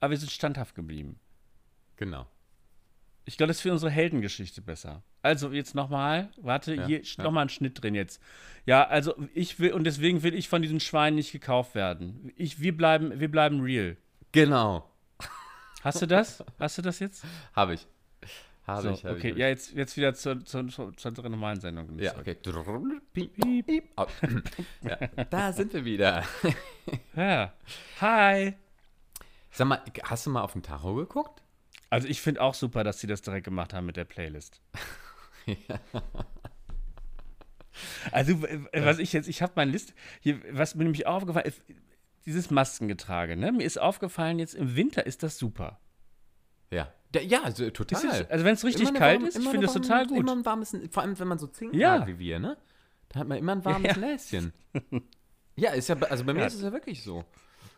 Aber 0.00 0.10
wir 0.12 0.18
sind 0.18 0.30
standhaft 0.30 0.74
geblieben. 0.74 1.18
genau. 1.96 2.26
Ich 3.26 3.38
glaube, 3.38 3.48
das 3.48 3.56
ist 3.56 3.62
für 3.62 3.72
unsere 3.72 3.90
Heldengeschichte 3.90 4.60
besser. 4.60 5.02
Also 5.22 5.50
jetzt 5.50 5.74
nochmal, 5.74 6.28
warte, 6.36 6.74
Ja, 6.74 6.86
hier 6.86 7.00
ja. 7.02 7.24
nochmal 7.24 7.46
ein 7.46 7.48
Schnitt 7.48 7.82
drin 7.82 7.94
jetzt. 7.94 8.20
Ja, 8.66 8.86
also 8.86 9.14
ich 9.32 9.58
will, 9.58 9.72
und 9.72 9.84
deswegen 9.84 10.22
will 10.22 10.34
ich 10.34 10.46
von 10.50 10.60
diesen 10.60 10.78
Schweinen 10.78 11.16
nicht 11.16 11.32
gekauft 11.32 11.74
werden. 11.74 12.30
Ich, 12.36 12.60
wir, 12.60 12.76
bleiben, 12.76 13.18
wir 13.18 13.30
bleiben 13.30 13.60
real. 13.62 13.96
Genau. 14.32 14.86
Hast 15.84 16.02
du 16.02 16.06
das? 16.06 16.42
Hast 16.58 16.78
du 16.78 16.82
das 16.82 16.98
jetzt? 16.98 17.24
Habe 17.54 17.74
ich. 17.74 17.86
Habe 18.66 18.82
So, 18.82 18.90
ich. 18.90 19.04
Hab 19.04 19.12
okay, 19.12 19.30
ich, 19.32 19.36
ja, 19.36 19.48
jetzt, 19.48 19.72
jetzt 19.74 19.96
wieder 19.96 20.14
zur, 20.14 20.42
zur, 20.44 20.66
zur, 20.68 20.96
zur 20.96 21.28
normalen 21.28 21.60
Sendung. 21.60 21.98
Ja, 21.98 22.16
okay. 22.18 22.34
Piep, 23.12 23.34
piep, 23.34 23.66
piep. 23.66 23.84
Au. 23.96 24.06
ja, 24.82 24.96
da 25.30 25.52
sind 25.52 25.72
wir 25.74 25.84
wieder. 25.84 26.24
Ja. 27.16 27.52
Hi. 28.00 28.54
Sag 29.50 29.68
mal, 29.68 29.82
hast 30.02 30.26
du 30.26 30.30
mal 30.30 30.42
auf 30.42 30.52
den 30.54 30.62
Tacho 30.62 30.94
geguckt? 30.94 31.42
Also 31.90 32.08
ich 32.08 32.20
finde 32.20 32.42
auch 32.42 32.54
super, 32.54 32.82
dass 32.84 32.98
sie 33.00 33.06
das 33.06 33.22
direkt 33.22 33.44
gemacht 33.44 33.72
haben 33.72 33.86
mit 33.86 33.96
der 33.96 34.04
Playlist. 34.04 34.60
Also 38.12 38.40
w- 38.42 38.68
was 38.76 38.98
ich 38.98 39.12
jetzt, 39.12 39.28
ich 39.28 39.42
habe 39.42 39.52
meine 39.56 39.70
Liste, 39.72 39.92
hier, 40.20 40.40
was 40.50 40.74
mir 40.74 40.84
nämlich 40.84 41.06
aufgefallen 41.06 41.46
ist, 41.46 41.60
dieses 42.26 42.50
Maskengetrage, 42.50 43.36
ne? 43.36 43.52
Mir 43.52 43.64
ist 43.64 43.78
aufgefallen, 43.80 44.38
jetzt 44.38 44.54
im 44.54 44.76
Winter 44.76 45.06
ist 45.06 45.22
das 45.22 45.38
super. 45.38 45.78
Ja. 46.70 46.92
Ja, 47.22 47.42
also, 47.44 47.70
total. 47.70 48.04
Ist, 48.04 48.30
also 48.30 48.44
wenn 48.44 48.54
es 48.54 48.64
richtig 48.64 48.88
eine 48.88 48.98
kalt 48.98 49.20
warme- 49.20 49.28
ist, 49.28 49.38
ich 49.38 49.44
finde 49.48 49.66
das 49.66 49.74
total 49.74 50.00
warme- 50.02 50.08
gut. 50.08 50.18
Immer 50.18 50.32
ein 50.32 50.44
warmes, 50.44 50.76
vor 50.90 51.02
allem 51.04 51.16
wenn 51.18 51.28
man 51.28 51.38
so 51.38 51.46
zinkt 51.46 51.76
Ja. 51.76 52.04
wie 52.06 52.18
wir, 52.18 52.38
ne? 52.40 52.56
Da 53.10 53.20
hat 53.20 53.28
man 53.28 53.38
immer 53.38 53.52
ein 53.52 53.64
warmes 53.64 53.88
Ja. 53.94 53.96
Näschen. 53.96 54.52
Ja, 55.56 55.70
ist 55.72 55.88
ja, 55.88 55.96
also 55.96 56.24
bei 56.24 56.32
mir 56.32 56.40
Ja. 56.40 56.46
ist 56.46 56.54
es 56.54 56.62
ja 56.62 56.72
wirklich 56.72 57.02
so. 57.04 57.24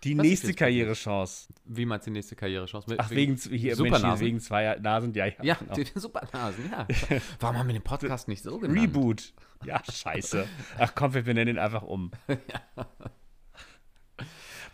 Die 0.05 0.17
Was 0.17 0.23
nächste 0.25 0.55
Karrierechance. 0.55 1.49
Wie 1.65 1.85
meinst 1.85 2.07
du 2.07 2.11
die 2.11 2.15
nächste 2.15 2.37
Karrierechance? 2.37 2.95
Ach, 2.99 3.11
wegen, 3.11 3.37
hier, 3.37 3.77
Mensch, 3.77 3.77
Supernasen? 3.77 4.25
wegen 4.27 4.41
zwei 4.41 4.77
Nasen, 4.77 5.13
ja, 5.15 5.27
ja. 5.27 5.33
Ja, 5.43 5.55
genau. 5.55 5.75
die 5.75 5.85
Supernasen, 5.95 6.71
ja. 6.71 6.87
Warum 7.41 7.59
haben 7.59 7.67
wir 7.67 7.73
den 7.75 7.83
Podcast 7.83 8.29
nicht 8.29 8.43
so 8.43 8.59
genannt? 8.59 8.81
Reboot. 8.81 9.35
Ja, 9.65 9.83
scheiße. 9.91 10.47
Ach 10.79 10.93
komm, 10.95 11.13
wir, 11.15 11.27
wir 11.27 11.35
nennen 11.35 11.57
ihn 11.57 11.59
einfach 11.59 11.83
um. 11.83 12.11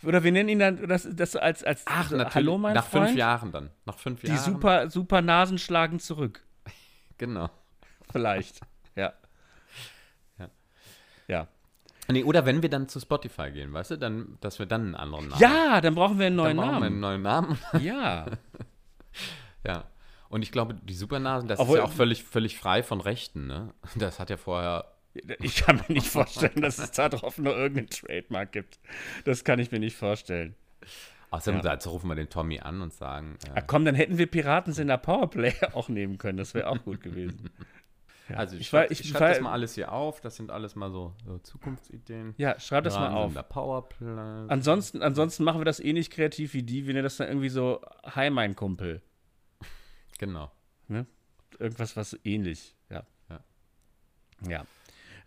Oder 0.05 0.23
wir 0.23 0.31
nennen 0.31 0.49
ihn 0.49 0.59
dann 0.59 0.87
das, 0.87 1.07
das 1.11 1.35
als, 1.35 1.63
als 1.63 1.83
Ach, 1.85 2.11
natürlich. 2.11 2.35
Hallo, 2.35 2.57
mein 2.57 2.73
Nach 2.73 2.85
Freund. 2.85 3.07
fünf 3.07 3.17
Jahren 3.17 3.51
dann. 3.51 3.69
Nach 3.85 3.97
fünf 3.97 4.21
Die 4.21 4.27
Jahren. 4.27 4.39
super, 4.39 4.89
super 4.89 5.21
Nasen 5.21 5.57
schlagen 5.57 5.99
zurück. 5.99 6.43
Genau. 7.19 7.49
Vielleicht. 8.11 8.59
Ja. 8.95 9.13
Ja. 10.39 10.49
Ja. 11.27 11.47
Nee, 12.09 12.23
oder 12.23 12.45
wenn 12.45 12.61
wir 12.61 12.69
dann 12.69 12.89
zu 12.89 12.99
Spotify 12.99 13.51
gehen, 13.51 13.71
weißt 13.71 13.91
du, 13.91 13.97
dann, 13.97 14.37
dass 14.41 14.59
wir 14.59 14.65
dann 14.65 14.81
einen 14.87 14.95
anderen 14.95 15.27
Namen 15.29 15.41
Ja, 15.41 15.79
dann 15.79 15.95
brauchen 15.95 16.19
wir 16.19 16.25
einen 16.27 16.37
dann 16.37 16.55
neuen 16.55 16.57
brauchen 16.57 16.79
wir 16.81 16.87
einen 16.87 16.99
Namen. 16.99 17.21
neuen 17.21 17.21
Namen. 17.21 17.57
Ja. 17.81 18.25
ja. 19.65 19.83
Und 20.27 20.41
ich 20.41 20.51
glaube, 20.51 20.73
die 20.73 20.95
Supernasen, 20.95 21.47
das 21.47 21.59
Obwohl- 21.59 21.77
ist 21.77 21.83
ja 21.83 21.87
auch 21.87 21.93
völlig, 21.93 22.23
völlig 22.23 22.57
frei 22.57 22.81
von 22.83 22.99
Rechten, 22.99 23.45
ne? 23.47 23.73
Das 23.95 24.19
hat 24.19 24.29
ja 24.31 24.37
vorher. 24.37 24.85
Ich 25.41 25.57
kann 25.57 25.77
mir 25.87 25.93
nicht 25.93 26.07
vorstellen, 26.07 26.61
dass 26.61 26.79
es 26.79 26.91
da 26.91 27.07
drauf 27.09 27.37
nur 27.37 27.55
irgendeinen 27.55 27.89
Trademark 27.89 28.51
gibt. 28.51 28.79
Das 29.25 29.43
kann 29.43 29.59
ich 29.59 29.71
mir 29.71 29.79
nicht 29.79 29.95
vorstellen. 29.95 30.55
Außerdem 31.29 31.59
Ja. 31.59 31.63
dazu 31.63 31.89
rufen 31.91 32.07
wir 32.09 32.15
den 32.15 32.29
Tommy 32.29 32.59
an 32.59 32.81
und 32.81 32.93
sagen. 32.93 33.37
Äh, 33.47 33.59
Ah, 33.59 33.61
komm, 33.61 33.85
dann 33.85 33.95
hätten 33.95 34.17
wir 34.17 34.27
Piratensender 34.27 34.97
Powerplay 34.97 35.53
auch 35.73 35.89
nehmen 35.89 36.17
können. 36.17 36.37
Das 36.37 36.53
wäre 36.53 36.67
auch 36.67 36.83
gut 36.83 37.01
gewesen. 37.01 37.49
Ja. 38.29 38.37
also 38.37 38.55
ich, 38.55 38.61
ich 38.61 38.67
schreibe 38.69 38.83
war- 38.85 38.91
ich 38.91 39.09
schreib 39.09 39.19
war- 39.21 39.29
das 39.31 39.41
mal 39.41 39.51
alles 39.51 39.75
hier 39.75 39.91
auf. 39.91 40.21
Das 40.21 40.37
sind 40.37 40.49
alles 40.49 40.75
mal 40.77 40.89
so, 40.89 41.13
so 41.25 41.39
Zukunftsideen. 41.39 42.33
Ja, 42.37 42.57
schreib 42.57 42.85
das 42.85 42.95
mal 42.95 43.11
auf. 43.11 43.33
Der 43.33 43.43
Powerplay. 43.43 44.45
Ansonsten, 44.47 45.01
ansonsten 45.01 45.43
machen 45.43 45.59
wir 45.59 45.65
das 45.65 45.81
ähnlich 45.81 46.09
kreativ 46.09 46.53
wie 46.53 46.63
die. 46.63 46.87
Wir 46.87 46.93
nennen 46.93 47.03
das 47.03 47.17
dann 47.17 47.27
irgendwie 47.27 47.49
so 47.49 47.81
Hi, 48.05 48.29
mein 48.29 48.55
Kumpel. 48.55 49.01
Genau. 50.19 50.49
Ne? 50.87 51.05
Irgendwas, 51.59 51.97
was 51.97 52.17
ähnlich. 52.23 52.75
Ja. 52.89 53.03
Ja. 53.29 53.39
Ja. 54.47 54.65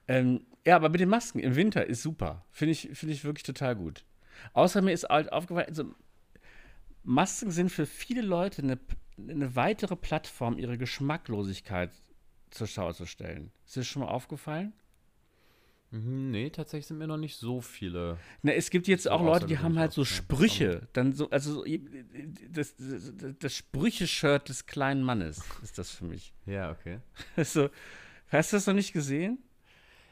Ähm, 0.08 0.46
ja, 0.64 0.76
aber 0.76 0.88
mit 0.88 1.00
den 1.00 1.08
Masken 1.08 1.38
im 1.38 1.56
Winter 1.56 1.86
ist 1.86 2.02
super. 2.02 2.44
Finde 2.50 2.72
ich, 2.72 2.90
finde 2.92 3.14
ich 3.14 3.24
wirklich 3.24 3.44
total 3.44 3.76
gut. 3.76 4.04
Außer 4.52 4.82
mir 4.82 4.92
ist 4.92 5.08
halt 5.08 5.32
aufgefallen, 5.32 5.68
also 5.68 5.94
Masken 7.02 7.50
sind 7.50 7.70
für 7.70 7.86
viele 7.86 8.22
Leute 8.22 8.62
eine, 8.62 8.78
eine 9.18 9.54
weitere 9.54 9.96
Plattform, 9.96 10.58
ihre 10.58 10.76
Geschmacklosigkeit 10.76 11.90
zur 12.50 12.66
Schau 12.66 12.92
zu 12.92 13.06
stellen. 13.06 13.52
Ist 13.64 13.76
dir 13.76 13.80
das 13.80 13.86
schon 13.86 14.02
mal 14.02 14.08
aufgefallen? 14.08 14.72
Mhm, 15.90 16.30
Nee, 16.30 16.50
tatsächlich 16.50 16.86
sind 16.86 16.98
mir 16.98 17.06
noch 17.06 17.16
nicht 17.16 17.36
so 17.36 17.60
viele. 17.60 18.18
Na, 18.42 18.52
es 18.52 18.70
gibt 18.70 18.88
jetzt 18.88 19.08
auch 19.08 19.22
Leute, 19.22 19.46
die 19.46 19.58
haben 19.58 19.78
halt 19.78 19.92
so. 19.92 20.04
Sprüche. 20.04 20.88
Dann 20.92 21.12
so, 21.12 21.30
also 21.30 21.54
so, 21.54 21.64
das, 22.50 22.74
das, 22.76 23.12
das 23.38 23.54
Sprüche-Shirt 23.54 24.48
des 24.48 24.66
kleinen 24.66 25.02
Mannes 25.02 25.42
ist 25.62 25.78
das 25.78 25.90
für 25.90 26.04
mich. 26.04 26.32
Ja, 26.44 26.70
okay. 26.70 26.98
So, 27.44 27.70
hast 28.28 28.52
du 28.52 28.56
das 28.56 28.66
noch 28.66 28.74
nicht 28.74 28.92
gesehen? 28.92 29.38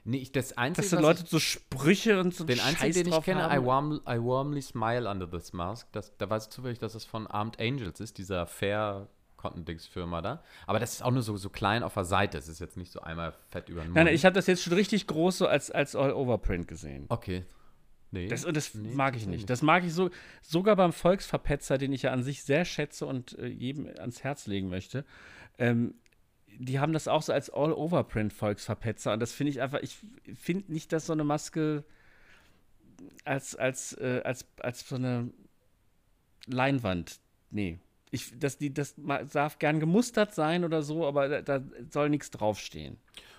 Nee, 0.07 0.19
ich, 0.19 0.33
das 0.33 0.57
Einzige, 0.59 0.87
Dass 0.87 0.91
so 0.91 1.01
Leute 1.01 1.25
so 1.27 1.39
Sprüche 1.39 2.21
und 2.21 2.35
so 2.35 2.45
Den 2.45 2.59
Scheiß 2.59 2.83
einzigen, 2.83 3.11
den 3.11 3.19
ich 3.19 3.25
kenne, 3.25 3.49
I, 3.51 3.65
warm, 3.65 4.03
I 4.07 4.19
warmly 4.19 4.61
smile 4.61 5.09
under 5.09 5.31
this 5.31 5.55
mask. 5.55 5.91
Das, 5.93 6.15
da 6.19 6.29
weiß 6.29 6.45
ich 6.45 6.51
zufällig, 6.51 6.79
dass 6.79 6.93
das 6.93 7.07
von 7.07 7.27
Armed 7.27 7.59
Angels 7.59 8.01
ist, 8.01 8.19
dieser 8.19 8.47
fair 8.47 9.09
Dings 9.57 9.87
Firma 9.87 10.23
da. 10.23 10.43
Aber 10.67 10.79
das 10.79 10.95
ist 10.95 11.03
auch 11.03 11.11
nur 11.11 11.23
so, 11.23 11.37
so 11.37 11.51
klein 11.51 11.83
auf 11.83 11.95
der 11.95 12.05
Seite. 12.05 12.39
Es 12.39 12.49
ist 12.49 12.61
jetzt 12.61 12.77
nicht 12.77 12.91
so 12.91 13.01
einmal 13.01 13.35
fett 13.49 13.69
über 13.69 13.83
den 13.83 13.89
Mund. 13.89 13.97
Nein, 13.97 14.07
nein, 14.07 14.15
ich 14.15 14.25
habe 14.25 14.35
das 14.35 14.47
jetzt 14.47 14.63
schon 14.63 14.73
richtig 14.73 15.07
groß 15.07 15.39
so 15.39 15.47
als, 15.47 15.71
als 15.71 15.95
All-Over-Print 15.95 16.67
gesehen. 16.67 17.05
Okay. 17.09 17.45
Nee. 18.11 18.29
Das, 18.29 18.43
das 18.43 18.75
nee, 18.75 18.95
mag 18.95 19.17
ich 19.17 19.27
nicht. 19.27 19.51
Das 19.51 19.61
mag 19.61 19.85
ich 19.85 19.93
so, 19.93 20.09
sogar 20.41 20.77
beim 20.77 20.93
Volksverpetzer, 20.93 21.79
den 21.79 21.93
ich 21.93 22.03
ja 22.03 22.13
an 22.13 22.23
sich 22.23 22.45
sehr 22.45 22.65
schätze 22.65 23.07
und 23.07 23.37
äh, 23.39 23.47
jedem 23.49 23.87
ans 23.87 24.23
Herz 24.23 24.47
legen 24.47 24.69
möchte. 24.69 25.05
Ähm, 25.59 25.95
die 26.59 26.79
haben 26.79 26.93
das 26.93 27.09
auch 27.09 27.23
so 27.23 27.33
als 27.33 27.51
All-Over-Print-Volksverpetzer. 27.51 29.13
Und 29.13 29.21
das 29.21 29.33
finde 29.33 29.51
ich 29.51 29.61
einfach, 29.61 29.81
ich 29.81 29.99
finde 30.35 30.73
nicht, 30.73 30.93
dass 30.93 31.07
so 31.07 31.13
eine 31.13 31.25
Maske 31.25 31.85
als, 33.25 33.57
als, 33.57 33.93
äh, 33.95 34.23
als, 34.25 34.47
als 34.61 34.89
so 34.89 34.97
eine 34.97 35.31
Leinwand, 36.47 37.21
nee. 37.51 37.79
Ich, 38.11 38.39
das, 38.39 38.59
die, 38.59 38.73
das 38.73 38.95
darf 39.33 39.59
gern 39.59 39.81
gemustert 39.81 40.35
sein 40.35 40.65
oder 40.65 40.83
so, 40.83 41.05
aber 41.05 41.29
da, 41.29 41.59
da 41.59 41.65
soll 41.91 42.11
nichts 42.11 42.31
draufstehen. 42.31 42.97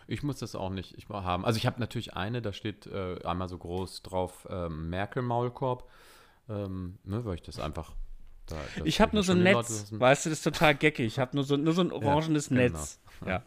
Ich 0.08 0.22
muss 0.22 0.40
das 0.40 0.54
auch 0.54 0.70
nicht 0.70 0.96
ich 0.98 1.08
haben. 1.08 1.46
Also 1.46 1.58
ich 1.58 1.66
habe 1.66 1.80
natürlich 1.80 2.14
eine, 2.14 2.42
da 2.42 2.52
steht 2.52 2.86
äh, 2.88 3.20
einmal 3.24 3.48
so 3.48 3.58
groß 3.58 4.02
drauf 4.02 4.46
äh, 4.50 4.68
Merkel-Maulkorb, 4.68 5.90
ähm, 6.50 6.98
ne, 7.06 7.24
weil 7.24 7.36
ich 7.36 7.42
das 7.42 7.60
einfach. 7.60 7.94
Da, 8.48 8.58
ich 8.84 9.02
habe 9.02 9.16
nur 9.16 9.24
so 9.24 9.32
ein 9.32 9.44
Netz, 9.44 9.88
weißt 9.92 10.26
du, 10.26 10.30
das 10.30 10.40
ist 10.40 10.44
total 10.44 10.76
geckig. 10.76 11.08
Ich 11.08 11.20
habe 11.20 11.36
nur 11.36 11.44
so, 11.44 11.58
nur 11.58 11.74
so 11.74 11.82
ein 11.82 11.92
orangenes 11.92 12.50
ja, 12.50 12.56
genau. 12.58 12.78
Netz. 12.80 13.00
Ja. 13.26 13.32
ja. 13.32 13.44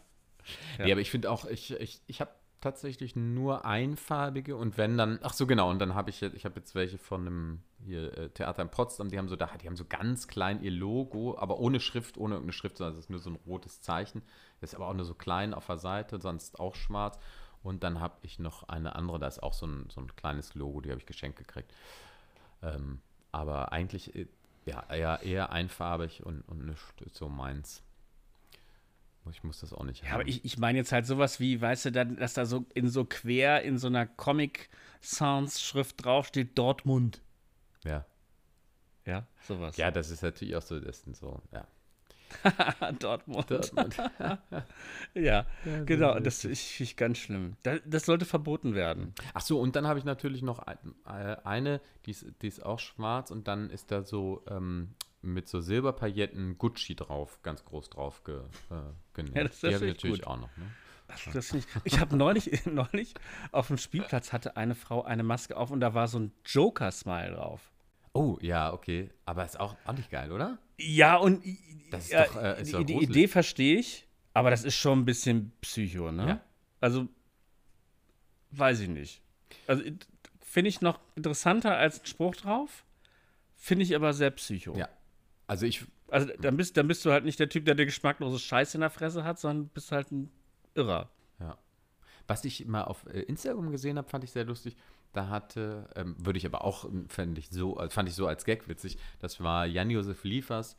Nee, 0.85 0.91
aber 0.91 1.01
ich 1.01 1.11
finde 1.11 1.31
auch, 1.31 1.45
ich, 1.45 1.71
ich, 1.79 2.01
ich 2.07 2.21
habe 2.21 2.31
tatsächlich 2.61 3.15
nur 3.15 3.65
einfarbige 3.65 4.55
und 4.57 4.77
wenn 4.77 4.97
dann, 4.97 5.19
ach 5.23 5.33
so 5.33 5.47
genau, 5.47 5.69
und 5.69 5.79
dann 5.79 5.95
habe 5.95 6.09
ich 6.09 6.19
jetzt, 6.21 6.35
ich 6.35 6.45
habe 6.45 6.59
jetzt 6.59 6.75
welche 6.75 6.97
von 6.97 7.21
einem 7.21 7.63
hier 7.85 8.17
äh, 8.17 8.29
Theater 8.29 8.61
in 8.61 8.69
Potsdam, 8.69 9.09
die 9.09 9.17
haben 9.17 9.29
so 9.29 9.35
da, 9.35 9.49
die 9.61 9.67
haben 9.67 9.77
so 9.77 9.85
ganz 9.87 10.27
klein 10.27 10.61
ihr 10.61 10.71
Logo, 10.71 11.37
aber 11.37 11.59
ohne 11.59 11.79
Schrift, 11.79 12.17
ohne 12.17 12.35
irgendeine 12.35 12.53
Schrift, 12.53 12.77
sondern 12.77 12.95
es 12.95 13.05
ist 13.05 13.09
nur 13.09 13.19
so 13.19 13.29
ein 13.29 13.39
rotes 13.47 13.81
Zeichen. 13.81 14.21
Das 14.59 14.71
ist 14.71 14.75
aber 14.75 14.87
auch 14.87 14.93
nur 14.93 15.05
so 15.05 15.13
klein 15.13 15.53
auf 15.53 15.67
der 15.67 15.77
Seite, 15.77 16.19
sonst 16.19 16.59
auch 16.59 16.75
schwarz. 16.75 17.17
Und 17.63 17.83
dann 17.83 17.99
habe 17.99 18.15
ich 18.21 18.39
noch 18.39 18.67
eine 18.67 18.95
andere, 18.95 19.19
da 19.19 19.27
ist 19.27 19.41
auch 19.41 19.53
so 19.53 19.65
ein, 19.65 19.85
so 19.89 20.01
ein 20.01 20.13
kleines 20.15 20.55
Logo, 20.55 20.81
die 20.81 20.89
habe 20.89 20.99
ich 20.99 21.05
geschenkt 21.05 21.37
gekriegt. 21.37 21.73
Ähm, 22.61 23.01
aber 23.31 23.71
eigentlich 23.71 24.15
äh, 24.15 24.27
ja, 24.69 24.83
eher, 24.89 25.19
eher 25.23 25.51
einfarbig 25.51 26.25
und, 26.25 26.41
und 26.41 26.65
nicht 26.65 26.79
so 27.13 27.29
meins. 27.29 27.83
Ich 29.31 29.43
muss 29.43 29.59
das 29.59 29.73
auch 29.73 29.83
nicht 29.83 30.01
haben. 30.01 30.09
Ja, 30.09 30.15
aber 30.15 30.27
ich, 30.27 30.43
ich 30.43 30.57
meine 30.57 30.79
jetzt 30.79 30.91
halt 30.91 31.05
sowas 31.05 31.39
wie, 31.39 31.61
weißt 31.61 31.85
du, 31.85 31.91
dass 31.91 32.33
da 32.33 32.45
so 32.45 32.65
in 32.73 32.89
so 32.89 33.05
quer 33.05 33.61
in 33.61 33.77
so 33.77 33.87
einer 33.87 34.07
Comic-Sans-Schrift 34.07 36.03
draufsteht, 36.03 36.57
Dortmund. 36.57 37.21
Ja. 37.83 38.05
Ja, 39.05 39.27
sowas. 39.41 39.77
Ja, 39.77 39.91
das 39.91 40.09
ist 40.09 40.23
natürlich 40.23 40.55
auch 40.55 40.61
so, 40.61 40.79
das 40.79 41.01
sind 41.01 41.15
so, 41.15 41.41
ja. 41.51 41.67
Dortmund. 42.99 43.49
Dortmund. 43.49 43.97
ja, 44.19 44.37
ja, 45.13 45.45
genau. 45.85 46.19
Das 46.19 46.41
finde 46.41 46.53
ich 46.53 46.97
ganz 46.97 47.17
schlimm. 47.17 47.55
Das, 47.63 47.81
das, 47.85 48.05
sollte 48.05 48.25
verboten 48.25 48.75
werden. 48.75 49.13
Ach 49.33 49.41
so, 49.41 49.59
und 49.59 49.75
dann 49.75 49.87
habe 49.87 49.99
ich 49.99 50.05
natürlich 50.05 50.41
noch 50.41 50.63
eine, 51.05 51.81
die 52.05 52.11
ist, 52.11 52.25
die 52.41 52.47
ist 52.47 52.65
auch 52.65 52.79
schwarz 52.79 53.31
und 53.31 53.47
dann 53.47 53.69
ist 53.69 53.91
da 53.91 54.03
so 54.03 54.43
ähm, 54.47 54.95
mit 55.21 55.47
so 55.47 55.61
Silberpailletten 55.61 56.57
Gucci 56.57 56.95
drauf, 56.95 57.39
ganz 57.43 57.65
groß 57.65 57.89
drauf 57.89 58.23
ge, 58.23 58.37
äh, 58.69 58.75
genäht. 59.13 59.35
Ja, 59.35 59.43
das, 59.43 59.59
die 59.59 59.75
habe 59.75 59.85
ich 59.85 59.93
natürlich 59.95 60.21
gut. 60.21 60.27
auch 60.27 60.37
noch. 60.37 60.57
Ne? 60.57 60.65
Ach, 61.07 61.33
das 61.33 61.53
ich 61.53 61.65
ich 61.83 61.99
habe 61.99 62.15
neulich, 62.15 62.65
neulich 62.65 63.13
auf 63.51 63.67
dem 63.67 63.77
Spielplatz 63.77 64.31
hatte 64.31 64.57
eine 64.57 64.75
Frau 64.75 65.03
eine 65.03 65.23
Maske 65.23 65.57
auf 65.57 65.71
und 65.71 65.79
da 65.79 65.93
war 65.93 66.07
so 66.07 66.19
ein 66.19 66.31
Joker-Smile 66.45 67.33
drauf. 67.33 67.71
Oh, 68.13 68.37
ja, 68.41 68.73
okay. 68.73 69.09
Aber 69.25 69.45
ist 69.45 69.59
auch, 69.59 69.75
auch 69.85 69.93
nicht 69.93 70.09
geil, 70.09 70.31
oder? 70.31 70.57
Ja, 70.79 71.17
und 71.17 71.43
das 71.91 72.05
ist 72.05 72.11
ja, 72.11 72.25
doch, 72.25 72.35
äh, 72.35 72.63
die, 72.63 72.85
die 72.85 73.03
Idee 73.03 73.27
verstehe 73.27 73.79
ich, 73.79 74.07
aber 74.33 74.49
das 74.49 74.63
ist 74.63 74.75
schon 74.75 74.99
ein 74.99 75.05
bisschen 75.05 75.51
Psycho, 75.61 76.11
ne? 76.11 76.27
Ja. 76.27 76.41
Also, 76.79 77.07
weiß 78.51 78.79
ich 78.81 78.89
nicht. 78.89 79.21
Also, 79.67 79.83
finde 80.39 80.69
ich 80.69 80.81
noch 80.81 80.99
interessanter 81.15 81.75
als 81.75 82.01
ein 82.01 82.05
Spruch 82.05 82.35
drauf, 82.35 82.85
finde 83.55 83.83
ich 83.83 83.95
aber 83.95 84.13
sehr 84.13 84.31
psycho. 84.31 84.75
Ja. 84.75 84.89
Also, 85.47 85.65
ich. 85.65 85.85
Also, 86.09 86.29
dann 86.39 86.57
bist, 86.57 86.75
dann 86.77 86.87
bist 86.87 87.05
du 87.05 87.11
halt 87.11 87.25
nicht 87.25 87.39
der 87.39 87.49
Typ, 87.49 87.65
der 87.65 87.75
der 87.75 87.85
geschmacklose 87.85 88.39
Scheiß 88.39 88.73
in 88.75 88.81
der 88.81 88.89
Fresse 88.89 89.23
hat, 89.23 89.39
sondern 89.39 89.67
bist 89.67 89.91
halt 89.91 90.11
ein 90.11 90.31
Irrer. 90.73 91.09
Ja. 91.39 91.57
Was 92.27 92.45
ich 92.45 92.65
mal 92.65 92.83
auf 92.83 93.05
äh, 93.07 93.21
Instagram 93.21 93.71
gesehen 93.71 93.97
habe, 93.97 94.09
fand 94.09 94.23
ich 94.23 94.31
sehr 94.31 94.45
lustig. 94.45 94.75
Da 95.13 95.27
hatte, 95.29 95.89
ähm, 95.95 96.15
würde 96.19 96.37
ich 96.37 96.45
aber 96.45 96.63
auch, 96.63 96.85
ähm, 96.85 97.09
fand 97.09 97.37
ich, 97.37 97.49
so, 97.49 97.79
äh, 97.79 97.89
fand 97.89 98.07
ich 98.09 98.15
so 98.15 98.27
als 98.27 98.45
Gag 98.45 98.67
witzig, 98.67 98.97
das 99.19 99.41
war 99.41 99.65
Jan-Josef 99.65 100.23
Liefers, 100.23 100.77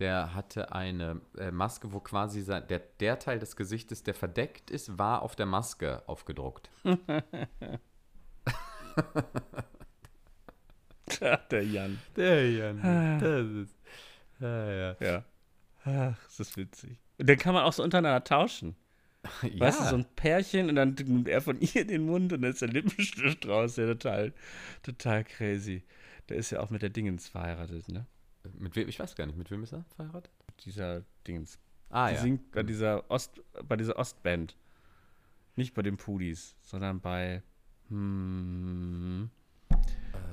der 0.00 0.34
hatte 0.34 0.72
eine 0.72 1.20
äh, 1.38 1.50
Maske, 1.50 1.92
wo 1.92 2.00
quasi 2.00 2.42
sein, 2.42 2.66
der, 2.68 2.80
der 3.00 3.18
Teil 3.18 3.38
des 3.38 3.54
Gesichtes, 3.54 4.02
der 4.02 4.14
verdeckt 4.14 4.70
ist, 4.70 4.98
war 4.98 5.22
auf 5.22 5.36
der 5.36 5.46
Maske 5.46 6.02
aufgedruckt. 6.08 6.70
der 11.50 11.64
Jan. 11.64 11.98
Der 12.16 12.50
Jan. 12.50 12.80
Ah. 12.82 13.18
Das 13.18 13.46
ist, 13.46 13.76
ah, 14.40 14.70
ja. 14.70 14.96
ja. 15.00 15.24
Ach, 15.84 16.18
das 16.24 16.40
ist 16.40 16.56
witzig. 16.56 16.98
Und 17.18 17.28
den 17.28 17.38
kann 17.38 17.54
man 17.54 17.64
auch 17.64 17.72
so 17.72 17.82
untereinander 17.82 18.24
tauschen. 18.24 18.74
Ja. 19.42 19.60
Weißt 19.60 19.80
du, 19.80 19.84
so 19.84 19.96
ein 19.96 20.06
Pärchen 20.16 20.68
und 20.70 20.76
dann 20.76 20.94
nimmt 20.94 21.28
er 21.28 21.40
von 21.42 21.58
ihr 21.60 21.86
den 21.86 22.06
Mund 22.06 22.32
und 22.32 22.42
dann 22.42 22.50
ist 22.50 22.62
der 22.62 22.68
Lippenstift 22.68 23.44
draus. 23.44 23.76
Ja, 23.76 23.86
total, 23.86 24.32
total 24.82 25.24
crazy. 25.24 25.82
Der 26.28 26.36
ist 26.38 26.50
ja 26.50 26.60
auch 26.60 26.70
mit 26.70 26.82
der 26.82 26.90
Dingens 26.90 27.28
verheiratet, 27.28 27.88
ne? 27.88 28.06
Mit 28.58 28.74
wem? 28.76 28.88
Ich 28.88 28.98
weiß 28.98 29.14
gar 29.16 29.26
nicht, 29.26 29.36
mit 29.36 29.50
wem 29.50 29.62
ist 29.62 29.72
er 29.72 29.84
verheiratet? 29.96 30.32
Mit 30.46 30.64
dieser 30.64 31.02
Dingens. 31.26 31.58
Ah, 31.90 32.08
Die 32.08 32.14
ja. 32.14 32.20
singt 32.22 32.52
bei 32.52 32.62
dieser 32.62 33.10
Ost, 33.10 33.42
bei 33.68 33.76
dieser 33.76 33.98
Ostband. 33.98 34.56
Nicht 35.56 35.74
bei 35.74 35.82
den 35.82 35.96
Pudis, 35.96 36.56
sondern 36.62 37.00
bei. 37.00 37.42
Hm, 37.88 39.28
äh. 39.70 39.76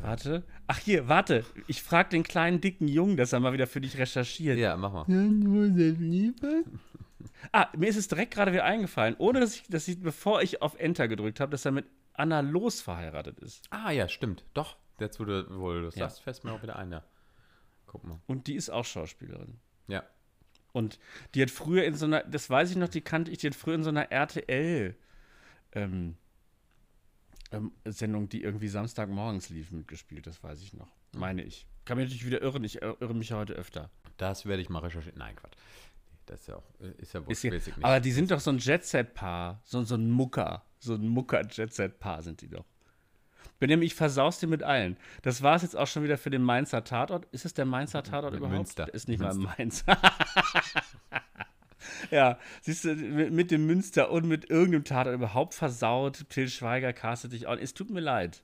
Warte. 0.01 0.43
Ach 0.67 0.77
hier, 0.77 1.07
warte. 1.07 1.43
Ich 1.67 1.81
frage 1.81 2.09
den 2.09 2.23
kleinen 2.23 2.61
dicken 2.61 2.87
Jungen, 2.87 3.17
dass 3.17 3.33
er 3.33 3.39
mal 3.39 3.53
wieder 3.53 3.67
für 3.67 3.81
dich 3.81 3.97
recherchiert. 3.97 4.57
Ja, 4.57 4.77
mach 4.77 4.93
mal. 4.93 5.05
Ah, 7.51 7.67
mir 7.75 7.89
ist 7.89 7.97
es 7.97 8.07
direkt 8.07 8.33
gerade 8.33 8.51
wieder 8.53 8.65
eingefallen, 8.65 9.15
ohne 9.17 9.39
dass 9.39 9.55
ich, 9.55 9.63
dass 9.67 9.87
ich, 9.87 9.99
bevor 9.99 10.41
ich 10.41 10.61
auf 10.61 10.75
Enter 10.79 11.07
gedrückt 11.07 11.39
habe, 11.39 11.51
dass 11.51 11.65
er 11.65 11.71
mit 11.71 11.85
Anna 12.13 12.39
Los 12.39 12.81
verheiratet 12.81 13.39
ist. 13.39 13.65
Ah 13.69 13.91
ja, 13.91 14.07
stimmt. 14.07 14.43
Doch. 14.53 14.77
Jetzt, 14.99 15.19
wo 15.19 15.25
du, 15.25 15.45
wo 15.49 15.73
du 15.73 15.83
das 15.83 15.95
ja. 15.95 16.09
sagst, 16.09 16.21
fällt 16.21 16.43
mir 16.43 16.51
auch 16.51 16.63
wieder 16.63 16.75
ein, 16.77 16.91
ja. 16.91 17.03
Guck 17.85 18.03
mal. 18.03 18.19
Und 18.25 18.47
die 18.47 18.55
ist 18.55 18.69
auch 18.69 18.85
Schauspielerin. 18.85 19.59
Ja. 19.87 20.03
Und 20.73 20.99
die 21.33 21.41
hat 21.41 21.51
früher 21.51 21.85
in 21.85 21.95
so 21.95 22.05
einer, 22.05 22.23
das 22.23 22.49
weiß 22.49 22.71
ich 22.71 22.77
noch, 22.77 22.89
die 22.89 23.01
kannte 23.01 23.31
ich, 23.31 23.37
die 23.39 23.47
hat 23.47 23.55
früher 23.55 23.75
in 23.75 23.83
so 23.83 23.89
einer 23.89 24.11
RTL 24.11 24.95
ähm, 25.73 26.17
ähm, 27.51 27.71
Sendung, 27.85 28.29
die 28.29 28.43
irgendwie 28.43 28.67
Samstagmorgens 28.67 29.49
lief, 29.49 29.71
mitgespielt, 29.71 30.27
das 30.27 30.43
weiß 30.43 30.61
ich 30.61 30.73
noch. 30.73 30.89
Meine 31.13 31.43
ich. 31.43 31.67
Kann 31.85 31.97
mich 31.97 32.07
natürlich 32.07 32.25
wieder 32.25 32.41
irren, 32.41 32.63
ich 32.63 32.81
irre 32.81 33.13
mich 33.13 33.29
ja 33.29 33.37
heute 33.37 33.53
öfter. 33.53 33.89
Das 34.17 34.45
werde 34.45 34.61
ich 34.61 34.69
mal 34.69 34.79
recherchieren. 34.79 35.17
Nein, 35.17 35.35
Quatsch. 35.35 35.55
Das 36.27 36.41
ist 36.41 36.47
ja 36.47 36.57
auch, 36.57 36.63
äh, 36.81 37.01
ist 37.01 37.13
ja 37.13 37.21
ist 37.27 37.41
hier, 37.41 37.59
Aber 37.81 37.99
die 37.99 38.11
sind 38.11 38.31
doch 38.31 38.39
so 38.39 38.51
ein 38.51 38.59
Jet-Set-Paar, 38.59 39.61
so, 39.63 39.81
so 39.83 39.95
ein 39.95 40.11
Mucker, 40.11 40.63
so 40.77 40.93
ein 40.93 41.07
Mucker-Jet-Set-Paar 41.07 42.21
sind 42.21 42.41
die 42.41 42.49
doch. 42.49 42.65
Benjamin, 43.59 43.87
ich 43.87 43.95
versaus 43.95 44.39
dir 44.39 44.47
mit 44.47 44.61
allen. 44.61 44.97
Das 45.23 45.41
war 45.41 45.55
es 45.55 45.63
jetzt 45.63 45.75
auch 45.75 45.87
schon 45.87 46.03
wieder 46.03 46.17
für 46.17 46.29
den 46.29 46.43
Mainzer 46.43 46.83
Tatort. 46.83 47.25
Ist 47.31 47.45
es 47.45 47.53
der 47.53 47.65
Mainzer 47.65 48.03
Tatort 48.03 48.33
mit 48.33 48.39
überhaupt? 48.39 48.57
Münster. 48.57 48.93
Ist 48.93 49.07
nicht 49.07 49.19
Münster. 49.19 49.41
mal 49.41 49.55
Mainz. 49.57 49.85
ja, 52.11 52.37
siehst 52.61 52.83
du, 52.83 52.93
mit, 52.93 53.31
mit, 53.31 53.49
dem 53.49 53.65
Münster 53.65 54.11
und 54.11 54.27
mit 54.27 54.49
irgendeinem 54.49 54.83
Tatort 54.83 55.15
überhaupt 55.15 55.55
versaut. 55.55 56.25
Till 56.29 56.49
Schweiger 56.49 56.93
castet 56.93 57.31
dich 57.31 57.47
auch. 57.47 57.57
Es 57.57 57.73
tut 57.73 57.89
mir 57.89 58.01
leid. 58.01 58.43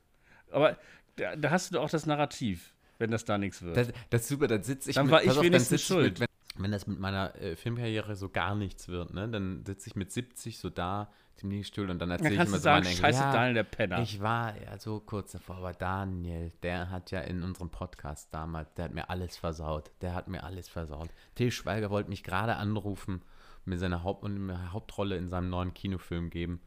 Aber 0.50 0.78
da, 1.18 1.36
da 1.36 1.52
hast 1.52 1.70
du 1.70 1.76
doch 1.76 1.84
auch 1.84 1.90
das 1.90 2.06
Narrativ, 2.06 2.74
wenn 2.98 3.12
das 3.12 3.26
da 3.26 3.38
nichts 3.38 3.62
wird. 3.62 3.78
Das, 3.78 3.90
das 4.10 4.22
ist 4.22 4.30
super, 4.30 4.48
dann 4.48 4.64
sitze 4.64 4.90
ich 4.90 4.96
Dann 4.96 5.08
mit, 5.08 5.14
war 5.14 5.24
ich 5.24 5.30
auf, 5.30 5.44
wenigstens 5.44 5.84
schuld. 5.84 6.22
Mit, 6.22 6.30
wenn, 6.58 6.72
das 6.72 6.88
mit 6.88 7.00
meiner 7.00 7.36
äh, 7.36 7.56
Filmkarriere 7.56 8.16
so 8.16 8.30
gar 8.30 8.56
nichts 8.56 8.88
wird, 8.88 9.14
ne, 9.14 9.28
dann 9.30 9.66
sitze 9.66 9.90
ich 9.90 9.96
mit 9.96 10.12
70 10.12 10.58
so 10.58 10.70
da 10.70 11.12
ziemlich 11.36 11.68
still 11.68 11.90
und 11.90 12.00
dann 12.00 12.12
erzähle 12.12 12.36
ich 12.36 12.42
immer 12.42 12.58
so 12.58 12.58
sagen, 12.58 12.86
Scheiße, 12.86 13.22
ja, 13.22 13.34
Daniel, 13.34 13.54
der 13.56 13.64
Penner. 13.64 14.00
Ich 14.02 14.22
war 14.22 14.56
ja 14.62 14.78
so 14.78 15.00
kurz 15.00 15.32
davor, 15.32 15.58
aber 15.58 15.74
Daniel, 15.74 16.52
der 16.62 16.90
hat 16.90 17.12
ja 17.12 17.22
in 17.22 17.44
unserem 17.44 17.70
Podcast 17.70 18.34
damals, 18.34 18.74
der 18.76 18.86
hat 18.86 18.94
mir 18.94 19.10
alles 19.10 19.38
versaut. 19.38 19.92
Der 20.02 20.14
hat 20.14 20.28
mir 20.28 20.44
alles 20.44 20.70
versaut. 20.70 21.10
Till 21.36 21.52
Schweiger 21.52 21.90
wollte 21.90 22.10
mich 22.10 22.24
gerade 22.24 22.56
anrufen, 22.56 23.24
mir 23.66 23.78
seine 23.78 24.04
Haupt 24.04 24.24
und 24.24 24.46
mir 24.46 24.72
Hauptrolle 24.72 25.18
in 25.18 25.30
seinem 25.30 25.50
neuen 25.50 25.74
Kinofilm 25.74 26.30
geben. 26.30 26.62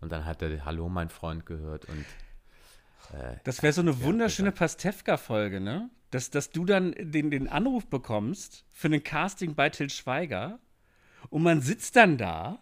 Und 0.00 0.12
dann 0.12 0.24
hat 0.24 0.42
er 0.42 0.64
Hallo, 0.64 0.88
mein 0.88 1.10
Freund 1.10 1.46
gehört 1.46 1.84
und 1.86 2.00
äh, 2.00 2.27
das 3.44 3.62
wäre 3.62 3.72
so 3.72 3.80
eine 3.80 4.02
wunderschöne 4.02 4.52
Pastewka-Folge, 4.52 5.60
ne? 5.60 5.90
Dass, 6.10 6.30
dass 6.30 6.50
du 6.50 6.64
dann 6.64 6.94
den, 6.98 7.30
den 7.30 7.48
Anruf 7.48 7.86
bekommst 7.86 8.64
für 8.72 8.88
ein 8.88 9.02
Casting 9.02 9.54
bei 9.54 9.68
Till 9.68 9.90
Schweiger 9.90 10.58
und 11.28 11.42
man 11.42 11.60
sitzt 11.60 11.96
dann 11.96 12.16
da 12.16 12.60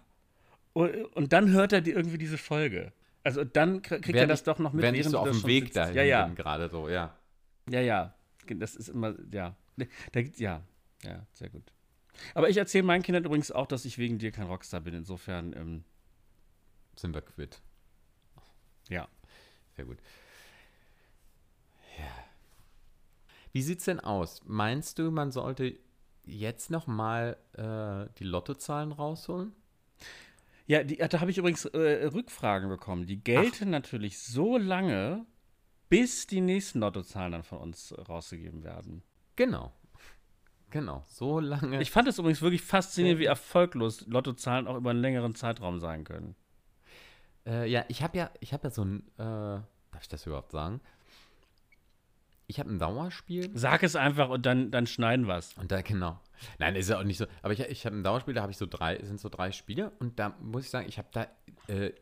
und, 0.72 0.92
und 1.14 1.32
dann 1.32 1.50
hört 1.50 1.72
er 1.72 1.80
die, 1.80 1.92
irgendwie 1.92 2.18
diese 2.18 2.38
Folge. 2.38 2.92
Also 3.22 3.44
dann 3.44 3.82
kriegt 3.82 4.06
während 4.08 4.18
er 4.18 4.26
das 4.26 4.42
doch 4.42 4.58
noch 4.58 4.72
mit, 4.72 4.82
während, 4.82 4.98
während 4.98 5.14
du 5.14 5.18
auf 5.18 5.30
dem 5.30 5.46
Weg 5.46 5.72
dahin 5.72 5.96
ja, 5.96 6.02
ja. 6.02 6.28
gerade 6.28 6.68
so, 6.68 6.88
ja. 6.88 7.16
Ja, 7.68 7.80
ja. 7.80 8.14
Das 8.48 8.76
ist 8.76 8.88
immer, 8.88 9.14
ja. 9.32 9.56
Da 10.12 10.22
gibt 10.22 10.38
ja, 10.38 10.62
ja, 11.02 11.26
sehr 11.32 11.50
gut. 11.50 11.72
Aber 12.34 12.48
ich 12.48 12.56
erzähle 12.56 12.84
meinen 12.84 13.02
Kindern 13.02 13.24
übrigens 13.24 13.50
auch, 13.50 13.66
dass 13.66 13.84
ich 13.84 13.98
wegen 13.98 14.18
dir 14.18 14.32
kein 14.32 14.46
Rockstar 14.46 14.80
bin. 14.80 14.94
Insofern 14.94 15.52
ähm, 15.54 15.84
sind 16.96 17.14
wir 17.14 17.20
quitt. 17.20 17.60
Ja. 18.88 19.08
Sehr 19.76 19.84
gut. 19.84 19.98
Wie 23.52 23.62
sieht's 23.62 23.86
denn 23.86 24.00
aus? 24.00 24.42
Meinst 24.44 24.98
du, 24.98 25.10
man 25.10 25.30
sollte 25.30 25.78
jetzt 26.24 26.70
noch 26.70 26.86
mal 26.86 27.36
äh, 27.54 28.12
die 28.18 28.24
Lottozahlen 28.24 28.92
rausholen? 28.92 29.52
Ja, 30.66 30.82
die, 30.82 30.96
da 30.96 31.20
habe 31.20 31.30
ich 31.30 31.38
übrigens 31.38 31.64
äh, 31.64 32.04
Rückfragen 32.06 32.68
bekommen. 32.68 33.06
Die 33.06 33.22
gelten 33.22 33.70
natürlich 33.70 34.18
so 34.18 34.58
lange, 34.58 35.24
bis 35.88 36.26
die 36.26 36.40
nächsten 36.40 36.80
Lottozahlen 36.80 37.32
dann 37.32 37.44
von 37.44 37.58
uns 37.58 37.92
äh, 37.92 38.00
rausgegeben 38.00 38.64
werden. 38.64 39.02
Genau. 39.36 39.72
Genau, 40.70 41.04
so 41.06 41.38
lange. 41.38 41.80
Ich 41.80 41.92
fand 41.92 42.08
es 42.08 42.18
übrigens 42.18 42.42
wirklich 42.42 42.62
faszinierend, 42.62 43.20
wie 43.20 43.26
erfolglos 43.26 44.04
Lottozahlen 44.06 44.66
auch 44.66 44.76
über 44.76 44.90
einen 44.90 45.00
längeren 45.00 45.34
Zeitraum 45.34 45.78
sein 45.78 46.04
können. 46.04 46.34
Äh, 47.46 47.70
ja, 47.70 47.84
ich 47.88 48.02
habe 48.02 48.18
ja, 48.18 48.30
ich 48.40 48.52
habe 48.52 48.64
ja 48.64 48.70
so 48.70 48.84
ein, 48.84 49.06
äh, 49.16 49.22
darf 49.22 50.02
ich 50.02 50.08
das 50.08 50.26
überhaupt 50.26 50.50
sagen? 50.50 50.80
Ich 52.48 52.60
habe 52.60 52.70
ein 52.70 52.78
Dauerspiel. 52.78 53.50
Sag 53.54 53.82
es 53.82 53.96
einfach 53.96 54.28
und 54.28 54.46
dann, 54.46 54.70
dann 54.70 54.86
schneiden 54.86 55.26
wir 55.26 55.36
es. 55.36 55.54
Und 55.54 55.72
da, 55.72 55.82
genau. 55.82 56.20
Nein, 56.58 56.76
ist 56.76 56.88
ja 56.88 56.98
auch 56.98 57.04
nicht 57.04 57.18
so. 57.18 57.26
Aber 57.42 57.52
ich, 57.52 57.60
ich 57.60 57.86
habe 57.86 57.96
ein 57.96 58.04
Dauerspiel, 58.04 58.34
da 58.34 58.42
habe 58.42 58.52
ich 58.52 58.58
so 58.58 58.66
drei, 58.66 59.02
sind 59.02 59.20
so 59.20 59.28
drei 59.28 59.50
Spiele 59.52 59.92
und 59.98 60.18
da 60.18 60.36
muss 60.40 60.64
ich 60.64 60.70
sagen, 60.70 60.86
ich 60.88 60.98
habe 60.98 61.08
da, 61.12 61.26
äh, 61.66 61.92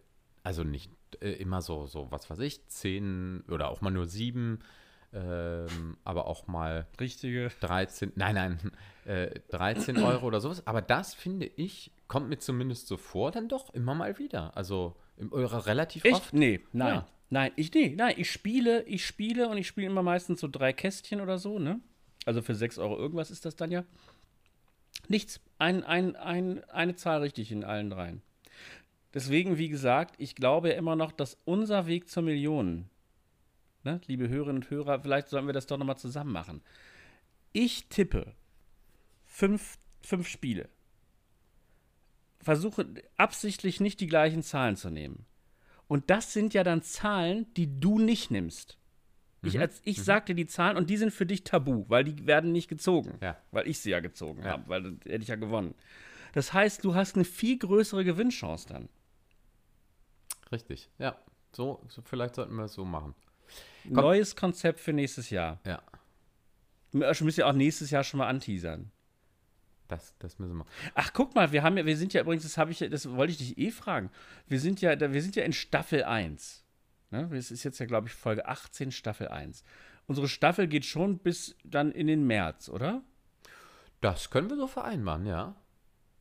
also 0.42 0.64
nicht 0.64 0.90
äh, 1.20 1.32
immer 1.32 1.62
so, 1.62 1.86
so, 1.86 2.10
was 2.10 2.28
weiß 2.28 2.40
ich, 2.40 2.66
zehn 2.68 3.42
oder 3.48 3.70
auch 3.70 3.80
mal 3.80 3.90
nur 3.90 4.06
sieben, 4.06 4.58
ähm, 5.14 5.96
aber 6.04 6.26
auch 6.26 6.46
mal 6.46 6.86
Richtige. 7.00 7.50
13, 7.60 8.12
nein, 8.16 8.34
nein, 8.34 8.72
äh, 9.06 9.40
13 9.50 9.96
Euro 9.98 10.26
oder 10.26 10.40
sowas. 10.40 10.66
Aber 10.66 10.82
das 10.82 11.14
finde 11.14 11.46
ich, 11.46 11.92
kommt 12.08 12.28
mir 12.28 12.38
zumindest 12.38 12.88
so 12.88 12.96
vor, 12.96 13.30
dann 13.30 13.48
doch 13.48 13.72
immer 13.72 13.94
mal 13.94 14.18
wieder. 14.18 14.56
Also 14.56 14.96
im, 15.16 15.32
relativ 15.32 16.04
Echt? 16.04 16.16
oft. 16.16 16.34
Nee, 16.34 16.60
nein. 16.72 16.96
Ja. 16.96 17.06
Nein, 17.34 17.50
ich, 17.56 17.74
nee, 17.74 17.92
nein, 17.96 18.14
ich 18.16 18.30
spiele, 18.30 18.84
ich 18.84 19.04
spiele 19.04 19.48
und 19.48 19.58
ich 19.58 19.66
spiele 19.66 19.88
immer 19.88 20.04
meistens 20.04 20.38
so 20.38 20.46
drei 20.46 20.72
Kästchen 20.72 21.20
oder 21.20 21.36
so, 21.36 21.58
ne? 21.58 21.80
Also 22.26 22.42
für 22.42 22.54
6 22.54 22.78
Euro 22.78 22.96
irgendwas 22.96 23.32
ist 23.32 23.44
das 23.44 23.56
dann 23.56 23.72
ja. 23.72 23.82
Nichts. 25.08 25.40
Ein, 25.58 25.82
ein, 25.82 26.14
ein, 26.14 26.62
eine 26.70 26.94
Zahl 26.94 27.22
richtig 27.22 27.50
in 27.50 27.64
allen 27.64 27.90
dreien. 27.90 28.22
Deswegen, 29.14 29.58
wie 29.58 29.68
gesagt, 29.68 30.14
ich 30.18 30.36
glaube 30.36 30.68
immer 30.70 30.94
noch, 30.94 31.10
dass 31.10 31.36
unser 31.44 31.88
Weg 31.88 32.08
zur 32.08 32.22
Million, 32.22 32.88
ne, 33.82 34.00
liebe 34.06 34.28
Hörerinnen 34.28 34.62
und 34.62 34.70
Hörer, 34.70 35.00
vielleicht 35.00 35.28
sollten 35.28 35.48
wir 35.48 35.54
das 35.54 35.66
doch 35.66 35.76
nochmal 35.76 35.98
zusammen 35.98 36.30
machen. 36.30 36.62
Ich 37.52 37.88
tippe 37.88 38.32
fünf, 39.24 39.78
fünf 40.02 40.28
Spiele. 40.28 40.68
Versuche 42.38 42.86
absichtlich 43.16 43.80
nicht 43.80 43.98
die 43.98 44.06
gleichen 44.06 44.44
Zahlen 44.44 44.76
zu 44.76 44.88
nehmen. 44.88 45.26
Und 45.88 46.08
das 46.10 46.32
sind 46.32 46.54
ja 46.54 46.64
dann 46.64 46.82
Zahlen, 46.82 47.46
die 47.54 47.78
du 47.80 47.98
nicht 47.98 48.30
nimmst. 48.30 48.78
Ich, 49.42 49.54
Mhm. 49.54 49.60
als, 49.60 49.80
ich 49.84 50.02
sag 50.02 50.24
dir 50.26 50.34
die 50.34 50.46
Zahlen 50.46 50.76
und 50.78 50.88
die 50.88 50.96
sind 50.96 51.12
für 51.12 51.26
dich 51.26 51.44
tabu, 51.44 51.84
weil 51.88 52.04
die 52.04 52.26
werden 52.26 52.52
nicht 52.52 52.68
gezogen. 52.68 53.18
Ja. 53.20 53.36
Weil 53.50 53.68
ich 53.68 53.78
sie 53.78 53.90
ja 53.90 54.00
gezogen 54.00 54.42
Ja. 54.42 54.52
habe, 54.52 54.68
weil 54.68 54.82
dann 54.82 55.00
hätte 55.04 55.22
ich 55.22 55.28
ja 55.28 55.36
gewonnen. 55.36 55.74
Das 56.32 56.52
heißt, 56.54 56.82
du 56.84 56.94
hast 56.94 57.14
eine 57.16 57.24
viel 57.24 57.58
größere 57.58 58.04
Gewinnchance 58.04 58.66
dann. 58.66 58.88
Richtig, 60.50 60.88
ja. 60.98 61.16
So, 61.52 61.82
so 61.88 62.02
vielleicht 62.02 62.34
sollten 62.36 62.54
wir 62.56 62.64
es 62.64 62.72
so 62.74 62.84
machen. 62.84 63.14
Neues 63.84 64.34
Konzept 64.34 64.80
für 64.80 64.92
nächstes 64.92 65.30
Jahr. 65.30 65.60
Ja, 65.66 65.82
Wir 66.92 67.08
müssen 67.20 67.40
ja 67.40 67.46
auch 67.46 67.52
nächstes 67.52 67.90
Jahr 67.90 68.04
schon 68.04 68.18
mal 68.18 68.28
anteasern. 68.28 68.90
Das, 69.88 70.14
das 70.18 70.38
müssen 70.38 70.52
wir 70.52 70.58
machen. 70.58 70.70
Ach, 70.94 71.12
guck 71.12 71.34
mal, 71.34 71.52
wir 71.52 71.62
haben 71.62 71.76
ja, 71.76 71.86
wir 71.86 71.96
sind 71.96 72.12
ja 72.12 72.22
übrigens, 72.22 72.44
das 72.44 72.58
habe 72.58 72.70
ich, 72.70 72.78
das 72.78 73.10
wollte 73.10 73.32
ich 73.32 73.38
dich 73.38 73.58
eh 73.58 73.70
fragen. 73.70 74.10
Wir 74.46 74.60
sind 74.60 74.80
ja, 74.80 74.98
wir 74.98 75.22
sind 75.22 75.36
ja 75.36 75.44
in 75.44 75.52
Staffel 75.52 76.04
1. 76.04 76.64
Ne? 77.10 77.28
Das 77.32 77.50
ist 77.50 77.64
jetzt 77.64 77.78
ja, 77.78 77.86
glaube 77.86 78.08
ich, 78.08 78.14
Folge 78.14 78.46
18, 78.46 78.92
Staffel 78.92 79.28
1. 79.28 79.64
Unsere 80.06 80.28
Staffel 80.28 80.66
geht 80.68 80.84
schon 80.84 81.18
bis 81.18 81.56
dann 81.64 81.92
in 81.92 82.06
den 82.06 82.26
März, 82.26 82.68
oder? 82.68 83.02
Das 84.00 84.30
können 84.30 84.50
wir 84.50 84.56
so 84.56 84.66
vereinbaren, 84.66 85.26
ja. 85.26 85.54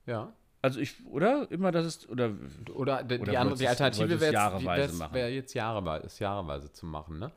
Ja. 0.06 0.34
Also 0.62 0.80
ich, 0.80 1.06
oder? 1.06 1.52
Immer 1.52 1.72
das 1.72 1.86
ist, 1.86 2.10
oder 2.10 2.32
Oder, 2.74 3.04
die, 3.04 3.20
Oder 3.20 3.32
die, 3.32 3.38
andere, 3.38 3.58
die 3.58 3.68
Alternative 3.68 4.22
wäre 4.22 4.62
jetzt, 4.78 5.14
wär 5.14 5.34
jetzt 5.34 5.54
jahreweise, 5.54 6.06
ist 6.06 6.20
jahreweise 6.20 6.72
zu 6.72 6.86
machen, 6.86 7.20
ne? 7.20 7.32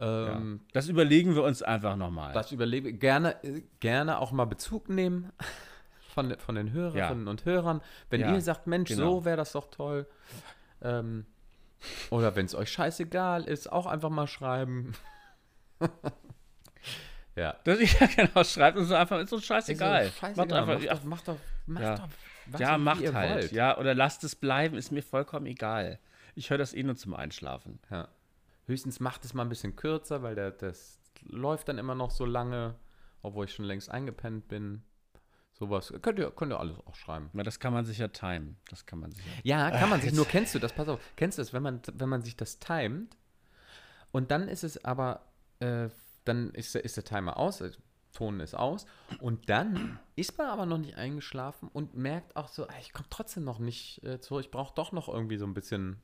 Ja. 0.00 0.36
Ähm, 0.36 0.60
das 0.72 0.88
überlegen 0.88 1.34
wir 1.34 1.42
uns 1.42 1.62
einfach 1.62 1.96
nochmal. 1.96 2.32
Das 2.32 2.52
überlege 2.52 2.92
gerne, 2.92 3.42
äh, 3.44 3.62
gerne 3.80 4.18
auch 4.18 4.32
mal 4.32 4.46
Bezug 4.46 4.88
nehmen 4.88 5.30
von, 6.14 6.36
von 6.38 6.54
den 6.54 6.72
Hörerinnen 6.72 7.28
und 7.28 7.44
Hörern. 7.44 7.82
Wenn 8.08 8.20
Ja, 8.22 8.32
ihr 8.32 8.40
sagt, 8.40 8.66
Mensch, 8.66 8.88
genau. 8.90 9.18
so 9.18 9.24
wäre 9.24 9.36
das 9.36 9.52
doch 9.52 9.70
toll. 9.70 10.06
Ähm, 10.82 11.26
oder 12.10 12.34
wenn 12.36 12.46
es 12.46 12.54
euch 12.54 12.70
scheißegal 12.70 13.44
ist, 13.44 13.70
auch 13.70 13.86
einfach 13.86 14.10
mal 14.10 14.26
schreiben. 14.26 14.92
ja. 17.36 17.56
Das, 17.64 17.78
ja, 18.00 18.06
genau, 18.06 18.44
schreibt 18.44 18.78
uns 18.78 18.90
einfach, 18.90 19.18
ist 19.20 19.32
uns 19.32 19.44
scheißegal. 19.44 20.06
Ist 20.06 20.14
so 20.14 20.20
scheißegal. 20.20 20.46
Macht 20.46 20.52
einfach, 20.52 20.74
macht, 20.74 20.82
ja, 20.84 20.94
doch, 20.94 21.04
macht 21.04 21.28
doch, 21.28 21.36
macht 21.66 21.82
Ja. 21.84 21.94
doch, 22.52 22.60
ja, 22.60 22.78
macht 22.78 23.00
ihr 23.00 23.14
halt. 23.14 23.34
wollt. 23.34 23.52
Ja, 23.52 23.78
oder 23.78 23.94
lasst 23.94 24.24
es 24.24 24.34
bleiben, 24.34 24.76
ist 24.76 24.90
mir 24.92 25.02
vollkommen 25.02 25.46
egal. 25.46 25.98
Ich 26.34 26.50
höre 26.50 26.58
das 26.58 26.74
eh 26.74 26.82
nur 26.82 26.96
zum 26.96 27.14
Einschlafen. 27.14 27.78
Ja. 27.90 28.08
Höchstens 28.66 29.00
macht 29.00 29.24
es 29.24 29.34
mal 29.34 29.42
ein 29.42 29.48
bisschen 29.48 29.76
kürzer, 29.76 30.22
weil 30.22 30.34
der, 30.34 30.50
das 30.52 31.00
läuft 31.24 31.68
dann 31.68 31.78
immer 31.78 31.94
noch 31.94 32.10
so 32.10 32.24
lange, 32.24 32.76
obwohl 33.22 33.46
ich 33.46 33.52
schon 33.54 33.64
längst 33.64 33.90
eingepennt 33.90 34.48
bin. 34.48 34.82
Sowas. 35.52 35.92
Könnt 36.00 36.18
ihr, 36.18 36.30
könnt 36.30 36.52
ihr 36.52 36.60
alles 36.60 36.78
auch 36.86 36.94
schreiben. 36.94 37.28
Na, 37.34 37.42
das 37.42 37.58
kann 37.60 37.72
man 37.74 37.84
sich 37.84 37.98
ja 37.98 38.08
timen. 38.08 38.56
Das 38.70 38.86
kann 38.86 38.98
man 39.00 39.12
sich 39.12 39.22
ja. 39.44 39.68
Ja, 39.68 39.78
kann 39.78 39.90
man 39.90 40.00
sich. 40.00 40.12
Nur 40.14 40.24
kennst 40.26 40.54
du 40.54 40.58
das, 40.58 40.72
pass 40.72 40.88
auf, 40.88 41.00
kennst 41.16 41.36
du 41.38 41.42
das, 41.42 41.52
wenn 41.52 41.62
man, 41.62 41.82
wenn 41.92 42.08
man 42.08 42.22
sich 42.22 42.36
das 42.36 42.58
timet 42.58 43.16
und 44.12 44.30
dann 44.30 44.48
ist 44.48 44.64
es 44.64 44.82
aber, 44.84 45.26
äh, 45.58 45.88
dann 46.24 46.50
ist, 46.50 46.74
der- 46.74 46.84
ist 46.84 46.96
der 46.96 47.04
Timer 47.04 47.36
aus, 47.36 47.58
der 47.58 47.72
Ton 48.12 48.40
ist 48.40 48.54
aus 48.54 48.86
und 49.20 49.48
dann 49.50 49.98
ist 50.16 50.36
man 50.38 50.48
aber 50.48 50.66
noch 50.66 50.78
nicht 50.78 50.96
eingeschlafen 50.96 51.68
und 51.72 51.94
merkt 51.94 52.34
auch 52.36 52.48
so, 52.48 52.66
ah, 52.66 52.74
ich 52.80 52.92
komme 52.92 53.06
trotzdem 53.10 53.44
noch 53.44 53.58
nicht 53.58 54.02
äh, 54.02 54.18
zurück, 54.20 54.44
ich 54.44 54.50
brauche 54.50 54.74
doch 54.74 54.92
noch 54.92 55.08
irgendwie 55.08 55.36
so 55.36 55.46
ein 55.46 55.54
bisschen 55.54 56.00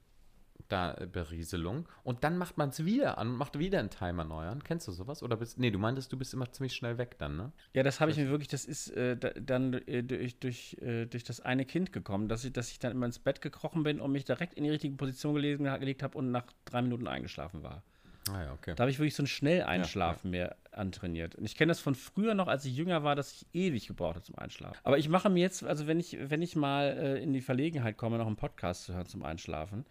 da 0.69 0.95
äh, 0.95 1.07
Berieselung 1.07 1.89
und 2.03 2.25
dann 2.25 2.39
macht 2.39 2.59
man 2.59 2.71
es 2.71 2.85
wieder 2.85 3.19
an 3.19 3.29
und 3.29 3.37
macht 3.37 3.59
wieder 3.59 3.79
einen 3.79 3.91
Timer 3.91 4.25
neu 4.25 4.47
an. 4.47 4.63
Kennst 4.63 4.89
du 4.89 4.93
sowas? 4.93 5.23
Oder 5.23 5.37
bist, 5.37 5.59
nee, 5.59 5.71
du 5.71 5.79
meintest, 5.79 6.13
du 6.13 6.17
bist 6.17 6.35
immer 6.35 6.51
ziemlich 6.51 6.75
schnell 6.75 6.99
weg 6.99 7.17
dann, 7.19 7.37
ne? 7.37 7.53
Ja, 7.73 7.83
das 7.83 8.01
habe 8.01 8.11
ich 8.11 8.17
mir 8.17 8.29
wirklich, 8.29 8.49
das 8.49 8.65
ist 8.65 8.91
äh, 8.91 9.17
da, 9.17 9.31
dann 9.31 9.75
äh, 9.75 10.03
durch, 10.03 10.39
durch, 10.39 10.77
äh, 10.81 11.07
durch 11.07 11.25
das 11.25 11.41
eine 11.41 11.65
Kind 11.65 11.93
gekommen, 11.93 12.29
dass 12.29 12.45
ich, 12.45 12.53
dass 12.53 12.71
ich 12.71 12.79
dann 12.79 12.93
immer 12.93 13.07
ins 13.07 13.19
Bett 13.19 13.41
gekrochen 13.41 13.83
bin 13.83 14.01
und 14.01 14.13
mich 14.13 14.25
direkt 14.25 14.55
in 14.55 14.65
die 14.65 14.71
richtige 14.71 14.97
Position 14.97 15.35
gelegen, 15.35 15.65
gelegt 15.65 16.03
habe 16.03 16.17
und 16.19 16.31
nach 16.31 16.47
drei 16.65 16.83
Minuten 16.83 17.07
eingeschlafen 17.07 17.63
war. 17.63 17.83
Ah 18.31 18.43
ja, 18.43 18.53
okay. 18.53 18.75
Da 18.75 18.83
habe 18.83 18.91
ich 18.91 18.99
wirklich 18.99 19.15
so 19.15 19.23
ein 19.23 19.29
Schnelleinschlafen 19.29 20.31
mehr 20.31 20.57
antrainiert. 20.73 21.37
Und 21.37 21.45
ich 21.45 21.57
kenne 21.57 21.71
das 21.71 21.81
von 21.81 21.95
früher 21.95 22.35
noch, 22.35 22.49
als 22.49 22.65
ich 22.65 22.77
jünger 22.77 23.05
war, 23.05 23.15
dass 23.15 23.33
ich 23.33 23.47
ewig 23.53 23.87
gebraucht 23.87 24.17
habe 24.17 24.25
zum 24.25 24.37
Einschlafen. 24.37 24.77
Aber 24.83 24.99
ich 24.99 25.09
mache 25.09 25.31
mir 25.31 25.41
jetzt, 25.41 25.65
also 25.65 25.87
wenn 25.87 26.01
ich, 26.01 26.19
wenn 26.21 26.43
ich 26.43 26.57
mal 26.57 26.97
äh, 26.99 27.23
in 27.23 27.33
die 27.33 27.41
Verlegenheit 27.41 27.97
komme, 27.97 28.19
noch 28.19 28.27
einen 28.27 28.37
Podcast 28.37 28.85
zu 28.85 28.95
hören 28.95 29.07
zum 29.07 29.23
Einschlafen, 29.23 29.87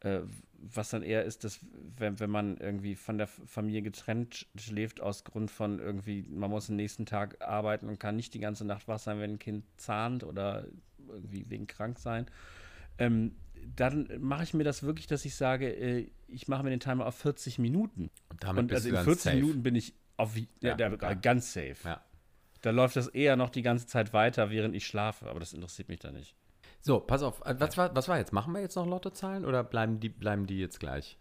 äh, 0.00 0.20
was 0.62 0.90
dann 0.90 1.02
eher 1.02 1.24
ist, 1.24 1.44
dass 1.44 1.60
wenn, 1.96 2.20
wenn 2.20 2.30
man 2.30 2.56
irgendwie 2.58 2.94
von 2.94 3.18
der 3.18 3.26
Familie 3.26 3.82
getrennt 3.82 4.34
sch- 4.34 4.60
schläft 4.60 5.00
aus 5.00 5.24
Grund 5.24 5.50
von 5.50 5.78
irgendwie, 5.78 6.22
man 6.28 6.50
muss 6.50 6.66
den 6.66 6.76
nächsten 6.76 7.06
Tag 7.06 7.40
arbeiten 7.42 7.88
und 7.88 7.98
kann 7.98 8.16
nicht 8.16 8.34
die 8.34 8.40
ganze 8.40 8.64
Nacht 8.66 8.88
wach 8.88 8.98
sein, 8.98 9.20
wenn 9.20 9.32
ein 9.34 9.38
Kind 9.38 9.64
zahnt 9.78 10.22
oder 10.24 10.66
irgendwie 11.08 11.44
wegen 11.48 11.66
krank 11.66 11.98
sein. 11.98 12.26
Ähm, 12.98 13.32
dann 13.76 14.08
mache 14.20 14.42
ich 14.44 14.54
mir 14.54 14.64
das 14.64 14.82
wirklich, 14.82 15.06
dass 15.06 15.24
ich 15.24 15.34
sage, 15.34 15.68
äh, 15.70 16.10
ich 16.28 16.48
mache 16.48 16.62
mir 16.62 16.70
den 16.70 16.80
Timer 16.80 17.06
auf 17.06 17.14
40 17.16 17.58
Minuten. 17.58 18.10
Und 18.30 18.42
damit 18.42 18.60
Und 18.60 18.68
bist 18.68 18.78
also 18.80 18.88
du 18.88 18.90
in 18.90 18.96
dann 18.96 19.04
40 19.04 19.24
safe. 19.24 19.36
Minuten 19.36 19.62
bin 19.62 19.74
ich 19.74 19.94
auf 20.16 20.36
ja, 20.36 20.46
Ja, 20.62 20.76
ja. 20.90 21.14
ganz 21.14 21.52
safe. 21.52 21.76
Da 22.62 22.70
läuft 22.70 22.96
das 22.96 23.08
eher 23.08 23.36
noch 23.36 23.50
die 23.50 23.62
ganze 23.62 23.86
Zeit 23.86 24.12
weiter, 24.12 24.50
während 24.50 24.74
ich 24.74 24.86
schlafe, 24.86 25.26
aber 25.28 25.40
das 25.40 25.52
interessiert 25.54 25.88
mich 25.88 26.00
da 26.00 26.10
nicht. 26.10 26.34
So, 26.82 27.00
pass 27.00 27.22
auf. 27.22 27.40
äh, 27.44 27.54
Was 27.58 27.76
war, 27.76 27.94
was 27.94 28.08
war 28.08 28.18
jetzt? 28.18 28.32
Machen 28.32 28.52
wir 28.54 28.60
jetzt 28.60 28.74
noch 28.76 28.86
Lottozahlen 28.86 29.44
oder 29.44 29.62
bleiben 29.64 30.00
die, 30.00 30.08
bleiben 30.08 30.46
die 30.46 30.58
jetzt 30.58 30.80
gleich? 30.80 31.18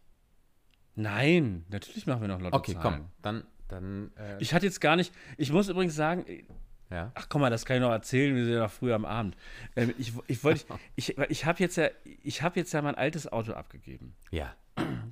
Nein, 0.95 1.65
natürlich 1.69 2.07
machen 2.07 2.22
wir 2.22 2.27
noch 2.27 2.41
Lotto. 2.41 2.57
Okay, 2.57 2.76
komm. 2.81 3.06
Dann, 3.22 3.44
dann. 3.68 4.11
Äh, 4.18 4.38
Ich 4.40 4.53
hatte 4.53 4.65
jetzt 4.65 4.81
gar 4.81 4.95
nicht, 4.95 5.14
ich 5.38 5.52
muss 5.52 5.69
übrigens 5.69 5.95
sagen, 5.95 6.26
ja. 6.90 7.11
ach 7.15 7.27
guck 7.30 7.40
mal, 7.41 7.49
das 7.49 7.65
kann 7.65 7.77
ich 7.77 7.81
noch 7.81 7.91
erzählen, 7.91 8.36
wir 8.36 8.44
sind 8.45 8.53
ja 8.53 8.60
noch 8.61 8.72
früh 8.72 8.91
am 8.94 9.06
Abend. 9.06 9.38
Ähm, 9.76 9.94
ich 9.98 10.14
ich 10.27 10.44
wollte, 10.44 10.65
ich, 10.95 11.18
ich 11.18 11.45
habe 11.45 11.60
jetzt 11.60 11.77
ja, 11.77 11.90
ich 12.03 12.41
habe 12.41 12.60
jetzt 12.60 12.73
ja 12.73 12.81
mein 12.81 12.95
altes 12.95 13.31
Auto 13.31 13.53
abgegeben. 13.53 14.15
Ja. 14.31 14.53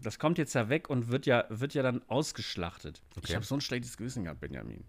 Das 0.01 0.17
kommt 0.19 0.37
jetzt 0.37 0.53
ja 0.55 0.69
weg 0.69 0.89
und 0.89 1.09
wird 1.11 1.25
ja, 1.25 1.45
wird 1.49 1.73
ja 1.73 1.83
dann 1.83 2.01
ausgeschlachtet. 2.07 3.01
Ich 3.11 3.17
Okay. 3.17 3.35
habe 3.35 3.45
so 3.45 3.55
ein 3.55 3.61
schlechtes 3.61 3.97
Gewissen 3.97 4.23
gehabt, 4.23 4.39
Benjamin. 4.39 4.85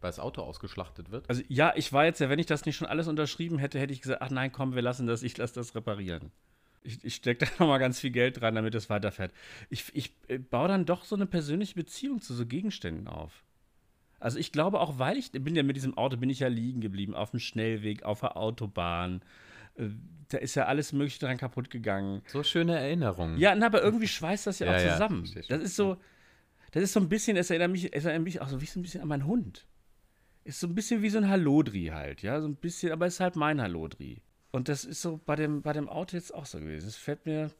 Weil 0.00 0.08
das 0.10 0.18
Auto 0.20 0.42
ausgeschlachtet 0.42 1.10
wird. 1.10 1.28
Also 1.28 1.42
ja, 1.48 1.72
ich 1.74 1.92
war 1.92 2.04
jetzt 2.04 2.20
ja, 2.20 2.28
wenn 2.28 2.38
ich 2.38 2.46
das 2.46 2.66
nicht 2.66 2.76
schon 2.76 2.86
alles 2.88 3.08
unterschrieben 3.08 3.58
hätte, 3.58 3.78
hätte 3.80 3.92
ich 3.92 4.02
gesagt, 4.02 4.20
ach 4.22 4.30
nein, 4.30 4.52
komm, 4.52 4.74
wir 4.74 4.82
lassen 4.82 5.06
das, 5.06 5.22
ich 5.22 5.36
lasse 5.38 5.54
das 5.54 5.74
reparieren. 5.74 6.30
Ich, 6.82 7.02
ich 7.04 7.14
stecke 7.16 7.46
da 7.46 7.50
nochmal 7.58 7.78
ganz 7.78 7.98
viel 8.00 8.10
Geld 8.10 8.40
dran, 8.40 8.54
damit 8.54 8.74
es 8.74 8.90
weiterfährt. 8.90 9.32
Ich, 9.70 9.84
ich 9.94 10.12
äh, 10.28 10.38
baue 10.38 10.68
dann 10.68 10.84
doch 10.84 11.04
so 11.04 11.16
eine 11.16 11.26
persönliche 11.26 11.74
Beziehung 11.74 12.20
zu 12.20 12.34
so 12.34 12.44
Gegenständen 12.46 13.08
auf. 13.08 13.42
Also 14.20 14.38
ich 14.38 14.52
glaube 14.52 14.80
auch, 14.80 14.98
weil 14.98 15.16
ich 15.16 15.32
bin 15.32 15.54
ja 15.56 15.62
mit 15.62 15.76
diesem 15.76 15.96
Auto, 15.98 16.16
bin 16.16 16.30
ich 16.30 16.40
ja 16.40 16.48
liegen 16.48 16.80
geblieben, 16.80 17.14
auf 17.14 17.30
dem 17.32 17.40
Schnellweg, 17.40 18.02
auf 18.04 18.20
der 18.20 18.36
Autobahn. 18.36 19.22
Äh, 19.76 19.88
Da 20.28 20.38
ist 20.38 20.54
ja 20.56 20.66
alles 20.66 20.92
Mögliche 20.92 21.18
dran 21.20 21.36
kaputt 21.38 21.70
gegangen. 21.70 22.22
So 22.26 22.42
schöne 22.42 22.78
Erinnerungen. 22.78 23.38
Ja, 23.38 23.54
na, 23.54 23.66
aber 23.66 23.82
irgendwie 23.82 24.08
schweißt 24.08 24.46
das 24.46 24.58
ja, 24.58 24.66
Ja, 24.70 24.76
auch 24.76 24.80
ja, 24.84 24.92
zusammen. 24.92 25.26
schon. 25.26 25.42
das 25.48 25.62
ist 25.62 25.76
so, 25.76 25.96
Das 26.72 26.82
ist 26.82 26.92
so 26.92 27.00
ein 27.00 27.08
bisschen, 27.08 27.36
es 27.36 27.50
erinnert 27.50 27.70
mich, 27.70 27.92
es 27.94 28.04
erinnert 28.04 28.24
mich 28.24 28.40
auch 28.40 28.48
so 28.48 28.60
wie 28.60 28.66
so 28.66 28.78
ein 28.78 28.82
bisschen 28.82 29.00
an 29.02 29.08
meinen 29.08 29.26
Hund. 29.26 29.66
Ist 30.46 30.60
so 30.60 30.68
ein 30.68 30.74
bisschen 30.74 31.02
wie 31.02 31.10
so 31.10 31.18
ein 31.18 31.28
Hallodri 31.28 31.86
halt, 31.86 32.22
ja, 32.22 32.40
so 32.40 32.46
ein 32.46 32.54
bisschen, 32.54 32.92
aber 32.92 33.06
ist 33.06 33.18
halt 33.18 33.34
mein 33.34 33.60
Hallodri. 33.60 34.22
Und 34.52 34.68
das 34.68 34.84
ist 34.84 35.02
so 35.02 35.20
bei 35.26 35.34
dem, 35.34 35.60
bei 35.60 35.72
dem 35.72 35.88
Auto 35.88 36.16
jetzt 36.16 36.32
auch 36.32 36.46
so 36.46 36.58
gewesen. 36.58 36.86
Es 36.86 36.96
fällt 36.96 37.26
mir. 37.26 37.50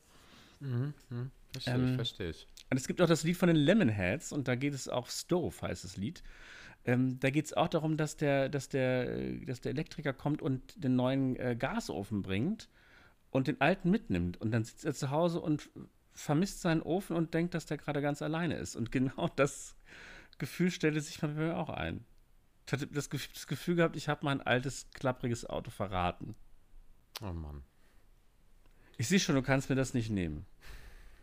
Mhm, 0.61 0.95
mhm. 1.11 1.31
Verstehe 1.53 1.75
Ähm, 1.75 1.89
ich, 1.89 1.95
verstehe 1.97 2.31
ich. 2.31 2.47
Und 2.71 2.77
es 2.77 2.87
gibt 2.87 3.03
auch 3.03 3.09
das 3.09 3.25
Lied 3.25 3.37
von 3.37 3.49
den 3.49 3.57
Lemonheads 3.57 4.33
und 4.33 4.47
da 4.49 4.55
geht 4.55 4.73
es 4.73 4.89
auch 4.89 5.09
Stove, 5.09 5.55
heißt 5.63 5.85
das 5.85 5.97
Lied. 5.97 6.23
Ähm, 6.85 7.19
da 7.19 7.31
geht 7.31 7.47
es 7.47 7.53
auch 7.53 7.69
darum, 7.69 7.97
dass 7.97 8.17
der, 8.17 8.49
dass, 8.49 8.69
der, 8.69 9.13
äh, 9.13 9.45
dass 9.45 9.61
der 9.61 9.73
Elektriker 9.73 10.13
kommt 10.13 10.41
und 10.41 10.83
den 10.83 10.95
neuen 10.95 11.37
äh, 11.37 11.57
Gasofen 11.59 12.23
bringt 12.23 12.69
und 13.31 13.49
den 13.49 13.61
alten 13.61 13.91
mitnimmt. 13.91 14.41
Und 14.41 14.53
dann 14.53 14.65
sitzt 14.65 14.85
er 14.85 14.95
zu 14.95 15.11
Hause 15.11 15.41
und 15.41 15.69
vermisst 16.15 16.61
seinen 16.61 16.83
Ofen 16.83 17.17
und 17.17 17.35
denkt, 17.35 17.55
dass 17.55 17.67
der 17.67 17.77
gerade 17.77 18.01
ganz 18.01 18.23
alleine 18.23 18.57
ist. 18.57 18.77
Und 18.77 18.93
genau 18.93 19.29
das 19.37 19.77
Gefühl 20.39 20.71
stellte 20.71 21.01
sich 21.01 21.21
bei 21.21 21.29
mir 21.29 21.57
auch 21.57 21.71
ein. 21.71 22.05
Ich 22.67 22.73
hatte 22.73 22.87
das, 22.89 23.11
Gef- 23.11 23.33
das 23.33 23.47
Gefühl 23.47 23.77
gehabt, 23.77 23.97
ich 23.97 24.09
habe 24.09 24.25
mein 24.25 24.41
altes, 24.41 24.89
klappriges 24.93 25.47
Auto 25.49 25.71
verraten. 25.71 26.35
Oh 27.23 27.33
Mann. 27.33 27.63
Ich 28.99 29.09
sehe 29.09 29.21
schon, 29.21 29.35
du 29.37 29.43
kannst 29.43 29.69
mir 29.69 29.77
das 29.77 29.95
nicht 29.95 30.11
nehmen. 30.11 30.47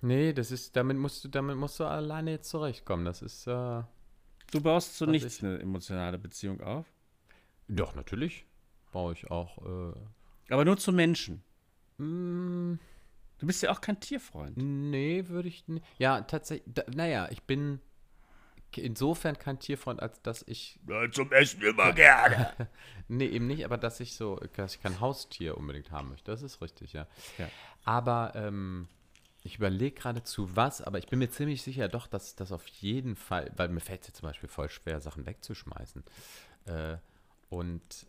Nee, 0.01 0.33
das 0.33 0.51
ist, 0.51 0.75
damit 0.75 0.97
musst 0.97 1.23
du, 1.23 1.27
damit 1.29 1.57
musst 1.57 1.79
du 1.79 1.85
alleine 1.85 2.31
jetzt 2.31 2.49
zurechtkommen. 2.49 3.05
Das 3.05 3.21
ist, 3.21 3.47
äh, 3.47 3.83
Du 4.51 4.61
baust 4.61 4.95
zu 4.97 5.05
Was 5.05 5.11
nichts 5.11 5.37
ich- 5.37 5.43
eine 5.43 5.59
emotionale 5.59 6.17
Beziehung 6.19 6.61
auf. 6.61 6.85
doch, 7.67 7.95
natürlich 7.95 8.45
baue 8.91 9.13
ich 9.13 9.29
auch, 9.31 9.57
äh, 9.65 9.93
Aber 10.53 10.63
nur 10.65 10.77
zu 10.77 10.91
Menschen. 10.93 11.43
mm, 11.97 12.75
Du 13.39 13.47
bist 13.47 13.61
ja 13.63 13.71
auch 13.71 13.81
kein 13.81 13.99
Tierfreund. 13.99 14.55
nee, 14.57 15.27
würde 15.27 15.49
ich, 15.49 15.67
nicht. 15.67 15.83
ja, 15.97 16.21
tatsächlich, 16.21 16.71
da, 16.73 16.83
naja, 16.95 17.27
ich 17.31 17.41
bin 17.43 17.79
insofern 18.77 19.37
kein 19.37 19.59
Tierfreund, 19.59 20.01
als 20.01 20.21
dass 20.21 20.43
ich, 20.47 20.79
Zum 21.11 21.31
Essen 21.31 21.61
immer 21.61 21.93
gerne. 21.93 22.53
nee, 23.07 23.27
eben 23.27 23.47
nicht, 23.47 23.65
aber 23.65 23.77
dass 23.77 23.99
ich 23.99 24.15
so, 24.15 24.39
dass 24.55 24.75
ich 24.75 24.81
kein 24.81 24.99
Haustier 24.99 25.57
unbedingt 25.57 25.91
haben 25.91 26.09
möchte. 26.09 26.31
Das 26.31 26.41
ist 26.41 26.61
richtig, 26.61 26.93
ja. 26.93 27.07
Ja. 27.37 27.49
Aber, 27.85 28.33
ähm, 28.35 28.87
ich 29.43 29.57
überlege 29.57 29.95
gerade 29.95 30.23
zu 30.23 30.55
was, 30.55 30.81
aber 30.81 30.99
ich 30.99 31.07
bin 31.07 31.19
mir 31.19 31.29
ziemlich 31.29 31.61
sicher 31.61 31.89
doch, 31.89 32.07
dass 32.07 32.35
das 32.35 32.51
auf 32.53 32.65
jeden 32.67 33.17
Fall, 33.17 33.51
weil 33.57 33.67
mir 33.67 33.81
fällt 33.81 34.01
es 34.01 34.07
ja 34.07 34.13
zum 34.13 34.29
Beispiel 34.29 34.47
voll 34.47 34.69
schwer, 34.69 35.01
Sachen 35.01 35.25
wegzuschmeißen. 35.25 36.03
Äh, 36.65 36.97
und 37.49 38.07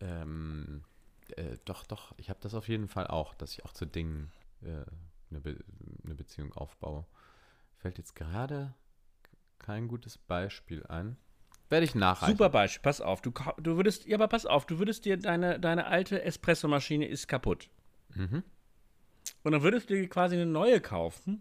ähm, 0.00 0.82
äh, 1.36 1.56
doch, 1.64 1.84
doch, 1.84 2.12
ich 2.18 2.28
habe 2.28 2.40
das 2.42 2.54
auf 2.54 2.68
jeden 2.68 2.88
Fall 2.88 3.06
auch, 3.06 3.34
dass 3.34 3.52
ich 3.52 3.64
auch 3.64 3.72
zu 3.72 3.86
Dingen 3.86 4.32
äh, 4.62 4.84
eine, 5.30 5.40
Be 5.40 5.56
eine 6.04 6.14
Beziehung 6.16 6.52
aufbaue. 6.54 7.06
Fällt 7.76 7.98
jetzt 7.98 8.16
gerade 8.16 8.74
kein 9.64 9.88
gutes 9.88 10.18
Beispiel 10.18 10.84
ein. 10.86 11.16
Werde 11.70 11.84
ich 11.84 11.94
nachreichen. 11.94 12.34
Super 12.34 12.50
Beispiel, 12.50 12.82
pass 12.82 13.00
auf. 13.00 13.22
Du, 13.22 13.32
du 13.56 13.76
würdest, 13.76 14.04
ja, 14.06 14.16
aber 14.18 14.28
pass 14.28 14.44
auf, 14.44 14.66
du 14.66 14.78
würdest 14.78 15.06
dir, 15.06 15.16
deine, 15.16 15.58
deine 15.58 15.86
alte 15.86 16.22
Espressomaschine 16.22 17.06
ist 17.06 17.28
kaputt. 17.28 17.70
Mhm. 18.14 18.44
Und 19.42 19.52
dann 19.52 19.62
würdest 19.62 19.88
du 19.88 19.94
dir 19.94 20.06
quasi 20.08 20.36
eine 20.36 20.44
neue 20.44 20.80
kaufen 20.80 21.40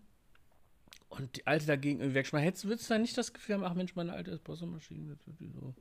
und 1.09 1.35
die 1.35 1.45
alte 1.45 1.65
dagegen 1.65 1.99
irgendwie 1.99 2.15
wegschmeißen. 2.15 2.45
Hättest, 2.45 2.65
würdest 2.65 2.89
du 2.89 2.93
dann 2.93 3.01
nicht 3.01 3.17
das 3.17 3.33
Gefühl 3.33 3.55
haben, 3.55 3.65
ach 3.65 3.73
Mensch, 3.73 3.93
meine 3.95 4.13
alte 4.13 4.31
Espressomaschine, 4.31 5.17
die 5.39 5.49
so. 5.49 5.75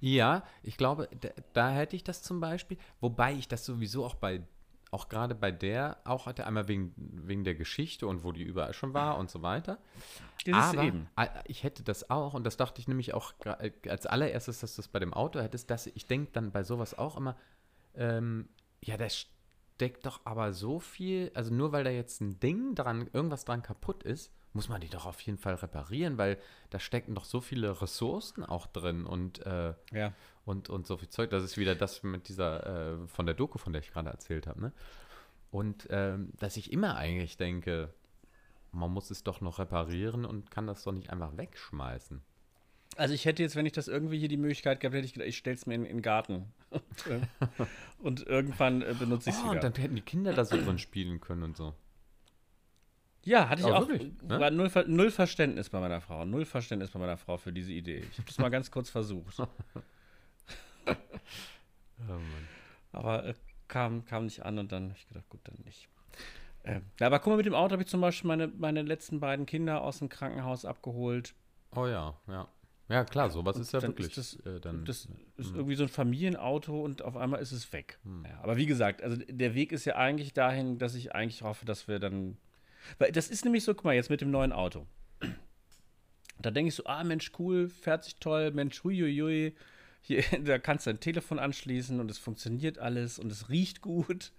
Ja, 0.00 0.44
ich 0.62 0.78
glaube, 0.78 1.10
da, 1.20 1.28
da 1.52 1.70
hätte 1.70 1.96
ich 1.96 2.02
das 2.02 2.22
zum 2.22 2.40
Beispiel, 2.40 2.78
wobei 3.00 3.34
ich 3.34 3.46
das 3.46 3.66
sowieso 3.66 4.06
auch 4.06 4.14
bei, 4.14 4.42
auch 4.90 5.08
gerade 5.08 5.34
bei 5.34 5.50
der 5.50 5.98
auch 6.04 6.26
hatte, 6.26 6.46
einmal 6.46 6.68
wegen, 6.68 6.94
wegen 6.96 7.44
der 7.44 7.54
Geschichte 7.54 8.06
und 8.06 8.24
wo 8.24 8.32
die 8.32 8.42
überall 8.42 8.72
schon 8.72 8.94
war 8.94 9.18
und 9.18 9.30
so 9.30 9.42
weiter. 9.42 9.78
Das 10.44 10.70
Aber 10.70 10.82
eben. 10.82 11.08
ich 11.44 11.62
hätte 11.62 11.82
das 11.82 12.10
auch, 12.10 12.34
und 12.34 12.44
das 12.44 12.56
dachte 12.56 12.80
ich 12.80 12.88
nämlich 12.88 13.14
auch 13.14 13.34
äh, 13.44 13.72
als 13.88 14.06
allererstes, 14.06 14.60
dass 14.60 14.76
du 14.76 14.82
das 14.82 14.88
bei 14.88 14.98
dem 14.98 15.12
Auto 15.12 15.40
hättest, 15.40 15.70
dass 15.70 15.86
ich 15.86 16.06
denke 16.06 16.32
dann 16.32 16.52
bei 16.52 16.62
sowas 16.62 16.96
auch 16.96 17.16
immer, 17.16 17.36
ähm, 17.94 18.48
ja, 18.82 18.96
da 18.96 19.08
steckt 19.08 20.06
doch 20.06 20.20
aber 20.24 20.52
so 20.52 20.78
viel, 20.78 21.30
also 21.34 21.52
nur 21.52 21.72
weil 21.72 21.84
da 21.84 21.90
jetzt 21.90 22.20
ein 22.20 22.40
Ding 22.40 22.74
dran, 22.74 23.08
irgendwas 23.12 23.44
dran 23.44 23.62
kaputt 23.62 24.02
ist, 24.02 24.32
muss 24.54 24.68
man 24.68 24.80
die 24.80 24.88
doch 24.88 25.06
auf 25.06 25.20
jeden 25.20 25.38
Fall 25.38 25.54
reparieren, 25.54 26.18
weil 26.18 26.38
da 26.70 26.78
stecken 26.80 27.14
doch 27.14 27.24
so 27.24 27.40
viele 27.40 27.80
Ressourcen 27.82 28.44
auch 28.44 28.66
drin 28.66 29.04
und, 29.06 29.44
äh, 29.46 29.74
Ja. 29.92 30.12
und, 30.44 30.68
und 30.70 30.86
so 30.86 30.96
viel 30.96 31.08
Zeug. 31.10 31.30
Das 31.30 31.42
ist 31.44 31.56
wieder 31.58 31.74
das 31.74 32.02
mit 32.02 32.28
dieser, 32.28 32.94
äh, 33.02 33.06
von 33.08 33.26
der 33.26 33.34
Doku, 33.34 33.58
von 33.58 33.72
der 33.72 33.82
ich 33.82 33.92
gerade 33.92 34.08
erzählt 34.10 34.46
habe, 34.46 34.60
ne? 34.60 34.72
Und 35.50 35.86
ähm, 35.90 36.32
dass 36.38 36.56
ich 36.58 36.72
immer 36.72 36.96
eigentlich 36.96 37.36
denke, 37.38 37.92
man 38.72 38.90
muss 38.92 39.10
es 39.10 39.22
doch 39.24 39.40
noch 39.40 39.58
reparieren 39.58 40.24
und 40.26 40.50
kann 40.50 40.66
das 40.66 40.82
doch 40.84 40.92
nicht 40.92 41.08
einfach 41.10 41.36
wegschmeißen. 41.38 42.20
Also 42.96 43.14
ich 43.14 43.24
hätte 43.24 43.42
jetzt, 43.42 43.54
wenn 43.56 43.64
ich 43.64 43.72
das 43.72 43.88
irgendwie 43.88 44.18
hier 44.18 44.28
die 44.28 44.36
Möglichkeit 44.36 44.80
gehabt 44.80 44.94
hätte, 44.94 45.06
ich 45.06 45.12
gedacht, 45.14 45.28
ich 45.28 45.38
stell's 45.38 45.66
mir 45.66 45.74
in, 45.74 45.84
in 45.84 45.98
den 45.98 46.02
Garten. 46.02 46.52
Und, 46.70 47.06
äh, 47.06 47.20
und 48.00 48.26
irgendwann 48.26 48.82
äh, 48.82 48.94
benutze 48.98 49.30
ich 49.30 49.36
es 49.36 49.40
Oh, 49.42 49.44
wieder. 49.44 49.52
und 49.52 49.64
dann 49.64 49.74
hätten 49.82 49.94
die 49.94 50.02
Kinder 50.02 50.32
da 50.34 50.44
so 50.44 50.56
drin 50.56 50.78
spielen 50.78 51.20
können 51.20 51.42
und 51.44 51.56
so. 51.56 51.72
Ja, 53.24 53.48
hatte 53.48 53.60
ich 53.60 53.66
Aber 53.66 53.78
auch. 53.78 53.88
wirklich, 53.88 54.12
ne? 54.22 54.40
War 54.40 54.50
null, 54.50 54.70
null 54.86 55.10
Verständnis 55.10 55.68
bei 55.68 55.80
meiner 55.80 56.00
Frau. 56.00 56.24
Null 56.24 56.44
Verständnis 56.44 56.90
bei 56.90 56.98
meiner 56.98 57.16
Frau 57.16 57.36
für 57.36 57.52
diese 57.52 57.72
Idee. 57.72 58.04
Ich 58.10 58.18
habe 58.18 58.26
das 58.26 58.38
mal 58.38 58.48
ganz 58.48 58.70
kurz 58.70 58.90
versucht. 58.90 59.36
Oh. 62.08 62.12
Aber 62.92 63.24
äh, 63.26 63.34
kam, 63.66 64.04
kam 64.04 64.24
nicht 64.24 64.44
an 64.44 64.58
und 64.58 64.72
dann 64.72 64.84
habe 64.90 64.94
ich 64.96 65.08
gedacht, 65.08 65.28
gut, 65.28 65.40
dann 65.44 65.56
nicht. 65.64 65.88
Ähm, 66.64 66.82
aber 67.00 67.18
guck 67.18 67.32
mal, 67.32 67.36
mit 67.36 67.46
dem 67.46 67.54
Auto 67.54 67.72
habe 67.72 67.82
ich 67.82 67.88
zum 67.88 68.00
Beispiel 68.00 68.28
meine, 68.28 68.48
meine 68.48 68.82
letzten 68.82 69.20
beiden 69.20 69.46
Kinder 69.46 69.82
aus 69.82 69.98
dem 69.98 70.08
Krankenhaus 70.08 70.64
abgeholt. 70.64 71.34
Oh 71.74 71.86
ja, 71.86 72.14
ja. 72.28 72.48
Ja, 72.88 73.04
klar, 73.04 73.28
sowas 73.28 73.56
Und 73.56 73.62
ist 73.62 73.72
ja 73.72 73.80
dann 73.80 73.90
wirklich. 73.90 74.16
ist 74.16 74.46
äh, 74.46 74.60
dann, 74.60 74.86
Das 74.86 75.08
ist 75.36 75.54
irgendwie 75.54 75.74
so 75.74 75.82
ein 75.82 75.90
Familienauto 75.90 76.82
und 76.82 77.02
auf 77.02 77.18
einmal 77.18 77.40
ist 77.40 77.52
es 77.52 77.70
weg. 77.74 77.98
Ja, 78.24 78.40
aber 78.42 78.56
wie 78.56 78.64
gesagt, 78.64 79.02
also 79.02 79.16
der 79.16 79.54
Weg 79.54 79.72
ist 79.72 79.84
ja 79.84 79.96
eigentlich 79.96 80.32
dahin, 80.32 80.78
dass 80.78 80.94
ich 80.94 81.14
eigentlich 81.14 81.42
hoffe, 81.42 81.66
dass 81.66 81.86
wir 81.86 81.98
dann. 81.98 82.38
Weil 82.98 83.12
das 83.12 83.28
ist 83.28 83.44
nämlich 83.44 83.64
so, 83.64 83.74
guck 83.74 83.84
mal, 83.84 83.94
jetzt 83.94 84.10
mit 84.10 84.20
dem 84.20 84.30
neuen 84.30 84.52
Auto. 84.52 84.86
Da 86.40 86.50
denke 86.50 86.68
ich 86.68 86.74
so, 86.74 86.84
ah, 86.86 87.02
Mensch, 87.04 87.32
cool, 87.38 87.68
fährt 87.68 88.04
sich 88.04 88.16
toll, 88.16 88.52
Mensch, 88.52 88.82
huiuiui. 88.84 89.54
Hier, 90.00 90.24
da 90.44 90.58
kannst 90.58 90.86
du 90.86 90.90
dein 90.90 91.00
Telefon 91.00 91.38
anschließen 91.38 92.00
und 92.00 92.10
es 92.10 92.18
funktioniert 92.18 92.78
alles 92.78 93.18
und 93.18 93.30
es 93.32 93.48
riecht 93.48 93.80
gut 93.80 94.32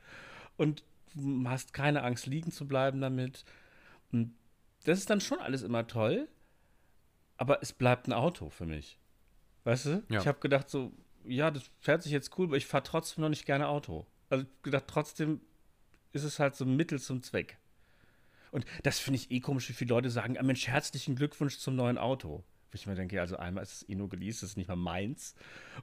und 0.57 0.83
du 1.13 1.47
hast 1.47 1.73
keine 1.73 2.03
Angst, 2.03 2.25
liegen 2.25 2.51
zu 2.51 2.67
bleiben 2.67 3.01
damit. 3.01 3.43
Und 4.11 4.33
das 4.85 4.99
ist 4.99 5.09
dann 5.09 5.21
schon 5.21 5.39
alles 5.39 5.61
immer 5.61 5.87
toll, 5.87 6.27
aber 7.37 7.61
es 7.61 7.73
bleibt 7.73 8.07
ein 8.07 8.13
Auto 8.13 8.49
für 8.49 8.65
mich. 8.65 8.97
Weißt 9.65 9.85
du? 9.85 10.03
Ja. 10.09 10.21
Ich 10.21 10.27
habe 10.27 10.39
gedacht 10.39 10.69
so, 10.69 10.93
ja, 11.25 11.51
das 11.51 11.69
fährt 11.79 12.03
sich 12.03 12.11
jetzt 12.11 12.37
cool, 12.37 12.47
aber 12.47 12.57
ich 12.57 12.65
fahre 12.65 12.83
trotzdem 12.83 13.21
noch 13.21 13.29
nicht 13.29 13.45
gerne 13.45 13.67
Auto. 13.67 14.07
Also 14.29 14.45
gedacht, 14.63 14.85
trotzdem 14.87 15.41
ist 16.13 16.23
es 16.23 16.39
halt 16.39 16.55
so 16.55 16.65
ein 16.65 16.75
Mittel 16.75 16.99
zum 16.99 17.21
Zweck. 17.21 17.57
Und 18.51 18.65
das 18.83 18.99
finde 18.99 19.19
ich 19.19 19.31
eh 19.31 19.39
komisch, 19.39 19.69
wie 19.69 19.73
viele 19.73 19.89
Leute 19.89 20.09
sagen, 20.09 20.37
ah, 20.37 20.43
Mensch, 20.43 20.67
herzlichen 20.67 21.15
Glückwunsch 21.15 21.57
zum 21.57 21.75
neuen 21.75 21.97
Auto. 21.97 22.43
Wo 22.71 22.75
ich 22.75 22.85
mir 22.85 22.95
denke, 22.95 23.19
also 23.19 23.37
einmal 23.37 23.63
ist 23.63 23.81
es 23.81 23.89
eh 23.89 23.95
nur 23.95 24.09
geleast, 24.09 24.43
das 24.43 24.51
ist 24.51 24.57
nicht 24.57 24.67
mal 24.67 24.75
meins. 24.75 25.33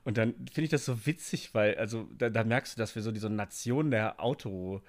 Und 0.04 0.18
dann 0.18 0.34
finde 0.34 0.62
ich 0.62 0.70
das 0.70 0.84
so 0.84 1.04
witzig, 1.04 1.52
weil, 1.52 1.76
also 1.76 2.08
da, 2.16 2.30
da 2.30 2.44
merkst 2.44 2.76
du, 2.76 2.78
dass 2.78 2.94
wir 2.94 3.02
so 3.02 3.10
diese 3.10 3.28
Nation 3.28 3.90
der 3.90 4.20
Auto, 4.20 4.82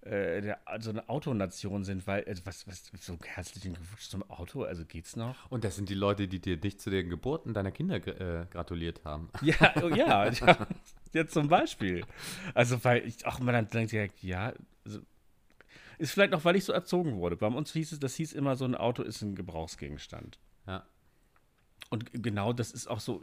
äh, 0.00 0.40
der, 0.40 0.68
also 0.68 0.90
eine 0.90 1.08
Autonation 1.08 1.84
sind, 1.84 2.04
weil, 2.08 2.24
also 2.24 2.44
was, 2.46 2.66
was, 2.66 2.90
so 3.00 3.16
herzlichen 3.24 3.74
Glückwunsch 3.74 4.08
zum 4.08 4.28
Auto, 4.28 4.64
also 4.64 4.84
geht's 4.84 5.14
noch? 5.14 5.48
und 5.50 5.62
das 5.62 5.76
sind 5.76 5.88
die 5.88 5.94
Leute, 5.94 6.26
die 6.26 6.40
dir 6.40 6.56
dich 6.56 6.80
zu 6.80 6.90
den 6.90 7.08
Geburten 7.08 7.54
deiner 7.54 7.70
Kinder 7.70 7.96
äh, 7.96 8.46
gratuliert 8.46 9.04
haben. 9.04 9.28
Ja, 9.42 9.74
oh, 9.82 9.88
ja, 9.88 10.28
ja, 10.28 10.66
ja, 11.12 11.26
zum 11.28 11.46
Beispiel. 11.46 12.04
Also, 12.54 12.82
weil 12.84 13.06
ich 13.06 13.24
auch 13.24 13.38
immer 13.38 13.52
dann 13.52 13.68
denke, 13.68 14.10
ja, 14.20 14.52
also, 14.84 15.00
ist 15.98 16.12
vielleicht 16.12 16.34
auch, 16.34 16.44
weil 16.44 16.56
ich 16.56 16.64
so 16.64 16.72
erzogen 16.72 17.16
wurde. 17.16 17.36
Bei 17.36 17.46
uns 17.46 17.72
hieß 17.72 17.92
es, 17.92 18.00
das 18.00 18.14
hieß 18.16 18.32
immer, 18.32 18.56
so 18.56 18.64
ein 18.64 18.74
Auto 18.74 19.02
ist 19.02 19.22
ein 19.22 19.34
Gebrauchsgegenstand. 19.34 20.38
Ja. 20.66 20.86
Und 21.90 22.10
genau 22.12 22.52
das 22.52 22.72
ist 22.72 22.86
auch 22.88 23.00
so. 23.00 23.22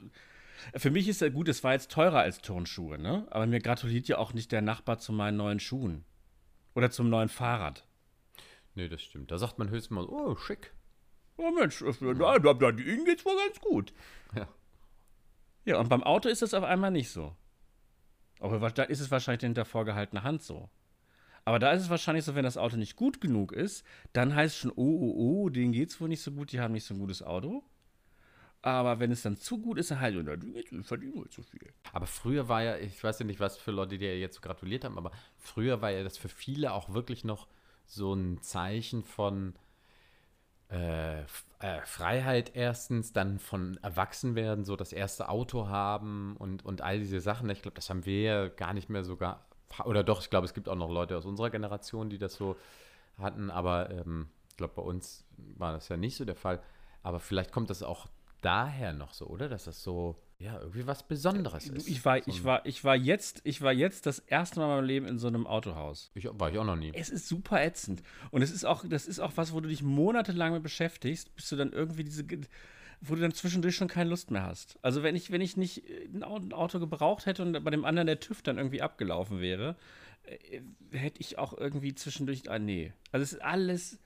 Für 0.75 0.91
mich 0.91 1.07
ist 1.07 1.21
ja 1.21 1.29
gut, 1.29 1.49
es 1.49 1.63
war 1.63 1.73
jetzt 1.73 1.91
teurer 1.91 2.19
als 2.19 2.39
Turnschuhe, 2.39 2.97
ne? 2.97 3.27
Aber 3.31 3.45
mir 3.45 3.59
gratuliert 3.59 4.07
ja 4.07 4.17
auch 4.17 4.33
nicht 4.33 4.51
der 4.51 4.61
Nachbar 4.61 4.99
zu 4.99 5.11
meinen 5.11 5.37
neuen 5.37 5.59
Schuhen. 5.59 6.05
Oder 6.75 6.89
zum 6.89 7.09
neuen 7.09 7.29
Fahrrad. 7.29 7.85
Nee, 8.75 8.87
das 8.87 9.01
stimmt. 9.01 9.31
Da 9.31 9.37
sagt 9.37 9.59
man 9.59 9.69
höchstens 9.69 9.91
mal, 9.91 10.05
oh, 10.05 10.35
schick. 10.35 10.73
Oh 11.37 11.51
Mensch, 11.51 11.83
da, 11.99 12.39
da, 12.39 12.53
da, 12.53 12.69
Ihnen 12.69 13.05
geht's 13.05 13.25
wohl 13.25 13.35
ganz 13.35 13.59
gut. 13.59 13.93
Ja. 14.35 14.47
Ja, 15.65 15.79
und 15.79 15.89
beim 15.89 16.03
Auto 16.03 16.29
ist 16.29 16.41
das 16.41 16.53
auf 16.53 16.63
einmal 16.63 16.91
nicht 16.91 17.09
so. 17.09 17.35
Aber 18.39 18.69
da 18.71 18.83
ist 18.83 18.99
es 18.99 19.11
wahrscheinlich 19.11 19.41
hinter 19.41 19.65
vorgehaltener 19.65 20.23
Hand 20.23 20.43
so. 20.43 20.69
Aber 21.45 21.59
da 21.59 21.71
ist 21.71 21.83
es 21.83 21.89
wahrscheinlich 21.89 22.25
so, 22.25 22.35
wenn 22.35 22.43
das 22.43 22.57
Auto 22.57 22.77
nicht 22.77 22.95
gut 22.95 23.21
genug 23.21 23.51
ist, 23.51 23.85
dann 24.13 24.35
heißt 24.35 24.55
es 24.55 24.61
schon, 24.61 24.71
oh, 24.71 24.75
oh, 24.77 25.43
oh, 25.45 25.49
denen 25.49 25.73
geht's 25.73 25.99
wohl 26.01 26.09
nicht 26.09 26.21
so 26.21 26.31
gut, 26.31 26.51
die 26.51 26.59
haben 26.61 26.73
nicht 26.73 26.85
so 26.85 26.93
ein 26.93 26.99
gutes 26.99 27.21
Auto. 27.23 27.63
Aber 28.61 28.99
wenn 28.99 29.11
es 29.11 29.21
dann 29.23 29.35
zu 29.35 29.59
gut 29.59 29.77
ist, 29.77 29.91
dann 29.91 29.99
halt, 29.99 30.15
geht's- 30.15 30.69
die 30.71 30.83
verdienen 30.83 31.15
wohl 31.15 31.29
zu 31.29 31.43
viel. 31.43 31.73
Aber 31.91 32.07
früher 32.07 32.47
war 32.47 32.63
ja, 32.63 32.77
ich 32.77 33.03
weiß 33.03 33.19
ja 33.19 33.25
nicht, 33.25 33.39
was 33.41 33.57
für 33.57 33.71
Leute 33.71 33.97
dir 33.97 34.17
jetzt 34.17 34.35
so 34.35 34.41
gratuliert 34.41 34.85
haben, 34.85 34.97
aber 34.97 35.11
früher 35.37 35.81
war 35.81 35.91
ja 35.91 36.03
das 36.03 36.17
für 36.17 36.29
viele 36.29 36.71
auch 36.73 36.93
wirklich 36.93 37.25
noch 37.25 37.47
so 37.85 38.13
ein 38.13 38.41
Zeichen 38.41 39.03
von, 39.03 39.53
äh, 40.69 41.21
äh, 41.21 41.25
Freiheit 41.85 42.51
erstens, 42.55 43.13
dann 43.13 43.39
von 43.39 43.77
Erwachsenwerden, 43.83 44.65
so 44.65 44.75
das 44.75 44.91
erste 44.93 45.29
Auto 45.29 45.67
haben 45.67 46.35
und, 46.37 46.65
und 46.65 46.81
all 46.81 46.99
diese 46.99 47.19
Sachen. 47.19 47.49
Ich 47.49 47.61
glaube, 47.61 47.75
das 47.75 47.89
haben 47.89 48.05
wir 48.05 48.21
ja 48.21 48.47
gar 48.47 48.73
nicht 48.73 48.89
mehr 48.89 49.03
sogar, 49.03 49.45
oder 49.85 50.03
doch, 50.03 50.21
ich 50.21 50.29
glaube, 50.29 50.45
es 50.45 50.53
gibt 50.53 50.69
auch 50.69 50.75
noch 50.75 50.89
Leute 50.89 51.17
aus 51.17 51.25
unserer 51.25 51.49
Generation, 51.49 52.09
die 52.09 52.17
das 52.17 52.35
so 52.35 52.55
hatten, 53.17 53.49
aber 53.49 53.89
ähm, 53.89 54.27
ich 54.49 54.57
glaube, 54.57 54.73
bei 54.75 54.81
uns 54.83 55.25
war 55.57 55.71
das 55.71 55.89
ja 55.89 55.97
nicht 55.97 56.15
so 56.15 56.25
der 56.25 56.35
Fall. 56.35 56.61
Aber 57.01 57.19
vielleicht 57.19 57.51
kommt 57.51 57.69
das 57.69 57.83
auch 57.83 58.07
daher 58.41 58.93
noch 58.93 59.13
so, 59.13 59.25
oder? 59.25 59.49
Dass 59.49 59.63
das 59.63 59.83
so, 59.83 60.15
ja, 60.37 60.59
irgendwie 60.59 60.85
was 60.85 61.03
Besonderes 61.07 61.69
ist. 61.69 61.87
Ich 61.87 62.05
war, 62.05 62.21
so 62.21 62.29
ich 62.29 62.43
war, 62.43 62.65
ich 62.65 62.83
war 62.83 62.95
jetzt, 62.95 63.41
ich 63.45 63.61
war 63.61 63.73
jetzt 63.73 64.05
das 64.05 64.19
erste 64.19 64.59
Mal 64.59 64.65
in 64.65 64.71
meinem 64.75 64.85
Leben 64.85 65.05
in 65.07 65.17
so 65.17 65.27
einem 65.27 65.47
Autohaus. 65.47 66.11
Ich, 66.13 66.27
war 66.31 66.51
ich 66.51 66.59
auch 66.59 66.65
noch 66.65 66.75
nie. 66.75 66.91
Es 66.93 67.09
ist 67.09 67.27
super 67.27 67.63
ätzend. 67.63 68.03
Und 68.31 68.41
es 68.41 68.51
ist 68.51 68.63
auch, 68.65 68.85
das 68.87 69.07
ist 69.07 69.19
auch 69.19 69.31
was, 69.35 69.53
wo 69.53 69.59
du 69.59 69.69
dich 69.69 69.81
monatelang 69.81 70.53
mit 70.53 70.63
beschäftigst, 70.63 71.35
bis 71.35 71.49
du 71.49 71.55
dann 71.55 71.71
irgendwie 71.71 72.03
diese, 72.03 72.25
wo 73.05 73.15
du 73.15 73.21
dann 73.21 73.33
zwischendurch 73.33 73.75
schon 73.75 73.89
keine 73.89 74.09
Lust 74.09 74.31
mehr 74.31 74.43
hast. 74.43 74.79
Also 74.81 75.03
wenn 75.03 75.15
ich, 75.15 75.29
wenn 75.31 75.41
ich 75.41 75.57
nicht 75.57 75.83
ein 76.13 76.23
Auto 76.23 76.79
gebraucht 76.79 77.25
hätte 77.25 77.41
und 77.41 77.63
bei 77.63 77.71
dem 77.71 77.83
anderen 77.83 78.07
der 78.07 78.19
TÜV 78.19 78.41
dann 78.41 78.57
irgendwie 78.57 78.81
abgelaufen 78.81 79.41
wäre, 79.41 79.75
äh, 80.23 80.61
hätte 80.91 81.19
ich 81.19 81.37
auch 81.37 81.57
irgendwie 81.57 81.93
zwischendurch, 81.93 82.49
ah 82.49 82.59
nee. 82.59 82.93
Also 83.11 83.23
es 83.23 83.33
ist 83.33 83.41
alles, 83.41 83.99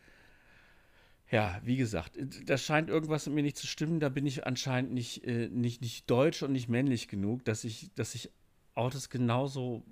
ja, 1.29 1.61
wie 1.63 1.77
gesagt, 1.77 2.17
da 2.45 2.57
scheint 2.57 2.89
irgendwas 2.89 3.27
mit 3.27 3.35
mir 3.35 3.43
nicht 3.43 3.57
zu 3.57 3.67
stimmen. 3.67 3.99
Da 3.99 4.09
bin 4.09 4.25
ich 4.25 4.47
anscheinend 4.47 4.93
nicht, 4.93 5.23
äh, 5.25 5.47
nicht, 5.49 5.81
nicht 5.81 6.09
deutsch 6.09 6.41
und 6.41 6.51
nicht 6.51 6.67
männlich 6.67 7.07
genug, 7.07 7.45
dass 7.45 7.63
ich, 7.63 7.93
dass 7.93 8.15
ich 8.15 8.31
Autos 8.73 9.09
genauso, 9.09 9.83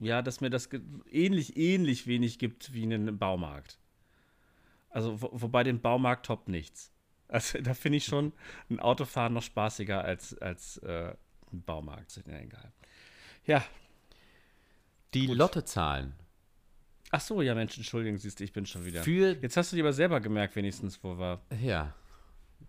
ja, 0.00 0.22
dass 0.22 0.40
mir 0.40 0.50
das 0.50 0.68
ähnlich, 1.08 1.56
ähnlich 1.56 2.08
wenig 2.08 2.40
gibt 2.40 2.72
wie 2.72 2.82
einen 2.82 3.16
Baumarkt. 3.16 3.78
Also, 4.88 5.22
wo, 5.22 5.30
wobei 5.32 5.62
den 5.62 5.80
Baumarkt 5.80 6.26
toppt 6.26 6.48
nichts. 6.48 6.92
Also, 7.30 7.60
da 7.60 7.74
finde 7.74 7.98
ich 7.98 8.04
schon 8.04 8.32
ein 8.68 8.80
Autofahren 8.80 9.32
noch 9.32 9.42
spaßiger 9.42 10.04
als, 10.04 10.36
als 10.38 10.78
äh, 10.78 11.14
ein 11.52 11.62
Baumarkt. 11.62 12.22
Ja, 12.26 12.38
egal. 12.38 12.72
Ja. 13.44 13.64
Die 15.14 15.26
Gut. 15.26 15.36
Lottezahlen 15.36 16.14
Ach 17.10 17.20
so, 17.20 17.42
ja, 17.42 17.54
Mensch, 17.54 17.76
Entschuldigung, 17.76 18.18
siehst 18.18 18.38
du, 18.38 18.44
ich 18.44 18.52
bin 18.52 18.66
schon 18.66 18.84
wieder. 18.84 19.02
Für, 19.02 19.36
Jetzt 19.40 19.56
hast 19.56 19.72
du 19.72 19.76
dir 19.76 19.82
aber 19.82 19.92
selber 19.92 20.20
gemerkt, 20.20 20.54
wenigstens, 20.54 21.02
wo 21.02 21.18
war. 21.18 21.40
Ja. 21.60 21.92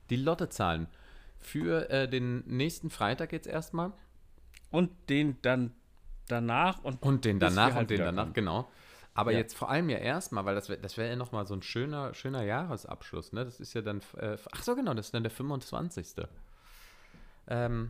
Die 0.10 0.16
Lottezahlen. 0.16 0.88
Für 1.40 1.90
äh, 1.90 2.10
den 2.10 2.44
nächsten 2.48 2.90
Freitag 2.90 3.34
jetzt 3.34 3.48
erstmal. 3.48 3.94
Und 4.72 4.92
den 5.10 5.38
dann 5.44 5.72
danach 6.28 6.84
und. 6.84 7.02
Und 7.04 7.26
den 7.26 7.40
danach 7.40 7.76
halt 7.76 7.82
und 7.82 7.90
den 7.92 8.00
danach, 8.00 8.24
kommen. 8.24 8.34
genau. 8.34 8.72
Aber 9.14 9.32
ja. 9.32 9.40
jetzt 9.40 9.58
vor 9.58 9.70
allem 9.70 9.90
ja 9.90 9.98
erstmal, 9.98 10.46
weil 10.46 10.56
das 10.56 10.70
wäre 10.70 10.80
das 10.80 10.96
wär 10.98 11.08
ja 11.08 11.16
nochmal 11.16 11.46
so 11.46 11.54
ein 11.54 11.62
schöner, 11.62 12.14
schöner 12.14 12.44
Jahresabschluss, 12.44 13.34
ne? 13.34 13.44
Das 13.44 13.60
ist 13.60 13.74
ja 13.74 13.82
dann. 13.82 14.02
Äh, 14.18 14.38
ach 14.52 14.64
so, 14.64 14.76
genau, 14.76 14.94
das 14.94 15.08
ist 15.08 15.14
dann 15.14 15.24
der 15.24 15.32
25. 15.32 16.16
Ähm, 17.48 17.90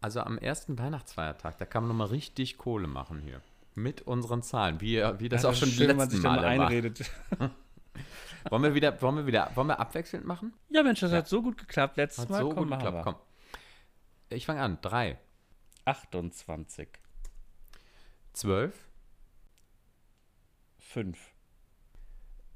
also 0.00 0.20
am 0.20 0.38
ersten 0.38 0.78
Weihnachtsfeiertag, 0.78 1.58
da 1.58 1.66
kann 1.66 1.82
man 1.82 1.88
nochmal 1.88 2.08
richtig 2.08 2.56
Kohle 2.56 2.86
machen 2.86 3.20
hier 3.20 3.42
mit 3.74 4.02
unseren 4.02 4.42
Zahlen, 4.42 4.80
wie, 4.80 5.02
wie 5.18 5.28
das 5.28 5.44
ja, 5.44 5.50
auch 5.50 5.54
schon 5.54 5.68
schön, 5.68 5.88
die 5.88 5.94
letzten 5.94 6.20
Male 6.20 6.46
einredet. 6.46 7.10
wollen 8.50 8.62
wir 8.62 8.74
wieder, 8.74 9.00
wollen 9.00 9.16
wir 9.16 9.26
wieder, 9.26 9.50
wollen 9.54 9.68
wir 9.68 9.78
abwechselnd 9.78 10.26
machen? 10.26 10.52
Ja, 10.68 10.82
Mensch, 10.82 11.00
das 11.00 11.12
ja. 11.12 11.18
hat 11.18 11.28
so 11.28 11.42
gut 11.42 11.56
geklappt 11.58 11.96
letztes 11.96 12.24
hat 12.24 12.30
Mal. 12.30 12.40
So 12.40 12.48
komm, 12.50 12.68
gut 12.68 12.78
geklappt, 12.78 13.04
komm. 13.04 13.14
Ich 14.28 14.46
fange 14.46 14.60
an. 14.62 14.78
Drei. 14.80 15.18
28. 15.84 16.88
12. 18.32 18.74
5. 20.92 21.34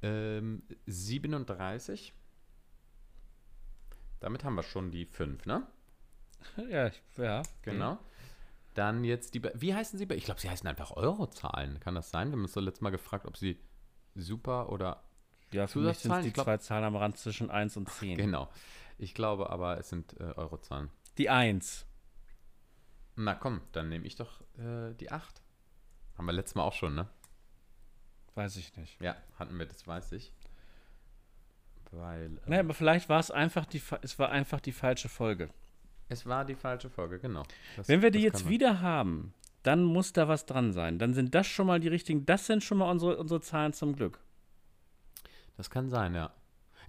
Ähm, 0.02 0.62
37. 0.86 2.12
Damit 4.20 4.44
haben 4.44 4.54
wir 4.54 4.62
schon 4.62 4.90
die 4.90 5.06
5, 5.06 5.46
ne? 5.46 5.66
Ja, 6.70 6.90
ja. 7.16 7.42
Genau. 7.62 7.98
Dann 8.74 9.04
jetzt 9.04 9.34
die, 9.34 9.42
wie 9.42 9.74
heißen 9.74 9.98
sie? 9.98 10.04
Ich 10.12 10.24
glaube, 10.24 10.40
sie 10.40 10.50
heißen 10.50 10.68
einfach 10.68 10.90
Eurozahlen. 10.90 11.80
Kann 11.80 11.94
das 11.94 12.10
sein? 12.10 12.28
Wir 12.28 12.32
haben 12.32 12.42
uns 12.42 12.52
so 12.52 12.60
letztes 12.60 12.82
Mal 12.82 12.90
gefragt, 12.90 13.24
ob 13.24 13.36
sie 13.36 13.58
super 14.14 14.70
oder 14.70 15.02
ja, 15.50 15.66
für 15.66 15.78
mich 15.78 15.98
sind 15.98 16.24
die 16.24 16.32
glaub, 16.32 16.44
zwei 16.44 16.58
Zahlen 16.58 16.84
am 16.84 16.96
Rand 16.96 17.16
zwischen 17.16 17.50
1 17.50 17.76
und 17.78 17.88
10. 17.88 18.18
Genau. 18.18 18.50
Ich 18.98 19.14
glaube 19.14 19.50
aber, 19.50 19.78
es 19.78 19.88
sind 19.88 20.18
äh, 20.20 20.24
Eurozahlen. 20.24 20.90
Die 21.16 21.30
1. 21.30 21.86
Na 23.16 23.34
komm, 23.34 23.62
dann 23.72 23.88
nehme 23.88 24.06
ich 24.06 24.16
doch 24.16 24.42
äh, 24.58 24.92
die 24.94 25.10
8. 25.10 25.42
Haben 26.18 26.26
wir 26.26 26.32
letztes 26.32 26.54
Mal 26.54 26.64
auch 26.64 26.74
schon, 26.74 26.94
ne? 26.94 27.08
Weiß 28.36 28.56
ich 28.56 28.76
nicht. 28.76 29.00
Ja, 29.00 29.16
hatten 29.38 29.58
wir, 29.58 29.66
das 29.66 29.86
weiß 29.86 30.12
ich. 30.12 30.30
Weil. 31.90 32.26
Äh, 32.26 32.50
naja, 32.50 32.60
aber 32.60 32.74
vielleicht 32.74 33.08
war 33.08 33.18
es 33.18 33.30
einfach 33.30 33.64
die, 33.64 33.82
es 34.02 34.18
war 34.18 34.30
einfach 34.30 34.60
die 34.60 34.72
falsche 34.72 35.08
Folge. 35.08 35.48
Es 36.08 36.26
war 36.26 36.44
die 36.44 36.54
falsche 36.54 36.90
Folge, 36.90 37.18
genau. 37.18 37.42
Das, 37.76 37.88
Wenn 37.88 38.02
wir 38.02 38.10
die 38.10 38.20
jetzt 38.20 38.48
wieder 38.48 38.80
haben, 38.80 39.34
dann 39.62 39.82
muss 39.82 40.12
da 40.12 40.28
was 40.28 40.46
dran 40.46 40.72
sein. 40.72 40.98
Dann 40.98 41.14
sind 41.14 41.34
das 41.34 41.46
schon 41.46 41.66
mal 41.66 41.80
die 41.80 41.88
richtigen, 41.88 42.26
das 42.26 42.46
sind 42.46 42.62
schon 42.62 42.78
mal 42.78 42.90
unsere, 42.90 43.16
unsere 43.16 43.40
Zahlen 43.40 43.72
zum 43.72 43.96
Glück. 43.96 44.20
Das 45.56 45.70
kann 45.70 45.88
sein, 45.88 46.14
ja. 46.14 46.32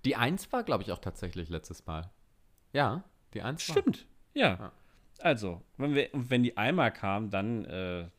Die 0.05 0.15
1 0.15 0.51
war, 0.51 0.63
glaube 0.63 0.83
ich, 0.83 0.91
auch 0.91 0.99
tatsächlich 0.99 1.49
letztes 1.49 1.85
Mal. 1.87 2.11
Ja, 2.73 3.03
die 3.33 3.41
1 3.41 3.63
Stimmt, 3.63 4.05
ja. 4.33 4.55
ja. 4.59 4.71
Also, 5.19 5.63
wenn, 5.77 5.95
wir, 5.95 6.09
wenn 6.13 6.43
die 6.43 6.57
einmal 6.57 6.91
kam, 6.91 7.31
dann 7.31 7.65
äh, 7.65 8.09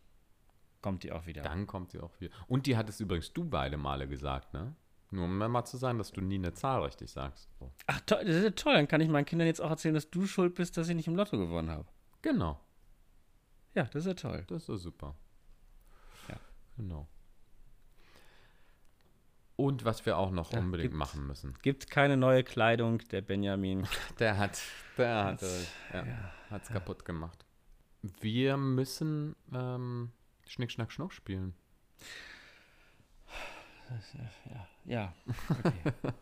kommt 0.89 1.03
die 1.03 1.13
auch 1.13 1.27
wieder. 1.27 1.43
Dann 1.43 1.67
kommt 1.67 1.91
sie 1.91 2.01
auch 2.01 2.19
wieder. 2.19 2.35
Und 2.47 2.65
die 2.65 2.75
hattest 2.75 2.99
übrigens 3.01 3.31
du 3.35 3.45
beide 3.45 3.77
Male 3.77 4.09
gesagt, 4.09 4.55
ne? 4.55 4.75
Nur 5.11 5.25
um 5.27 5.37
mal 5.37 5.65
zu 5.65 5.77
sagen, 5.77 5.99
dass 5.99 6.13
du 6.13 6.23
nie 6.23 6.37
eine 6.37 6.55
Zahl 6.55 6.83
richtig 6.83 7.11
sagst. 7.11 7.49
So. 7.59 7.71
Ach, 7.87 8.01
toll, 8.07 8.25
das 8.25 8.37
ist 8.37 8.45
ja 8.45 8.51
toll. 8.51 8.75
Dann 8.75 8.89
kann 8.89 9.03
ich 9.03 9.09
meinen 9.09 9.27
Kindern 9.27 9.47
jetzt 9.47 9.61
auch 9.61 9.71
erzählen, 9.71 9.95
dass 9.95 10.11
du 10.11 10.27
schuld 10.27 10.55
bist, 10.55 10.77
dass 10.79 10.89
ich 10.89 10.97
nicht 10.97 11.09
im 11.09 11.17
Lotto 11.17 11.37
gewonnen 11.39 11.71
habe. 11.71 11.87
Genau. 12.23 12.59
Ja, 13.75 13.85
das 13.85 14.07
ist 14.07 14.07
ja 14.07 14.15
toll. 14.15 14.45
Das 14.49 14.69
ist 14.69 14.83
super. 14.83 15.15
Ja. 16.29 16.37
Genau. 16.79 17.07
Und 19.57 19.85
was 19.85 20.07
wir 20.07 20.17
auch 20.17 20.31
noch 20.31 20.53
ja, 20.53 20.59
unbedingt 20.59 20.95
machen 20.95 21.27
müssen. 21.27 21.55
Gibt 21.61 21.91
keine 21.91 22.17
neue 22.17 22.45
Kleidung, 22.45 22.99
der 23.11 23.21
Benjamin. 23.21 23.87
Der 24.19 24.39
hat, 24.39 24.61
der 24.97 25.25
hat, 25.25 25.43
ja, 25.93 26.07
ja, 26.07 26.33
hat's 26.51 26.69
kaputt 26.69 27.05
gemacht. 27.05 27.45
Wir 28.21 28.57
müssen 28.57 29.37
ähm, 29.53 30.13
Schnick, 30.49 30.73
Schnack, 30.73 30.91
Schnuck 30.91 31.13
spielen. 31.13 31.55
Ja, 34.45 34.69
ja. 34.85 35.15
Okay. 35.49 35.93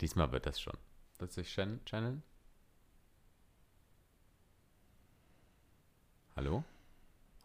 Diesmal 0.00 0.30
wird 0.32 0.46
das 0.46 0.60
schon. 0.60 0.76
Wird 1.18 1.32
sich 1.32 1.52
channeln? 1.52 2.22
Hallo? 6.36 6.64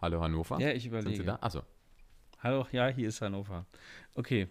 Hallo 0.02 0.22
Hannover? 0.22 0.60
Ja, 0.60 0.72
ich 0.72 0.86
überlege. 0.86 1.10
Sind 1.10 1.24
Sie 1.24 1.26
da? 1.26 1.38
Achso. 1.41 1.64
Hallo, 2.40 2.68
ja, 2.72 2.88
hier 2.88 3.07
ist 3.10 3.22
Hannover. 3.22 3.66
Okay. 4.16 4.48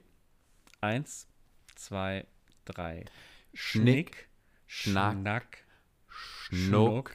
Eins, 0.80 1.28
zwei, 1.74 2.26
drei. 2.64 3.04
Schnick, 3.52 4.28
Schnack, 4.66 5.14
Schnack 5.14 5.64
Schnuck, 6.08 7.14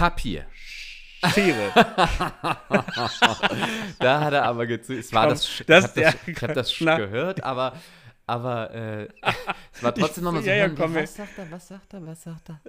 Papier. 0.00 0.46
Schere. 1.34 1.72
da 3.98 4.20
hat 4.20 4.32
er 4.32 4.44
aber 4.44 4.66
gezählt. 4.66 5.00
Es 5.00 5.12
war 5.12 5.24
Komm, 5.26 5.34
das, 5.34 5.62
das, 5.66 5.94
ich 5.94 6.02
habe 6.02 6.14
das, 6.14 6.16
ich 6.26 6.42
hab 6.42 6.54
das 6.54 6.78
gehört, 6.78 7.44
aber, 7.44 7.74
aber 8.30 8.72
äh, 8.72 9.08
es 9.72 9.82
war 9.82 9.92
trotzdem 9.92 10.22
nochmal 10.22 10.42
so. 10.42 10.48
Ja, 10.48 10.54
ja, 10.54 10.68
komm, 10.68 10.94
was 10.94 11.16
sagt 11.16 11.36
er, 11.36 11.50
was 11.50 11.66
sagt 11.66 11.92
er, 11.92 12.06
was 12.06 12.22
sagt 12.22 12.48
er? 12.48 12.60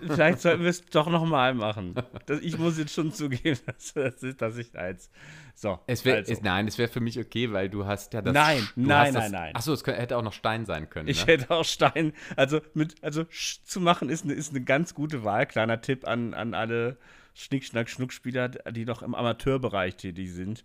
Vielleicht 0.00 0.40
sollten 0.40 0.62
wir 0.62 0.70
es 0.70 0.84
doch 0.90 1.08
nochmal 1.08 1.52
machen. 1.52 1.94
Das, 2.24 2.40
ich 2.40 2.56
muss 2.56 2.78
jetzt 2.78 2.94
schon 2.94 3.12
zugeben, 3.12 3.60
dass, 3.66 3.92
dass, 4.20 4.36
dass 4.36 4.56
ich 4.56 4.76
eins. 4.78 5.10
So. 5.54 5.78
Es 5.86 6.06
wär, 6.06 6.16
also. 6.16 6.32
es, 6.32 6.40
nein, 6.40 6.66
es 6.66 6.78
wäre 6.78 6.88
für 6.88 7.00
mich 7.00 7.18
okay, 7.18 7.52
weil 7.52 7.68
du 7.68 7.84
hast 7.84 8.14
ja 8.14 8.22
das. 8.22 8.32
Nein, 8.32 8.66
nein, 8.76 9.12
nein, 9.12 9.30
nein. 9.30 9.54
Achso, 9.54 9.74
es 9.74 9.84
könnte, 9.84 10.00
hätte 10.00 10.16
auch 10.16 10.22
noch 10.22 10.32
Stein 10.32 10.64
sein 10.64 10.88
können. 10.88 11.06
Ich 11.06 11.26
ne? 11.26 11.34
hätte 11.34 11.50
auch 11.50 11.66
Stein. 11.66 12.14
Also, 12.36 12.60
mit, 12.72 12.94
also 13.02 13.24
zu 13.24 13.80
machen 13.80 14.08
ist 14.08 14.24
eine, 14.24 14.32
ist 14.32 14.50
eine 14.50 14.62
ganz 14.62 14.94
gute 14.94 15.22
Wahl. 15.22 15.44
Kleiner 15.44 15.82
Tipp 15.82 16.08
an, 16.08 16.32
an 16.32 16.54
alle 16.54 16.96
Schnick, 17.34 17.64
Schnack, 17.64 17.90
Schnuck-Spieler, 17.90 18.48
die 18.48 18.86
noch 18.86 19.02
im 19.02 19.14
Amateurbereich 19.14 19.96
tätig 19.96 20.32
sind, 20.32 20.64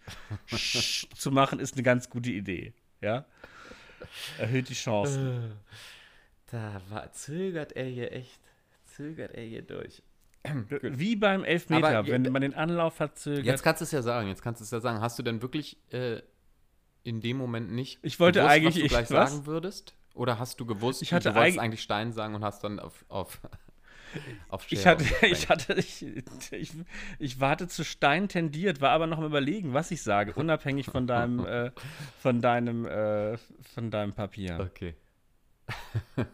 zu 1.15 1.31
machen, 1.31 1.59
ist 1.59 1.73
eine 1.73 1.83
ganz 1.83 2.09
gute 2.09 2.31
Idee. 2.31 2.73
Ja? 3.01 3.25
Erhöht 4.37 4.69
die 4.69 4.73
Chancen. 4.73 5.53
Da 6.51 6.81
war, 6.89 7.11
zögert 7.11 7.73
er 7.73 7.85
hier 7.85 8.11
echt, 8.11 8.39
zögert 8.85 9.33
er 9.35 9.43
hier 9.43 9.61
durch. 9.61 10.01
Wie 10.81 11.15
beim 11.15 11.43
Elfmeter, 11.43 11.99
Aber, 11.99 12.07
wenn 12.07 12.23
man 12.31 12.41
den 12.41 12.53
Anlauf 12.53 12.95
verzögert. 12.95 13.45
Jetzt 13.45 13.63
kannst 13.63 13.81
du 13.81 13.83
es 13.83 13.91
ja 13.91 14.01
sagen, 14.01 14.29
jetzt 14.29 14.41
kannst 14.41 14.61
du 14.61 14.63
es 14.63 14.71
ja 14.71 14.79
sagen. 14.79 15.01
Hast 15.01 15.19
du 15.19 15.23
denn 15.23 15.41
wirklich 15.41 15.77
äh, 15.91 16.21
in 17.03 17.21
dem 17.21 17.37
Moment 17.37 17.71
nicht 17.71 17.99
ich 18.01 18.19
wollte 18.19 18.39
gewusst, 18.39 18.51
eigentlich, 18.53 18.75
was 18.75 18.81
du 18.81 18.87
gleich 18.87 19.03
ich, 19.03 19.07
sagen 19.07 19.45
würdest? 19.45 19.95
Oder 20.13 20.39
hast 20.39 20.59
du 20.59 20.65
gewusst, 20.65 21.01
ich 21.01 21.13
hatte 21.13 21.29
du 21.29 21.35
wolltest 21.35 21.59
eigentlich 21.59 21.81
Stein 21.81 22.11
sagen 22.13 22.35
und 22.35 22.43
hast 22.43 22.63
dann 22.63 22.79
auf, 22.79 23.05
auf 23.09 23.39
auf 24.49 24.71
Ich 24.71 24.85
hatte, 24.85 25.03
ich 25.25 25.49
hatte, 25.49 25.73
ich, 25.73 26.05
ich, 26.51 26.71
ich 27.19 27.39
warte 27.39 27.67
zu 27.67 27.83
Stein 27.83 28.27
tendiert, 28.27 28.81
war 28.81 28.91
aber 28.91 29.07
noch 29.07 29.17
am 29.17 29.25
überlegen, 29.25 29.73
was 29.73 29.91
ich 29.91 30.01
sage, 30.01 30.33
unabhängig 30.33 30.87
von 30.87 31.07
deinem, 31.07 31.45
äh, 31.45 31.71
von 32.19 32.41
deinem, 32.41 32.85
äh, 32.85 33.37
von 33.73 33.91
deinem 33.91 34.13
Papier. 34.13 34.59
Okay. 34.59 34.95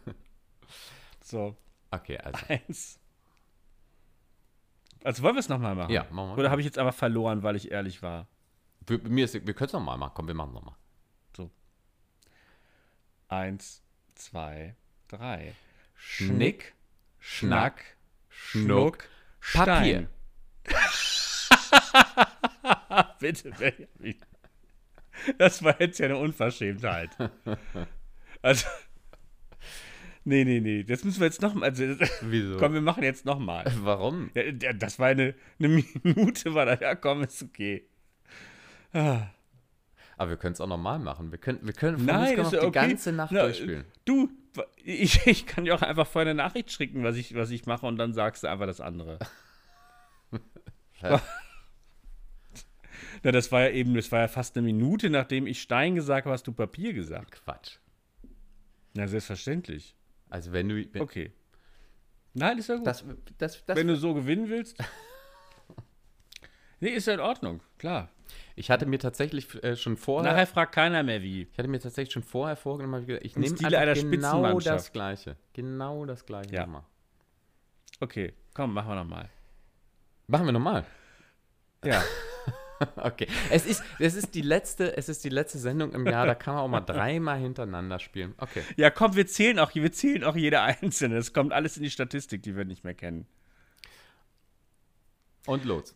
So, 1.22 1.58
Okay, 1.96 2.18
also. 2.18 2.46
eins. 2.48 3.00
Also 5.04 5.24
wollen 5.24 5.36
wir 5.36 5.40
es 5.40 5.50
nochmal 5.50 5.76
machen? 5.76 5.92
Ja, 5.92 6.06
machen 6.12 6.32
wir. 6.32 6.38
Oder 6.38 6.52
habe 6.52 6.62
ich 6.62 6.66
jetzt 6.66 6.78
einfach 6.78 6.94
verloren, 6.94 7.44
weil 7.44 7.56
ich 7.56 7.72
ehrlich 7.72 8.02
war? 8.02 8.28
Wir, 8.88 9.00
mir 9.00 9.26
ist, 9.26 9.34
wir 9.34 9.54
können 9.54 9.68
es 9.68 9.74
nochmal 9.74 9.98
machen. 9.98 10.12
Komm, 10.16 10.28
wir 10.28 10.34
machen 10.34 10.54
nochmal. 10.54 10.76
Eins, 13.28 13.82
zwei, 14.14 14.76
drei. 15.08 15.56
Schnick, 15.96 16.76
Schnack, 17.28 17.84
Schnuck, 18.30 19.10
Stein. 19.40 20.08
Papier. 20.64 20.68
Bitte, 23.20 23.50
Benjamin. 23.50 24.22
Das 25.40 25.64
war 25.64 25.82
jetzt 25.82 25.98
ja 25.98 26.06
eine 26.06 26.18
Unverschämtheit. 26.18 27.10
Also. 28.44 28.68
Nee, 30.24 30.44
nee, 30.44 30.60
nee. 30.60 30.84
Das 30.84 31.04
müssen 31.04 31.20
wir 31.20 31.26
jetzt 31.26 31.42
nochmal. 31.42 31.70
Also, 31.70 31.96
Wieso? 32.22 32.58
komm, 32.58 32.74
wir 32.74 32.82
machen 32.82 33.04
jetzt 33.04 33.26
nochmal. 33.26 33.66
Warum? 33.80 34.30
Ja, 34.36 34.44
ja, 34.44 34.74
das 34.74 35.00
war 35.00 35.08
eine, 35.08 35.34
eine 35.58 35.84
Minute, 36.04 36.54
war 36.54 36.68
da. 36.68 36.80
Ja, 36.80 36.94
komm, 36.94 37.24
ist 37.24 37.42
okay. 37.42 37.88
Ah. 38.94 39.30
Aber 40.18 40.32
wir 40.32 40.38
können 40.38 40.54
es 40.54 40.62
auch 40.62 40.68
normal 40.68 41.00
machen. 41.00 41.32
Wir 41.32 41.40
können, 41.40 41.60
wir 41.62 41.74
können, 41.74 42.06
Nein, 42.06 42.36
können 42.36 42.42
ist 42.42 42.48
auch 42.48 42.54
ja 42.54 42.60
die 42.62 42.68
okay. 42.68 42.88
ganze 42.88 43.12
Nacht 43.12 43.32
Na, 43.32 43.44
durchspielen. 43.44 43.86
Du, 44.06 44.30
ich, 44.84 45.26
ich 45.28 45.46
kann 45.46 45.66
dir 45.66 45.76
auch 45.76 45.82
einfach 45.82 46.08
vorher 46.08 46.32
eine 46.32 46.38
Nachricht 46.38 46.72
schicken, 46.72 47.04
was 47.04 47.18
ich, 47.18 47.36
was 47.36 47.52
ich 47.52 47.66
mache, 47.66 47.86
und 47.86 47.98
dann 47.98 48.14
sagst 48.14 48.44
du 48.44 48.48
einfach 48.48 48.68
das 48.68 48.80
andere. 48.82 49.20
Na, 53.24 53.32
das 53.32 53.52
war 53.52 53.64
ja 53.64 53.70
eben, 53.72 53.96
das 53.96 54.12
war 54.12 54.22
ja 54.22 54.28
fast 54.28 54.58
eine 54.58 54.66
Minute, 54.66 55.10
nachdem 55.10 55.48
ich 55.48 55.62
Stein 55.62 55.96
gesagt 55.96 56.26
habe, 56.26 56.34
hast 56.34 56.48
du 56.48 56.52
Papier 56.52 56.94
gesagt. 56.94 57.32
Quatsch. 57.32 57.78
Na, 58.94 59.08
selbstverständlich. 59.08 59.96
Also 60.30 60.52
wenn 60.52 60.70
du. 60.70 60.94
Wenn, 60.94 61.02
Okay. 61.02 61.32
Nein, 62.34 62.58
ist 62.58 62.68
ja 62.68 62.76
gut. 62.76 62.86
das, 62.86 63.06
das, 63.38 63.64
das, 63.66 63.78
Wenn 63.78 63.88
du 63.88 63.96
so 63.96 64.14
gewinnen 64.14 64.50
willst. 64.50 64.78
nee, 66.82 66.90
ist 66.90 67.08
ja 67.08 67.14
in 67.14 67.22
Ordnung, 67.22 67.62
klar. 67.78 68.10
Ich 68.56 68.72
hatte 68.72 68.86
mir 68.86 69.00
tatsächlich 69.00 69.62
äh, 69.64 69.76
schon 69.76 69.98
vorher. 69.98 70.32
Nachher 70.32 70.48
fragt 70.48 70.74
keiner 70.74 71.04
mehr 71.04 71.22
wie. 71.22 71.48
Ich 71.52 71.58
hatte 71.58 71.68
mir 71.68 71.80
tatsächlich 71.80 72.14
schon 72.14 72.24
vorher 72.24 72.56
vorgenommen, 72.56 73.08
ich, 73.22 73.36
nehme 73.36 73.56
genau 73.56 74.60
das 74.60 74.94
Gleiche. 74.94 75.36
Genau 75.54 76.06
das 76.06 76.26
Gleiche 76.26 76.54
Ja. 76.56 76.62
nochmal. 76.62 76.84
Okay, 78.00 78.34
komm, 78.54 78.74
machen 78.74 78.90
wir 78.90 78.96
nochmal. 78.96 79.30
Machen 80.28 80.46
wir 80.46 80.54
nochmal. 80.54 80.86
Ja. 81.84 82.04
Okay. 82.98 83.28
Es 83.50 83.66
ist, 83.66 83.82
es 84.00 84.16
ist 84.16 84.36
die 84.36 84.42
letzte, 84.42 84.98
es 84.98 85.08
ist 85.08 85.24
die 85.24 85.30
letzte 85.30 85.58
Sendung 85.58 85.94
im 85.94 86.06
Jahr, 86.06 86.26
da 86.26 86.36
kann 86.36 86.56
man 86.56 86.64
auch 86.64 86.68
mal 86.68 86.82
dreimal 86.82 87.40
hintereinander 87.40 88.00
spielen. 88.00 88.36
Okay. 88.38 88.64
ja, 88.76 88.90
komm, 88.90 89.16
wir 89.16 89.28
zählen 89.28 89.60
auch, 89.60 89.74
wir 89.74 89.92
zählen 89.94 90.26
auch 90.26 90.36
jede 90.36 90.60
einzelne. 90.62 91.16
Es 91.16 91.32
kommt 91.32 91.54
alles 91.54 91.78
in 91.78 91.84
die 91.84 91.90
Statistik, 91.90 92.44
die 92.44 92.58
wir 92.58 92.66
nicht 92.66 92.84
mehr 92.84 92.94
kennen. 92.94 93.28
Und 95.46 95.64
los. 95.64 95.96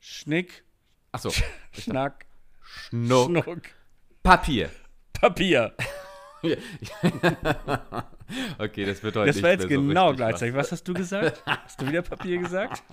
Schnick, 0.00 0.64
Achso. 1.16 1.30
Schnack, 1.72 2.26
Schnuck. 2.60 3.26
Schnuck, 3.30 3.62
Papier. 4.22 4.70
Papier. 5.14 5.72
okay, 8.58 8.84
das 8.84 9.02
wird 9.02 9.16
heute 9.16 9.32
Das 9.32 9.42
war 9.42 9.50
jetzt 9.50 9.62
so 9.62 9.68
genau 9.68 10.08
richtig 10.08 10.18
gleichzeitig. 10.18 10.54
Was 10.54 10.70
hast 10.72 10.86
du 10.86 10.92
gesagt? 10.92 11.42
Hast 11.46 11.80
du 11.80 11.88
wieder 11.88 12.02
Papier 12.02 12.36
gesagt? 12.38 12.82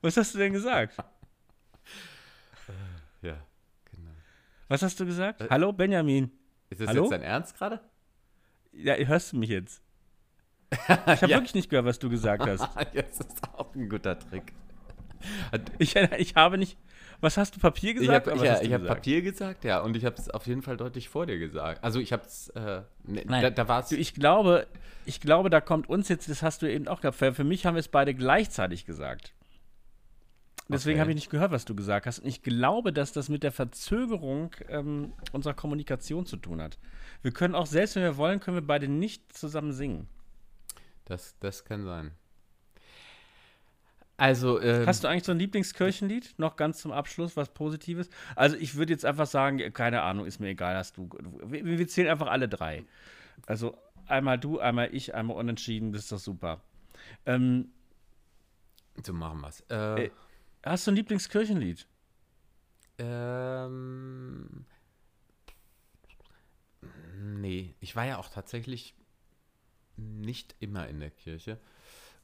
Was 0.00 0.16
hast 0.16 0.32
du 0.34 0.38
denn 0.38 0.54
gesagt? 0.54 0.96
Was. 0.96 1.04
Ja, 3.20 3.36
genau. 3.92 4.10
Was 4.68 4.80
hast 4.80 4.98
du 4.98 5.04
gesagt? 5.04 5.44
Hallo, 5.50 5.74
Benjamin. 5.74 6.30
Ist 6.70 6.80
das 6.80 6.88
Hallo? 6.88 7.02
jetzt 7.02 7.12
dein 7.12 7.20
Ernst 7.20 7.54
gerade? 7.58 7.80
Ja, 8.72 8.94
hörst 8.94 9.34
du 9.34 9.36
mich 9.36 9.50
jetzt? 9.50 9.82
Ich 10.70 10.78
habe 10.88 11.26
Ja. 11.26 11.36
wirklich 11.36 11.54
nicht 11.54 11.68
gehört, 11.68 11.84
was 11.84 11.98
du 11.98 12.08
gesagt 12.08 12.46
hast. 12.46 12.66
Jetzt 12.94 13.20
ist 13.20 13.46
auch 13.52 13.74
ein 13.74 13.90
guter 13.90 14.18
Trick. 14.18 14.54
Ich, 15.78 15.96
ich 16.18 16.34
habe 16.34 16.58
nicht. 16.58 16.76
Was 17.22 17.36
hast 17.36 17.54
du 17.54 17.60
Papier 17.60 17.90
Ich 17.90 17.96
gesagt? 17.98 18.26
habe 18.26 18.32
oder 18.38 18.50
was 18.50 18.60
ja, 18.62 18.66
ich 18.66 18.72
hab? 18.72 18.86
Papier 18.86 19.20
gesagt, 19.20 19.64
ja, 19.64 19.80
und 19.80 19.94
ich 19.96 20.06
habe 20.06 20.16
es 20.16 20.30
auf 20.30 20.46
jeden 20.46 20.62
Fall 20.62 20.78
deutlich 20.78 21.10
vor 21.10 21.26
dir 21.26 21.38
gesagt. 21.38 21.84
Also 21.84 22.00
ich 22.00 22.12
habe 22.14 22.22
es, 22.24 22.48
äh, 22.50 22.82
ne, 23.04 23.22
Nein. 23.26 23.42
da, 23.42 23.50
da 23.50 23.68
war 23.68 23.80
es, 23.80 23.90
Du, 23.90 23.96
ich 23.96 24.14
glaube, 24.14 24.66
ich 25.04 25.20
glaube, 25.20 25.50
da 25.50 25.60
kommt 25.60 25.88
uns 25.90 26.08
jetzt, 26.08 26.30
das 26.30 26.42
hast 26.42 26.62
du 26.62 26.72
eben 26.72 26.88
auch 26.88 27.02
gehabt. 27.02 27.18
Für, 27.18 27.34
für 27.34 27.44
mich 27.44 27.66
haben 27.66 27.74
wir 27.74 27.80
es 27.80 27.88
beide 27.88 28.14
gleichzeitig 28.14 28.86
gesagt. 28.86 29.34
Deswegen 30.68 30.94
Okay. 30.94 31.00
habe 31.00 31.10
ich 31.10 31.16
nicht 31.16 31.30
gehört, 31.30 31.50
was 31.50 31.64
du 31.64 31.74
gesagt 31.74 32.06
hast. 32.06 32.20
Und 32.20 32.28
ich 32.28 32.42
glaube, 32.42 32.92
dass 32.92 33.12
das 33.12 33.28
mit 33.28 33.42
der 33.42 33.50
Verzögerung 33.52 34.54
ähm, 34.68 35.12
unserer 35.32 35.52
Kommunikation 35.54 36.26
zu 36.26 36.36
tun 36.36 36.62
hat. 36.62 36.78
Wir 37.22 37.32
können 37.32 37.54
auch, 37.56 37.66
selbst 37.66 37.96
wenn 37.96 38.02
wir 38.04 38.16
wollen, 38.16 38.40
können 38.40 38.56
wir 38.56 38.66
beide 38.66 38.88
nicht 38.88 39.32
zusammen 39.36 39.72
singen. 39.72 40.06
das, 41.04 41.36
das 41.40 41.64
kann 41.64 41.84
sein. 41.84 42.12
Also, 44.20 44.60
ähm, 44.60 44.86
Hast 44.86 45.02
du 45.02 45.08
eigentlich 45.08 45.24
so 45.24 45.32
ein 45.32 45.38
Lieblingskirchenlied? 45.38 46.38
Noch 46.38 46.56
ganz 46.56 46.82
zum 46.82 46.92
Abschluss, 46.92 47.36
was 47.38 47.48
Positives? 47.54 48.10
Also, 48.36 48.56
ich 48.56 48.74
würde 48.74 48.92
jetzt 48.92 49.06
einfach 49.06 49.26
sagen, 49.26 49.72
keine 49.72 50.02
Ahnung, 50.02 50.26
ist 50.26 50.40
mir 50.40 50.48
egal, 50.48 50.76
hast 50.76 50.98
du. 50.98 51.08
Wir, 51.46 51.64
wir 51.64 51.88
zählen 51.88 52.08
einfach 52.10 52.26
alle 52.26 52.46
drei. 52.46 52.84
Also, 53.46 53.78
einmal 54.06 54.38
du, 54.38 54.58
einmal 54.60 54.94
ich, 54.94 55.14
einmal 55.14 55.36
unentschieden, 55.38 55.92
das 55.92 56.02
ist 56.02 56.12
doch 56.12 56.18
super. 56.18 56.60
Ähm, 57.24 57.70
so 59.02 59.14
machen 59.14 59.40
wir 59.40 59.48
es. 59.48 59.64
Äh, 59.70 60.04
Äh, 60.04 60.10
hast 60.62 60.86
du 60.86 60.90
ein 60.90 60.96
Lieblingskirchenlied? 60.96 61.86
ähm, 62.98 64.66
nee, 67.16 67.74
ich 67.80 67.96
war 67.96 68.04
ja 68.04 68.18
auch 68.18 68.28
tatsächlich 68.28 68.94
nicht 69.96 70.54
immer 70.60 70.88
in 70.88 71.00
der 71.00 71.10
Kirche. 71.10 71.58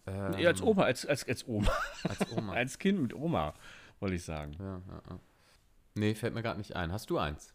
Ähm, 0.06 0.38
Ja, 0.38 0.48
als 0.50 0.62
Oma, 0.62 0.84
als, 0.84 1.04
als, 1.06 1.26
als 1.28 1.46
Oma. 1.46 1.70
Als 2.04 2.30
Oma. 2.32 2.52
als 2.54 2.78
Kind 2.78 3.00
mit 3.00 3.14
Oma, 3.14 3.54
wollte 4.00 4.16
ich 4.16 4.24
sagen. 4.24 4.52
ja, 4.58 4.82
ja, 4.88 5.02
ja. 5.10 5.20
Nee, 5.94 6.14
fällt 6.14 6.34
mir 6.34 6.42
gerade 6.42 6.58
nicht 6.58 6.76
ein. 6.76 6.92
Hast 6.92 7.08
du 7.10 7.18
eins? 7.18 7.54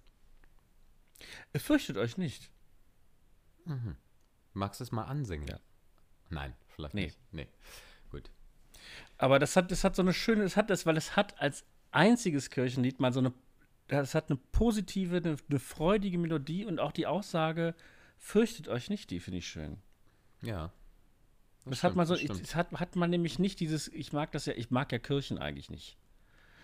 Fürchtet 1.56 1.98
euch 1.98 2.18
nicht. 2.18 2.50
Magst 4.54 4.80
du 4.80 4.84
es 4.84 4.92
mal 4.92 5.04
ansingen? 5.04 5.48
Ja. 5.48 5.60
Nein, 6.30 6.54
vielleicht 6.68 6.94
Nee. 6.96 7.06
nicht. 7.06 7.20
Nee. 7.32 7.48
Gut. 8.10 8.32
Aber 9.18 9.38
das 9.38 9.56
hat, 9.56 9.70
das 9.72 9.84
hat 9.84 9.96
so 9.96 10.02
eine 10.02 10.14
schöne, 10.14 10.44
das 10.44 10.58
hat 10.58 10.70
das, 10.72 10.86
weil 10.88 10.98
es 10.98 11.16
hat 11.16 11.40
als 11.40 11.64
einziges 11.92 12.50
Kirchenlied 12.50 13.00
mal 13.00 13.14
so 13.14 13.20
eine, 13.20 13.34
das 13.88 14.16
hat 14.16 14.30
eine 14.32 14.40
positive, 14.52 15.18
eine, 15.18 15.38
eine 15.50 15.60
freudige 15.60 16.18
Melodie 16.18 16.66
und 16.66 16.80
auch 16.80 16.92
die 16.92 17.06
Aussage, 17.06 17.76
fürchtet 18.18 18.68
euch 18.68 18.90
nicht, 18.90 19.12
die 19.12 19.20
finde 19.20 19.38
ich 19.38 19.48
schön. 19.48 19.78
Ja. 20.42 20.72
Das, 21.66 21.84
hat 21.84 21.96
man 21.96 22.08
so, 22.08 22.16
es 22.16 22.56
hat, 22.56 22.72
hat 22.72 22.96
man 22.96 23.10
nämlich 23.10 23.38
nicht 23.38 23.60
dieses, 23.60 23.88
ich 23.90 24.14
mag 24.14 24.32
das 24.32 24.46
ja, 24.46 24.54
ich 24.54 24.72
mag 24.72 24.92
ja 24.92 25.00
Kirchen 25.00 25.38
eigentlich 25.38 25.70
nicht. 25.70 25.98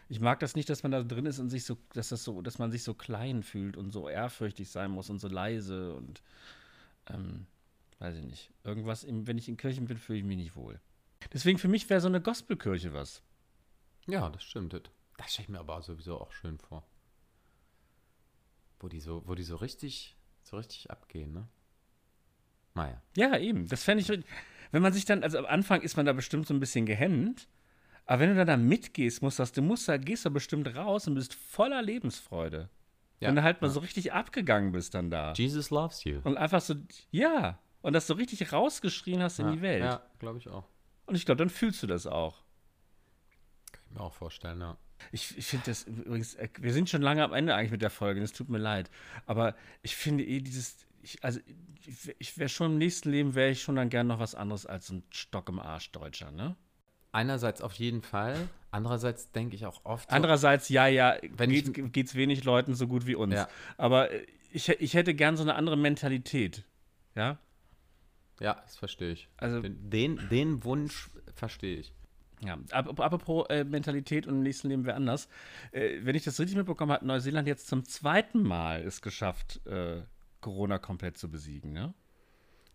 Ich 0.10 0.19
mag 0.19 0.40
das 0.40 0.56
nicht, 0.56 0.69
dass 0.69 0.84
man 0.84 0.91
da 0.91 1.03
drin 1.03 1.26
ist 1.26 1.40
und 1.40 1.49
sich 1.49 1.65
so, 1.65 1.78
dass 1.94 2.10
das 2.10 2.24
so, 2.24 2.41
dass 2.41 2.60
man 2.60 2.72
sich 2.72 2.84
so 2.84 2.94
klein 2.94 3.44
fühlt 3.44 3.76
und 3.76 3.91
so 3.91 4.07
ehrfürchtig 4.07 4.69
sein 4.69 4.90
muss 4.91 5.10
und 5.10 5.19
so 5.19 5.28
leise 5.28 5.94
und 5.94 6.22
ähm, 7.07 7.45
weiß 7.99 8.18
ich 8.18 8.26
nicht. 8.26 8.52
Irgendwas, 8.64 9.03
im, 9.03 9.28
wenn 9.28 9.38
ich 9.38 9.49
in 9.49 9.57
Kirchen 9.57 9.86
bin, 9.86 9.98
fühle 9.98 10.19
ich 10.19 10.26
mich 10.26 10.38
nicht 10.38 10.56
wohl. 10.56 10.80
Deswegen 11.34 11.60
für 11.60 11.68
mich 11.68 11.90
wäre 11.90 12.02
so 12.02 12.07
eine 12.07 12.22
Gospelkirche 12.22 12.94
was. 12.94 13.22
Ja, 14.07 14.30
das 14.30 14.44
stimmt. 14.44 14.74
Das 15.18 15.32
stelle 15.32 15.44
ich 15.44 15.49
mir 15.49 15.60
aber 15.60 15.82
sowieso 15.82 16.19
auch 16.19 16.32
schön 16.32 16.57
vor. 16.57 16.88
Wo 18.80 18.88
die 18.88 18.99
so, 18.99 19.24
wo 19.28 19.36
die 19.36 19.44
so 19.44 19.57
richtig, 19.57 20.15
so 20.44 20.57
richtig 20.57 20.90
abgehen, 20.90 21.34
ne? 21.34 21.48
Naja. 22.78 23.02
Ja, 23.16 23.38
eben. 23.38 23.68
Das 23.68 23.84
fände 23.84 24.02
ich, 24.02 24.24
wenn 24.72 24.82
man 24.82 24.94
sich 24.94 25.06
dann, 25.06 25.24
also 25.24 25.40
am 25.40 25.45
Anfang 25.45 25.82
ist 25.82 25.98
man 25.98 26.06
da 26.06 26.14
bestimmt 26.14 26.48
so 26.48 26.54
ein 26.54 26.60
bisschen 26.60 26.86
gehemmt, 26.86 27.48
aber 28.06 28.22
wenn 28.22 28.30
du 28.30 28.36
dann 28.36 28.48
da 28.48 28.58
mitgehst, 28.58 29.22
musst 29.22 29.40
das, 29.40 29.52
du 29.52 29.62
musst 29.62 29.90
da, 29.90 29.98
gehst 29.98 30.26
du 30.26 30.30
bestimmt 30.30 30.74
raus 30.76 31.08
und 31.08 31.16
bist 31.16 31.34
voller 31.34 31.82
Lebensfreude. 31.82 32.70
Ja, 33.20 33.30
wenn 33.30 33.36
du 33.36 33.44
halt 33.44 33.62
mal 33.62 33.68
ja. 33.68 33.74
so 33.74 33.80
richtig 33.80 34.14
abgegangen 34.14 34.72
bist 34.72 34.94
dann 34.94 35.10
da. 35.10 35.34
Jesus 35.34 35.72
loves 35.72 36.04
you. 36.04 36.22
Und 36.24 36.38
einfach 36.38 36.62
so, 36.62 36.76
ja, 37.12 37.60
und 37.82 37.94
das 37.94 38.08
so 38.08 38.14
richtig 38.14 38.54
rausgeschrien 38.54 39.22
hast 39.22 39.40
in 39.40 39.48
ja, 39.48 39.52
die 39.54 39.62
Welt. 39.62 39.84
Ja, 39.84 40.06
glaube 40.20 40.38
ich 40.40 40.48
auch. 40.48 40.66
Und 41.06 41.16
ich 41.16 41.26
glaube, 41.26 41.40
dann 41.40 41.49
fühlst 41.49 41.82
du 41.84 41.88
das 41.88 42.06
auch. 42.06 42.44
Kann 43.72 43.82
ich 43.90 43.98
mir 43.98 44.02
auch 44.02 44.14
vorstellen, 44.14 44.62
ja. 44.62 44.78
Ich, 45.12 45.38
ich 45.38 45.45
finde 45.45 45.66
das 45.68 45.84
übrigens, 45.84 46.36
äh, 46.36 46.49
wir 46.60 46.74
sind 46.74 46.90
schon 46.90 47.02
lange 47.02 47.24
am 47.24 47.34
Ende 47.34 47.56
eigentlich 47.56 47.72
mit 47.72 47.82
der 47.82 47.90
Folge, 47.90 48.22
es 48.22 48.34
tut 48.34 48.49
mir 48.49 48.58
leid. 48.58 48.90
Aber 49.26 49.56
ich 49.82 49.95
finde 49.95 50.24
eh 50.24 50.40
dieses, 50.40 50.86
ich, 51.02 51.24
also 51.24 51.40
ich, 51.86 52.15
ich 52.19 52.38
wäre 52.38 52.49
schon 52.49 52.74
im 52.74 52.78
nächsten 52.78 53.10
Leben, 53.11 53.36
wäre 53.36 53.49
ich 53.52 53.61
schon 53.61 53.76
dann 53.76 53.90
gern 53.90 54.07
noch 54.07 54.19
was 54.19 54.36
anderes 54.36 54.65
als 54.65 54.90
ein 54.90 55.03
Stock 55.11 55.49
im 55.49 55.60
Arsch 55.60 55.91
Deutscher, 55.91 56.32
ne? 56.32 56.56
Einerseits 57.11 57.61
auf 57.61 57.74
jeden 57.76 58.02
Fall. 58.02 58.49
Andererseits 58.69 59.32
denke 59.32 59.56
ich 59.56 59.65
auch 59.65 59.86
oft. 59.86 60.10
So, 60.10 60.15
Andererseits, 60.15 60.69
ja, 60.69 60.88
ja, 60.88 61.15
Wenn 61.36 61.49
ich- 61.52 61.72
geht, 61.74 61.94
geht's 61.94 62.15
wenig 62.15 62.44
Leuten 62.44 62.76
so 62.76 62.88
gut 62.88 63.07
wie 63.07 63.15
uns. 63.15 63.34
Ja. 63.34 63.48
Aber 63.78 64.11
äh, 64.11 64.26
ich, 64.52 64.69
ich 64.69 64.94
hätte 64.94 65.14
gern 65.15 65.36
so 65.38 65.44
eine 65.44 65.56
andere 65.56 65.78
Mentalität. 65.78 66.64
Ja? 67.15 67.40
Ja, 68.40 68.56
das 68.64 68.76
verstehe 68.76 69.11
ich. 69.14 69.28
Also- 69.38 69.61
den, 69.61 70.28
den, 70.30 70.64
Wunsch 70.64 71.10
verstehe 71.34 71.78
ich. 71.80 71.94
Ja, 72.45 72.56
ap- 72.69 72.99
apropos 72.99 73.48
äh, 73.49 73.64
Mentalität 73.64 74.28
und 74.28 74.36
im 74.36 74.44
nächsten 74.44 74.68
Leben 74.69 74.86
wer 74.86 74.95
anders. 74.95 75.28
Äh, 75.72 76.02
wenn 76.03 76.14
ich 76.15 76.24
das 76.24 76.40
richtig 76.40 76.56
mitbekommen 76.56 76.91
habe, 76.91 76.99
hat 77.02 77.07
Neuseeland 77.07 77.48
jetzt 77.48 77.68
zum 77.68 77.84
zweiten 77.86 78.44
Mal 78.44 78.84
es 78.84 79.02
geschafft, 79.02 79.65
äh, 79.65 80.03
Corona 80.48 80.78
komplett 80.78 81.18
zu 81.18 81.30
besiegen, 81.30 81.74
ne? 81.74 81.94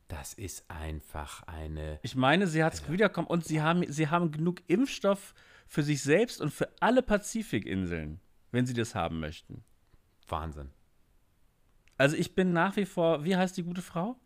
Das 0.08 0.34
ist 0.34 0.70
einfach 0.70 1.42
eine. 1.44 1.98
Ich 2.02 2.14
meine, 2.14 2.46
sie 2.46 2.62
hat 2.62 2.74
es 2.74 2.90
wiederkommen 2.92 3.26
und 3.28 3.46
sie 3.46 3.62
haben, 3.62 3.90
sie 3.90 4.08
haben 4.08 4.30
genug 4.30 4.60
Impfstoff 4.66 5.32
für 5.66 5.82
sich 5.82 6.02
selbst 6.02 6.42
und 6.42 6.50
für 6.50 6.68
alle 6.80 7.00
Pazifikinseln, 7.02 8.20
wenn 8.50 8.66
sie 8.66 8.74
das 8.74 8.94
haben 8.94 9.20
möchten. 9.20 9.64
Wahnsinn. 10.28 10.70
Also 11.96 12.14
ich 12.14 12.34
bin 12.34 12.52
nach 12.52 12.76
wie 12.76 12.84
vor, 12.84 13.24
wie 13.24 13.36
heißt 13.36 13.56
die 13.56 13.62
gute 13.62 13.80
Frau? 13.80 14.16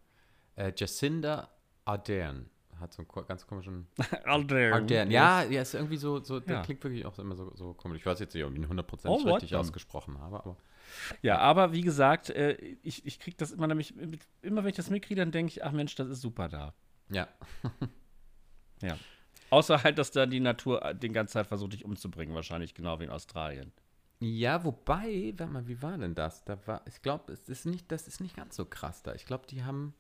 Äh, 0.56 0.73
Jacinda 0.77 1.48
Ardern 1.85 2.51
hat 2.81 2.93
so 2.93 3.05
einen 3.05 3.27
ganz 3.28 3.47
komischen. 3.47 3.86
Ardern. 4.24 4.73
Ardern. 4.73 5.10
Ja, 5.12 5.44
ja, 5.44 5.62
ist 5.62 5.74
irgendwie 5.74 5.98
so, 5.98 6.20
so 6.20 6.40
der 6.40 6.56
Ja. 6.56 6.62
klingt 6.62 6.82
wirklich 6.82 7.06
auch 7.06 7.16
immer 7.20 7.36
so, 7.36 7.55
so 7.55 7.74
komisch. 7.74 8.01
Ich 8.01 8.06
weiß 8.06 8.18
jetzt 8.18 8.35
nicht, 8.35 8.43
ob 8.44 8.51
ich 8.52 8.59
ihn 8.59 8.66
100% 8.66 9.06
Oh, 9.06 9.14
richtig 9.35 9.55
ausgesprochen 9.55 10.18
habe, 10.18 10.40
aber. 10.40 10.56
Ja, 11.22 11.38
aber 11.38 11.72
wie 11.72 11.82
gesagt, 11.82 12.30
äh, 12.30 12.52
ich, 12.82 13.04
ich 13.06 13.18
kriege 13.18 13.36
das 13.36 13.52
immer 13.52 13.66
nämlich, 13.66 13.94
immer 14.42 14.62
wenn 14.62 14.70
ich 14.70 14.76
das 14.76 14.90
mitkriege, 14.90 15.20
dann 15.20 15.32
denke 15.32 15.50
ich, 15.50 15.64
ach 15.64 15.72
Mensch, 15.72 15.94
das 15.94 16.08
ist 16.08 16.20
super 16.20 16.48
da. 16.48 16.74
Ja. 17.10 17.28
Ja. 18.82 18.98
Außer 19.50 19.82
halt, 19.82 19.98
dass 19.98 20.10
da 20.10 20.26
die 20.26 20.40
Natur 20.40 20.84
äh, 20.84 20.94
die 20.94 21.08
ganze 21.08 21.34
Zeit 21.34 21.46
versucht, 21.46 21.72
dich 21.72 21.84
umzubringen, 21.84 22.34
wahrscheinlich 22.34 22.74
genau 22.74 22.98
wie 23.00 23.04
in 23.04 23.10
Australien. 23.10 23.72
Ja, 24.18 24.64
wobei, 24.64 25.34
warte 25.36 25.52
mal, 25.52 25.68
wie 25.68 25.80
war 25.82 25.98
denn 25.98 26.14
das? 26.14 26.44
Da 26.44 26.58
war, 26.66 26.82
ich 26.86 27.02
glaube, 27.02 27.32
es 27.32 27.48
ist 27.48 27.66
nicht, 27.66 27.92
das 27.92 28.08
ist 28.08 28.20
nicht 28.20 28.36
ganz 28.36 28.56
so 28.56 28.64
krass 28.64 29.02
da. 29.02 29.14
Ich 29.14 29.26
glaube, 29.26 29.46
die 29.46 29.62
haben, 29.62 29.94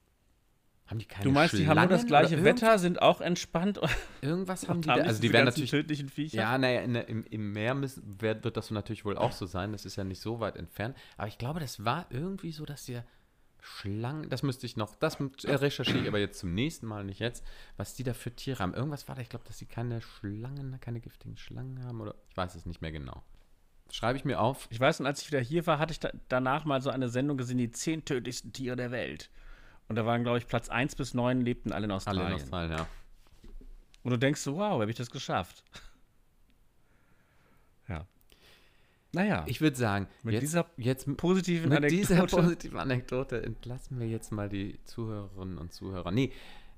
haben 0.86 0.98
die 0.98 1.04
keine 1.04 1.24
Du 1.24 1.30
meinst, 1.30 1.58
die 1.58 1.66
haben 1.66 1.78
nur 1.78 1.88
das 1.88 2.02
Schlangen 2.02 2.28
gleiche 2.28 2.44
Wetter, 2.44 2.78
sind 2.78 3.02
auch 3.02 3.20
entspannt 3.20 3.80
Irgendwas 4.20 4.68
haben 4.68 4.82
die, 4.82 4.86
da, 4.86 4.94
haben 4.94 5.02
also 5.02 5.20
die 5.20 5.32
werden 5.32 5.46
natürlich, 5.46 5.70
tödlichen 5.70 6.08
Viecher. 6.08 6.38
ja, 6.38 6.58
naja, 6.58 6.80
in 6.80 6.94
im, 6.94 7.24
im 7.24 7.52
Meer 7.52 7.74
müssen, 7.74 8.20
wird, 8.20 8.44
das 8.56 8.68
so 8.68 8.74
natürlich 8.74 9.04
wohl 9.04 9.18
auch 9.18 9.32
so 9.32 9.46
sein. 9.46 9.72
Das 9.72 9.84
ist 9.84 9.96
ja 9.96 10.04
nicht 10.04 10.20
so 10.20 10.40
weit 10.40 10.56
entfernt. 10.56 10.96
Aber 11.16 11.28
ich 11.28 11.38
glaube, 11.38 11.60
das 11.60 11.84
war 11.84 12.06
irgendwie 12.10 12.52
so, 12.52 12.64
dass 12.64 12.84
die 12.84 13.00
Schlangen, 13.60 14.28
das 14.28 14.44
müsste 14.44 14.64
ich 14.64 14.76
noch, 14.76 14.94
das 14.94 15.18
äh, 15.44 15.54
recherchiere 15.54 15.98
ich 15.98 16.08
aber 16.08 16.18
jetzt 16.18 16.38
zum 16.38 16.54
nächsten 16.54 16.86
Mal, 16.86 17.02
nicht 17.02 17.18
jetzt, 17.18 17.44
was 17.76 17.94
die 17.94 18.04
da 18.04 18.14
für 18.14 18.30
Tiere 18.30 18.60
haben. 18.60 18.74
Irgendwas 18.74 19.08
war 19.08 19.16
da, 19.16 19.22
ich 19.22 19.28
glaube, 19.28 19.44
dass 19.44 19.58
sie 19.58 19.66
keine 19.66 20.00
Schlangen, 20.00 20.78
keine 20.80 21.00
giftigen 21.00 21.36
Schlangen 21.36 21.82
haben 21.84 22.00
oder 22.00 22.14
ich 22.28 22.36
weiß 22.36 22.54
es 22.54 22.64
nicht 22.64 22.80
mehr 22.80 22.92
genau. 22.92 23.24
Schreibe 23.90 24.18
ich 24.18 24.24
mir 24.24 24.40
auf. 24.40 24.68
Ich 24.70 24.80
weiß, 24.80 25.00
und 25.00 25.06
als 25.06 25.22
ich 25.22 25.28
wieder 25.28 25.40
hier 25.40 25.66
war, 25.66 25.78
hatte 25.78 25.92
ich 25.92 26.00
da, 26.00 26.10
danach 26.28 26.64
mal 26.64 26.80
so 26.80 26.90
eine 26.90 27.08
Sendung 27.08 27.36
gesehen, 27.36 27.58
die 27.58 27.70
zehn 27.70 28.04
tödlichsten 28.04 28.52
Tiere 28.52 28.76
der 28.76 28.90
Welt. 28.92 29.30
Und 29.88 29.96
da 29.96 30.04
waren, 30.06 30.22
glaube 30.22 30.38
ich, 30.38 30.46
Platz 30.46 30.68
1 30.68 30.96
bis 30.96 31.14
9 31.14 31.40
lebten 31.40 31.72
alle 31.72 31.84
in 31.84 31.90
Australien. 31.92 32.22
Alle 32.26 32.34
in 32.36 32.42
Australien, 32.42 32.72
ja. 32.78 32.86
Und 34.02 34.10
du 34.10 34.18
denkst 34.18 34.40
so, 34.40 34.56
wow, 34.56 34.80
habe 34.80 34.90
ich 34.90 34.96
das 34.96 35.10
geschafft? 35.10 35.62
Ja. 37.88 38.04
Naja, 39.12 39.44
Ich 39.46 39.60
würde 39.60 39.76
sagen, 39.76 40.08
Mit 40.24 40.34
jetzt, 40.34 40.42
dieser 40.42 40.66
jetzt 40.76 41.16
positiven 41.16 41.68
Mit 41.68 41.88
dieser 41.88 42.16
Anekdote. 42.16 42.42
positiven 42.42 42.78
Anekdote 42.80 43.42
entlassen 43.42 44.00
wir 44.00 44.08
jetzt 44.08 44.32
mal 44.32 44.48
die 44.48 44.82
Zuhörerinnen 44.86 45.56
und 45.56 45.72
Zuhörer. 45.72 46.10
Nee, 46.10 46.32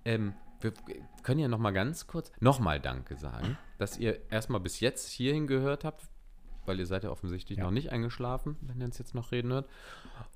ähm, 0.05 0.35
wir 0.61 0.75
können 1.23 1.41
ja 1.41 1.49
noch 1.49 1.59
mal 1.59 1.71
ganz 1.71 2.07
kurz 2.07 2.31
nochmal 2.41 2.79
Danke 2.79 3.17
sagen, 3.17 3.57
dass 3.79 3.97
ihr 3.97 4.21
erstmal 4.31 4.61
bis 4.61 4.81
jetzt 4.81 5.09
hierhin 5.09 5.47
gehört 5.47 5.83
habt, 5.85 6.05
weil 6.69 6.79
ihr 6.79 6.87
seid 6.87 7.03
ja 7.05 7.11
offensichtlich 7.11 7.59
Ja. 7.59 7.65
noch 7.65 7.71
nicht 7.73 7.91
eingeschlafen, 7.91 8.57
wenn 8.61 8.79
ihr 8.81 8.85
uns 8.87 8.99
jetzt 8.99 9.15
noch 9.15 9.33
reden 9.33 9.51
hört. 9.53 9.69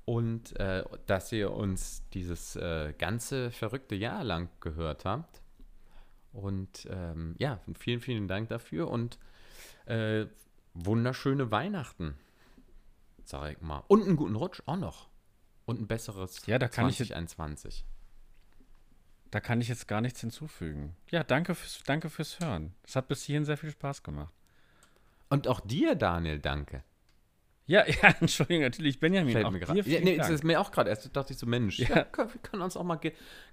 Und 0.05 0.59
äh, 0.59 0.83
dass 1.05 1.31
ihr 1.31 1.51
uns 1.51 2.03
dieses 2.13 2.55
äh, 2.57 2.93
ganze 2.97 3.51
verrückte 3.51 3.95
Jahr 3.95 4.23
lang 4.23 4.49
gehört 4.59 5.05
habt. 5.05 5.41
Und 6.33 6.87
ähm, 6.89 7.35
ja, 7.37 7.59
vielen, 7.77 8.01
vielen 8.01 8.27
Dank 8.27 8.49
dafür 8.49 8.89
und 8.89 9.19
äh, 9.85 10.25
wunderschöne 10.73 11.51
Weihnachten, 11.51 12.15
sag 13.23 13.51
ich 13.51 13.61
mal. 13.61 13.83
Und 13.87 14.03
einen 14.03 14.15
guten 14.15 14.35
Rutsch 14.35 14.61
auch 14.65 14.75
noch. 14.77 15.07
Und 15.65 15.79
ein 15.79 15.87
besseres 15.87 16.45
Ja, 16.47 16.57
da 16.59 16.67
kann 16.67 16.89
ich 16.89 16.99
jetzt- 16.99 17.09
2021. 17.09 17.85
Da 19.31 19.39
kann 19.39 19.61
ich 19.61 19.67
jetzt 19.67 19.87
gar 19.87 20.01
nichts 20.01 20.19
hinzufügen. 20.21 20.95
Ja, 21.09 21.23
danke 21.23 21.55
fürs, 21.55 21.81
danke 21.85 22.09
fürs 22.09 22.39
Hören. 22.39 22.73
Es 22.83 22.95
hat 22.95 23.07
bis 23.07 23.23
hierhin 23.23 23.45
sehr 23.45 23.57
viel 23.57 23.71
Spaß 23.71 24.03
gemacht. 24.03 24.33
Und 25.33 25.47
auch 25.47 25.59
dir, 25.61 25.95
Daniel, 25.95 26.39
danke. 26.39 26.83
Ja, 27.65 27.85
ja, 27.87 28.09
Entschuldigung, 28.19 28.63
natürlich, 28.63 28.99
Benjamin. 28.99 29.33
Fällt 29.33 29.45
auch 29.45 29.51
mir 29.51 29.59
dir 29.59 29.65
gerade. 29.65 29.89
Ja, 29.89 29.99
nee, 30.01 30.17
das 30.17 30.29
ist 30.29 30.43
mir 30.43 30.59
auch 30.59 30.71
gerade 30.71 30.89
erst, 30.89 31.15
dachte 31.15 31.33
ich 31.33 31.39
so, 31.39 31.45
Mensch, 31.45 31.79
Ja. 31.79 31.89
ja. 31.95 32.03
können, 32.03 32.33
wir 32.33 32.41
können 32.41 32.61
uns 32.61 32.75
auch 32.77 32.83
mal, 32.83 32.99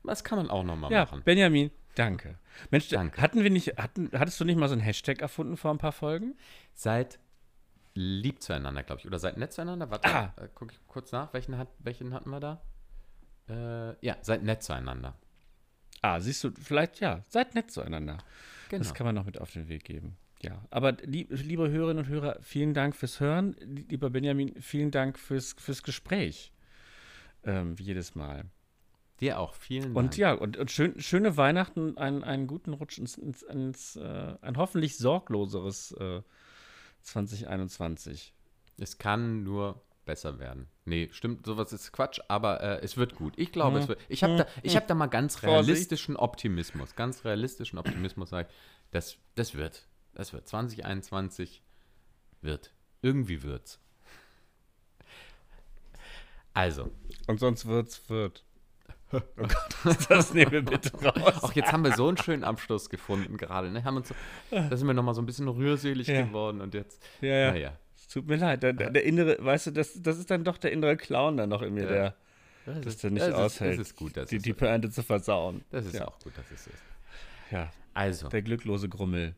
das 0.05 0.25
kann 0.25 0.37
man 0.39 0.51
auch 0.51 0.65
noch 0.65 0.77
mal 0.77 0.91
Ja, 0.91 1.05
machen. 1.05 1.23
Benjamin, 1.25 1.71
danke. 1.95 2.39
Mensch, 2.71 2.89
Danke. 2.89 3.21
hatten 3.23 3.43
wir 3.43 3.51
nicht, 3.51 3.77
hatten, 3.79 4.11
hattest 4.13 4.41
du 4.41 4.45
nicht 4.45 4.59
mal 4.59 4.69
so 4.69 4.73
einen 4.75 4.83
Hashtag 4.83 5.21
erfunden 5.23 5.57
vor 5.57 5.71
ein 5.71 5.79
paar 5.79 5.93
Folgen? 5.93 6.37
Seid 6.75 7.19
lieb 7.95 8.43
zueinander, 8.43 8.83
glaube 8.83 9.01
ich. 9.01 9.07
Oder 9.07 9.19
seid 9.19 9.37
nett 9.37 9.53
zueinander. 9.53 9.91
Warte, 9.91 10.09
Ah. 10.09 10.35
äh, 10.37 10.49
guck 10.55 10.73
ich 10.73 10.79
kurz 10.87 11.13
nach. 11.13 11.33
Welchen, 11.33 11.57
hat, 11.59 11.69
welchen 11.79 12.13
hatten 12.13 12.31
wir 12.31 12.41
da? 12.41 12.63
Äh, 13.49 14.07
ja, 14.07 14.17
seid 14.23 14.43
nett 14.43 14.63
zueinander. 14.63 15.15
Ah, 16.03 16.21
siehst 16.21 16.43
du, 16.45 16.51
vielleicht 16.53 17.01
ja, 17.01 17.25
seid 17.29 17.55
nett 17.55 17.71
zueinander. 17.71 18.19
Genau. 18.69 18.83
Das 18.83 18.95
kann 18.95 19.07
man 19.07 19.15
noch 19.15 19.25
mit 19.25 19.41
auf 19.41 19.53
den 19.53 19.69
Weg 19.69 19.85
geben. 19.85 20.17
Ja, 20.43 20.65
aber 20.71 20.93
lieb, 20.93 21.29
liebe 21.31 21.71
Hörerinnen 21.71 22.05
und 22.05 22.11
Hörer, 22.11 22.39
vielen 22.41 22.73
Dank 22.73 22.97
fürs 22.97 23.21
Hören. 23.21 23.55
Lieber 23.61 24.09
Benjamin, 24.09 24.55
vielen 24.61 24.91
Dank 24.91 25.19
fürs, 25.19 25.55
fürs 25.59 25.83
Gespräch. 25.83 26.53
Ähm, 27.45 27.79
wie 27.79 27.85
jedes 27.85 28.15
Mal. 28.15 28.45
Dir 29.21 29.39
auch. 29.39 29.55
Vielen 29.55 29.95
Dank. 29.95 29.97
Und 29.97 30.17
ja, 30.17 30.33
und, 30.33 30.57
und 30.57 30.71
schön, 30.71 30.99
schöne 30.99 31.37
Weihnachten, 31.37 31.99
einen, 31.99 32.25
einen 32.25 32.47
guten 32.47 32.73
Rutsch 32.73 32.99
ins, 32.99 33.19
ins, 33.19 33.43
ins 33.43 33.97
äh, 33.97 34.35
ein 34.41 34.57
hoffentlich 34.57 34.97
sorgloseres 34.97 35.93
äh, 35.93 36.23
2021. 37.03 38.33
Es 38.79 38.97
kann 38.97 39.43
nur 39.43 39.83
besser 40.07 40.39
werden. 40.39 40.69
Nee, 40.87 41.11
stimmt, 41.13 41.45
sowas 41.45 41.73
ist 41.75 41.93
Quatsch, 41.93 42.19
aber 42.29 42.63
äh, 42.63 42.81
es 42.83 42.97
wird 42.97 43.15
gut. 43.15 43.35
Ich 43.37 43.53
glaube, 43.53 43.79
es 43.79 43.89
wird. 43.89 44.01
Ich 44.09 44.25
habe 44.25 44.39
da, 44.39 44.47
ich 44.63 44.75
hab 44.75 44.87
da 44.89 44.95
mal 44.95 45.07
ganz 45.07 45.43
realistischen 45.43 46.17
Optimismus. 46.17 46.97
Ganz 46.97 47.25
realistischen 47.27 47.79
Optimismus, 47.79 48.31
sage 48.31 48.49
ich. 48.49 48.57
Das, 48.91 49.19
das 49.35 49.55
wird. 49.55 49.87
Das 50.15 50.33
wird. 50.33 50.49
2021 50.49 51.63
wird. 52.43 52.73
Irgendwie 53.03 53.43
wird's. 53.43 53.79
Also, 56.53 56.91
Und 57.27 57.39
sonst 57.41 57.67
wird's 57.67 58.09
wird. 58.09 58.45
Oh 59.13 59.19
Gott, 59.37 59.97
das 60.09 60.33
nehmen 60.35 60.53
wir 60.53 60.63
bitte 60.65 60.93
raus. 61.03 61.43
auch 61.43 61.53
jetzt 61.55 61.73
haben 61.73 61.83
wir 61.83 61.93
so 61.97 62.07
einen 62.07 62.17
schönen 62.17 62.45
Abschluss 62.45 62.89
gefunden 62.89 63.37
gerade. 63.39 63.69
Ne? 63.69 63.83
Haben 63.83 63.97
uns 63.97 64.07
so, 64.11 64.15
da 64.53 64.77
sind 64.77 64.87
wir 64.87 64.95
nochmal 64.95 65.15
so 65.15 65.21
ein 65.23 65.27
bisschen 65.27 65.49
rührselig 65.49 66.07
Ja. 66.07 66.23
geworden 66.23 66.61
und 66.61 66.75
jetzt, 66.75 67.03
Ja, 67.21 67.29
ja. 67.35 67.51
naja. 67.51 67.77
Es 67.97 68.07
tut 68.07 68.29
mir 68.29 68.37
leid. 68.37 68.63
Der, 68.63 68.73
der, 68.73 69.03
innere, 69.03 69.37
weißt 69.45 69.67
du, 69.67 69.71
das, 69.73 70.01
das 70.01 70.17
ist 70.19 70.31
dann 70.31 70.45
doch 70.45 70.59
der 70.59 70.71
innere 70.71 70.97
Clown 70.97 71.39
dann 71.39 71.49
noch 71.49 71.63
in 71.63 71.75
mir, 71.75 71.83
Ja. 71.83 71.89
der 71.89 72.15
Das, 72.67 72.81
das 72.83 72.95
ist, 72.95 73.05
dann 73.05 73.15
nicht 73.15 73.27
das 73.27 73.35
aushält, 73.35 73.73
Ist, 73.73 73.79
das 73.81 73.87
ist 73.89 73.97
gut, 73.97 74.17
das 74.17 74.29
die, 74.31 74.39
die 74.39 74.53
Pointe 74.53 74.91
zu 74.91 75.03
versauen. 75.03 75.65
das 75.71 75.87
ist 75.87 75.95
ja. 75.97 76.07
auch 76.07 76.17
gut, 76.21 76.39
dass 76.39 76.49
es 76.53 76.65
so 76.67 76.71
ist. 76.71 76.83
Ja, 77.51 77.69
Also, 77.95 78.29
der 78.29 78.43
glücklose 78.43 78.89
Grummel. 78.89 79.35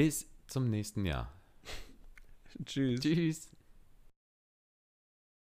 Bis 0.00 0.26
zum 0.46 0.70
nächsten 0.70 1.04
Jahr. 1.04 1.30
Tschüss. 2.64 3.00
Tschüss. 3.00 3.50